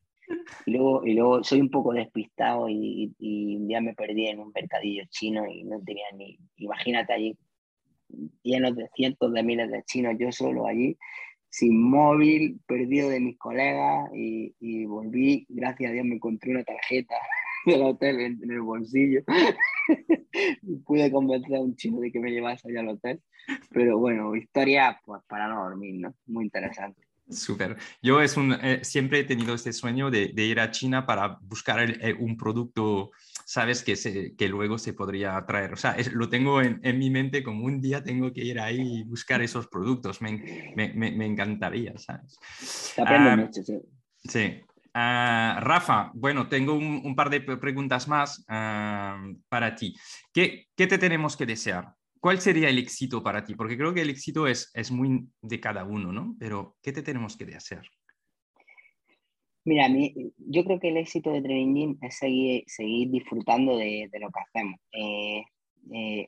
Y 0.67 0.73
luego, 0.73 1.07
y 1.07 1.15
luego 1.15 1.45
soy 1.45 1.61
un 1.61 1.71
poco 1.71 1.93
despistado 1.93 2.69
y, 2.69 3.15
y, 3.19 3.57
un 3.57 3.69
día 3.69 3.81
me 3.81 3.95
perdí 3.95 4.27
en 4.27 4.41
un 4.41 4.53
mercadillo 4.55 5.05
chino 5.09 5.47
y 5.47 5.65
no 5.65 5.81
tenía 5.83 6.05
ni, 6.17 6.37
imagínate 6.57 7.13
allí, 7.13 7.39
llenos 8.43 8.77
de 8.77 8.89
cientos 8.95 9.33
de 9.33 9.43
miles 9.43 9.71
de 9.71 9.83
chinos, 9.85 10.17
yo 10.19 10.31
solo 10.31 10.67
allí 10.67 10.97
sin 11.51 11.83
móvil, 11.83 12.61
perdido 12.67 13.09
de 13.09 13.21
mis 13.21 13.39
colegas 13.39 14.11
y, 14.15 14.55
y, 14.61 14.85
volví, 14.85 15.47
gracias 15.49 15.91
a 15.91 15.93
Dios 15.93 16.07
me 16.07 16.17
encontré 16.17 16.51
una 16.51 16.65
tarjeta 16.65 17.15
del 17.67 17.83
hotel 17.83 18.21
en, 18.21 18.51
el 18.51 18.61
bolsillo 18.61 19.23
y 20.63 20.77
pude 20.85 21.11
convencer 21.11 21.57
a 21.57 21.61
un 21.61 21.77
chino 21.77 22.01
de 22.01 22.13
que 22.13 22.21
me 22.21 22.31
llevase 22.31 22.69
allá 22.69 22.81
al 22.81 22.89
hotel. 22.89 23.21
Pero 23.71 23.99
bueno, 23.99 24.37
historia 24.37 25.01
pues 25.05 25.23
para 25.27 25.49
no 25.49 25.65
dormir, 25.65 26.01
¿no? 26.01 26.15
Muy 26.27 26.45
interesante. 26.45 27.01
Súper. 27.31 27.77
Yo 28.03 28.23
es 28.23 28.37
un, 28.37 28.55
eh, 28.55 28.81
siempre 28.83 29.21
he 29.21 29.25
tenido 29.25 29.55
este 29.55 29.73
sueño 29.73 30.11
de, 30.11 30.29
de 30.29 30.45
ir 30.45 30.61
a 30.61 30.71
China 30.71 31.05
para 31.05 31.39
buscar 31.43 31.81
el, 31.81 32.01
el, 32.03 32.17
un 32.17 32.37
producto 32.37 33.11
sabes 33.49 33.83
que, 33.83 33.97
se, 33.97 34.37
que 34.37 34.47
luego 34.47 34.77
se 34.77 34.93
podría 34.93 35.43
traer. 35.47 35.73
O 35.73 35.77
sea, 35.77 35.97
lo 36.13 36.29
tengo 36.29 36.61
en, 36.61 36.81
en, 36.83 36.99
mi 36.99 37.09
mente 37.09 37.43
como 37.43 37.65
un 37.65 37.81
día 37.81 38.05
tengo 38.05 38.31
que 38.31 38.45
ir 38.45 38.61
ahí 38.61 38.79
y 38.79 39.05
buscar 39.05 39.41
esos 39.41 39.69
productos. 39.69 40.21
Me, 40.21 40.75
me, 40.77 40.93
me 40.93 41.25
encantaría, 41.25 41.97
¿sabes? 41.97 42.39
uh, 42.99 43.37
mucho, 43.39 43.63
sí. 43.63 43.79
Sí. 44.23 44.61
Uh, 44.95 45.61
Rafa, 45.61 46.11
bueno, 46.13 46.47
tengo 46.47 46.75
un, 46.75 47.01
un, 47.03 47.17
par 47.17 47.31
de 47.31 47.41
preguntas 47.41 48.07
más 48.07 48.41
uh, 48.51 49.35
para 49.49 49.75
ti. 49.75 49.97
¿Qué, 50.31 50.67
¿Qué 50.77 50.87
te 50.87 50.99
tenemos 50.99 51.35
que 51.35 51.47
desear? 51.47 51.95
¿Cuál 52.21 52.43
sería 52.43 52.69
el 52.69 52.77
éxito 52.77 53.23
para 53.23 53.45
ti? 53.45 53.55
Porque 53.55 53.79
creo 53.79 53.95
que 53.95 54.03
el 54.03 54.11
éxito 54.11 54.47
es, 54.47 54.71
es 54.75 54.91
muy 54.91 55.27
de 55.41 55.59
cada 55.59 55.85
uno, 55.85 56.13
¿no? 56.13 56.37
Pero 56.39 56.77
¿qué 56.83 56.93
te 56.93 57.01
tenemos 57.01 57.35
que 57.35 57.47
desear? 57.47 57.87
Mira, 59.69 59.87
yo 60.39 60.65
creo 60.65 60.81
que 60.81 60.89
el 60.89 60.97
éxito 60.97 61.31
de 61.31 61.43
Training 61.43 61.97
es 62.01 62.17
seguir, 62.17 62.65
disfrutando 63.11 63.77
de, 63.77 64.09
lo 64.19 64.31
que 64.31 64.41
hacemos. 64.41 64.81
Eh, 64.93 65.45
eh, 65.93 66.27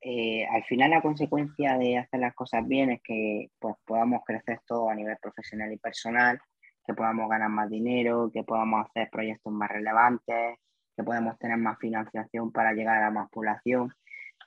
eh, 0.00 0.46
al 0.46 0.64
final 0.64 0.92
la 0.92 1.02
consecuencia 1.02 1.76
de 1.76 1.98
hacer 1.98 2.20
las 2.20 2.34
cosas 2.34 2.66
bien 2.66 2.90
es 2.90 3.02
que 3.02 3.50
pues, 3.58 3.76
podamos 3.84 4.22
crecer 4.24 4.60
todo 4.66 4.88
a 4.88 4.94
nivel 4.94 5.18
profesional 5.20 5.70
y 5.70 5.76
personal, 5.76 6.40
que 6.86 6.94
podamos 6.94 7.28
ganar 7.28 7.50
más 7.50 7.68
dinero, 7.68 8.30
que 8.32 8.42
podamos 8.42 8.86
hacer 8.86 9.10
proyectos 9.10 9.52
más 9.52 9.68
relevantes, 9.68 10.56
que 10.96 11.04
podamos 11.04 11.38
tener 11.38 11.58
más 11.58 11.78
financiación 11.78 12.52
para 12.52 12.72
llegar 12.72 13.02
a 13.02 13.10
más 13.10 13.28
población. 13.28 13.92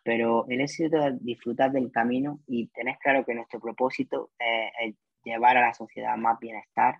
Pero 0.04 0.48
el 0.50 0.62
éxito 0.62 0.98
es 1.06 1.24
disfrutar 1.24 1.72
del 1.72 1.92
camino 1.92 2.40
y 2.48 2.70
tener 2.70 2.98
claro 2.98 3.24
que 3.24 3.36
nuestro 3.36 3.60
propósito 3.60 4.32
es 4.40 4.96
llevar 5.24 5.58
a 5.58 5.68
la 5.68 5.76
sociedad 5.76 6.18
más 6.18 6.40
bienestar, 6.40 6.96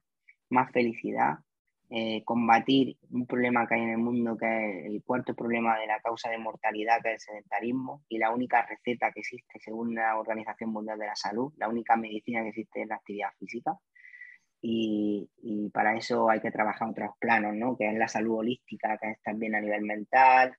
más 0.52 0.72
felicidad, 0.72 1.40
eh, 1.94 2.24
combatir 2.24 2.96
un 3.10 3.28
problema 3.28 3.68
que 3.68 3.76
hay 3.76 3.82
en 3.82 3.90
el 3.90 3.98
mundo, 3.98 4.38
que 4.38 4.46
es 4.46 4.86
el 4.86 5.04
cuarto 5.04 5.36
problema 5.36 5.78
de 5.78 5.88
la 5.88 6.00
causa 6.00 6.30
de 6.30 6.38
mortalidad, 6.38 7.02
que 7.04 7.10
es 7.10 7.16
el 7.16 7.20
sedentarismo, 7.20 8.04
y 8.08 8.18
la 8.18 8.32
única 8.32 8.66
receta 8.66 9.12
que 9.12 9.20
existe 9.20 9.60
según 9.60 9.94
la 9.96 10.18
Organización 10.18 10.72
Mundial 10.72 10.98
de 10.98 11.08
la 11.08 11.16
Salud, 11.18 11.52
la 11.58 11.68
única 11.68 11.98
medicina 11.98 12.44
que 12.44 12.50
existe 12.50 12.84
es 12.84 12.88
la 12.88 12.96
actividad 12.96 13.32
física. 13.38 13.78
Y, 14.62 15.30
y 15.42 15.70
para 15.72 15.98
eso 15.98 16.30
hay 16.30 16.40
que 16.40 16.52
trabajar 16.52 16.90
otros 16.90 17.12
planos, 17.20 17.56
¿no? 17.56 17.76
que 17.76 17.90
es 17.90 17.98
la 17.98 18.08
salud 18.08 18.38
holística, 18.38 18.98
que 18.98 19.12
es 19.12 19.22
también 19.22 19.56
a 19.56 19.60
nivel 19.60 19.82
mental, 19.82 20.56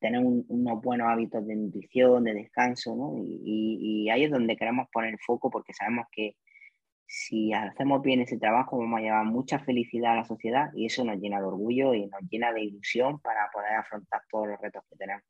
tener 0.00 0.20
un, 0.20 0.44
unos 0.48 0.82
buenos 0.82 1.06
hábitos 1.08 1.46
de 1.46 1.54
nutrición, 1.54 2.24
de 2.24 2.34
descanso, 2.34 2.96
¿no? 2.96 3.16
y, 3.16 3.40
y, 3.44 4.06
y 4.06 4.10
ahí 4.10 4.24
es 4.24 4.30
donde 4.30 4.56
queremos 4.56 4.88
poner 4.90 5.10
el 5.10 5.20
foco 5.20 5.50
porque 5.50 5.72
sabemos 5.72 6.06
que 6.10 6.34
si 7.06 7.52
hacemos 7.52 8.02
bien 8.02 8.20
ese 8.20 8.38
trabajo, 8.38 8.78
vamos 8.78 8.98
a 8.98 9.02
llevar 9.02 9.24
mucha 9.24 9.58
felicidad 9.58 10.12
a 10.12 10.16
la 10.16 10.24
sociedad 10.24 10.70
y 10.74 10.86
eso 10.86 11.04
nos 11.04 11.18
llena 11.18 11.38
de 11.38 11.46
orgullo 11.46 11.94
y 11.94 12.06
nos 12.06 12.20
llena 12.30 12.52
de 12.52 12.62
ilusión 12.62 13.20
para 13.20 13.50
poder 13.52 13.74
afrontar 13.74 14.22
todos 14.30 14.48
los 14.48 14.60
retos 14.60 14.82
que 14.90 14.96
tenemos. 14.96 15.22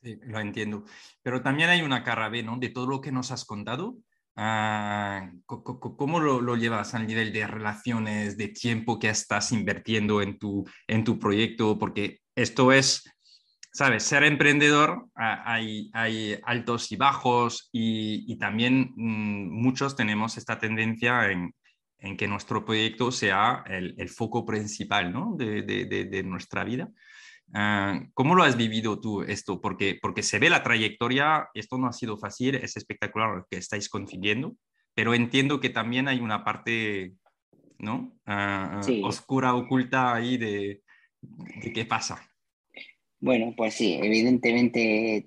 Sí, 0.00 0.18
lo 0.22 0.38
entiendo. 0.38 0.84
Pero 1.22 1.42
también 1.42 1.70
hay 1.70 1.82
una 1.82 2.04
cara 2.04 2.28
B, 2.28 2.42
¿no? 2.42 2.56
De 2.56 2.68
todo 2.68 2.86
lo 2.86 3.00
que 3.00 3.10
nos 3.10 3.32
has 3.32 3.44
contado, 3.44 3.98
ah, 4.36 5.32
¿cómo 5.46 6.20
lo, 6.20 6.56
llevas 6.56 6.94
al 6.94 7.06
nivel 7.06 7.32
de 7.32 7.46
relaciones, 7.46 8.36
de 8.36 8.48
tiempo 8.48 8.98
que 8.98 9.08
estás 9.08 9.50
invirtiendo 9.50 10.22
en 10.22 10.38
tu, 10.38 10.64
en 10.86 11.02
tu 11.02 11.18
proyecto? 11.18 11.78
Porque 11.78 12.20
esto 12.36 12.70
es, 12.70 13.02
sabes, 13.78 14.02
ser 14.02 14.24
emprendedor, 14.24 15.06
hay, 15.14 15.88
hay 15.92 16.36
altos 16.42 16.90
y 16.90 16.96
bajos 16.96 17.68
y, 17.70 18.36
también 18.36 18.92
mm, 18.96 19.52
muchos 19.52 19.94
tenemos 19.94 20.36
esta 20.36 20.58
tendencia 20.58 21.30
en, 21.30 21.54
en 22.00 22.16
que 22.16 22.26
nuestro 22.26 22.64
proyecto 22.64 23.12
sea 23.12 23.62
el, 23.68 24.08
foco 24.08 24.44
principal 24.44 25.12
¿no? 25.12 25.36
de, 25.36 25.62
de, 25.62 26.22
nuestra 26.24 26.64
vida. 26.64 26.90
Ah, 27.54 28.00
¿Cómo 28.14 28.34
lo 28.34 28.42
has 28.42 28.56
vivido 28.56 29.00
tú 29.00 29.22
esto? 29.22 29.60
Porque, 29.60 29.96
porque 30.02 30.24
se 30.24 30.40
ve 30.40 30.50
la 30.50 30.64
trayectoria, 30.64 31.48
esto 31.54 31.78
no 31.78 31.86
ha 31.86 31.92
sido 31.92 32.18
fácil, 32.18 32.56
es 32.56 32.76
espectacular 32.76 33.36
lo 33.36 33.46
que 33.48 33.58
estáis 33.58 33.88
consiguiendo, 33.88 34.56
pero 34.92 35.14
entiendo 35.14 35.60
que 35.60 35.70
también 35.70 36.08
hay 36.08 36.18
una 36.18 36.42
parte 36.42 37.14
¿no? 37.78 38.18
Ah, 38.26 38.80
oscura, 39.04 39.54
oculta 39.54 40.12
ahí 40.12 40.36
de, 40.36 40.82
de, 41.20 41.72
qué 41.72 41.84
pasa. 41.84 42.27
Bueno, 43.20 43.52
pues 43.56 43.74
sí, 43.74 43.98
evidentemente 44.00 45.26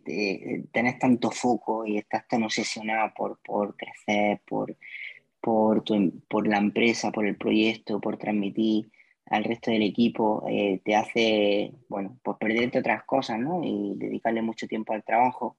tenés 0.71 0.97
tanto 0.97 1.29
foco 1.29 1.85
y 1.85 1.97
estás 1.97 2.27
tan 2.27 2.43
obsesionado 2.43 3.11
por, 3.15 3.39
por 3.43 3.75
crecer, 3.75 4.41
por, 4.47 4.77
por, 5.41 5.83
por 6.29 6.47
la 6.47 6.57
empresa, 6.57 7.11
por 7.11 7.25
el 7.25 7.35
proyecto, 7.35 7.99
por 7.99 8.17
transmitir 8.17 8.89
al 9.31 9.45
resto 9.45 9.71
del 9.71 9.83
equipo, 9.83 10.43
eh, 10.49 10.81
te 10.83 10.95
hace, 10.95 11.71
bueno, 11.87 12.19
pues 12.21 12.37
perderte 12.37 12.79
otras 12.79 13.03
cosas, 13.03 13.39
¿no? 13.39 13.61
Y 13.63 13.93
dedicarle 13.95 14.41
mucho 14.41 14.67
tiempo 14.67 14.93
al 14.93 15.03
trabajo. 15.03 15.57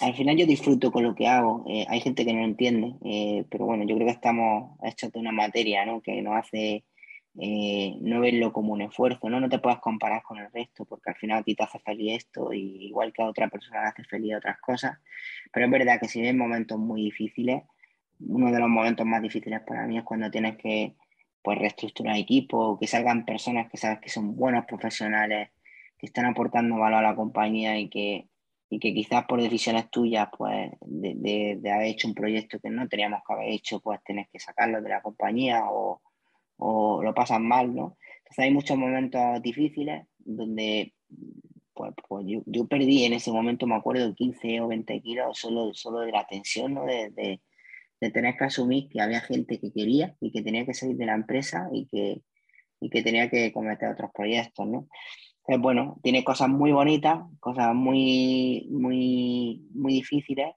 Al 0.00 0.14
final 0.14 0.36
yo 0.36 0.46
disfruto 0.46 0.90
con 0.90 1.02
lo 1.04 1.14
que 1.14 1.26
hago, 1.28 1.64
eh, 1.68 1.84
hay 1.88 2.00
gente 2.00 2.24
que 2.24 2.32
no 2.32 2.40
lo 2.40 2.46
entiende, 2.46 2.94
eh, 3.04 3.44
pero 3.50 3.66
bueno, 3.66 3.84
yo 3.86 3.96
creo 3.96 4.06
que 4.06 4.14
estamos 4.14 4.78
hechos 4.82 5.12
de 5.12 5.18
una 5.18 5.30
materia, 5.30 5.84
¿no? 5.84 6.00
Que 6.00 6.22
nos 6.22 6.36
hace 6.36 6.84
no 7.42 8.20
verlo 8.20 8.52
como 8.52 8.74
un 8.74 8.82
esfuerzo, 8.82 9.30
¿no? 9.30 9.40
No 9.40 9.48
te 9.48 9.58
puedes 9.58 9.78
comparar 9.78 10.22
con 10.22 10.38
el 10.38 10.52
resto, 10.52 10.84
porque 10.84 11.10
al 11.10 11.16
final 11.16 11.38
a 11.38 11.42
ti 11.42 11.54
te 11.54 11.62
hace 11.62 11.78
feliz 11.78 12.24
esto, 12.24 12.52
y 12.52 12.86
igual 12.86 13.12
que 13.12 13.22
a 13.22 13.28
otra 13.28 13.48
persona 13.48 13.82
le 13.82 13.88
hace 13.88 14.04
feliz 14.04 14.36
otras 14.36 14.60
cosas, 14.60 14.98
pero 15.52 15.66
es 15.66 15.72
verdad 15.72 15.98
que 16.00 16.08
si 16.08 16.20
ven 16.20 16.36
momentos 16.36 16.78
muy 16.78 17.02
difíciles, 17.02 17.62
uno 18.20 18.52
de 18.52 18.58
los 18.58 18.68
momentos 18.68 19.06
más 19.06 19.22
difíciles 19.22 19.60
para 19.66 19.86
mí 19.86 19.96
es 19.96 20.04
cuando 20.04 20.30
tienes 20.30 20.58
que 20.58 20.94
pues, 21.42 21.58
reestructurar 21.58 22.16
equipo, 22.16 22.78
que 22.78 22.86
salgan 22.86 23.24
personas 23.24 23.70
que 23.70 23.78
sabes 23.78 24.00
que 24.00 24.10
son 24.10 24.36
buenos 24.36 24.66
profesionales, 24.66 25.50
que 25.98 26.06
están 26.06 26.26
aportando 26.26 26.76
valor 26.76 27.04
a 27.04 27.10
la 27.10 27.16
compañía 27.16 27.78
y 27.78 27.88
que, 27.88 28.28
y 28.68 28.78
que 28.78 28.92
quizás 28.92 29.24
por 29.24 29.40
decisiones 29.40 29.90
tuyas, 29.90 30.28
pues 30.36 30.72
de, 30.82 31.56
de, 31.58 31.72
haber 31.72 31.88
hecho 31.88 32.08
un 32.08 32.14
proyecto 32.14 32.58
que 32.60 32.68
no 32.68 32.86
teníamos 32.88 33.22
que 33.26 33.32
haber 33.32 33.48
hecho, 33.48 33.80
pues 33.80 34.00
tienes 34.04 34.28
que 34.30 34.38
sacarlo 34.38 34.82
de 34.82 34.90
la 34.90 35.00
compañía 35.00 35.64
o, 35.70 36.02
o 36.60 37.02
lo 37.02 37.14
pasas 37.14 37.40
mal, 37.40 37.74
¿no? 37.74 37.96
Entonces 38.18 38.38
hay 38.44 38.52
muchos 38.52 38.76
momentos 38.76 39.42
difíciles 39.42 40.06
donde 40.18 40.94
pues, 41.74 41.92
pues 42.08 42.26
yo, 42.28 42.42
yo, 42.46 42.66
perdí 42.66 43.04
en 43.04 43.14
ese 43.14 43.32
momento, 43.32 43.66
me 43.66 43.74
acuerdo, 43.74 44.14
15 44.14 44.60
o 44.60 44.68
20 44.68 45.00
kilos 45.00 45.38
solo, 45.38 45.72
solo 45.72 46.00
de 46.00 46.12
la 46.12 46.26
tensión, 46.26 46.74
¿no? 46.74 46.84
De, 46.84 47.10
de, 47.10 47.40
de 48.00 48.10
tener 48.10 48.36
que 48.36 48.44
asumir 48.44 48.88
que 48.88 49.00
había 49.00 49.20
gente 49.20 49.58
que 49.58 49.72
quería 49.72 50.16
y 50.20 50.30
que 50.32 50.42
tenía 50.42 50.66
que 50.66 50.74
salir 50.74 50.96
de 50.96 51.06
la 51.06 51.14
empresa 51.14 51.68
y 51.72 51.86
que, 51.86 52.22
y 52.80 52.90
que 52.90 53.02
tenía 53.02 53.30
que 53.30 53.52
cometer 53.52 53.90
otros 53.90 54.10
proyectos, 54.14 54.66
¿no? 54.66 54.88
Entonces, 55.38 55.62
bueno, 55.62 55.98
tiene 56.02 56.22
cosas 56.22 56.48
muy 56.48 56.72
bonitas, 56.72 57.20
cosas 57.40 57.74
muy, 57.74 58.68
muy, 58.70 59.66
muy 59.72 59.94
difíciles. 59.94 60.54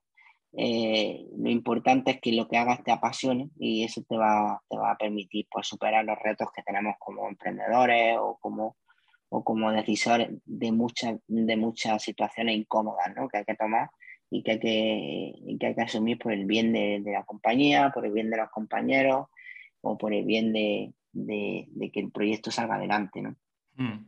Eh, 0.55 1.25
lo 1.35 1.49
importante 1.49 2.11
es 2.11 2.21
que 2.21 2.31
lo 2.31 2.47
que 2.47 2.57
hagas 2.57 2.83
te 2.83 2.91
apasione 2.91 3.49
y 3.57 3.83
eso 3.83 4.03
te 4.07 4.15
va, 4.15 4.61
te 4.69 4.77
va 4.77 4.91
a 4.91 4.97
permitir 4.97 5.47
pues, 5.49 5.67
superar 5.67 6.05
los 6.05 6.19
retos 6.19 6.49
que 6.55 6.61
tenemos 6.61 6.95
como 6.99 7.27
emprendedores 7.27 8.17
o 8.19 8.37
como, 8.39 8.77
o 9.29 9.43
como 9.43 9.71
decisores 9.71 10.29
de 10.45 10.71
muchas, 10.71 11.17
de 11.27 11.57
muchas 11.57 12.03
situaciones 12.03 12.55
incómodas 12.55 13.15
¿no? 13.15 13.27
que 13.27 13.39
hay 13.39 13.45
que 13.45 13.55
tomar 13.55 13.89
y 14.29 14.43
que 14.43 14.51
hay 14.51 14.59
que, 14.59 15.57
que, 15.59 15.65
hay 15.67 15.75
que 15.75 15.81
asumir 15.81 16.19
por 16.19 16.31
el 16.31 16.45
bien 16.45 16.71
de, 16.71 17.01
la 17.05 17.23
compañía, 17.23 17.91
por 17.91 18.05
el 18.05 18.11
bien 18.11 18.29
de 18.29 18.37
los 18.37 18.49
compañeros 18.51 19.27
o 19.81 19.97
por 19.97 20.13
el 20.13 20.23
bien 20.23 20.53
de, 20.53 20.93
de 21.13 21.91
que 21.91 21.99
el 21.99 22.11
proyecto 22.11 22.51
salga 22.51 22.75
adelante. 22.75 23.21
¿no? 23.21 23.35
Mm. 23.75 24.07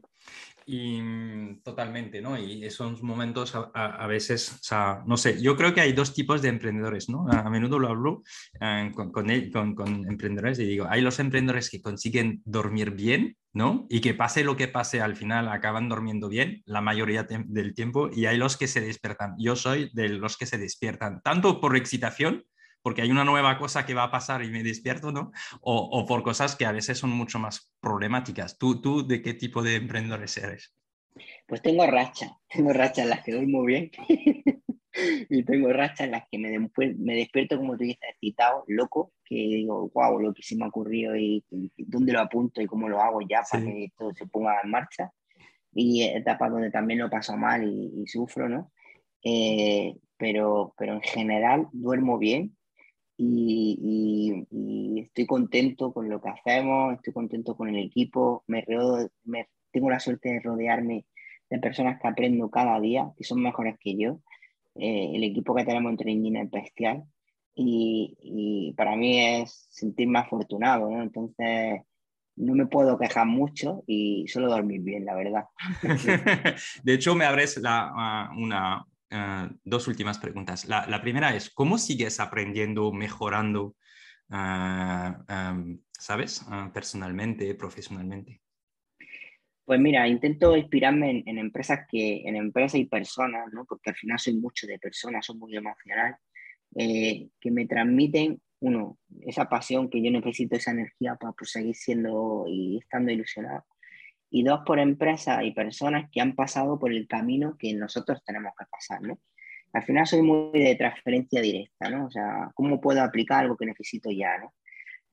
Y 0.68 1.00
mm, 1.00 1.62
totalmente, 1.62 2.22
¿no? 2.22 2.38
Y 2.40 2.66
esos 2.66 3.04
momentos 3.04 3.54
a, 3.56 4.08
veces, 4.08 4.52
o 4.52 4.64
sea, 4.64 5.04
no 5.06 5.16
sé, 5.16 5.40
yo 5.40 5.56
creo 5.56 5.76
que 5.76 5.82
hay 5.82 5.94
dos 5.94 6.14
tipos 6.14 6.42
de 6.42 6.50
emprendedores, 6.50 7.08
¿no? 7.08 7.28
A, 7.30 7.48
menudo 7.52 7.78
lo 7.78 7.88
hablo 7.88 8.24
eh, 8.60 8.92
con, 8.96 9.12
con, 9.12 10.10
emprendedores 10.10 10.58
y 10.58 10.66
digo, 10.66 10.88
hay 10.90 11.02
los 11.02 11.20
emprendedores 11.20 11.70
que 11.70 11.84
consiguen 11.84 12.42
dormir 12.46 12.92
bien, 12.92 13.38
¿no? 13.54 13.86
Y 13.90 14.02
que 14.02 14.16
pase 14.16 14.44
lo 14.44 14.58
que 14.58 14.68
pase, 14.68 15.02
al 15.02 15.16
final 15.16 15.50
acaban 15.50 15.88
durmiendo 15.88 16.30
bien 16.30 16.64
la 16.66 16.82
mayoría 16.82 17.24
del 17.24 17.76
tiempo 17.76 18.10
y 18.12 18.26
hay 18.26 18.38
los 18.38 18.58
que 18.58 18.68
se 18.68 18.82
despiertan. 18.82 19.36
Yo 19.38 19.56
soy 19.56 19.92
de 19.94 20.10
los 20.10 20.36
que 20.36 20.48
se 20.48 20.58
despiertan, 20.58 21.22
tanto 21.22 21.62
por 21.62 21.78
excitación, 21.78 22.44
porque 22.86 23.02
hay 23.02 23.10
una 23.10 23.24
nueva 23.24 23.58
cosa 23.58 23.84
que 23.84 23.96
va 23.96 24.04
a 24.04 24.12
pasar 24.12 24.44
y 24.44 24.52
me 24.52 24.62
despierto, 24.62 25.12
¿no? 25.12 25.32
O, 25.62 26.06
por 26.06 26.22
cosas 26.22 26.56
que 26.56 26.68
a 26.68 26.72
veces 26.72 27.00
son 27.00 27.10
mucho 27.10 27.40
más 27.40 27.74
problemáticas. 27.80 28.60
¿Tú, 28.60 28.80
¿Tú 28.80 29.08
de 29.08 29.24
qué 29.24 29.34
tipo 29.34 29.64
de 29.64 29.78
emprendedores 29.78 30.38
eres? 30.38 30.72
Pues 31.48 31.64
tengo 31.64 31.88
rachas, 31.88 32.32
tengo 32.48 32.74
rachas 32.74 33.06
en 33.06 33.10
las 33.10 33.24
que 33.24 33.42
muy 33.42 33.66
bien 33.66 33.92
y 35.32 35.44
tengo 35.44 35.74
rachas 35.74 36.02
en 36.02 36.12
las 36.12 36.26
que 36.30 36.38
me, 36.38 36.60
me 36.60 37.16
despierto, 37.16 37.58
como 37.58 37.76
tú 37.76 37.86
dices, 37.86 38.08
excitado, 38.08 38.64
loco, 38.68 39.14
que 39.24 39.34
digo, 39.34 39.90
wow, 39.92 40.20
lo 40.20 40.32
que 40.32 40.44
se 40.44 40.56
me 40.56 40.66
ha 40.66 40.68
ocurrido 40.68 41.16
y, 41.16 41.44
dónde 41.78 42.14
lo 42.14 42.20
apunto 42.20 42.62
y 42.62 42.68
cómo 42.68 42.88
lo 42.88 43.02
hago 43.02 43.20
ya 43.28 43.42
para 43.50 43.66
que 43.66 43.94
todo 43.98 44.14
se 44.14 44.28
ponga 44.28 44.62
en 44.64 44.70
marcha. 44.70 45.12
Y 45.74 46.04
etapas 46.04 46.52
donde 46.52 46.70
también 46.70 47.00
lo 47.00 47.10
paso 47.10 47.36
mal 47.36 47.64
y, 47.68 48.06
sufro, 48.06 48.48
¿no? 48.48 48.72
Eh, 49.24 49.96
pero, 50.18 50.76
pero 50.78 50.94
en 50.94 51.02
general 51.02 51.68
duermo 51.74 52.20
bien, 52.20 52.56
y, 53.18 54.46
estoy 55.00 55.26
contento 55.26 55.94
con 55.94 56.10
lo 56.10 56.22
que 56.22 56.30
hacemos, 56.30 56.96
estoy 56.96 57.14
contento 57.14 57.56
con 57.56 57.70
el 57.70 57.78
equipo, 57.78 58.44
me, 58.48 58.66
tengo 59.72 59.90
la 59.90 60.00
suerte 60.00 60.30
de 60.30 60.40
rodearme 60.40 61.06
de 61.50 61.60
personas 61.60 62.00
que 62.02 62.08
aprendo 62.08 62.50
cada 62.50 62.80
día, 62.80 63.12
que 63.18 63.24
son 63.24 63.42
mejores 63.42 63.78
que 63.80 63.96
yo. 63.98 64.20
Eh, 64.76 65.12
el 65.14 65.24
equipo 65.24 65.56
que 65.56 65.64
tenemos 65.64 65.92
en 65.92 65.98
Training 65.98 66.36
es 66.36 66.52
bestial 66.52 67.04
y, 67.54 68.18
y, 68.22 68.74
para 68.74 68.96
mí 68.96 69.20
es 69.20 69.68
sentirme 69.70 70.20
afortunado, 70.20 70.90
¿no? 70.90 71.02
Entonces, 71.02 71.82
no 72.36 72.54
me 72.54 72.66
puedo 72.66 72.98
quejar 72.98 73.26
mucho 73.26 73.84
y 73.88 74.28
solo 74.28 74.50
dormir 74.50 74.82
bien, 74.82 75.06
la 75.06 75.16
verdad. 75.16 75.46
de 76.84 76.94
hecho, 76.94 77.16
me 77.16 77.26
abres 77.26 77.58
la, 77.58 77.92
ah, 77.96 78.32
una, 78.38 78.86
Ah, 79.12 79.50
dos 79.64 79.88
últimas 79.88 80.18
preguntas. 80.18 80.66
La, 80.66 81.02
primera 81.02 81.36
es, 81.36 81.50
¿cómo 81.50 81.78
sigues 81.78 82.20
aprendiendo, 82.20 82.92
mejorando, 82.92 83.76
uh, 84.30 85.78
sabes, 85.92 86.44
ah, 86.50 86.72
personalmente, 86.74 87.54
profesionalmente? 87.56 88.42
Pues 89.64 89.80
mira, 89.80 90.08
intento 90.08 90.56
inspirarme 90.56 91.24
en, 91.26 91.38
empresas 91.38 91.88
que, 91.90 92.22
en 92.26 92.36
empresas 92.36 92.80
y 92.80 92.86
personas, 92.86 93.50
porque 93.68 93.92
al 93.92 93.96
final 93.96 94.20
soy 94.20 94.36
mucho 94.36 94.68
de 94.68 94.78
personas, 94.78 95.26
soy 95.26 95.38
muy 95.38 95.56
emocional, 95.56 96.18
eh, 96.76 97.30
que 97.40 97.52
me 97.52 97.66
transmiten, 97.66 98.40
uno, 98.60 99.00
esa 99.22 99.50
pasión 99.50 99.90
que 99.90 100.04
yo 100.04 100.12
necesito, 100.12 100.56
esa 100.56 100.72
energía 100.72 101.16
para 101.16 101.34
pues, 101.34 101.52
seguir 101.52 101.76
siendo 101.76 102.46
y 102.48 102.78
estando 102.78 103.12
ilusionado 103.12 103.66
y 104.36 104.44
dos 104.44 104.60
por 104.66 104.80
empresas 104.80 105.46
y 105.46 105.52
personas 105.52 106.10
que 106.12 106.20
han 106.20 106.36
pasado 106.36 106.78
por 106.78 106.92
el 106.92 107.08
camino 107.08 107.56
que 107.58 107.74
nosotros 107.74 108.22
tenemos 108.26 108.52
que 108.60 108.66
pasar, 108.70 109.02
¿no? 109.02 109.18
Al 109.72 109.84
final 109.84 110.06
soy 110.06 110.24
muy 110.24 110.60
de 110.60 110.76
transferencia 110.76 111.40
directa, 111.40 111.90
¿no? 111.90 112.08
O 112.08 112.12
sea, 112.12 112.52
¿cómo 112.54 112.82
puedo 112.82 113.02
aplicar 113.02 113.46
algo 113.46 113.56
que 113.56 113.66
necesito 113.66 114.12
ya, 114.12 114.38
¿no? 114.38 114.54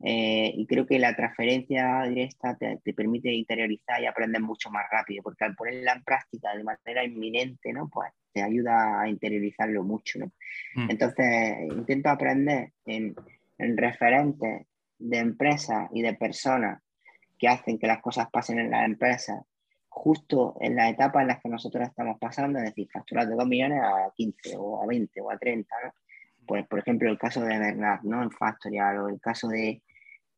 Eh, 0.03 0.53
y 0.57 0.67
creo 0.67 0.85
que 0.87 0.99
la 0.99 1.15
transferencia 1.15 2.03
directa 2.03 2.57
te, 2.57 2.81
te, 2.83 2.93
permite 2.95 3.33
interiorizar 3.33 4.03
y 4.03 4.07
aprender 4.07 4.43
mucho 4.43 4.71
más 4.71 4.87
rápido, 4.91 5.23
porque 5.23 5.45
al 5.45 5.55
ponerla 5.55 5.93
en 5.93 6.03
práctica 6.03 6.57
de 6.57 6.65
manera 6.65 7.05
inminente, 7.05 7.73
¿no? 7.73 7.89
Pues 7.89 8.11
te 8.33 8.43
ayuda 8.43 9.03
a 9.03 9.09
interiorizarlo 9.09 9.85
mucho, 9.85 10.19
¿no? 10.19 10.33
Mm. 10.75 10.91
Entonces, 10.91 11.59
intento 11.71 12.09
aprender 12.09 12.73
en, 12.87 13.15
en 13.57 13.77
referentes 13.77 14.67
de 14.99 15.19
empresas 15.19 15.89
y 15.93 16.03
de 16.03 16.15
personas 16.15 16.83
que 17.43 17.49
hacen 17.49 17.77
que 17.77 17.89
las 17.89 18.01
cosas 18.01 18.29
pasen 18.31 18.61
en 18.61 18.71
la 18.71 18.85
empresa 18.85 19.45
justo 19.89 20.57
en 20.61 20.77
la 20.77 20.89
etapa 20.89 21.23
en 21.23 21.27
las 21.27 21.41
que 21.41 21.49
nosotros 21.49 21.89
estamos 21.89 22.17
pasando, 22.21 22.61
es 22.61 22.67
decir, 22.67 22.89
facturar 22.89 23.27
de 23.27 23.35
2 23.35 23.47
millones 23.49 23.81
a 23.83 24.13
15 24.15 24.55
o 24.57 24.81
a 24.81 24.87
20 24.87 25.21
o 25.21 25.29
a 25.29 25.37
30, 25.37 25.75
¿no? 25.85 25.93
Pues, 26.47 26.69
por 26.69 26.79
ejemplo, 26.79 27.11
el 27.11 27.19
caso 27.19 27.41
de 27.41 27.59
Bernard, 27.59 28.05
¿no? 28.05 28.23
En 28.23 28.31
Factorial 28.31 28.99
o 28.99 29.09
el 29.09 29.21
caso 29.21 29.49
de, 29.49 29.83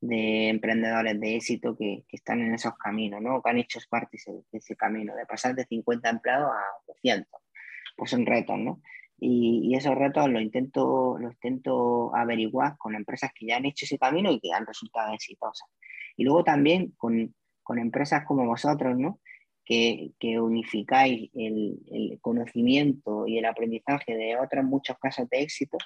de 0.00 0.48
emprendedores 0.48 1.20
de 1.20 1.36
éxito 1.36 1.76
que, 1.76 2.06
están 2.10 2.40
en 2.40 2.54
esos 2.54 2.74
caminos, 2.78 3.20
¿no? 3.20 3.42
Que 3.42 3.50
han 3.50 3.58
hecho 3.58 3.80
parte 3.90 4.16
de 4.26 4.58
ese 4.58 4.74
camino, 4.74 5.14
de 5.14 5.26
pasar 5.26 5.54
de 5.54 5.66
50 5.66 6.08
empleados 6.08 6.50
a 6.50 6.64
200. 6.86 7.28
Pues 7.98 8.10
son 8.10 8.24
retos, 8.24 8.58
¿no? 8.58 8.80
Y, 9.26 9.74
esos 9.74 9.94
retos 9.94 10.28
los 10.28 10.42
intento, 10.42 11.16
los 11.18 11.32
intento 11.32 12.14
averiguar 12.14 12.76
con 12.76 12.94
empresas 12.94 13.32
que 13.34 13.46
ya 13.46 13.56
han 13.56 13.64
hecho 13.64 13.86
ese 13.86 13.98
camino 13.98 14.30
y 14.30 14.38
que 14.38 14.52
han 14.52 14.66
resultado 14.66 15.12
exitosas. 15.14 15.68
Y 16.16 16.24
luego 16.24 16.44
también 16.44 16.92
con, 16.96 17.34
con 17.62 17.78
empresas 17.78 18.24
como 18.26 18.46
vosotros, 18.46 18.96
¿no? 18.98 19.20
Que, 19.64 20.12
que 20.20 20.38
unificáis 20.38 21.30
el, 21.34 21.78
el, 21.90 22.18
conocimiento 22.20 23.26
y 23.26 23.38
el 23.38 23.46
aprendizaje 23.46 24.14
de 24.14 24.36
otros 24.36 24.62
muchos 24.64 24.98
casos 24.98 25.28
de 25.30 25.40
éxito 25.40 25.78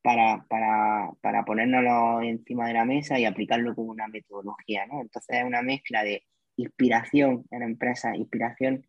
para, 0.00 0.46
para, 0.48 1.10
para 1.20 1.44
ponérnoslo 1.44 2.22
encima 2.22 2.68
de 2.68 2.74
la 2.74 2.84
mesa 2.84 3.18
y 3.18 3.24
aplicarlo 3.24 3.74
como 3.74 3.90
una 3.90 4.06
metodología, 4.06 4.86
¿no? 4.86 5.00
Entonces 5.00 5.38
es 5.38 5.44
una 5.44 5.62
mezcla 5.62 6.04
de 6.04 6.22
inspiración 6.56 7.44
en 7.50 7.62
empresas, 7.62 8.14
inspiración 8.16 8.86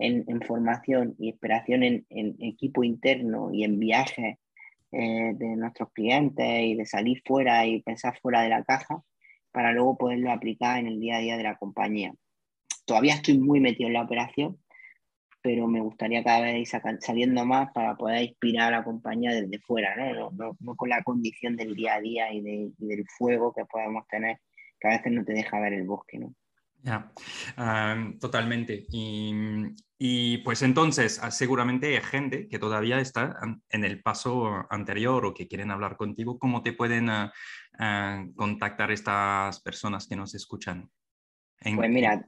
en, 0.00 0.42
formación 0.42 1.14
y 1.18 1.28
inspiración 1.28 1.82
en, 1.82 2.04
equipo 2.40 2.82
interno 2.82 3.52
y 3.52 3.64
en 3.64 3.78
viajes 3.78 4.38
eh, 4.92 5.32
de 5.34 5.56
nuestros 5.56 5.92
clientes 5.92 6.62
y 6.62 6.74
de 6.74 6.86
salir 6.86 7.22
fuera 7.24 7.66
y 7.66 7.82
pensar 7.82 8.18
fuera 8.20 8.42
de 8.42 8.48
la 8.48 8.64
caja 8.64 9.02
para 9.52 9.72
luego 9.72 9.98
poderlo 9.98 10.32
aplicar 10.32 10.78
en 10.78 10.86
el 10.86 11.00
día 11.00 11.16
a 11.16 11.20
día 11.20 11.36
de 11.36 11.42
la 11.42 11.56
compañía. 11.56 12.14
Todavía 12.84 13.14
estoy 13.14 13.38
muy 13.38 13.60
metido 13.60 13.88
en 13.88 13.94
la 13.94 14.02
operación, 14.02 14.58
pero 15.42 15.66
me 15.66 15.80
gustaría 15.80 16.22
cada 16.22 16.40
vez 16.40 16.56
ir 16.56 16.80
saliendo 17.00 17.44
más 17.44 17.70
para 17.72 17.96
poder 17.96 18.22
inspirar 18.22 18.72
a 18.72 18.78
la 18.78 18.84
compañía 18.84 19.32
desde 19.32 19.58
fuera, 19.60 19.94
¿no? 19.96 20.30
No, 20.32 20.76
con 20.76 20.88
la 20.88 21.02
condición 21.02 21.56
del 21.56 21.74
día 21.74 21.94
a 21.94 22.00
día 22.00 22.32
y, 22.32 22.40
del 22.40 23.04
fuego 23.16 23.52
que 23.52 23.64
podemos 23.64 24.06
tener, 24.08 24.38
que 24.78 24.88
a 24.88 24.92
veces 24.92 25.12
no 25.12 25.24
te 25.24 25.32
deja 25.32 25.60
ver 25.60 25.74
el 25.74 25.84
bosque, 25.84 26.18
¿no? 26.18 26.34
Ya, 26.82 27.12
totalmente. 28.18 28.86
Y, 28.90 29.32
pues 30.44 30.62
entonces, 30.62 31.20
ah, 31.22 31.30
seguramente 31.30 31.88
hay 31.88 32.02
gente 32.02 32.48
que 32.48 32.58
todavía 32.58 33.00
está 33.00 33.36
en 33.68 33.84
el 33.84 34.00
paso 34.00 34.66
anterior 34.70 35.26
o 35.26 35.34
que 35.34 35.46
quieren 35.46 35.70
hablar 35.70 35.98
contigo. 35.98 36.38
¿Cómo 36.38 36.62
te 36.62 36.72
pueden 36.72 37.10
ah, 37.10 37.30
ah, 37.78 38.24
contactar 38.34 38.90
estas 38.90 39.60
personas 39.60 40.08
que 40.08 40.16
nos 40.16 40.34
escuchan? 40.34 40.88
pues 41.62 41.90
mira, 41.90 42.26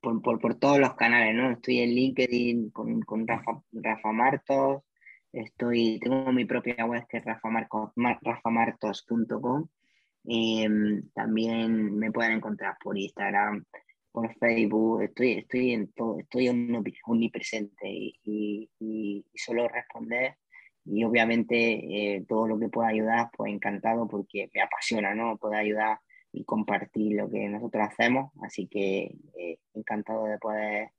por, 0.00 0.40
por, 0.40 0.56
todos 0.56 0.80
los 0.80 0.94
canales, 0.94 1.36
¿no? 1.36 1.52
Estoy 1.52 1.78
en 1.78 1.90
LinkedIn 1.90 2.70
con, 2.70 3.00
con 3.02 3.24
Rafa, 3.24 3.62
Rafa, 3.70 4.10
Martos, 4.10 4.82
estoy, 5.32 6.00
tengo 6.00 6.32
mi 6.32 6.44
propia 6.44 6.84
web 6.86 7.06
que 7.08 7.18
es 7.18 7.24
rafamartos.com. 7.24 9.68
Em, 10.24 11.08
también 11.14 11.96
me 11.96 12.10
pueden 12.10 12.32
encontrar 12.32 12.76
por 12.82 12.98
Instagram, 12.98 13.64
por 14.12 14.32
Facebook, 14.38 15.02
estoy, 15.02 15.32
estoy 15.38 15.72
en 15.72 15.92
todo, 15.92 16.18
estoy 16.18 16.48
omnipresente 16.48 17.88
y, 17.88 18.70
y, 18.78 19.24
solo 19.34 19.66
responder 19.68 20.36
y 20.84 21.04
obviamente 21.04 22.16
eh, 22.16 22.24
todo 22.28 22.46
lo 22.46 22.58
que 22.58 22.68
pueda 22.68 22.88
ayudar, 22.88 23.30
pues 23.36 23.52
encantado 23.52 24.06
porque 24.08 24.50
me 24.54 24.60
apasiona, 24.60 25.14
¿no? 25.14 25.36
Poder 25.38 25.60
ayudar 25.60 25.98
y 26.32 26.44
compartir 26.44 27.16
lo 27.16 27.30
que 27.30 27.48
nosotros 27.48 27.88
hacemos, 27.88 28.32
así 28.42 28.66
que 28.66 29.14
eh, 29.38 29.58
encantado 29.74 30.24
de 30.24 30.38
poder 30.38 30.90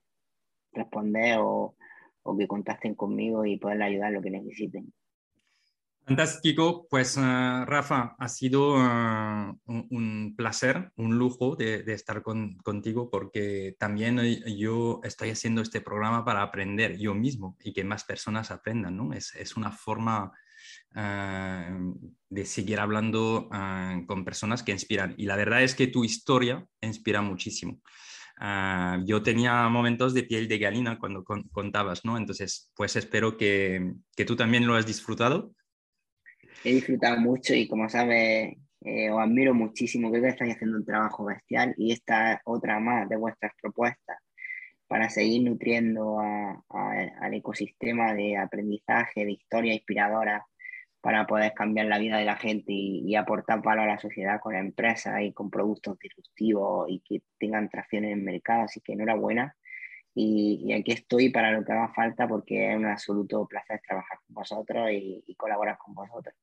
responder 0.71 1.37
o, 1.39 1.75
o 2.23 2.37
que 2.37 2.47
contacten 2.47 2.95
conmigo 2.95 3.45
y 3.45 3.57
poder 3.57 3.81
ayudar 3.83 4.11
lo 4.11 4.21
que 4.21 4.31
necesiten. 4.31 4.93
Fantástico, 6.05 6.85
pues 6.89 7.15
uh, 7.15 7.63
Rafa, 7.65 8.15
ha 8.19 8.27
sido 8.27 8.75
uh, 8.75 9.57
un, 9.65 10.33
placer, 10.35 10.91
un 10.97 11.17
lujo 11.17 11.55
de, 11.55 11.81
estar 11.93 12.21
con, 12.21 12.57
contigo 12.57 13.09
porque 13.09 13.77
también 13.79 14.19
yo 14.57 14.99
estoy 15.03 15.29
haciendo 15.29 15.61
este 15.61 15.79
programa 15.79 16.25
para 16.25 16.41
aprender 16.41 16.97
yo 16.97 17.13
mismo 17.13 17.55
y 17.63 17.71
que 17.71 17.85
más 17.85 18.03
personas 18.03 18.51
aprendan, 18.51 18.97
¿no? 18.97 19.13
Es, 19.13 19.33
es 19.35 19.55
una 19.55 19.71
forma 19.71 20.33
uh, 20.93 22.09
de 22.29 22.45
seguir 22.45 22.81
hablando 22.81 23.47
con 24.05 24.25
personas 24.25 24.61
que 24.61 24.73
inspiran 24.73 25.15
y 25.17 25.25
la 25.25 25.37
verdad 25.37 25.63
es 25.63 25.73
que 25.73 25.87
tu 25.87 26.03
historia 26.03 26.67
inspira 26.81 27.21
muchísimo. 27.21 27.79
yo 29.05 29.21
tenía 29.23 29.69
momentos 29.69 30.13
de 30.13 30.23
piel 30.23 30.49
de 30.49 30.59
galina 30.59 30.99
cuando 30.99 31.23
contabas, 31.23 32.03
¿no? 32.03 32.17
Entonces, 32.17 32.71
pues 32.75 32.97
espero 32.97 33.37
que, 33.37 33.93
que 34.17 34.25
tú 34.25 34.35
también 34.35 34.67
lo 34.67 34.75
has 34.75 34.85
disfrutado 34.85 35.53
he 36.63 36.73
disfrutado 36.73 37.19
mucho 37.19 37.53
y 37.53 37.67
como 37.67 37.89
sabes, 37.89 38.55
eh, 38.81 39.09
os 39.09 39.19
admiro 39.21 39.53
muchísimo, 39.53 40.09
creo 40.09 40.23
que 40.23 40.29
estáis 40.29 40.55
haciendo 40.55 40.77
un 40.77 40.85
trabajo 40.85 41.25
bestial 41.25 41.73
y 41.77 41.91
esta 41.93 42.41
otra 42.45 42.79
más 42.79 43.07
de 43.07 43.15
vuestras 43.15 43.53
propuestas 43.61 44.17
para 44.87 45.09
seguir 45.09 45.43
nutriendo 45.43 46.19
al 46.19 47.33
ecosistema 47.33 48.13
de 48.13 48.37
aprendizaje, 48.37 49.25
de 49.25 49.31
historia 49.31 49.73
inspiradora, 49.73 50.45
para 51.01 51.25
poder 51.25 51.53
cambiar 51.53 51.87
la 51.87 51.97
vida 51.97 52.17
de 52.17 52.25
la 52.25 52.37
gente 52.37 52.71
y, 52.73 53.15
aportar 53.15 53.61
valor 53.61 53.85
a 53.89 53.93
la 53.95 53.99
sociedad 53.99 54.39
con 54.39 54.55
empresas 54.55 55.21
y 55.21 55.33
con 55.33 55.49
productos 55.49 55.97
disruptivos 55.99 56.87
y 56.89 56.99
que 57.01 57.23
tengan 57.39 57.69
tracción 57.69 58.05
en 58.05 58.19
el 58.19 58.23
mercado. 58.23 58.63
Así 58.63 58.81
que 58.81 58.93
enhorabuena. 58.93 59.55
Y, 60.15 60.71
aquí 60.73 60.91
estoy 60.91 61.29
para 61.29 61.51
lo 61.51 61.65
que 61.65 61.71
haga 61.73 61.93
falta 61.93 62.27
porque 62.27 62.71
es 62.71 62.77
un 62.77 62.85
absoluto 62.85 63.45
placer 63.47 63.81
trabajar 63.85 64.19
con 64.27 64.35
vosotros 64.35 64.89
y 64.91 65.35
colaborar 65.35 65.77
con 65.77 65.95
vosotros. 65.95 66.35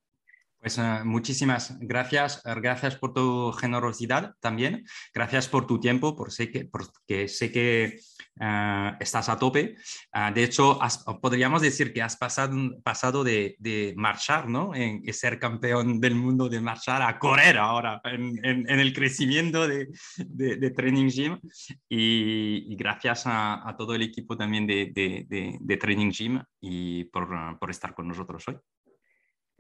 Pues 0.60 0.76
uh, 0.76 1.06
muchísimas 1.06 1.78
gracias, 1.80 2.42
eh, 2.44 2.54
gracias 2.60 2.94
por 2.96 3.14
tu 3.14 3.50
generosidad 3.52 4.34
también, 4.40 4.84
gracias 5.14 5.48
por 5.48 5.66
tu 5.66 5.80
tiempo, 5.80 6.14
por 6.14 6.30
sé 6.32 6.50
que, 6.50 6.66
porque 6.66 7.28
sé 7.28 7.50
que 7.50 7.98
uh, 8.38 8.94
estás 9.00 9.30
a 9.30 9.38
tope. 9.38 9.76
Uh, 10.14 10.34
de 10.34 10.44
hecho, 10.44 10.78
podríamos 11.22 11.62
decir 11.62 11.94
que 11.94 12.02
has 12.02 12.14
pasado, 12.18 12.54
pasado 12.82 13.24
de, 13.24 13.56
de, 13.58 13.94
marchar, 13.96 14.50
¿no? 14.50 14.74
En, 14.74 15.00
ser 15.14 15.38
campeón 15.38 15.98
del 15.98 16.14
mundo 16.14 16.50
de 16.50 16.60
marchar 16.60 17.00
a 17.00 17.18
correr 17.18 17.56
ahora 17.56 18.02
en, 18.04 18.38
en, 18.44 18.80
el 18.80 18.92
crecimiento 18.92 19.66
de, 19.66 19.88
de, 20.18 20.56
de, 20.56 20.70
Training 20.70 21.08
Gym 21.08 21.40
y, 21.88 22.76
gracias 22.76 23.26
a, 23.26 23.66
a, 23.66 23.76
todo 23.76 23.94
el 23.94 24.02
equipo 24.02 24.36
también 24.36 24.66
de, 24.66 25.78
Training 25.80 26.10
Gym 26.10 26.42
y 26.60 27.04
por, 27.04 27.58
por 27.58 27.70
estar 27.70 27.94
con 27.94 28.08
nosotros 28.08 28.44
hoy. 28.46 28.58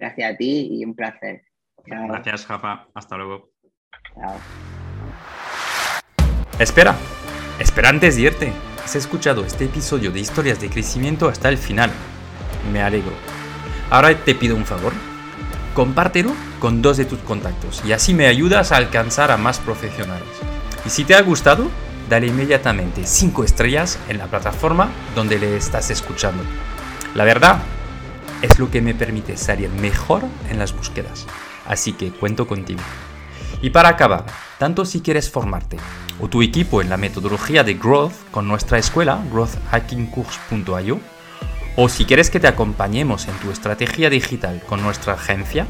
Gracias 0.00 0.32
a 0.32 0.36
ti 0.36 0.68
y 0.70 0.84
un 0.84 0.94
placer. 0.94 1.42
Gracias, 1.84 2.46
Jafa. 2.46 2.86
Hasta 2.94 3.18
luego. 3.18 3.50
Chao. 4.14 4.38
Espera, 6.58 6.96
espera 7.58 7.90
antes 7.90 8.16
de 8.16 8.22
irte. 8.22 8.52
Has 8.82 8.96
escuchado 8.96 9.44
este 9.44 9.66
episodio 9.66 10.10
de 10.10 10.20
historias 10.20 10.58
de 10.58 10.70
crecimiento 10.70 11.28
hasta 11.28 11.50
el 11.50 11.58
final. 11.58 11.90
Me 12.72 12.80
alegro. 12.80 13.12
Ahora 13.90 14.16
te 14.16 14.34
pido 14.34 14.56
un 14.56 14.64
favor. 14.64 14.94
Compártelo 15.74 16.32
con 16.60 16.80
dos 16.80 16.96
de 16.96 17.04
tus 17.04 17.18
contactos 17.20 17.84
y 17.84 17.92
así 17.92 18.14
me 18.14 18.26
ayudas 18.26 18.72
a 18.72 18.78
alcanzar 18.78 19.30
a 19.30 19.36
más 19.36 19.58
profesionales. 19.58 20.28
Y 20.86 20.88
si 20.88 21.04
te 21.04 21.14
ha 21.14 21.20
gustado, 21.20 21.70
dale 22.08 22.26
inmediatamente 22.26 23.06
5 23.06 23.44
estrellas 23.44 23.98
en 24.08 24.16
la 24.16 24.28
plataforma 24.28 24.90
donde 25.14 25.38
le 25.38 25.56
estás 25.56 25.90
escuchando. 25.90 26.42
La 27.14 27.24
verdad, 27.24 27.60
es 28.42 28.58
lo 28.58 28.70
que 28.70 28.80
me 28.80 28.94
permite 28.94 29.36
salir 29.36 29.68
mejor 29.70 30.22
en 30.48 30.58
las 30.58 30.74
búsquedas. 30.74 31.26
Así 31.66 31.92
que 31.92 32.10
cuento 32.10 32.46
contigo. 32.46 32.80
Y 33.62 33.70
para 33.70 33.90
acabar, 33.90 34.24
tanto 34.58 34.84
si 34.84 35.00
quieres 35.00 35.30
formarte 35.30 35.76
o 36.18 36.28
tu 36.28 36.42
equipo 36.42 36.80
en 36.80 36.88
la 36.88 36.96
metodología 36.96 37.64
de 37.64 37.74
Growth 37.74 38.14
con 38.30 38.48
nuestra 38.48 38.78
escuela 38.78 39.22
growthhackingcourse.io, 39.30 41.00
o 41.76 41.88
si 41.88 42.04
quieres 42.04 42.30
que 42.30 42.40
te 42.40 42.48
acompañemos 42.48 43.28
en 43.28 43.34
tu 43.36 43.50
estrategia 43.50 44.10
digital 44.10 44.62
con 44.66 44.82
nuestra 44.82 45.14
agencia 45.14 45.66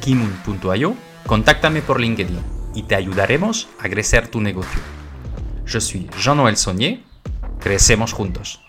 kimun.io, 0.00 0.94
contáctame 1.26 1.80
por 1.82 2.00
LinkedIn 2.00 2.38
y 2.74 2.82
te 2.84 2.94
ayudaremos 2.94 3.68
a 3.78 3.88
crecer 3.88 4.28
tu 4.28 4.40
negocio. 4.40 4.80
Yo 5.66 5.80
soy 5.80 6.08
Jean-Noël 6.20 6.56
Saunier, 6.56 7.00
crecemos 7.60 8.12
juntos. 8.12 8.63